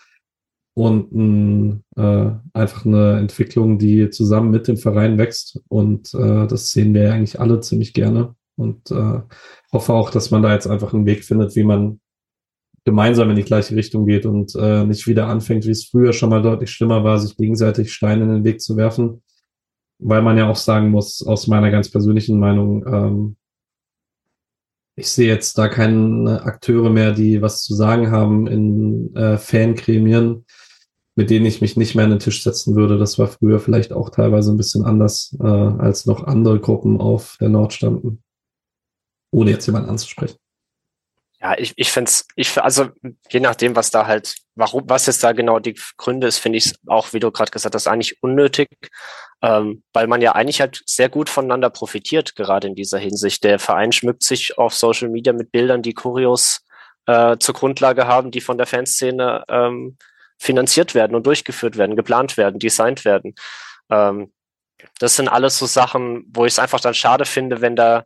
Und 0.74 1.12
mh, 1.12 1.80
äh, 1.96 2.32
einfach 2.54 2.86
eine 2.86 3.18
Entwicklung, 3.18 3.78
die 3.78 4.10
zusammen 4.10 4.50
mit 4.52 4.68
dem 4.68 4.78
Verein 4.78 5.18
wächst. 5.18 5.62
Und 5.68 6.14
äh, 6.16 6.48
das 6.48 6.72
sehen 6.72 6.94
wir 6.94 7.04
ja 7.04 7.14
eigentlich 7.14 7.40
alle 7.40 7.60
ziemlich 7.60 7.94
gerne. 7.94 8.36
Und 8.56 8.90
äh, 8.90 9.22
hoffe 9.72 9.94
auch, 9.94 10.10
dass 10.10 10.32
man 10.32 10.42
da 10.42 10.54
jetzt 10.54 10.68
einfach 10.68 10.94
einen 10.94 11.06
Weg 11.06 11.24
findet, 11.24 11.56
wie 11.56 11.64
man 11.64 12.00
gemeinsam 12.86 13.30
in 13.30 13.36
die 13.36 13.44
gleiche 13.44 13.76
Richtung 13.76 14.06
geht 14.06 14.26
und 14.26 14.56
äh, 14.56 14.84
nicht 14.84 15.06
wieder 15.08 15.28
anfängt, 15.28 15.66
wie 15.66 15.72
es 15.72 15.86
früher 15.86 16.14
schon 16.14 16.30
mal 16.30 16.42
deutlich 16.42 16.72
schlimmer 16.72 17.04
war, 17.04 17.20
sich 17.20 17.36
gegenseitig 17.36 17.94
Steine 17.94 18.24
in 18.24 18.30
den 18.30 18.44
Weg 18.46 18.62
zu 18.62 18.78
werfen. 18.78 19.22
Weil 20.00 20.22
man 20.22 20.38
ja 20.38 20.50
auch 20.50 20.56
sagen 20.56 20.90
muss, 20.90 21.26
aus 21.26 21.48
meiner 21.48 21.72
ganz 21.72 21.90
persönlichen 21.90 22.40
Meinung, 22.40 22.86
ähm, 22.86 23.36
ich 24.96 25.10
sehe 25.10 25.28
jetzt 25.28 25.58
da 25.58 25.68
keine 25.68 26.42
Akteure 26.44 26.90
mehr, 26.90 27.12
die 27.12 27.42
was 27.42 27.64
zu 27.64 27.76
sagen 27.76 28.10
haben 28.12 28.48
in 28.48 29.16
äh, 29.16 29.38
Fangremien, 29.38 30.46
mit 31.16 31.30
denen 31.30 31.46
ich 31.46 31.62
mich 31.62 31.78
nicht 31.78 31.96
mehr 31.96 32.06
an 32.06 32.12
den 32.12 32.20
Tisch 32.20 32.44
setzen 32.44 32.76
würde. 32.76 32.98
Das 32.98 33.18
war 33.20 33.28
früher 33.28 33.60
vielleicht 33.60 33.94
auch 33.94 34.10
teilweise 34.10 34.52
ein 34.52 34.58
bisschen 34.58 34.86
anders, 34.86 35.36
äh, 35.40 35.46
als 35.46 36.06
noch 36.06 36.24
andere 36.24 36.60
Gruppen 36.60 37.00
auf 37.00 37.38
der 37.40 37.50
Nord 37.50 37.74
standen. 37.74 38.24
Ohne 39.32 39.52
jetzt 39.52 39.66
jemanden 39.68 39.90
anzusprechen. 39.90 40.38
Ja, 41.40 41.56
ich, 41.58 41.74
ich 41.76 41.92
finde 41.92 42.10
es, 42.10 42.26
ich, 42.36 42.60
also 42.62 42.90
je 43.30 43.40
nachdem, 43.40 43.76
was 43.76 43.92
da 43.92 44.08
halt, 44.08 44.36
warum, 44.56 44.84
was 44.88 45.06
jetzt 45.06 45.24
da 45.24 45.34
genau 45.34 45.60
die 45.60 45.80
Gründe 45.98 46.26
ist, 46.26 46.40
finde 46.40 46.58
ich 46.58 46.66
es 46.66 46.74
auch, 46.88 47.14
wie 47.14 47.20
du 47.20 47.32
gerade 47.32 47.52
gesagt 47.52 47.76
hast, 47.76 47.88
eigentlich 47.88 48.22
unnötig, 48.24 48.70
ähm, 49.44 49.84
weil 49.94 50.08
man 50.08 50.22
ja 50.22 50.32
eigentlich 50.34 50.62
halt 50.62 50.82
sehr 50.88 51.10
gut 51.10 51.30
voneinander 51.30 51.70
profitiert, 51.70 52.36
gerade 52.36 52.68
in 52.68 52.74
dieser 52.76 52.98
Hinsicht. 52.98 53.44
Der 53.44 53.60
Verein 53.60 53.92
schmückt 53.92 54.24
sich 54.24 54.58
auf 54.58 54.74
Social 54.74 55.10
Media 55.10 55.32
mit 55.32 55.52
Bildern, 55.52 55.84
die 55.84 55.94
Kurios 55.94 56.66
äh, 57.06 57.38
zur 57.38 57.54
Grundlage 57.54 58.08
haben, 58.08 58.32
die 58.32 58.42
von 58.42 58.58
der 58.58 58.66
Fanszene 58.66 59.44
ähm, 59.48 59.98
finanziert 60.40 60.96
werden 60.96 61.16
und 61.16 61.28
durchgeführt 61.28 61.78
werden, 61.78 61.96
geplant 61.96 62.38
werden, 62.38 62.60
designt 62.60 63.06
werden. 63.06 63.36
Ähm, 63.92 64.34
das 65.00 65.16
sind 65.16 65.28
alles 65.28 65.58
so 65.58 65.68
Sachen, 65.68 66.26
wo 66.34 66.46
ich 66.46 66.54
es 66.54 66.60
einfach 66.60 66.80
dann 66.80 66.94
schade 66.96 67.26
finde, 67.26 67.62
wenn 67.62 67.76
da 67.76 68.06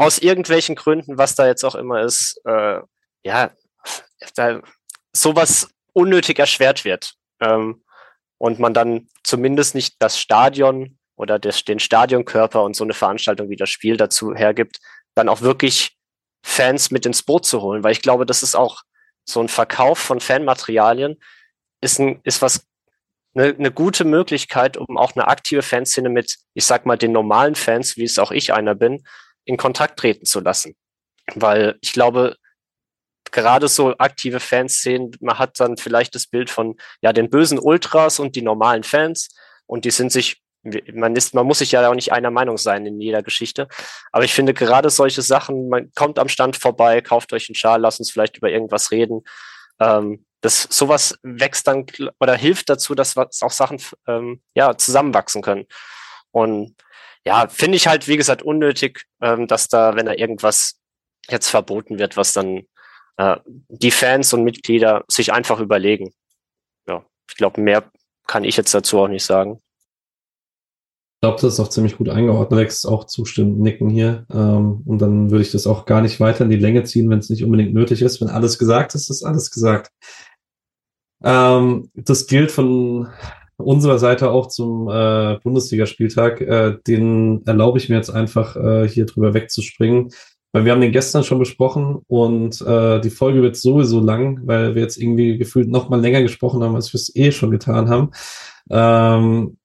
aus 0.00 0.18
irgendwelchen 0.18 0.76
Gründen, 0.76 1.18
was 1.18 1.34
da 1.34 1.46
jetzt 1.46 1.62
auch 1.62 1.74
immer 1.74 2.00
ist, 2.00 2.40
äh, 2.46 2.80
ja, 3.22 3.50
da 4.34 4.62
sowas 5.12 5.68
unnötig 5.92 6.38
erschwert 6.38 6.86
wird. 6.86 7.12
Ähm, 7.40 7.84
und 8.38 8.58
man 8.58 8.72
dann 8.72 9.08
zumindest 9.24 9.74
nicht 9.74 9.96
das 9.98 10.18
Stadion 10.18 10.98
oder 11.16 11.38
das, 11.38 11.64
den 11.64 11.78
Stadionkörper 11.78 12.62
und 12.62 12.74
so 12.74 12.84
eine 12.84 12.94
Veranstaltung 12.94 13.50
wie 13.50 13.56
das 13.56 13.68
Spiel 13.68 13.98
dazu 13.98 14.34
hergibt, 14.34 14.78
dann 15.14 15.28
auch 15.28 15.42
wirklich 15.42 15.98
Fans 16.42 16.90
mit 16.90 17.04
ins 17.04 17.22
Boot 17.22 17.44
zu 17.44 17.60
holen, 17.60 17.84
weil 17.84 17.92
ich 17.92 18.00
glaube, 18.00 18.24
das 18.24 18.42
ist 18.42 18.54
auch 18.54 18.80
so 19.26 19.40
ein 19.40 19.48
Verkauf 19.48 19.98
von 19.98 20.20
Fanmaterialien 20.20 21.20
ist 21.82 22.00
ein, 22.00 22.20
ist 22.22 22.40
was 22.40 22.66
eine, 23.34 23.48
eine 23.48 23.70
gute 23.70 24.06
Möglichkeit, 24.06 24.78
um 24.78 24.96
auch 24.96 25.14
eine 25.14 25.28
aktive 25.28 25.60
Fanszene 25.60 26.08
mit, 26.08 26.38
ich 26.54 26.64
sag 26.64 26.86
mal, 26.86 26.96
den 26.96 27.12
normalen 27.12 27.54
Fans, 27.54 27.98
wie 27.98 28.04
es 28.04 28.18
auch 28.18 28.30
ich 28.30 28.54
einer 28.54 28.74
bin, 28.74 29.04
in 29.44 29.56
Kontakt 29.56 29.98
treten 29.98 30.24
zu 30.24 30.40
lassen. 30.40 30.74
Weil 31.34 31.78
ich 31.80 31.92
glaube, 31.92 32.36
gerade 33.30 33.68
so 33.68 33.96
aktive 33.98 34.40
Fans 34.40 34.80
sehen, 34.80 35.12
man 35.20 35.38
hat 35.38 35.60
dann 35.60 35.76
vielleicht 35.76 36.14
das 36.14 36.26
Bild 36.26 36.50
von 36.50 36.76
ja 37.00 37.12
den 37.12 37.30
bösen 37.30 37.58
Ultras 37.58 38.18
und 38.18 38.36
die 38.36 38.42
normalen 38.42 38.82
Fans 38.82 39.28
und 39.66 39.84
die 39.84 39.90
sind 39.90 40.12
sich 40.12 40.42
man 40.92 41.16
ist 41.16 41.34
man 41.34 41.46
muss 41.46 41.60
sich 41.60 41.72
ja 41.72 41.88
auch 41.88 41.94
nicht 41.94 42.12
einer 42.12 42.30
Meinung 42.30 42.58
sein 42.58 42.84
in 42.84 43.00
jeder 43.00 43.22
Geschichte, 43.22 43.66
aber 44.12 44.24
ich 44.24 44.34
finde 44.34 44.52
gerade 44.52 44.90
solche 44.90 45.22
Sachen, 45.22 45.68
man 45.68 45.90
kommt 45.94 46.18
am 46.18 46.28
Stand 46.28 46.56
vorbei, 46.56 47.00
kauft 47.00 47.32
euch 47.32 47.48
einen 47.48 47.54
Schal, 47.54 47.80
lasst 47.80 47.98
uns 47.98 48.10
vielleicht 48.10 48.36
über 48.36 48.50
irgendwas 48.50 48.90
reden. 48.90 49.22
Ähm, 49.80 50.26
das 50.42 50.62
sowas 50.70 51.18
wächst 51.22 51.66
dann 51.66 51.86
oder 52.18 52.34
hilft 52.34 52.68
dazu, 52.68 52.94
dass 52.94 53.16
auch 53.16 53.50
Sachen 53.50 53.80
ähm, 54.06 54.42
ja 54.54 54.76
zusammenwachsen 54.76 55.42
können. 55.42 55.66
Und 56.30 56.76
ja, 57.26 57.48
finde 57.48 57.76
ich 57.76 57.86
halt, 57.86 58.08
wie 58.08 58.16
gesagt, 58.16 58.42
unnötig, 58.42 59.04
ähm, 59.20 59.46
dass 59.46 59.68
da, 59.68 59.94
wenn 59.96 60.06
da 60.06 60.14
irgendwas 60.14 60.80
jetzt 61.28 61.48
verboten 61.48 61.98
wird, 61.98 62.16
was 62.16 62.32
dann 62.32 62.62
äh, 63.18 63.36
die 63.68 63.90
Fans 63.90 64.32
und 64.32 64.44
Mitglieder 64.44 65.04
sich 65.08 65.32
einfach 65.32 65.60
überlegen. 65.60 66.12
Ja, 66.88 67.04
ich 67.28 67.36
glaube, 67.36 67.60
mehr 67.60 67.90
kann 68.26 68.44
ich 68.44 68.56
jetzt 68.56 68.72
dazu 68.72 68.98
auch 68.98 69.08
nicht 69.08 69.24
sagen. 69.24 69.60
Ich 71.22 71.28
glaube, 71.28 71.42
das 71.42 71.52
ist 71.52 71.60
auch 71.60 71.68
ziemlich 71.68 71.98
gut 71.98 72.08
eingeordnet. 72.08 72.58
Rex 72.58 72.86
auch 72.86 73.04
zustimmen, 73.04 73.60
nicken 73.60 73.90
hier. 73.90 74.24
Ähm, 74.30 74.82
und 74.86 75.00
dann 75.00 75.30
würde 75.30 75.42
ich 75.42 75.52
das 75.52 75.66
auch 75.66 75.84
gar 75.84 76.00
nicht 76.00 76.18
weiter 76.18 76.44
in 76.44 76.50
die 76.50 76.56
Länge 76.56 76.84
ziehen, 76.84 77.10
wenn 77.10 77.18
es 77.18 77.28
nicht 77.28 77.44
unbedingt 77.44 77.74
nötig 77.74 78.00
ist. 78.00 78.22
Wenn 78.22 78.28
alles 78.28 78.58
gesagt 78.58 78.94
ist, 78.94 79.10
ist 79.10 79.22
alles 79.22 79.50
gesagt. 79.50 79.90
Ähm, 81.22 81.90
das 81.92 82.26
gilt 82.26 82.50
von 82.50 83.08
unserer 83.60 83.98
Seite 83.98 84.30
auch 84.30 84.48
zum 84.48 84.88
äh, 84.88 85.38
Bundesligaspieltag. 85.42 86.40
Äh, 86.40 86.78
den 86.86 87.42
erlaube 87.46 87.78
ich 87.78 87.88
mir 87.88 87.96
jetzt 87.96 88.10
einfach, 88.10 88.56
äh, 88.56 88.88
hier 88.88 89.06
drüber 89.06 89.34
wegzuspringen. 89.34 90.10
Weil 90.52 90.64
wir 90.64 90.72
haben 90.72 90.80
den 90.80 90.92
gestern 90.92 91.22
schon 91.22 91.38
besprochen 91.38 92.00
und 92.08 92.60
äh, 92.62 93.00
die 93.00 93.10
Folge 93.10 93.40
wird 93.40 93.56
sowieso 93.56 94.00
lang, 94.00 94.40
weil 94.46 94.74
wir 94.74 94.82
jetzt 94.82 94.96
irgendwie 94.96 95.38
gefühlt 95.38 95.68
noch 95.68 95.88
mal 95.88 96.00
länger 96.00 96.22
gesprochen 96.22 96.62
haben, 96.64 96.74
als 96.74 96.92
wir 96.92 96.98
es 96.98 97.14
eh 97.14 97.30
schon 97.30 97.52
getan 97.52 97.88
haben. 97.88 98.10
Ähm, 98.68 99.58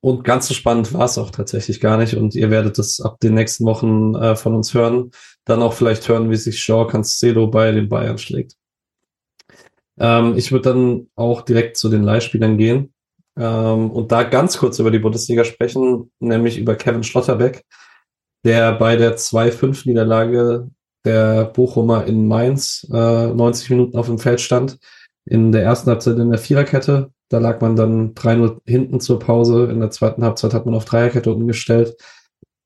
und 0.00 0.24
ganz 0.24 0.48
so 0.48 0.54
spannend 0.54 0.92
war 0.92 1.04
es 1.04 1.18
auch 1.18 1.30
tatsächlich 1.30 1.80
gar 1.80 1.96
nicht. 1.96 2.16
Und 2.16 2.34
ihr 2.34 2.50
werdet 2.50 2.78
es 2.78 3.00
ab 3.00 3.20
den 3.20 3.34
nächsten 3.34 3.64
Wochen 3.66 4.14
äh, 4.16 4.36
von 4.36 4.54
uns 4.54 4.74
hören. 4.74 5.10
Dann 5.44 5.62
auch 5.62 5.72
vielleicht 5.74 6.08
hören, 6.08 6.30
wie 6.30 6.36
sich 6.36 6.60
Shaw 6.60 6.86
Cancelo 6.86 7.46
bei 7.46 7.70
den 7.70 7.88
Bayern 7.88 8.18
schlägt. 8.18 8.54
Ähm, 9.98 10.36
ich 10.36 10.50
würde 10.50 10.70
dann 10.70 11.08
auch 11.14 11.42
direkt 11.42 11.76
zu 11.76 11.88
den 11.88 12.02
Leihspielern 12.02 12.58
gehen 12.58 12.94
ähm, 13.38 13.90
und 13.90 14.12
da 14.12 14.22
ganz 14.22 14.58
kurz 14.58 14.78
über 14.78 14.90
die 14.90 14.98
Bundesliga 14.98 15.44
sprechen, 15.44 16.10
nämlich 16.20 16.58
über 16.58 16.74
Kevin 16.74 17.02
Schlotterbeck 17.02 17.64
der 18.46 18.72
bei 18.78 18.94
der 18.96 19.16
2-5-Niederlage 19.16 20.70
der 21.04 21.46
Bochumer 21.46 22.06
in 22.06 22.28
Mainz 22.28 22.86
äh, 22.92 23.26
90 23.26 23.70
Minuten 23.70 23.98
auf 23.98 24.06
dem 24.06 24.18
Feld 24.18 24.40
stand. 24.40 24.78
In 25.24 25.50
der 25.50 25.64
ersten 25.64 25.90
Halbzeit 25.90 26.16
in 26.18 26.30
der 26.30 26.38
Viererkette. 26.38 27.10
Da 27.28 27.38
lag 27.38 27.60
man 27.60 27.74
dann 27.74 28.14
3-0 28.14 28.58
hinten 28.64 29.00
zur 29.00 29.18
Pause. 29.18 29.66
In 29.66 29.80
der 29.80 29.90
zweiten 29.90 30.22
Halbzeit 30.22 30.54
hat 30.54 30.64
man 30.64 30.76
auf 30.76 30.84
Dreierkette 30.84 31.32
umgestellt. 31.32 31.96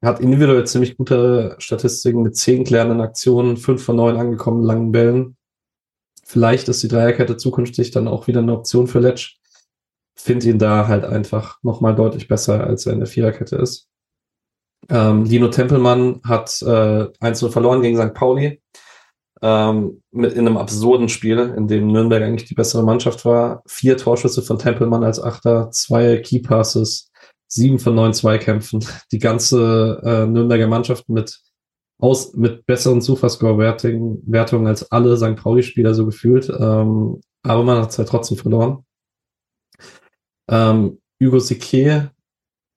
Hat 0.05 0.21
individuell 0.21 0.67
ziemlich 0.67 0.99
gute 0.99 1.57
Statistiken 1.59 2.23
mit 2.23 2.37
zehn 2.37 2.65
klärenden 2.65 3.01
Aktionen, 3.01 3.57
fünf 3.57 3.83
von 3.83 3.97
neun 3.97 4.19
angekommenen 4.19 4.67
langen 4.67 4.93
Bällen. 4.93 5.37
Vielleicht 6.23 6.69
ist 6.69 6.83
die 6.83 6.89
Dreierkette 6.89 7.39
zukünftig 7.39 7.91
dann 7.91 8.07
auch 8.07 8.27
wieder 8.27 8.41
eine 8.41 8.53
Option 8.53 8.87
für 8.87 9.01
Letsch. 9.01 9.40
Finde 10.21 10.49
ihn 10.49 10.59
da 10.59 10.87
halt 10.87 11.05
einfach 11.05 11.59
nochmal 11.63 11.95
deutlich 11.95 12.29
besser, 12.29 12.65
als 12.65 12.87
er 12.87 12.93
in 12.93 13.01
der 13.01 13.09
Viererkette 13.09 13.57
ist. 13.57 13.89
Ähm, 14.89 15.25
Lino 15.25 15.49
Tempelmann 15.49 16.21
hat 16.25 16.61
äh, 16.63 17.07
1 17.21 17.45
verloren 17.47 17.83
gegen 17.83 17.97
St. 17.97 18.15
Pauli. 18.15 18.61
Ähm, 19.43 20.03
mit 20.11 20.35
in 20.35 20.47
einem 20.47 20.59
absurden 20.59 21.09
Spiel, 21.09 21.39
in 21.57 21.67
dem 21.67 21.87
Nürnberg 21.87 22.23
eigentlich 22.23 22.49
die 22.49 22.55
bessere 22.55 22.83
Mannschaft 22.83 23.25
war. 23.25 23.63
Vier 23.67 23.97
Torschüsse 23.97 24.43
von 24.43 24.59
Tempelmann 24.59 25.03
als 25.03 25.23
Achter, 25.23 25.71
zwei 25.71 26.19
Keypasses, 26.19 27.11
sieben 27.49 27.79
von 27.79 27.95
neun 27.95 28.13
Zweikämpfen. 28.13 28.85
Die 29.13 29.19
ganze 29.19 30.01
äh, 30.05 30.27
Nürnberger 30.27 30.69
Mannschaft 30.69 31.09
mit 31.09 31.41
aus 31.99 32.35
mit 32.35 32.67
besseren 32.67 33.01
Zufallscore-Wertungen 33.01 34.67
als 34.67 34.91
alle 34.91 35.17
St. 35.17 35.37
Pauli-Spieler 35.37 35.95
so 35.95 36.07
gefühlt. 36.07 36.49
Ähm, 36.49 37.21
aber 37.43 37.63
man 37.63 37.79
hat 37.79 37.91
es 37.91 37.99
halt 37.99 38.09
trotzdem 38.09 38.37
verloren. 38.37 38.85
Ähm, 40.51 40.99
Hugo 41.23 41.39
Sique 41.39 42.11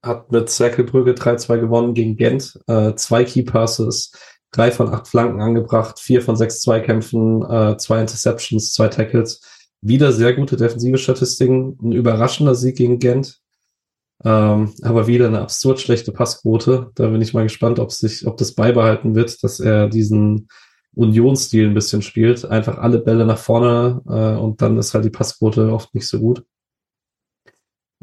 hat 0.04 0.32
mit 0.32 0.50
Zerkelbrügge 0.50 1.14
3-2 1.14 1.60
gewonnen 1.60 1.94
gegen 1.94 2.16
Gent. 2.18 2.60
Äh, 2.68 2.94
zwei 2.96 3.24
Key 3.24 3.44
Passes, 3.44 4.12
drei 4.52 4.72
von 4.72 4.90
acht 4.90 5.08
Flanken 5.08 5.42
angebracht, 5.42 6.00
vier 6.00 6.22
von 6.22 6.36
sechs 6.36 6.62
Zweikämpfen, 6.62 7.42
äh, 7.44 7.78
zwei 7.78 8.02
Interceptions, 8.02 8.74
zwei 8.74 8.90
Tackles. 8.90 9.42
Wieder 9.82 10.12
sehr 10.12 10.34
gute 10.34 10.56
defensive 10.56 10.98
Statistiken. 10.98 11.78
Ein 11.82 11.92
überraschender 11.92 12.56
Sieg 12.56 12.78
gegen 12.78 13.00
Gent. 13.00 13.40
Ähm, 14.24 14.74
aber 14.82 15.08
wieder 15.08 15.28
eine 15.28 15.42
absurd 15.42 15.82
schlechte 15.82 16.12
Passquote. 16.12 16.92
Da 16.96 17.08
bin 17.10 17.22
ich 17.22 17.34
mal 17.34 17.44
gespannt, 17.44 17.80
ob 17.80 17.92
sich, 17.92 18.26
ob 18.28 18.38
das 18.38 18.54
beibehalten 18.54 19.16
wird, 19.16 19.44
dass 19.44 19.60
er 19.60 19.90
diesen 19.90 20.48
Unionsstil 20.96 21.68
ein 21.68 21.74
bisschen 21.74 22.02
spielt. 22.02 22.46
Einfach 22.46 22.78
alle 22.78 23.00
Bälle 23.00 23.26
nach 23.26 23.38
vorne 23.38 24.02
äh, 24.08 24.40
und 24.40 24.62
dann 24.62 24.78
ist 24.78 24.94
halt 24.94 25.06
die 25.06 25.10
Passquote 25.10 25.74
oft 25.74 25.94
nicht 25.96 26.08
so 26.08 26.20
gut. 26.20 26.46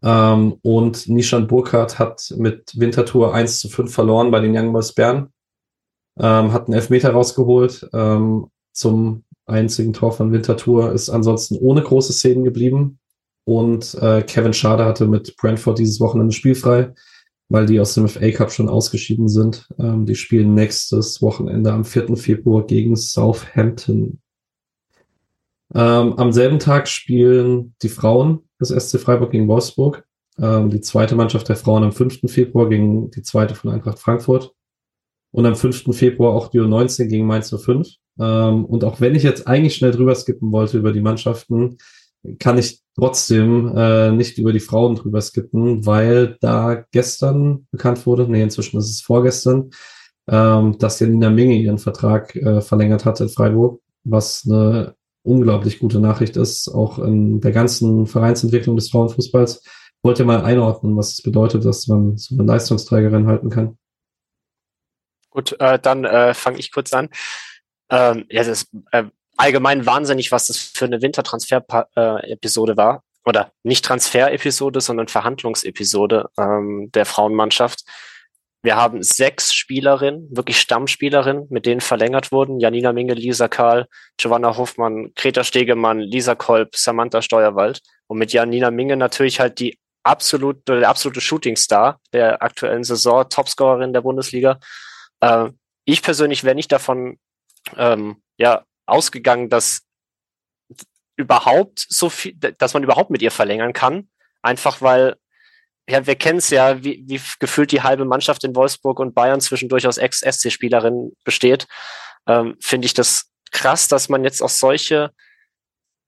Ähm, 0.03 0.57
und 0.63 1.09
Nishan 1.09 1.47
Burkhardt 1.47 1.99
hat 1.99 2.33
mit 2.37 2.73
Winterthur 2.79 3.35
1 3.35 3.61
zu 3.61 3.69
5 3.69 3.93
verloren 3.93 4.31
bei 4.31 4.41
den 4.41 4.57
Young 4.57 4.73
Boys 4.73 4.93
Bern. 4.93 5.33
Ähm, 6.19 6.53
hat 6.53 6.67
einen 6.67 6.75
Elfmeter 6.75 7.11
rausgeholt 7.11 7.89
ähm, 7.93 8.51
zum 8.73 9.25
einzigen 9.47 9.93
Tor 9.93 10.13
von 10.13 10.33
Winterthur, 10.33 10.93
ist 10.93 11.11
ansonsten 11.11 11.57
ohne 11.57 11.83
große 11.83 12.13
Szenen 12.13 12.45
geblieben. 12.45 12.99
Und 13.45 13.95
äh, 13.95 14.23
Kevin 14.23 14.53
Schade 14.53 14.85
hatte 14.85 15.07
mit 15.07 15.37
Brentford 15.37 15.79
dieses 15.79 16.01
Wochenende 16.01 16.33
spielfrei, 16.33 16.93
weil 17.49 17.67
die 17.67 17.81
aus 17.81 17.95
dem 17.95 18.09
FA 18.09 18.31
Cup 18.31 18.53
schon 18.53 18.69
ausgeschieden 18.69 19.29
sind. 19.29 19.69
Ähm, 19.79 20.07
die 20.07 20.15
spielen 20.15 20.55
nächstes 20.55 21.21
Wochenende 21.21 21.73
am 21.73 21.85
4. 21.85 22.17
Februar 22.17 22.67
gegen 22.67 22.97
Southampton. 22.97 24.21
Ähm, 25.75 26.15
am 26.15 26.33
selben 26.33 26.59
Tag 26.59 26.89
spielen 26.89 27.75
die 27.83 27.89
Frauen 27.89 28.50
des 28.61 28.69
SC 28.69 28.99
Freiburg 28.99 29.31
gegen 29.31 29.49
Wolfsburg. 29.49 30.05
Ähm, 30.39 30.71
die 30.71 30.81
zweite 30.81 31.17
Mannschaft 31.17 31.49
der 31.49 31.57
Frauen 31.57 31.85
am 31.85 31.93
5. 31.93 32.21
Februar 32.27 32.69
gegen 32.69 33.11
die 33.11 33.23
zweite 33.23 33.55
von 33.55 33.71
Eintracht 33.71 33.99
Frankfurt. 33.99 34.53
Und 35.33 35.47
am 35.47 35.55
5. 35.55 35.97
Februar 35.97 36.35
auch 36.35 36.49
die 36.49 36.61
U19 36.61 37.07
gegen 37.07 37.27
Mainz 37.27 37.55
05. 37.55 37.89
Ähm, 38.19 38.65
und 38.65 38.85
auch 38.85 39.01
wenn 39.01 39.15
ich 39.15 39.23
jetzt 39.23 39.47
eigentlich 39.47 39.77
schnell 39.77 39.93
drüber 39.93 40.15
skippen 40.15 40.53
wollte 40.53 40.79
über 40.79 40.93
die 40.93 41.01
Mannschaften, 41.01 41.79
kann 42.39 42.59
ich 42.59 42.81
trotzdem 42.97 43.73
äh, 43.75 44.13
nicht 44.13 44.39
über 44.39 44.53
die 44.53 44.61
Frauen 44.61 44.95
drüber 44.97 45.21
skippen, 45.21 45.87
weil 45.87 46.37
da 46.41 46.85
gestern 46.93 47.67
bekannt 47.71 48.05
wurde, 48.07 48.29
nee, 48.29 48.43
inzwischen 48.43 48.79
ist 48.79 48.91
es 48.91 49.01
vorgestern, 49.01 49.71
ähm, 50.29 50.77
dass 50.79 51.01
Janina 51.01 51.31
Minge 51.31 51.57
ihren 51.57 51.79
Vertrag 51.79 52.37
äh, 52.37 52.61
verlängert 52.61 53.05
hat 53.05 53.21
in 53.21 53.31
Freiburg, 53.31 53.81
was 54.05 54.45
eine 54.47 54.95
unglaublich 55.31 55.79
gute 55.79 56.01
Nachricht 56.01 56.37
ist, 56.37 56.69
auch 56.69 56.99
in 56.99 57.41
der 57.41 57.53
ganzen 57.53 58.07
Vereinsentwicklung 58.07 58.77
des 58.77 58.91
Frauenfußballs. 58.91 59.63
Wollt 60.03 60.19
ihr 60.19 60.25
mal 60.25 60.43
einordnen, 60.43 60.97
was 60.97 61.13
es 61.13 61.23
bedeutet, 61.23 61.65
dass 61.65 61.87
man 61.87 62.17
so 62.17 62.35
eine 62.35 62.45
Leistungsträgerin 62.45 63.27
halten 63.27 63.51
kann? 63.51 63.79
Gut, 65.31 65.55
äh, 65.61 65.79
dann 65.79 66.05
äh, 66.05 66.35
fange 66.35 66.59
ich 66.59 66.73
kurz 66.73 66.93
an. 66.93 67.09
Ähm, 67.91 68.25
ja, 68.31 68.43
das 68.43 68.63
ist 68.63 68.73
äh, 68.91 69.05
allgemein 69.37 69.87
wahnsinnig, 69.87 70.33
was 70.33 70.47
das 70.47 70.57
für 70.59 70.87
eine 70.87 71.03
Wintertransfer-Episode 71.03 72.77
war. 72.77 73.05
Oder 73.25 73.53
nicht 73.63 73.85
Transfer-Episode, 73.85 74.81
sondern 74.81 75.09
Verhandlungsepisode 75.09 76.31
ähm, 76.39 76.91
der 76.93 77.05
Frauenmannschaft. 77.05 77.85
Wir 78.63 78.77
haben 78.77 79.03
sechs 79.03 79.55
Spielerinnen, 79.55 80.29
wirklich 80.31 80.61
Stammspielerinnen, 80.61 81.47
mit 81.49 81.65
denen 81.65 81.81
verlängert 81.81 82.31
wurden. 82.31 82.61
Janina 82.61 82.93
Minge, 82.93 83.15
Lisa 83.15 83.49
Karl, 83.49 83.87
Giovanna 84.19 84.57
Hoffmann, 84.57 85.13
Greta 85.17 85.45
Stegemann, 85.45 85.99
Lisa 85.99 86.35
Kolb, 86.35 86.77
Samantha 86.77 87.23
Steuerwald. 87.23 87.81
Und 88.07 88.19
mit 88.19 88.33
Janina 88.33 88.71
Minge 88.71 88.97
natürlich 88.97 89.41
halt 89.41 89.61
die 89.61 89.79
absolut, 90.03 90.69
der 90.69 90.89
absolute 90.89 91.21
Shootingstar 91.21 92.01
der 92.13 92.43
aktuellen 92.43 92.85
Saison, 92.85 93.29
Topscorerin 93.29 93.95
der 93.95 94.03
Bundesliga. 94.03 94.59
Äh, 95.21 95.51
ich 95.85 96.03
persönlich 96.03 96.45
wäre 96.45 96.55
nicht 96.55 96.73
davon 96.73 97.19
ähm, 97.77 98.23
ja, 98.37 98.65
ausgegangen, 98.87 99.49
dass 99.49 99.83
überhaupt 101.17 101.87
so 101.89 102.09
viel, 102.11 102.35
dass 102.35 102.75
man 102.75 102.83
überhaupt 102.83 103.11
mit 103.11 103.23
ihr 103.23 103.31
verlängern 103.31 103.73
kann. 103.73 104.09
Einfach 104.43 104.81
weil 104.83 105.17
ja, 105.91 106.07
wir 106.07 106.15
kennen 106.15 106.39
es 106.39 106.51
ja, 106.51 106.83
wie, 106.85 107.03
wie 107.07 107.21
gefühlt 107.39 107.73
die 107.73 107.83
halbe 107.83 108.05
Mannschaft 108.05 108.45
in 108.45 108.55
Wolfsburg 108.55 109.01
und 109.01 109.15
Bayern 109.15 109.41
zwischen 109.41 109.69
durchaus 109.69 109.99
Ex-SC-Spielerinnen 109.99 111.17
besteht, 111.25 111.67
ähm, 112.27 112.57
finde 112.61 112.87
ich 112.87 112.95
das 112.95 113.31
krass, 113.51 113.89
dass 113.89 114.09
man 114.09 114.25
jetzt 114.25 114.43
auch 114.43 114.49
solche 114.49 115.11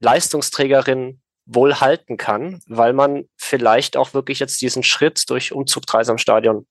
Leistungsträgerinnen 0.01 1.21
wohl 1.47 1.81
halten 1.81 2.17
kann, 2.17 2.61
weil 2.67 2.93
man 2.93 3.25
vielleicht 3.37 3.97
auch 3.97 4.15
wirklich 4.15 4.39
jetzt 4.39 4.61
diesen 4.61 4.83
Schritt 4.83 5.29
durch 5.29 5.53
Umzug 5.53 5.87
Dreisam 5.87 6.19
Stadion, 6.19 6.67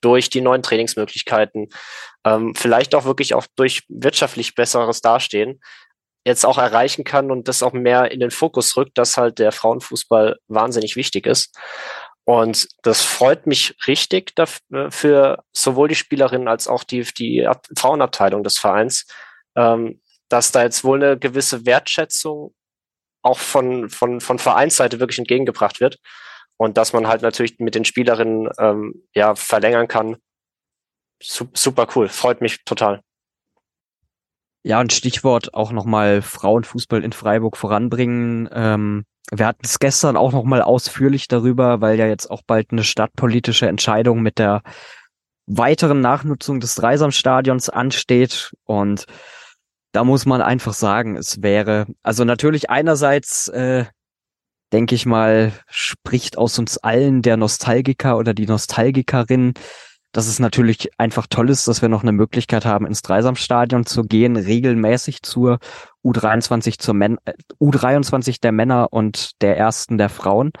durch 0.00 0.28
die 0.30 0.40
neuen 0.40 0.62
Trainingsmöglichkeiten, 0.62 1.68
ähm, 2.24 2.54
vielleicht 2.54 2.94
auch 2.94 3.04
wirklich 3.04 3.34
auch 3.34 3.46
durch 3.56 3.84
wirtschaftlich 3.88 4.54
besseres 4.54 5.00
Dastehen 5.00 5.60
jetzt 6.24 6.46
auch 6.46 6.58
erreichen 6.58 7.04
kann 7.04 7.30
und 7.30 7.48
das 7.48 7.62
auch 7.62 7.72
mehr 7.72 8.12
in 8.12 8.20
den 8.20 8.30
Fokus 8.30 8.76
rückt, 8.76 8.96
dass 8.96 9.16
halt 9.16 9.38
der 9.38 9.50
Frauenfußball 9.50 10.38
wahnsinnig 10.46 10.94
wichtig 10.94 11.26
ist. 11.26 11.56
Und 12.24 12.68
das 12.82 13.02
freut 13.02 13.46
mich 13.46 13.76
richtig 13.86 14.34
für 14.90 15.44
sowohl 15.52 15.88
die 15.88 15.96
Spielerinnen 15.96 16.48
als 16.48 16.68
auch 16.68 16.84
die, 16.84 17.02
die 17.02 17.48
Frauenabteilung 17.76 18.44
des 18.44 18.58
Vereins, 18.58 19.06
ähm, 19.56 20.00
dass 20.28 20.52
da 20.52 20.62
jetzt 20.62 20.84
wohl 20.84 21.02
eine 21.02 21.18
gewisse 21.18 21.66
Wertschätzung 21.66 22.54
auch 23.22 23.38
von, 23.38 23.90
von, 23.90 24.20
von 24.20 24.38
Vereinsseite 24.38 25.00
wirklich 25.00 25.18
entgegengebracht 25.18 25.80
wird. 25.80 25.98
Und 26.56 26.76
dass 26.76 26.92
man 26.92 27.08
halt 27.08 27.22
natürlich 27.22 27.58
mit 27.58 27.74
den 27.74 27.84
Spielerinnen 27.84 28.48
ähm, 28.58 29.06
ja 29.14 29.34
verlängern 29.34 29.88
kann. 29.88 30.16
Super 31.20 31.88
cool, 31.94 32.08
freut 32.08 32.40
mich 32.40 32.64
total. 32.64 33.02
Ja, 34.64 34.78
ein 34.78 34.90
Stichwort 34.90 35.54
auch 35.54 35.72
nochmal 35.72 36.22
Frauenfußball 36.22 37.02
in 37.02 37.12
Freiburg 37.12 37.56
voranbringen. 37.56 38.48
Ähm, 38.52 39.04
wir 39.30 39.46
hatten 39.46 39.64
es 39.64 39.78
gestern 39.78 40.16
auch 40.16 40.32
nochmal 40.32 40.62
ausführlich 40.62 41.26
darüber, 41.26 41.80
weil 41.80 41.98
ja 41.98 42.06
jetzt 42.06 42.30
auch 42.30 42.42
bald 42.46 42.70
eine 42.70 42.84
stadtpolitische 42.84 43.66
Entscheidung 43.66 44.22
mit 44.22 44.38
der 44.38 44.62
weiteren 45.46 46.00
Nachnutzung 46.00 46.60
des 46.60 46.74
Dreisamstadions 46.76 47.68
ansteht. 47.70 48.52
Und 48.64 49.06
da 49.92 50.04
muss 50.04 50.26
man 50.26 50.42
einfach 50.42 50.74
sagen, 50.74 51.16
es 51.16 51.42
wäre, 51.42 51.86
also 52.02 52.24
natürlich 52.24 52.70
einerseits, 52.70 53.48
äh, 53.48 53.86
denke 54.72 54.94
ich 54.94 55.06
mal, 55.06 55.52
spricht 55.68 56.38
aus 56.38 56.58
uns 56.58 56.78
allen 56.78 57.22
der 57.22 57.36
Nostalgiker 57.36 58.16
oder 58.16 58.32
die 58.32 58.46
Nostalgikerin, 58.46 59.54
dass 60.12 60.26
es 60.26 60.38
natürlich 60.38 60.90
einfach 60.98 61.26
toll 61.26 61.50
ist, 61.50 61.66
dass 61.66 61.82
wir 61.82 61.88
noch 61.88 62.02
eine 62.02 62.12
Möglichkeit 62.12 62.64
haben, 62.64 62.86
ins 62.86 63.02
Dreisamstadion 63.02 63.86
zu 63.86 64.04
gehen, 64.04 64.36
regelmäßig 64.36 65.22
zur 65.22 65.58
U23 66.04 66.78
zur 66.78 66.94
Men 66.94 67.18
äh, 67.24 67.32
U23 67.60 68.40
der 68.40 68.52
Männer 68.52 68.92
und 68.92 69.42
der 69.42 69.56
ersten 69.56 69.98
der 69.98 70.10
Frauen. 70.10 70.52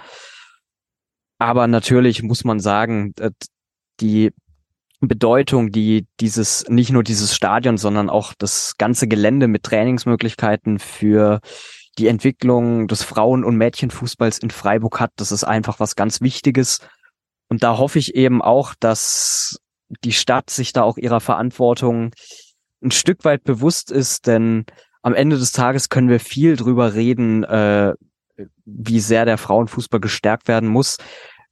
Aber 1.38 1.66
natürlich 1.66 2.22
muss 2.22 2.44
man 2.44 2.60
sagen, 2.60 3.12
äh, 3.20 3.30
die 4.00 4.32
Bedeutung, 5.00 5.70
die 5.70 6.06
dieses, 6.20 6.68
nicht 6.68 6.92
nur 6.92 7.02
dieses 7.02 7.34
Stadion, 7.34 7.76
sondern 7.76 8.08
auch 8.08 8.34
das 8.38 8.76
ganze 8.78 9.08
Gelände 9.08 9.48
mit 9.48 9.64
Trainingsmöglichkeiten 9.64 10.78
für 10.78 11.40
die 11.98 12.06
Entwicklung 12.06 12.86
des 12.88 13.02
Frauen- 13.02 13.44
und 13.44 13.56
Mädchenfußballs 13.56 14.38
in 14.38 14.50
Freiburg 14.50 15.00
hat, 15.00 15.10
das 15.16 15.32
ist 15.32 15.44
einfach 15.44 15.80
was 15.80 15.96
ganz 15.96 16.20
Wichtiges. 16.20 16.78
Und 17.52 17.62
da 17.62 17.76
hoffe 17.76 17.98
ich 17.98 18.14
eben 18.14 18.40
auch, 18.40 18.74
dass 18.80 19.60
die 20.04 20.14
Stadt 20.14 20.48
sich 20.48 20.72
da 20.72 20.84
auch 20.84 20.96
ihrer 20.96 21.20
Verantwortung 21.20 22.14
ein 22.82 22.92
Stück 22.92 23.26
weit 23.26 23.44
bewusst 23.44 23.90
ist, 23.90 24.26
denn 24.26 24.64
am 25.02 25.12
Ende 25.12 25.36
des 25.36 25.52
Tages 25.52 25.90
können 25.90 26.08
wir 26.08 26.18
viel 26.18 26.56
drüber 26.56 26.94
reden, 26.94 27.44
äh, 27.44 27.92
wie 28.64 29.00
sehr 29.00 29.26
der 29.26 29.36
Frauenfußball 29.36 30.00
gestärkt 30.00 30.48
werden 30.48 30.66
muss. 30.66 30.96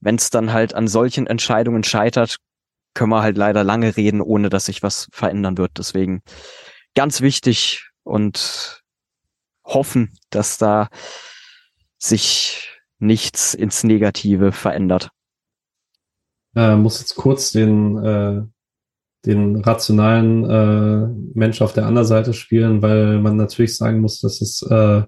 Wenn 0.00 0.14
es 0.14 0.30
dann 0.30 0.54
halt 0.54 0.72
an 0.72 0.88
solchen 0.88 1.26
Entscheidungen 1.26 1.84
scheitert, 1.84 2.38
können 2.94 3.10
wir 3.10 3.20
halt 3.20 3.36
leider 3.36 3.62
lange 3.62 3.94
reden, 3.98 4.22
ohne 4.22 4.48
dass 4.48 4.64
sich 4.64 4.82
was 4.82 5.06
verändern 5.12 5.58
wird. 5.58 5.72
Deswegen 5.76 6.22
ganz 6.94 7.20
wichtig 7.20 7.90
und 8.04 8.80
hoffen, 9.64 10.16
dass 10.30 10.56
da 10.56 10.88
sich 11.98 12.70
nichts 12.98 13.52
ins 13.52 13.84
Negative 13.84 14.52
verändert. 14.52 15.10
Äh, 16.56 16.76
muss 16.76 17.00
jetzt 17.00 17.14
kurz 17.14 17.52
den, 17.52 17.96
äh, 17.98 18.42
den 19.26 19.56
rationalen 19.56 20.44
äh, 20.44 21.08
Mensch 21.34 21.62
auf 21.62 21.72
der 21.72 21.86
anderen 21.86 22.06
Seite 22.06 22.32
spielen, 22.32 22.82
weil 22.82 23.20
man 23.20 23.36
natürlich 23.36 23.76
sagen 23.76 24.00
muss, 24.00 24.20
dass 24.20 24.40
es 24.40 24.62
äh, 24.62 25.02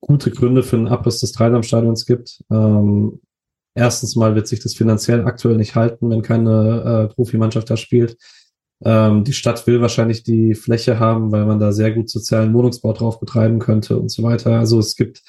gute 0.00 0.30
Gründe 0.30 0.62
für 0.62 0.76
den 0.76 0.88
Abriss 0.88 1.20
des 1.20 1.32
Dreisamstadions 1.32 2.06
gibt. 2.06 2.42
Ähm, 2.50 3.20
erstens 3.74 4.16
mal 4.16 4.34
wird 4.34 4.48
sich 4.48 4.60
das 4.60 4.74
finanziell 4.74 5.24
aktuell 5.26 5.56
nicht 5.56 5.74
halten, 5.74 6.10
wenn 6.10 6.22
keine 6.22 7.08
äh, 7.10 7.14
Profimannschaft 7.14 7.70
da 7.70 7.76
spielt. 7.76 8.16
Ähm, 8.82 9.24
die 9.24 9.34
Stadt 9.34 9.66
will 9.66 9.80
wahrscheinlich 9.80 10.22
die 10.22 10.54
Fläche 10.54 10.98
haben, 10.98 11.32
weil 11.32 11.44
man 11.44 11.60
da 11.60 11.72
sehr 11.72 11.92
gut 11.92 12.08
sozialen 12.08 12.54
Wohnungsbau 12.54 12.92
drauf 12.94 13.20
betreiben 13.20 13.58
könnte 13.58 13.98
und 13.98 14.10
so 14.10 14.22
weiter. 14.22 14.58
Also 14.58 14.78
es 14.78 14.96
gibt 14.96 15.22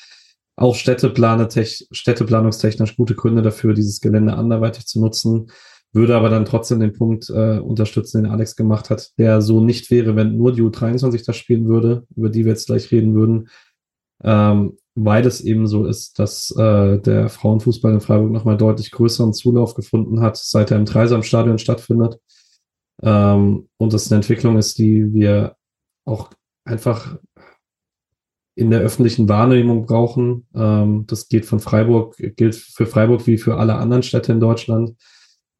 auch 0.61 0.75
städteplanungstechnisch 0.75 2.95
gute 2.95 3.15
Gründe 3.15 3.41
dafür, 3.41 3.73
dieses 3.73 3.99
Gelände 3.99 4.33
anderweitig 4.33 4.85
zu 4.85 5.01
nutzen. 5.01 5.51
Würde 5.93 6.15
aber 6.15 6.29
dann 6.29 6.45
trotzdem 6.45 6.79
den 6.79 6.93
Punkt 6.93 7.29
äh, 7.29 7.59
unterstützen, 7.59 8.23
den 8.23 8.31
Alex 8.31 8.55
gemacht 8.55 8.89
hat, 8.89 9.11
der 9.17 9.41
so 9.41 9.59
nicht 9.59 9.91
wäre, 9.91 10.15
wenn 10.15 10.37
nur 10.37 10.53
die 10.53 10.61
U23 10.61 11.25
das 11.25 11.35
spielen 11.35 11.67
würde, 11.67 12.05
über 12.15 12.29
die 12.29 12.45
wir 12.45 12.53
jetzt 12.53 12.67
gleich 12.67 12.91
reden 12.91 13.13
würden. 13.13 13.49
Ähm, 14.23 14.77
weil 14.95 15.25
es 15.25 15.41
eben 15.41 15.67
so 15.67 15.85
ist, 15.85 16.19
dass 16.19 16.51
äh, 16.51 16.99
der 16.99 17.29
Frauenfußball 17.29 17.93
in 17.93 18.01
Freiburg 18.01 18.31
nochmal 18.31 18.57
deutlich 18.57 18.91
größeren 18.91 19.33
Zulauf 19.33 19.73
gefunden 19.73 20.21
hat, 20.21 20.37
seit 20.37 20.71
er 20.71 20.77
im 20.77 20.85
Dreisamstadion 20.85 21.57
stattfindet. 21.57 22.19
Ähm, 23.01 23.69
und 23.77 23.93
das 23.93 24.11
eine 24.11 24.17
Entwicklung 24.17 24.57
ist, 24.57 24.77
die 24.77 25.13
wir 25.13 25.55
auch 26.05 26.29
einfach 26.65 27.17
in 28.61 28.71
der 28.71 28.79
öffentlichen 28.79 29.27
Wahrnehmung 29.27 29.85
brauchen. 29.85 30.47
Ähm, 30.55 31.05
das 31.07 31.27
geht 31.27 31.45
von 31.45 31.59
Freiburg, 31.59 32.15
gilt 32.37 32.55
für 32.55 32.85
Freiburg 32.85 33.27
wie 33.27 33.37
für 33.37 33.57
alle 33.57 33.75
anderen 33.75 34.03
Städte 34.03 34.31
in 34.31 34.39
Deutschland. 34.39 34.95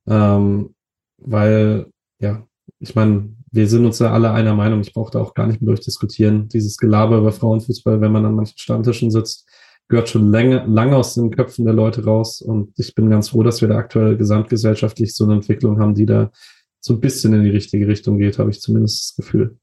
Ähm, 0.07 0.75
weil, 1.17 1.87
ja, 2.19 2.45
ich 2.79 2.95
meine, 2.95 3.35
wir 3.51 3.67
sind 3.67 3.85
uns 3.85 3.99
ja 3.99 4.13
alle 4.13 4.31
einer 4.31 4.55
Meinung, 4.55 4.81
ich 4.81 4.93
brauche 4.93 5.11
da 5.11 5.19
auch 5.19 5.33
gar 5.33 5.47
nicht 5.47 5.61
mehr 5.61 5.67
durchdiskutieren. 5.67 6.47
Dieses 6.47 6.77
Gelaber 6.77 7.17
über 7.17 7.31
Frauenfußball, 7.31 7.99
wenn 7.99 8.11
man 8.11 8.25
an 8.25 8.35
manchen 8.35 8.57
Stammtischen 8.57 9.11
sitzt, 9.11 9.49
gehört 9.89 10.07
schon 10.07 10.31
lange, 10.31 10.63
lange 10.67 10.95
aus 10.95 11.15
den 11.15 11.31
Köpfen 11.31 11.65
der 11.65 11.73
Leute 11.73 12.05
raus. 12.05 12.41
Und 12.41 12.71
ich 12.77 12.95
bin 12.95 13.09
ganz 13.09 13.29
froh, 13.29 13.43
dass 13.43 13.61
wir 13.61 13.67
da 13.67 13.77
aktuell 13.77 14.15
gesamtgesellschaftlich 14.15 15.13
so 15.13 15.25
eine 15.25 15.33
Entwicklung 15.33 15.79
haben, 15.79 15.95
die 15.95 16.05
da 16.05 16.31
so 16.79 16.93
ein 16.93 17.01
bisschen 17.01 17.33
in 17.33 17.43
die 17.43 17.49
richtige 17.49 17.87
Richtung 17.87 18.17
geht, 18.17 18.39
habe 18.39 18.51
ich 18.51 18.61
zumindest 18.61 19.01
das 19.01 19.15
Gefühl. 19.17 19.57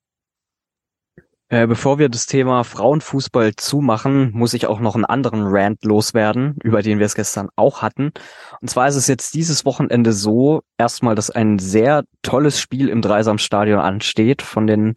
Äh, 1.50 1.66
bevor 1.66 1.98
wir 1.98 2.10
das 2.10 2.26
Thema 2.26 2.62
Frauenfußball 2.62 3.54
zumachen, 3.56 4.32
muss 4.32 4.52
ich 4.52 4.66
auch 4.66 4.80
noch 4.80 4.94
einen 4.94 5.06
anderen 5.06 5.44
Rant 5.46 5.82
loswerden, 5.82 6.56
über 6.62 6.82
den 6.82 6.98
wir 6.98 7.06
es 7.06 7.14
gestern 7.14 7.48
auch 7.56 7.80
hatten. 7.80 8.12
Und 8.60 8.68
zwar 8.68 8.86
ist 8.86 8.96
es 8.96 9.06
jetzt 9.06 9.32
dieses 9.32 9.64
Wochenende 9.64 10.12
so, 10.12 10.60
erstmal, 10.76 11.14
dass 11.14 11.30
ein 11.30 11.58
sehr 11.58 12.04
tolles 12.22 12.60
Spiel 12.60 12.90
im 12.90 13.00
Dreisamstadion 13.00 13.80
ansteht 13.80 14.42
von 14.42 14.66
den 14.66 14.94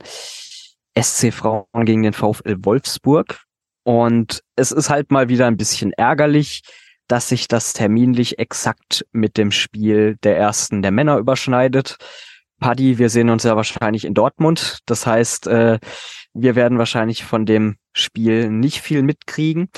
SC 1.00 1.34
Frauen 1.34 1.86
gegen 1.86 2.04
den 2.04 2.14
VfL 2.14 2.58
Wolfsburg. 2.64 3.44
Und 3.84 4.42
es 4.58 4.74
ist 4.74 4.90
halt 4.90 5.10
mal 5.10 5.30
wieder 5.30 5.48
ein 5.48 5.58
bisschen 5.58 5.94
ärgerlich, 5.94 6.64
dass 7.08 7.30
sich 7.30 7.48
das 7.48 7.72
terminlich 7.72 8.40
exakt 8.40 9.06
mit 9.14 9.38
dem 9.38 9.52
Spiel 9.52 10.18
der 10.24 10.38
ersten 10.38 10.82
der 10.82 10.92
Männer 10.92 11.18
überschneidet. 11.18 11.96
Paddy, 12.60 13.00
wir 13.00 13.10
sehen 13.10 13.30
uns 13.30 13.44
ja 13.44 13.56
wahrscheinlich 13.56 14.06
in 14.06 14.14
Dortmund. 14.14 14.80
Das 14.86 15.08
heißt, 15.08 15.48
äh, 15.48 15.80
wir 16.34 16.56
werden 16.56 16.78
wahrscheinlich 16.78 17.24
von 17.24 17.46
dem 17.46 17.78
Spiel 17.94 18.50
nicht 18.50 18.82
viel 18.82 19.02
mitkriegen. 19.02 19.70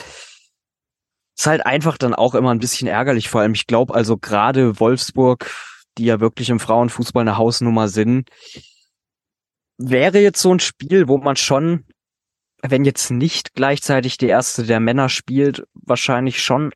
Ist 1.35 1.47
halt 1.47 1.65
einfach 1.65 1.97
dann 1.97 2.13
auch 2.13 2.35
immer 2.35 2.51
ein 2.51 2.59
bisschen 2.59 2.87
ärgerlich. 2.87 3.29
Vor 3.29 3.41
allem, 3.41 3.53
ich 3.53 3.65
glaube, 3.65 3.93
also 3.95 4.17
gerade 4.17 4.79
Wolfsburg, 4.79 5.49
die 5.97 6.05
ja 6.05 6.19
wirklich 6.19 6.49
im 6.49 6.59
Frauenfußball 6.59 7.21
eine 7.21 7.37
Hausnummer 7.37 7.87
sind, 7.87 8.29
wäre 9.77 10.19
jetzt 10.19 10.41
so 10.41 10.53
ein 10.53 10.59
Spiel, 10.59 11.07
wo 11.07 11.17
man 11.17 11.35
schon, 11.35 11.85
wenn 12.61 12.85
jetzt 12.85 13.09
nicht 13.09 13.55
gleichzeitig 13.55 14.17
die 14.17 14.27
erste 14.27 14.63
der 14.63 14.79
Männer 14.79 15.09
spielt, 15.09 15.63
wahrscheinlich 15.73 16.43
schon 16.43 16.71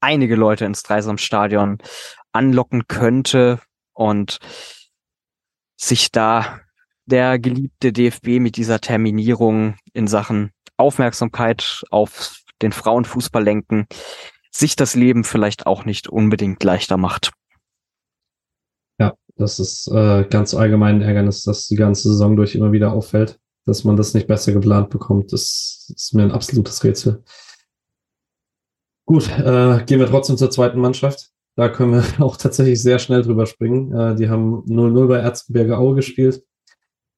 einige 0.00 0.36
Leute 0.36 0.64
ins 0.64 0.84
Dreisamstadion 0.84 1.78
anlocken 2.32 2.86
könnte 2.86 3.60
und 3.94 4.38
sich 5.76 6.12
da 6.12 6.60
der 7.10 7.38
geliebte 7.38 7.92
DFB 7.92 8.38
mit 8.38 8.56
dieser 8.56 8.80
Terminierung 8.80 9.76
in 9.92 10.06
Sachen 10.06 10.52
Aufmerksamkeit 10.76 11.84
auf 11.90 12.42
den 12.62 12.72
Frauenfußball 12.72 13.42
lenken, 13.42 13.86
sich 14.50 14.76
das 14.76 14.94
Leben 14.94 15.24
vielleicht 15.24 15.66
auch 15.66 15.84
nicht 15.84 16.08
unbedingt 16.08 16.62
leichter 16.62 16.96
macht. 16.96 17.32
Ja, 18.98 19.14
das 19.36 19.58
ist 19.58 19.88
äh, 19.88 20.24
ganz 20.28 20.54
allgemein 20.54 20.96
ein 20.96 21.02
Ärgernis, 21.02 21.42
dass 21.42 21.68
die 21.68 21.76
ganze 21.76 22.08
Saison 22.08 22.36
durch 22.36 22.54
immer 22.54 22.72
wieder 22.72 22.92
auffällt, 22.92 23.38
dass 23.64 23.84
man 23.84 23.96
das 23.96 24.14
nicht 24.14 24.26
besser 24.26 24.52
geplant 24.52 24.90
bekommt. 24.90 25.32
Das 25.32 25.92
ist 25.94 26.14
mir 26.14 26.22
ein 26.22 26.32
absolutes 26.32 26.82
Rätsel. 26.82 27.22
Gut, 29.06 29.28
äh, 29.38 29.84
gehen 29.86 30.00
wir 30.00 30.06
trotzdem 30.06 30.36
zur 30.36 30.50
zweiten 30.50 30.80
Mannschaft. 30.80 31.30
Da 31.56 31.68
können 31.68 31.92
wir 31.92 32.04
auch 32.24 32.36
tatsächlich 32.36 32.82
sehr 32.82 32.98
schnell 32.98 33.22
drüber 33.22 33.46
springen. 33.46 33.92
Äh, 33.92 34.16
die 34.16 34.28
haben 34.28 34.64
0-0 34.66 35.06
bei 35.06 35.18
Erzgebirge 35.18 35.78
Aue 35.78 35.94
gespielt. 35.94 36.44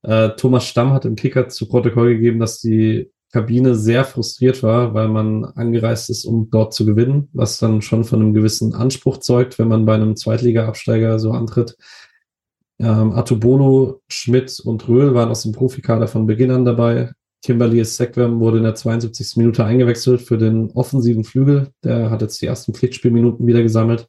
Äh, 0.02 0.30
Thomas 0.30 0.66
Stamm 0.66 0.92
hat 0.92 1.04
im 1.04 1.16
Kicker 1.16 1.48
zu 1.48 1.68
Protokoll 1.68 2.14
gegeben, 2.14 2.40
dass 2.40 2.60
die 2.60 3.10
Kabine 3.32 3.76
sehr 3.76 4.04
frustriert 4.04 4.62
war, 4.62 4.92
weil 4.92 5.08
man 5.08 5.44
angereist 5.44 6.10
ist, 6.10 6.24
um 6.24 6.50
dort 6.50 6.74
zu 6.74 6.84
gewinnen, 6.84 7.28
was 7.32 7.58
dann 7.58 7.80
schon 7.80 8.04
von 8.04 8.20
einem 8.20 8.34
gewissen 8.34 8.74
Anspruch 8.74 9.18
zeugt, 9.18 9.58
wenn 9.58 9.68
man 9.68 9.86
bei 9.86 9.94
einem 9.94 10.16
Zweitliga-Absteiger 10.16 11.18
so 11.18 11.30
antritt. 11.30 11.76
Ähm, 12.80 13.12
Atubono, 13.12 14.00
Schmidt 14.08 14.58
und 14.60 14.88
Röhl 14.88 15.14
waren 15.14 15.28
aus 15.28 15.42
dem 15.42 15.52
Profikader 15.52 16.08
von 16.08 16.26
Beginn 16.26 16.50
an 16.50 16.64
dabei. 16.64 17.12
Kimberly 17.42 17.84
Sekwem 17.84 18.40
wurde 18.40 18.58
in 18.58 18.64
der 18.64 18.74
72. 18.74 19.36
Minute 19.36 19.64
eingewechselt 19.64 20.22
für 20.22 20.36
den 20.36 20.70
offensiven 20.72 21.24
Flügel. 21.24 21.68
Der 21.84 22.10
hat 22.10 22.22
jetzt 22.22 22.42
die 22.42 22.46
ersten 22.46 22.74
Pflichtspielminuten 22.74 23.46
wieder 23.46 23.62
gesammelt. 23.62 24.08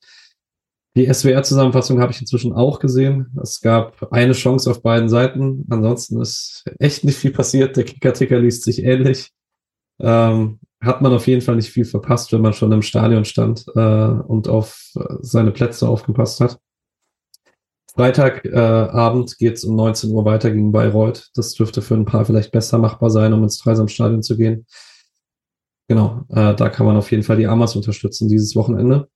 Die 0.95 1.11
SWR-Zusammenfassung 1.11 2.01
habe 2.01 2.11
ich 2.11 2.19
inzwischen 2.19 2.51
auch 2.51 2.79
gesehen. 2.79 3.27
Es 3.41 3.61
gab 3.61 4.11
eine 4.11 4.33
Chance 4.33 4.69
auf 4.69 4.81
beiden 4.81 5.07
Seiten. 5.07 5.65
Ansonsten 5.69 6.19
ist 6.19 6.65
echt 6.79 7.05
nicht 7.05 7.17
viel 7.17 7.31
passiert. 7.31 7.77
Der 7.77 7.85
Kicker-Ticker 7.85 8.39
liest 8.39 8.63
sich 8.63 8.83
ähnlich. 8.83 9.31
Ähm, 9.99 10.59
hat 10.81 11.01
man 11.01 11.13
auf 11.13 11.27
jeden 11.27 11.41
Fall 11.41 11.55
nicht 11.55 11.69
viel 11.69 11.85
verpasst, 11.85 12.33
wenn 12.33 12.41
man 12.41 12.53
schon 12.53 12.71
im 12.71 12.81
Stadion 12.81 13.23
stand 13.23 13.65
äh, 13.75 13.79
und 13.79 14.49
auf 14.49 14.91
seine 15.21 15.51
Plätze 15.51 15.87
aufgepasst 15.87 16.41
hat. 16.41 16.59
Freitagabend 17.93 19.31
äh, 19.31 19.35
geht 19.37 19.57
es 19.57 19.63
um 19.63 19.75
19 19.75 20.11
Uhr 20.11 20.25
weiter 20.25 20.49
gegen 20.51 20.71
Bayreuth. 20.71 21.29
Das 21.35 21.53
dürfte 21.53 21.81
für 21.81 21.95
ein 21.95 22.05
paar 22.05 22.25
vielleicht 22.25 22.51
besser 22.51 22.77
machbar 22.77 23.09
sein, 23.09 23.33
um 23.33 23.43
ins 23.43 23.59
Dreisamstadion 23.59 24.23
zu 24.23 24.37
gehen. 24.37 24.65
Genau, 25.87 26.23
äh, 26.29 26.55
da 26.55 26.69
kann 26.69 26.85
man 26.85 26.97
auf 26.97 27.11
jeden 27.11 27.23
Fall 27.23 27.37
die 27.37 27.47
Amas 27.47 27.75
unterstützen 27.75 28.27
dieses 28.27 28.55
Wochenende. 28.55 29.09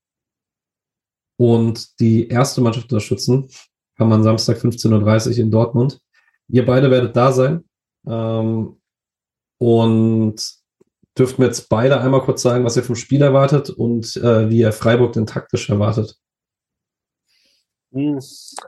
Und 1.37 1.99
die 1.99 2.27
erste 2.27 2.61
Mannschaft 2.61 2.91
unterstützen 2.91 3.49
kann 3.97 4.09
man 4.09 4.23
Samstag 4.23 4.57
15.30 4.57 5.31
Uhr 5.31 5.37
in 5.37 5.51
Dortmund. 5.51 5.99
Ihr 6.47 6.65
beide 6.65 6.91
werdet 6.91 7.15
da 7.15 7.31
sein. 7.31 7.63
Ähm, 8.07 8.79
und 9.57 10.35
dürften 11.17 11.41
wir 11.41 11.47
jetzt 11.47 11.69
beide 11.69 11.99
einmal 11.99 12.21
kurz 12.21 12.41
sagen, 12.41 12.65
was 12.65 12.75
ihr 12.75 12.83
vom 12.83 12.95
Spiel 12.95 13.21
erwartet 13.21 13.69
und 13.69 14.17
äh, 14.17 14.49
wie 14.49 14.59
ihr 14.59 14.73
Freiburg 14.73 15.13
denn 15.13 15.25
taktisch 15.25 15.69
erwartet. 15.69 16.17
Hm, 17.93 18.19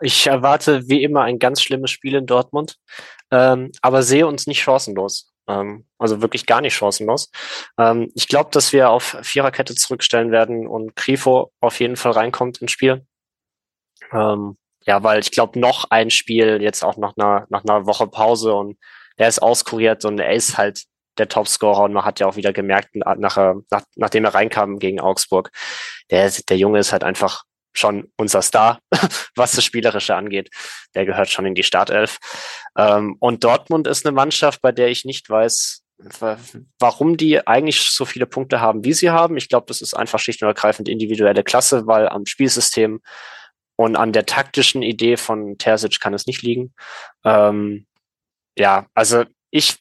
ich 0.02 0.28
erwarte 0.28 0.88
wie 0.88 1.04
immer 1.04 1.24
ein 1.24 1.40
ganz 1.40 1.62
schlimmes 1.62 1.92
Spiel 1.92 2.16
in 2.16 2.26
Dortmund, 2.26 2.78
ähm, 3.32 3.72
aber 3.82 4.02
sehe 4.02 4.26
uns 4.26 4.48
nicht 4.48 4.62
chancenlos. 4.62 5.34
Ähm, 5.48 5.86
also 5.98 6.22
wirklich 6.22 6.46
gar 6.46 6.62
nicht 6.62 6.76
chancenlos. 6.76 7.32
Ähm, 7.78 8.12
ich 8.16 8.28
glaube, 8.28 8.50
dass 8.52 8.74
wir 8.74 8.90
auf 8.90 9.18
Viererkette 9.22 9.76
zurückstellen 9.76 10.32
werden 10.32 10.68
und 10.68 10.96
Grifo 10.96 11.52
auf 11.60 11.80
jeden 11.80 11.96
Fall 11.96 12.12
reinkommt 12.12 12.60
ins 12.62 12.72
Spiel. 12.72 13.06
Ähm, 14.12 14.58
ja, 14.86 15.04
weil 15.04 15.20
ich 15.20 15.32
glaube, 15.32 15.60
noch 15.60 15.86
ein 15.90 16.10
Spiel 16.10 16.62
jetzt 16.62 16.84
auch 16.84 16.98
nach 16.98 17.14
einer, 17.18 17.46
nach 17.50 17.64
einer 17.64 17.86
Woche 17.86 18.08
Pause 18.08 18.54
und 18.54 18.78
er 19.18 19.28
ist 19.28 19.42
auskuriert 19.42 20.06
und 20.06 20.20
er 20.20 20.34
ist 20.34 20.58
halt 20.58 20.84
der 21.18 21.28
Topscorer 21.28 21.84
und 21.84 21.94
man 21.94 22.06
hat 22.06 22.20
ja 22.20 22.28
auch 22.28 22.36
wieder 22.36 22.54
gemerkt, 22.54 22.96
nach, 22.96 23.18
nach, 23.70 23.84
nachdem 23.96 24.26
er 24.26 24.34
reinkam 24.34 24.80
gegen 24.80 25.00
Augsburg, 25.00 25.50
der, 26.12 26.32
der 26.48 26.58
Junge 26.58 26.80
ist 26.80 26.94
halt 26.94 27.04
einfach 27.04 27.44
schon 27.78 28.12
unser 28.18 28.42
Star, 28.42 28.80
was 29.36 29.54
das 29.54 29.64
Spielerische 29.64 30.16
angeht. 30.16 30.50
Der 30.96 31.06
gehört 31.06 31.30
schon 31.30 31.46
in 31.46 31.56
die 31.56 31.64
Startelf. 31.64 32.18
Ähm, 32.78 33.16
und 33.20 33.44
Dortmund 33.44 33.88
ist 33.88 34.06
eine 34.06 34.16
Mannschaft, 34.16 34.62
bei 34.62 34.72
der 34.72 34.90
ich 34.90 35.06
nicht 35.06 35.30
weiß, 35.30 35.84
warum 36.80 37.18
die 37.18 37.46
eigentlich 37.48 37.90
so 37.90 38.06
viele 38.06 38.28
Punkte 38.28 38.62
haben, 38.62 38.84
wie 38.84 38.94
sie 38.94 39.10
haben. 39.10 39.36
Ich 39.38 39.50
glaube, 39.50 39.66
das 39.68 39.82
ist 39.82 39.96
einfach 39.96 40.20
schlicht 40.20 40.42
und 40.42 40.48
ergreifend 40.48 40.90
individuelle 40.90 41.44
Klasse, 41.44 41.88
weil 41.88 42.08
am 42.08 42.26
Spielsystem 42.26 43.02
und 43.78 43.96
an 43.96 44.14
der 44.14 44.26
taktischen 44.26 44.82
Idee 44.84 45.18
von 45.18 45.58
Terzic 45.58 46.00
kann 46.00 46.14
es 46.14 46.28
nicht 46.28 46.42
liegen. 46.42 46.74
Ähm, 47.24 47.88
ja, 48.58 48.88
also 48.94 49.24
ich 49.52 49.78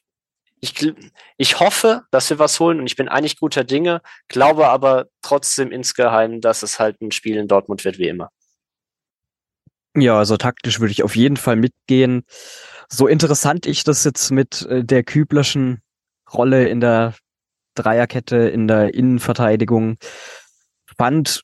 ich, 0.59 0.93
ich 1.37 1.59
hoffe, 1.59 2.03
dass 2.11 2.29
wir 2.29 2.39
was 2.39 2.59
holen 2.59 2.79
und 2.79 2.87
ich 2.87 2.95
bin 2.95 3.07
eigentlich 3.07 3.39
guter 3.39 3.63
Dinge, 3.63 4.01
glaube 4.27 4.67
aber 4.67 5.07
trotzdem 5.21 5.71
insgeheim, 5.71 6.41
dass 6.41 6.63
es 6.63 6.79
halt 6.79 7.01
ein 7.01 7.11
Spiel 7.11 7.37
in 7.37 7.47
Dortmund 7.47 7.85
wird 7.85 7.99
wie 7.99 8.07
immer. 8.07 8.31
Ja, 9.95 10.17
also 10.17 10.37
taktisch 10.37 10.79
würde 10.79 10.91
ich 10.91 11.03
auf 11.03 11.15
jeden 11.15 11.37
Fall 11.37 11.55
mitgehen. 11.55 12.23
So 12.87 13.07
interessant 13.07 13.65
ich 13.65 13.83
das 13.83 14.03
jetzt 14.03 14.31
mit 14.31 14.61
äh, 14.63 14.83
der 14.83 15.03
Küblerschen 15.03 15.81
Rolle 16.31 16.67
in 16.67 16.81
der 16.81 17.15
Dreierkette, 17.75 18.37
in 18.37 18.67
der 18.67 18.93
Innenverteidigung 18.93 19.97
fand, 20.97 21.43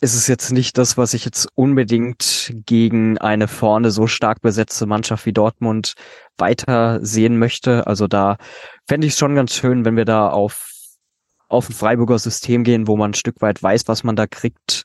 ist 0.00 0.14
es 0.14 0.26
jetzt 0.28 0.50
nicht 0.50 0.78
das, 0.78 0.96
was 0.96 1.12
ich 1.12 1.24
jetzt 1.26 1.48
unbedingt 1.54 2.52
gegen 2.66 3.18
eine 3.18 3.48
vorne 3.48 3.90
so 3.90 4.06
stark 4.06 4.40
besetzte 4.40 4.86
Mannschaft 4.86 5.26
wie 5.26 5.32
Dortmund 5.32 5.94
weiter 6.38 7.04
sehen 7.04 7.38
möchte. 7.38 7.86
Also 7.86 8.06
da 8.06 8.38
fände 8.88 9.06
ich 9.06 9.12
es 9.12 9.18
schon 9.18 9.34
ganz 9.34 9.54
schön, 9.54 9.84
wenn 9.84 9.96
wir 9.96 10.06
da 10.06 10.28
auf, 10.30 10.72
auf 11.48 11.68
ein 11.68 11.74
Freiburger 11.74 12.18
System 12.18 12.64
gehen, 12.64 12.86
wo 12.86 12.96
man 12.96 13.10
ein 13.10 13.14
Stück 13.14 13.42
weit 13.42 13.62
weiß, 13.62 13.88
was 13.88 14.02
man 14.02 14.16
da 14.16 14.26
kriegt. 14.26 14.84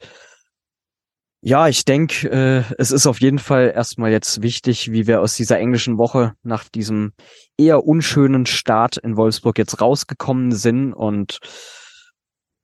Ja, 1.41 1.67
ich 1.67 1.85
denke, 1.85 2.27
äh, 2.29 2.73
es 2.77 2.91
ist 2.91 3.05
auf 3.07 3.21
jeden 3.21 3.39
Fall 3.39 3.71
erstmal 3.73 4.11
jetzt 4.11 4.41
wichtig, 4.41 4.91
wie 4.91 5.07
wir 5.07 5.21
aus 5.21 5.35
dieser 5.35 5.59
englischen 5.59 5.97
Woche 5.97 6.33
nach 6.43 6.67
diesem 6.67 7.13
eher 7.55 7.85
unschönen 7.85 8.47
Start 8.47 8.97
in 8.97 9.15
Wolfsburg 9.15 9.57
jetzt 9.59 9.79
rausgekommen 9.79 10.51
sind 10.51 10.93
und 10.93 11.39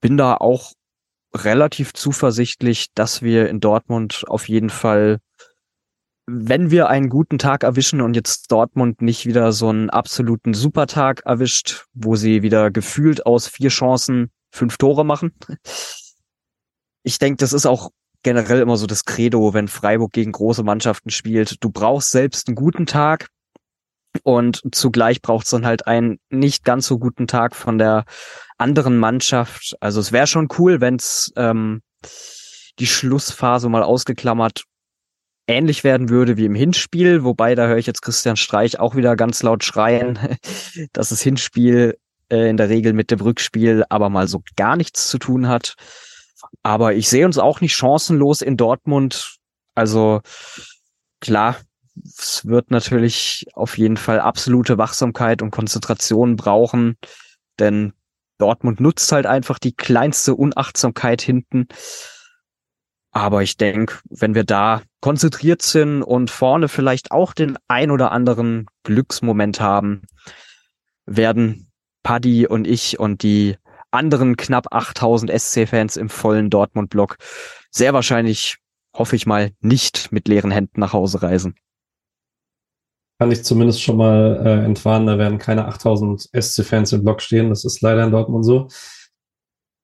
bin 0.00 0.16
da 0.16 0.34
auch 0.34 0.72
relativ 1.34 1.92
zuversichtlich, 1.94 2.88
dass 2.94 3.22
wir 3.22 3.48
in 3.48 3.60
Dortmund 3.60 4.24
auf 4.26 4.48
jeden 4.48 4.70
Fall, 4.70 5.18
wenn 6.26 6.70
wir 6.70 6.88
einen 6.88 7.08
guten 7.08 7.38
Tag 7.38 7.64
erwischen 7.64 8.00
und 8.00 8.14
jetzt 8.14 8.50
Dortmund 8.52 9.02
nicht 9.02 9.26
wieder 9.26 9.52
so 9.52 9.68
einen 9.68 9.90
absoluten 9.90 10.54
Supertag 10.54 11.22
erwischt, 11.24 11.86
wo 11.94 12.16
sie 12.16 12.42
wieder 12.42 12.70
gefühlt 12.70 13.26
aus 13.26 13.48
vier 13.48 13.70
Chancen 13.70 14.30
fünf 14.50 14.76
Tore 14.76 15.04
machen. 15.04 15.32
Ich 17.02 17.18
denke, 17.18 17.38
das 17.38 17.52
ist 17.52 17.66
auch 17.66 17.90
generell 18.22 18.60
immer 18.60 18.76
so 18.76 18.86
das 18.86 19.04
Credo, 19.04 19.54
wenn 19.54 19.66
Freiburg 19.66 20.12
gegen 20.12 20.32
große 20.32 20.62
Mannschaften 20.62 21.10
spielt. 21.10 21.56
Du 21.64 21.70
brauchst 21.70 22.10
selbst 22.10 22.46
einen 22.46 22.54
guten 22.54 22.86
Tag, 22.86 23.28
und 24.22 24.62
zugleich 24.72 25.22
braucht 25.22 25.44
es 25.44 25.50
dann 25.50 25.66
halt 25.66 25.86
einen 25.86 26.18
nicht 26.30 26.64
ganz 26.64 26.86
so 26.86 26.98
guten 26.98 27.26
Tag 27.26 27.56
von 27.56 27.78
der 27.78 28.04
anderen 28.62 28.96
Mannschaft. 28.96 29.76
Also 29.80 30.00
es 30.00 30.12
wäre 30.12 30.26
schon 30.26 30.48
cool, 30.58 30.80
wenn 30.80 30.96
es 30.96 31.32
ähm, 31.36 31.82
die 32.78 32.86
Schlussphase 32.86 33.68
mal 33.68 33.82
ausgeklammert 33.82 34.64
ähnlich 35.46 35.84
werden 35.84 36.08
würde 36.08 36.36
wie 36.36 36.44
im 36.44 36.54
Hinspiel, 36.54 37.24
wobei 37.24 37.54
da 37.54 37.66
höre 37.66 37.76
ich 37.76 37.86
jetzt 37.86 38.02
Christian 38.02 38.36
Streich 38.36 38.78
auch 38.78 38.94
wieder 38.94 39.16
ganz 39.16 39.42
laut 39.42 39.64
schreien, 39.64 40.18
dass 40.92 41.10
das 41.10 41.20
Hinspiel 41.20 41.98
äh, 42.30 42.48
in 42.48 42.56
der 42.56 42.68
Regel 42.68 42.92
mit 42.92 43.10
dem 43.10 43.20
Rückspiel 43.20 43.84
aber 43.88 44.08
mal 44.08 44.28
so 44.28 44.42
gar 44.56 44.76
nichts 44.76 45.08
zu 45.08 45.18
tun 45.18 45.48
hat. 45.48 45.74
Aber 46.62 46.94
ich 46.94 47.08
sehe 47.08 47.26
uns 47.26 47.38
auch 47.38 47.60
nicht 47.60 47.74
chancenlos 47.74 48.40
in 48.40 48.56
Dortmund. 48.56 49.36
Also 49.74 50.20
klar, 51.20 51.56
es 52.04 52.46
wird 52.46 52.70
natürlich 52.70 53.46
auf 53.54 53.76
jeden 53.78 53.96
Fall 53.96 54.20
absolute 54.20 54.78
Wachsamkeit 54.78 55.42
und 55.42 55.50
Konzentration 55.50 56.36
brauchen, 56.36 56.96
denn 57.58 57.92
Dortmund 58.42 58.80
nutzt 58.80 59.12
halt 59.12 59.24
einfach 59.24 59.60
die 59.60 59.72
kleinste 59.72 60.34
Unachtsamkeit 60.34 61.22
hinten. 61.22 61.68
Aber 63.12 63.44
ich 63.44 63.56
denke, 63.56 64.00
wenn 64.10 64.34
wir 64.34 64.42
da 64.42 64.82
konzentriert 65.00 65.62
sind 65.62 66.02
und 66.02 66.28
vorne 66.28 66.66
vielleicht 66.66 67.12
auch 67.12 67.34
den 67.34 67.56
ein 67.68 67.92
oder 67.92 68.10
anderen 68.10 68.66
Glücksmoment 68.82 69.60
haben, 69.60 70.02
werden 71.06 71.70
Paddy 72.02 72.48
und 72.48 72.66
ich 72.66 72.98
und 72.98 73.22
die 73.22 73.58
anderen 73.92 74.36
knapp 74.36 74.74
8000 74.74 75.30
SC-Fans 75.30 75.96
im 75.96 76.08
vollen 76.08 76.50
Dortmund-Block 76.50 77.18
sehr 77.70 77.94
wahrscheinlich, 77.94 78.56
hoffe 78.92 79.14
ich 79.14 79.24
mal, 79.24 79.52
nicht 79.60 80.10
mit 80.10 80.26
leeren 80.26 80.50
Händen 80.50 80.80
nach 80.80 80.92
Hause 80.92 81.22
reisen 81.22 81.54
kann 83.22 83.30
ich 83.30 83.44
zumindest 83.44 83.80
schon 83.80 83.98
mal 83.98 84.42
äh, 84.44 84.64
entwarnen, 84.64 85.06
da 85.06 85.16
werden 85.16 85.38
keine 85.38 85.66
8000 85.66 86.28
SC-Fans 86.32 86.92
im 86.92 87.04
Block 87.04 87.22
stehen. 87.22 87.50
Das 87.50 87.64
ist 87.64 87.80
leider 87.80 88.02
in 88.02 88.10
Dortmund 88.10 88.44
so. 88.44 88.66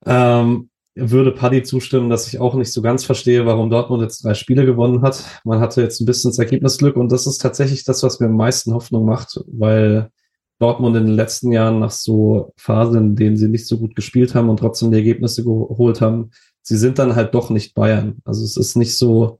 Ähm, 0.04 0.70
würde 0.96 1.30
Paddy 1.30 1.62
zustimmen, 1.62 2.10
dass 2.10 2.26
ich 2.26 2.40
auch 2.40 2.56
nicht 2.56 2.72
so 2.72 2.82
ganz 2.82 3.04
verstehe, 3.04 3.46
warum 3.46 3.70
Dortmund 3.70 4.02
jetzt 4.02 4.24
drei 4.24 4.34
Spiele 4.34 4.66
gewonnen 4.66 5.02
hat. 5.02 5.24
Man 5.44 5.60
hatte 5.60 5.82
jetzt 5.82 6.00
ein 6.00 6.04
bisschen 6.04 6.32
das 6.32 6.40
Ergebnisglück 6.40 6.96
und 6.96 7.12
das 7.12 7.28
ist 7.28 7.38
tatsächlich 7.38 7.84
das, 7.84 8.02
was 8.02 8.18
mir 8.18 8.26
am 8.26 8.34
meisten 8.34 8.74
Hoffnung 8.74 9.04
macht, 9.04 9.40
weil 9.46 10.10
Dortmund 10.58 10.96
in 10.96 11.06
den 11.06 11.14
letzten 11.14 11.52
Jahren 11.52 11.78
nach 11.78 11.92
so 11.92 12.52
Phasen, 12.56 12.96
in 12.96 13.14
denen 13.14 13.36
sie 13.36 13.46
nicht 13.46 13.68
so 13.68 13.78
gut 13.78 13.94
gespielt 13.94 14.34
haben 14.34 14.48
und 14.48 14.56
trotzdem 14.56 14.90
die 14.90 14.96
Ergebnisse 14.96 15.44
geholt 15.44 16.00
haben, 16.00 16.32
sie 16.62 16.76
sind 16.76 16.98
dann 16.98 17.14
halt 17.14 17.34
doch 17.34 17.50
nicht 17.50 17.76
Bayern. 17.76 18.16
Also 18.24 18.42
es 18.42 18.56
ist 18.56 18.74
nicht 18.74 18.98
so, 18.98 19.38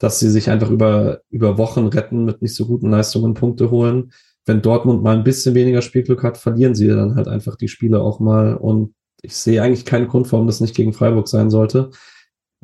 dass 0.00 0.18
sie 0.18 0.30
sich 0.30 0.50
einfach 0.50 0.70
über, 0.70 1.20
über 1.28 1.58
Wochen 1.58 1.86
retten, 1.86 2.24
mit 2.24 2.42
nicht 2.42 2.54
so 2.54 2.66
guten 2.66 2.90
Leistungen 2.90 3.34
Punkte 3.34 3.70
holen. 3.70 4.12
Wenn 4.46 4.62
Dortmund 4.62 5.02
mal 5.02 5.16
ein 5.16 5.24
bisschen 5.24 5.54
weniger 5.54 5.82
Spielglück 5.82 6.22
hat, 6.22 6.38
verlieren 6.38 6.74
sie 6.74 6.88
dann 6.88 7.14
halt 7.14 7.28
einfach 7.28 7.54
die 7.56 7.68
Spiele 7.68 8.00
auch 8.00 8.18
mal. 8.18 8.56
Und 8.56 8.94
ich 9.22 9.36
sehe 9.36 9.62
eigentlich 9.62 9.84
keinen 9.84 10.08
Grund, 10.08 10.32
warum 10.32 10.46
das 10.46 10.60
nicht 10.60 10.74
gegen 10.74 10.94
Freiburg 10.94 11.28
sein 11.28 11.50
sollte. 11.50 11.90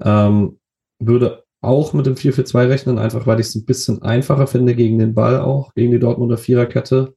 Ähm, 0.03 0.59
würde 0.99 1.45
auch 1.61 1.93
mit 1.93 2.07
dem 2.07 2.15
4-4-2 2.15 2.69
rechnen, 2.69 2.99
einfach 2.99 3.27
weil 3.27 3.39
ich 3.39 3.49
es 3.49 3.55
ein 3.55 3.67
bisschen 3.67 4.01
einfacher 4.01 4.47
finde 4.47 4.75
gegen 4.75 4.99
den 4.99 5.15
Ball 5.15 5.39
auch, 5.39 5.75
gegen 5.75 5.93
die 5.93 5.99
Dortmunder 5.99 6.39
Viererkette. 6.39 7.15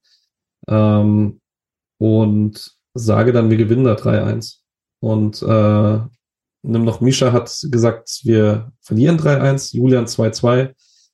Ähm, 0.67 1.39
und 1.97 2.77
sage 2.93 3.31
dann, 3.31 3.49
wir 3.49 3.57
gewinnen 3.57 3.85
da 3.85 3.93
3-1. 3.93 4.57
Und 5.01 5.41
äh, 5.43 5.99
noch 6.61 7.01
Misha 7.01 7.31
hat 7.31 7.51
gesagt, 7.71 8.21
wir 8.23 8.71
verlieren 8.81 9.17
3-1, 9.17 9.75
Julian 9.75 10.05
2-2 10.05 10.73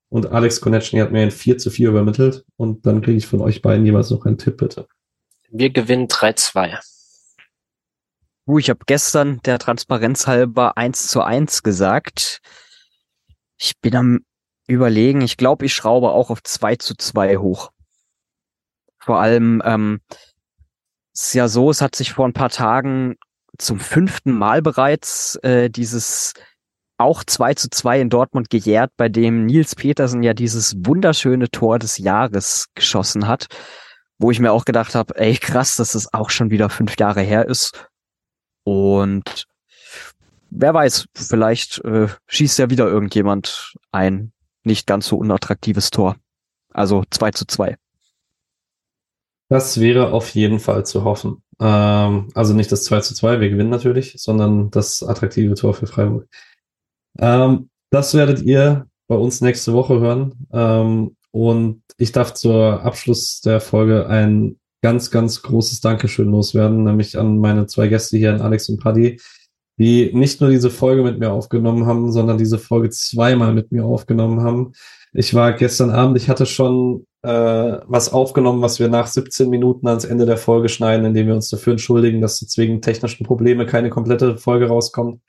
und 0.10 0.32
Alex 0.32 0.62
Konechny 0.62 1.00
hat 1.00 1.12
mir 1.12 1.22
ein 1.22 1.32
4 1.32 1.58
zu 1.58 1.70
4 1.70 1.90
übermittelt. 1.90 2.46
Und 2.58 2.86
dann 2.86 3.02
kriege 3.02 3.18
ich 3.18 3.28
von 3.28 3.42
euch 3.42 3.62
beiden 3.62 3.86
jeweils 3.86 4.10
noch 4.10 4.26
einen 4.26 4.38
Tipp, 4.38 4.58
bitte. 4.58 4.88
Wir 5.50 5.70
gewinnen 5.70 6.08
3-2. 6.08 6.80
Uh, 8.48 8.60
ich 8.60 8.70
habe 8.70 8.80
gestern 8.86 9.42
der 9.44 9.58
Transparenz 9.58 10.28
halber 10.28 10.78
1 10.78 11.08
zu 11.08 11.22
1 11.22 11.64
gesagt. 11.64 12.40
Ich 13.58 13.80
bin 13.80 13.96
am 13.96 14.20
überlegen, 14.68 15.22
ich 15.22 15.38
glaube, 15.38 15.66
ich 15.66 15.74
schraube 15.74 16.12
auch 16.12 16.30
auf 16.30 16.44
2 16.44 16.76
zu 16.76 16.96
2 16.96 17.38
hoch. 17.38 17.72
Vor 19.00 19.20
allem, 19.20 19.62
ähm, 19.66 20.02
ist 21.14 21.34
ja 21.34 21.48
so, 21.48 21.70
es 21.70 21.82
hat 21.82 21.96
sich 21.96 22.14
vor 22.14 22.28
ein 22.28 22.34
paar 22.34 22.50
Tagen 22.50 23.16
zum 23.58 23.80
fünften 23.80 24.32
Mal 24.32 24.62
bereits 24.62 25.36
äh, 25.38 25.70
dieses 25.70 26.34
auch 26.98 27.24
2 27.24 27.56
zu 27.56 27.70
2 27.70 28.02
in 28.02 28.10
Dortmund 28.10 28.50
gejährt, 28.50 28.92
bei 28.98 29.10
dem 29.10 29.46
Nils 29.46 29.76
Petersen 29.76 30.24
ja 30.24 30.34
dieses 30.34 30.76
wunderschöne 30.78 31.50
Tor 31.50 31.80
des 31.80 31.98
Jahres 31.98 32.68
geschossen 32.74 33.28
hat, 33.28 33.48
wo 34.18 34.32
ich 34.32 34.40
mir 34.40 34.52
auch 34.52 34.66
gedacht 34.66 34.96
habe, 34.96 35.18
ey 35.18 35.36
krass, 35.36 35.76
dass 35.76 35.96
es 35.96 36.14
auch 36.14 36.30
schon 36.30 36.52
wieder 36.52 36.70
fünf 36.70 36.98
Jahre 36.98 37.22
her 37.22 37.48
ist. 37.48 37.88
Und 38.64 39.46
wer 40.50 40.74
weiß, 40.74 41.08
vielleicht 41.14 41.84
äh, 41.84 42.08
schießt 42.28 42.60
ja 42.60 42.70
wieder 42.70 42.88
irgendjemand 42.88 43.74
ein 43.92 44.32
nicht 44.64 44.88
ganz 44.88 45.08
so 45.08 45.18
unattraktives 45.18 45.90
Tor. 45.90 46.16
Also 46.74 47.04
2 47.10 47.32
zu 47.32 47.46
2. 47.46 47.76
Das 49.50 49.80
wäre 49.80 50.12
auf 50.12 50.30
jeden 50.30 50.60
Fall 50.60 50.86
zu 50.86 51.04
hoffen. 51.04 51.44
Ähm, 51.60 52.30
also 52.34 52.54
nicht 52.54 52.72
das 52.72 52.84
2 52.84 53.02
zu 53.02 53.14
2, 53.14 53.40
wir 53.40 53.50
gewinnen 53.50 53.70
natürlich, 53.70 54.16
sondern 54.18 54.72
das 54.72 55.04
attraktive 55.04 55.56
Tor 55.56 55.74
für 55.74 55.88
Freiburg. 55.88 56.28
Ähm, 57.20 57.70
das 57.92 58.14
werdet 58.14 58.42
ihr 58.42 58.88
bei 59.08 59.16
uns 59.16 59.42
nächste 59.42 59.74
Woche 59.74 60.00
hören. 60.00 60.48
Ähm, 60.52 61.16
und 61.32 61.82
ich 61.98 62.12
darf 62.12 62.34
zur 62.34 62.84
Abschluss 62.84 63.42
der 63.42 63.62
Folge 63.62 64.08
ein 64.08 64.58
ganz, 64.82 65.12
ganz 65.12 65.42
großes 65.42 65.82
Dankeschön 65.82 66.30
loswerden, 66.30 66.84
nämlich 66.84 67.18
an 67.18 67.40
meine 67.40 67.68
zwei 67.68 67.88
Gäste 67.88 68.18
hier, 68.18 68.34
an 68.34 68.42
Alex 68.42 68.70
und 68.70 68.80
Paddy, 68.80 69.20
die 69.78 70.12
nicht 70.14 70.42
nur 70.42 70.50
diese 70.50 70.70
Folge 70.70 71.04
mit 71.04 71.20
mir 71.20 71.32
aufgenommen 71.32 71.86
haben, 71.86 72.12
sondern 72.12 72.38
diese 72.38 72.60
Folge 72.60 72.90
zweimal 72.90 73.54
mit 73.54 73.72
mir 73.72 73.84
aufgenommen 73.84 74.42
haben. 74.42 74.74
Ich 75.14 75.34
war 75.34 75.54
gestern 75.54 75.90
Abend, 75.90 76.18
ich 76.18 76.30
hatte 76.30 76.46
schon 76.46 77.06
äh, 77.26 77.82
was 77.88 78.14
aufgenommen, 78.14 78.62
was 78.62 78.80
wir 78.80 78.88
nach 78.88 79.08
17 79.08 79.50
Minuten 79.50 79.88
ans 79.88 80.06
Ende 80.06 80.28
der 80.28 80.38
Folge 80.38 80.70
schneiden, 80.70 81.06
indem 81.06 81.28
wir 81.28 81.34
uns 81.34 81.50
dafür 81.50 81.72
entschuldigen, 81.72 82.22
dass 82.22 82.40
jetzt 82.40 82.58
wegen 82.60 82.82
technischen 82.82 83.26
Probleme 83.26 83.66
keine 83.66 83.90
komplette 83.90 84.38
Folge 84.38 84.68
rauskommt. 84.68 85.22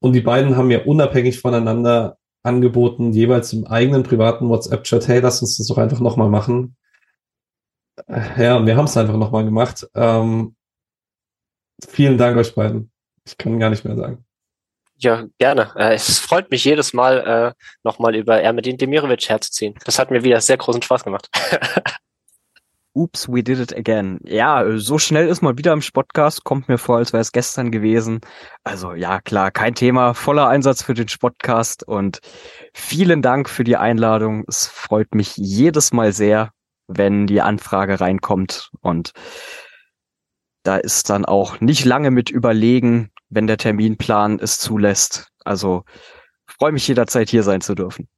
Und 0.00 0.12
die 0.12 0.20
beiden 0.20 0.56
haben 0.56 0.68
mir 0.68 0.86
unabhängig 0.86 1.40
voneinander 1.40 2.18
angeboten, 2.42 3.12
jeweils 3.12 3.52
im 3.54 3.66
eigenen 3.66 4.02
privaten 4.02 4.50
WhatsApp-Chat, 4.50 5.08
hey, 5.08 5.20
lass 5.20 5.40
uns 5.40 5.56
das 5.56 5.66
doch 5.68 5.78
einfach 5.78 6.00
nochmal 6.00 6.28
machen. 6.28 6.76
Äh, 8.06 8.44
ja, 8.44 8.66
wir 8.66 8.76
haben 8.76 8.84
es 8.84 8.96
einfach 8.98 9.16
nochmal 9.16 9.46
gemacht. 9.46 9.88
Ähm, 9.94 10.54
vielen 11.88 12.18
Dank 12.18 12.36
euch 12.36 12.54
beiden. 12.54 12.92
Ich 13.24 13.38
kann 13.38 13.58
gar 13.58 13.70
nicht 13.70 13.86
mehr 13.86 13.96
sagen. 13.96 14.25
Ja, 14.98 15.24
gerne. 15.38 15.72
Äh, 15.76 15.94
es 15.94 16.18
freut 16.18 16.50
mich 16.50 16.64
jedes 16.64 16.94
Mal, 16.94 17.54
äh, 17.54 17.64
nochmal 17.82 18.14
über 18.14 18.40
Ermedin 18.40 18.78
Demirovic 18.78 19.28
herzuziehen. 19.28 19.74
Das 19.84 19.98
hat 19.98 20.10
mir 20.10 20.24
wieder 20.24 20.40
sehr 20.40 20.56
großen 20.56 20.82
Spaß 20.82 21.04
gemacht. 21.04 21.28
Oops, 22.94 23.28
we 23.28 23.42
did 23.42 23.58
it 23.58 23.76
again. 23.76 24.18
Ja, 24.24 24.64
so 24.78 24.98
schnell 24.98 25.28
ist 25.28 25.42
mal 25.42 25.58
wieder 25.58 25.74
im 25.74 25.82
Podcast. 25.92 26.44
Kommt 26.44 26.70
mir 26.70 26.78
vor, 26.78 26.96
als 26.96 27.12
wäre 27.12 27.20
es 27.20 27.30
gestern 27.30 27.70
gewesen. 27.70 28.22
Also 28.64 28.94
ja, 28.94 29.20
klar, 29.20 29.50
kein 29.50 29.74
Thema. 29.74 30.14
Voller 30.14 30.48
Einsatz 30.48 30.82
für 30.82 30.94
den 30.94 31.06
Podcast 31.20 31.86
und 31.86 32.20
vielen 32.72 33.20
Dank 33.20 33.50
für 33.50 33.64
die 33.64 33.76
Einladung. 33.76 34.44
Es 34.48 34.66
freut 34.66 35.14
mich 35.14 35.36
jedes 35.36 35.92
Mal 35.92 36.14
sehr, 36.14 36.52
wenn 36.86 37.26
die 37.26 37.42
Anfrage 37.42 38.00
reinkommt 38.00 38.70
und 38.80 39.12
da 40.62 40.76
ist 40.76 41.10
dann 41.10 41.26
auch 41.26 41.60
nicht 41.60 41.84
lange 41.84 42.10
mit 42.10 42.30
überlegen, 42.30 43.10
wenn 43.28 43.46
der 43.46 43.58
Terminplan 43.58 44.38
es 44.38 44.58
zulässt. 44.58 45.28
Also 45.44 45.84
freue 46.46 46.72
mich 46.72 46.86
jederzeit 46.88 47.28
hier 47.28 47.42
sein 47.42 47.60
zu 47.60 47.74
dürfen. 47.74 48.08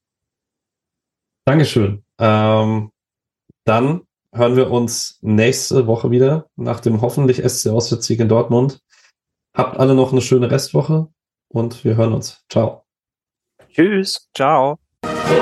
Dankeschön. 1.45 2.05
Ähm, 2.19 2.91
dann 3.65 4.03
hören 4.33 4.57
wir 4.57 4.71
uns 4.71 5.19
nächste 5.23 5.87
Woche 5.87 6.11
wieder 6.11 6.47
nach 6.57 6.81
dem 6.81 7.01
hoffentlich 7.01 7.39
SC 7.39 7.69
Auswärtssieg 7.69 8.21
in 8.21 8.29
Dortmund. 8.29 8.83
Habt 9.55 9.79
alle 9.79 9.95
noch 9.95 10.13
eine 10.13 10.21
schöne 10.21 10.51
Restwoche 10.51 11.09
und 11.49 11.85
wir 11.85 11.97
hören 11.97 12.13
uns. 12.13 12.45
Ciao. 12.51 12.85
Tschüss. 13.71 14.29
Ciao. 14.35 14.79
So 15.05 15.39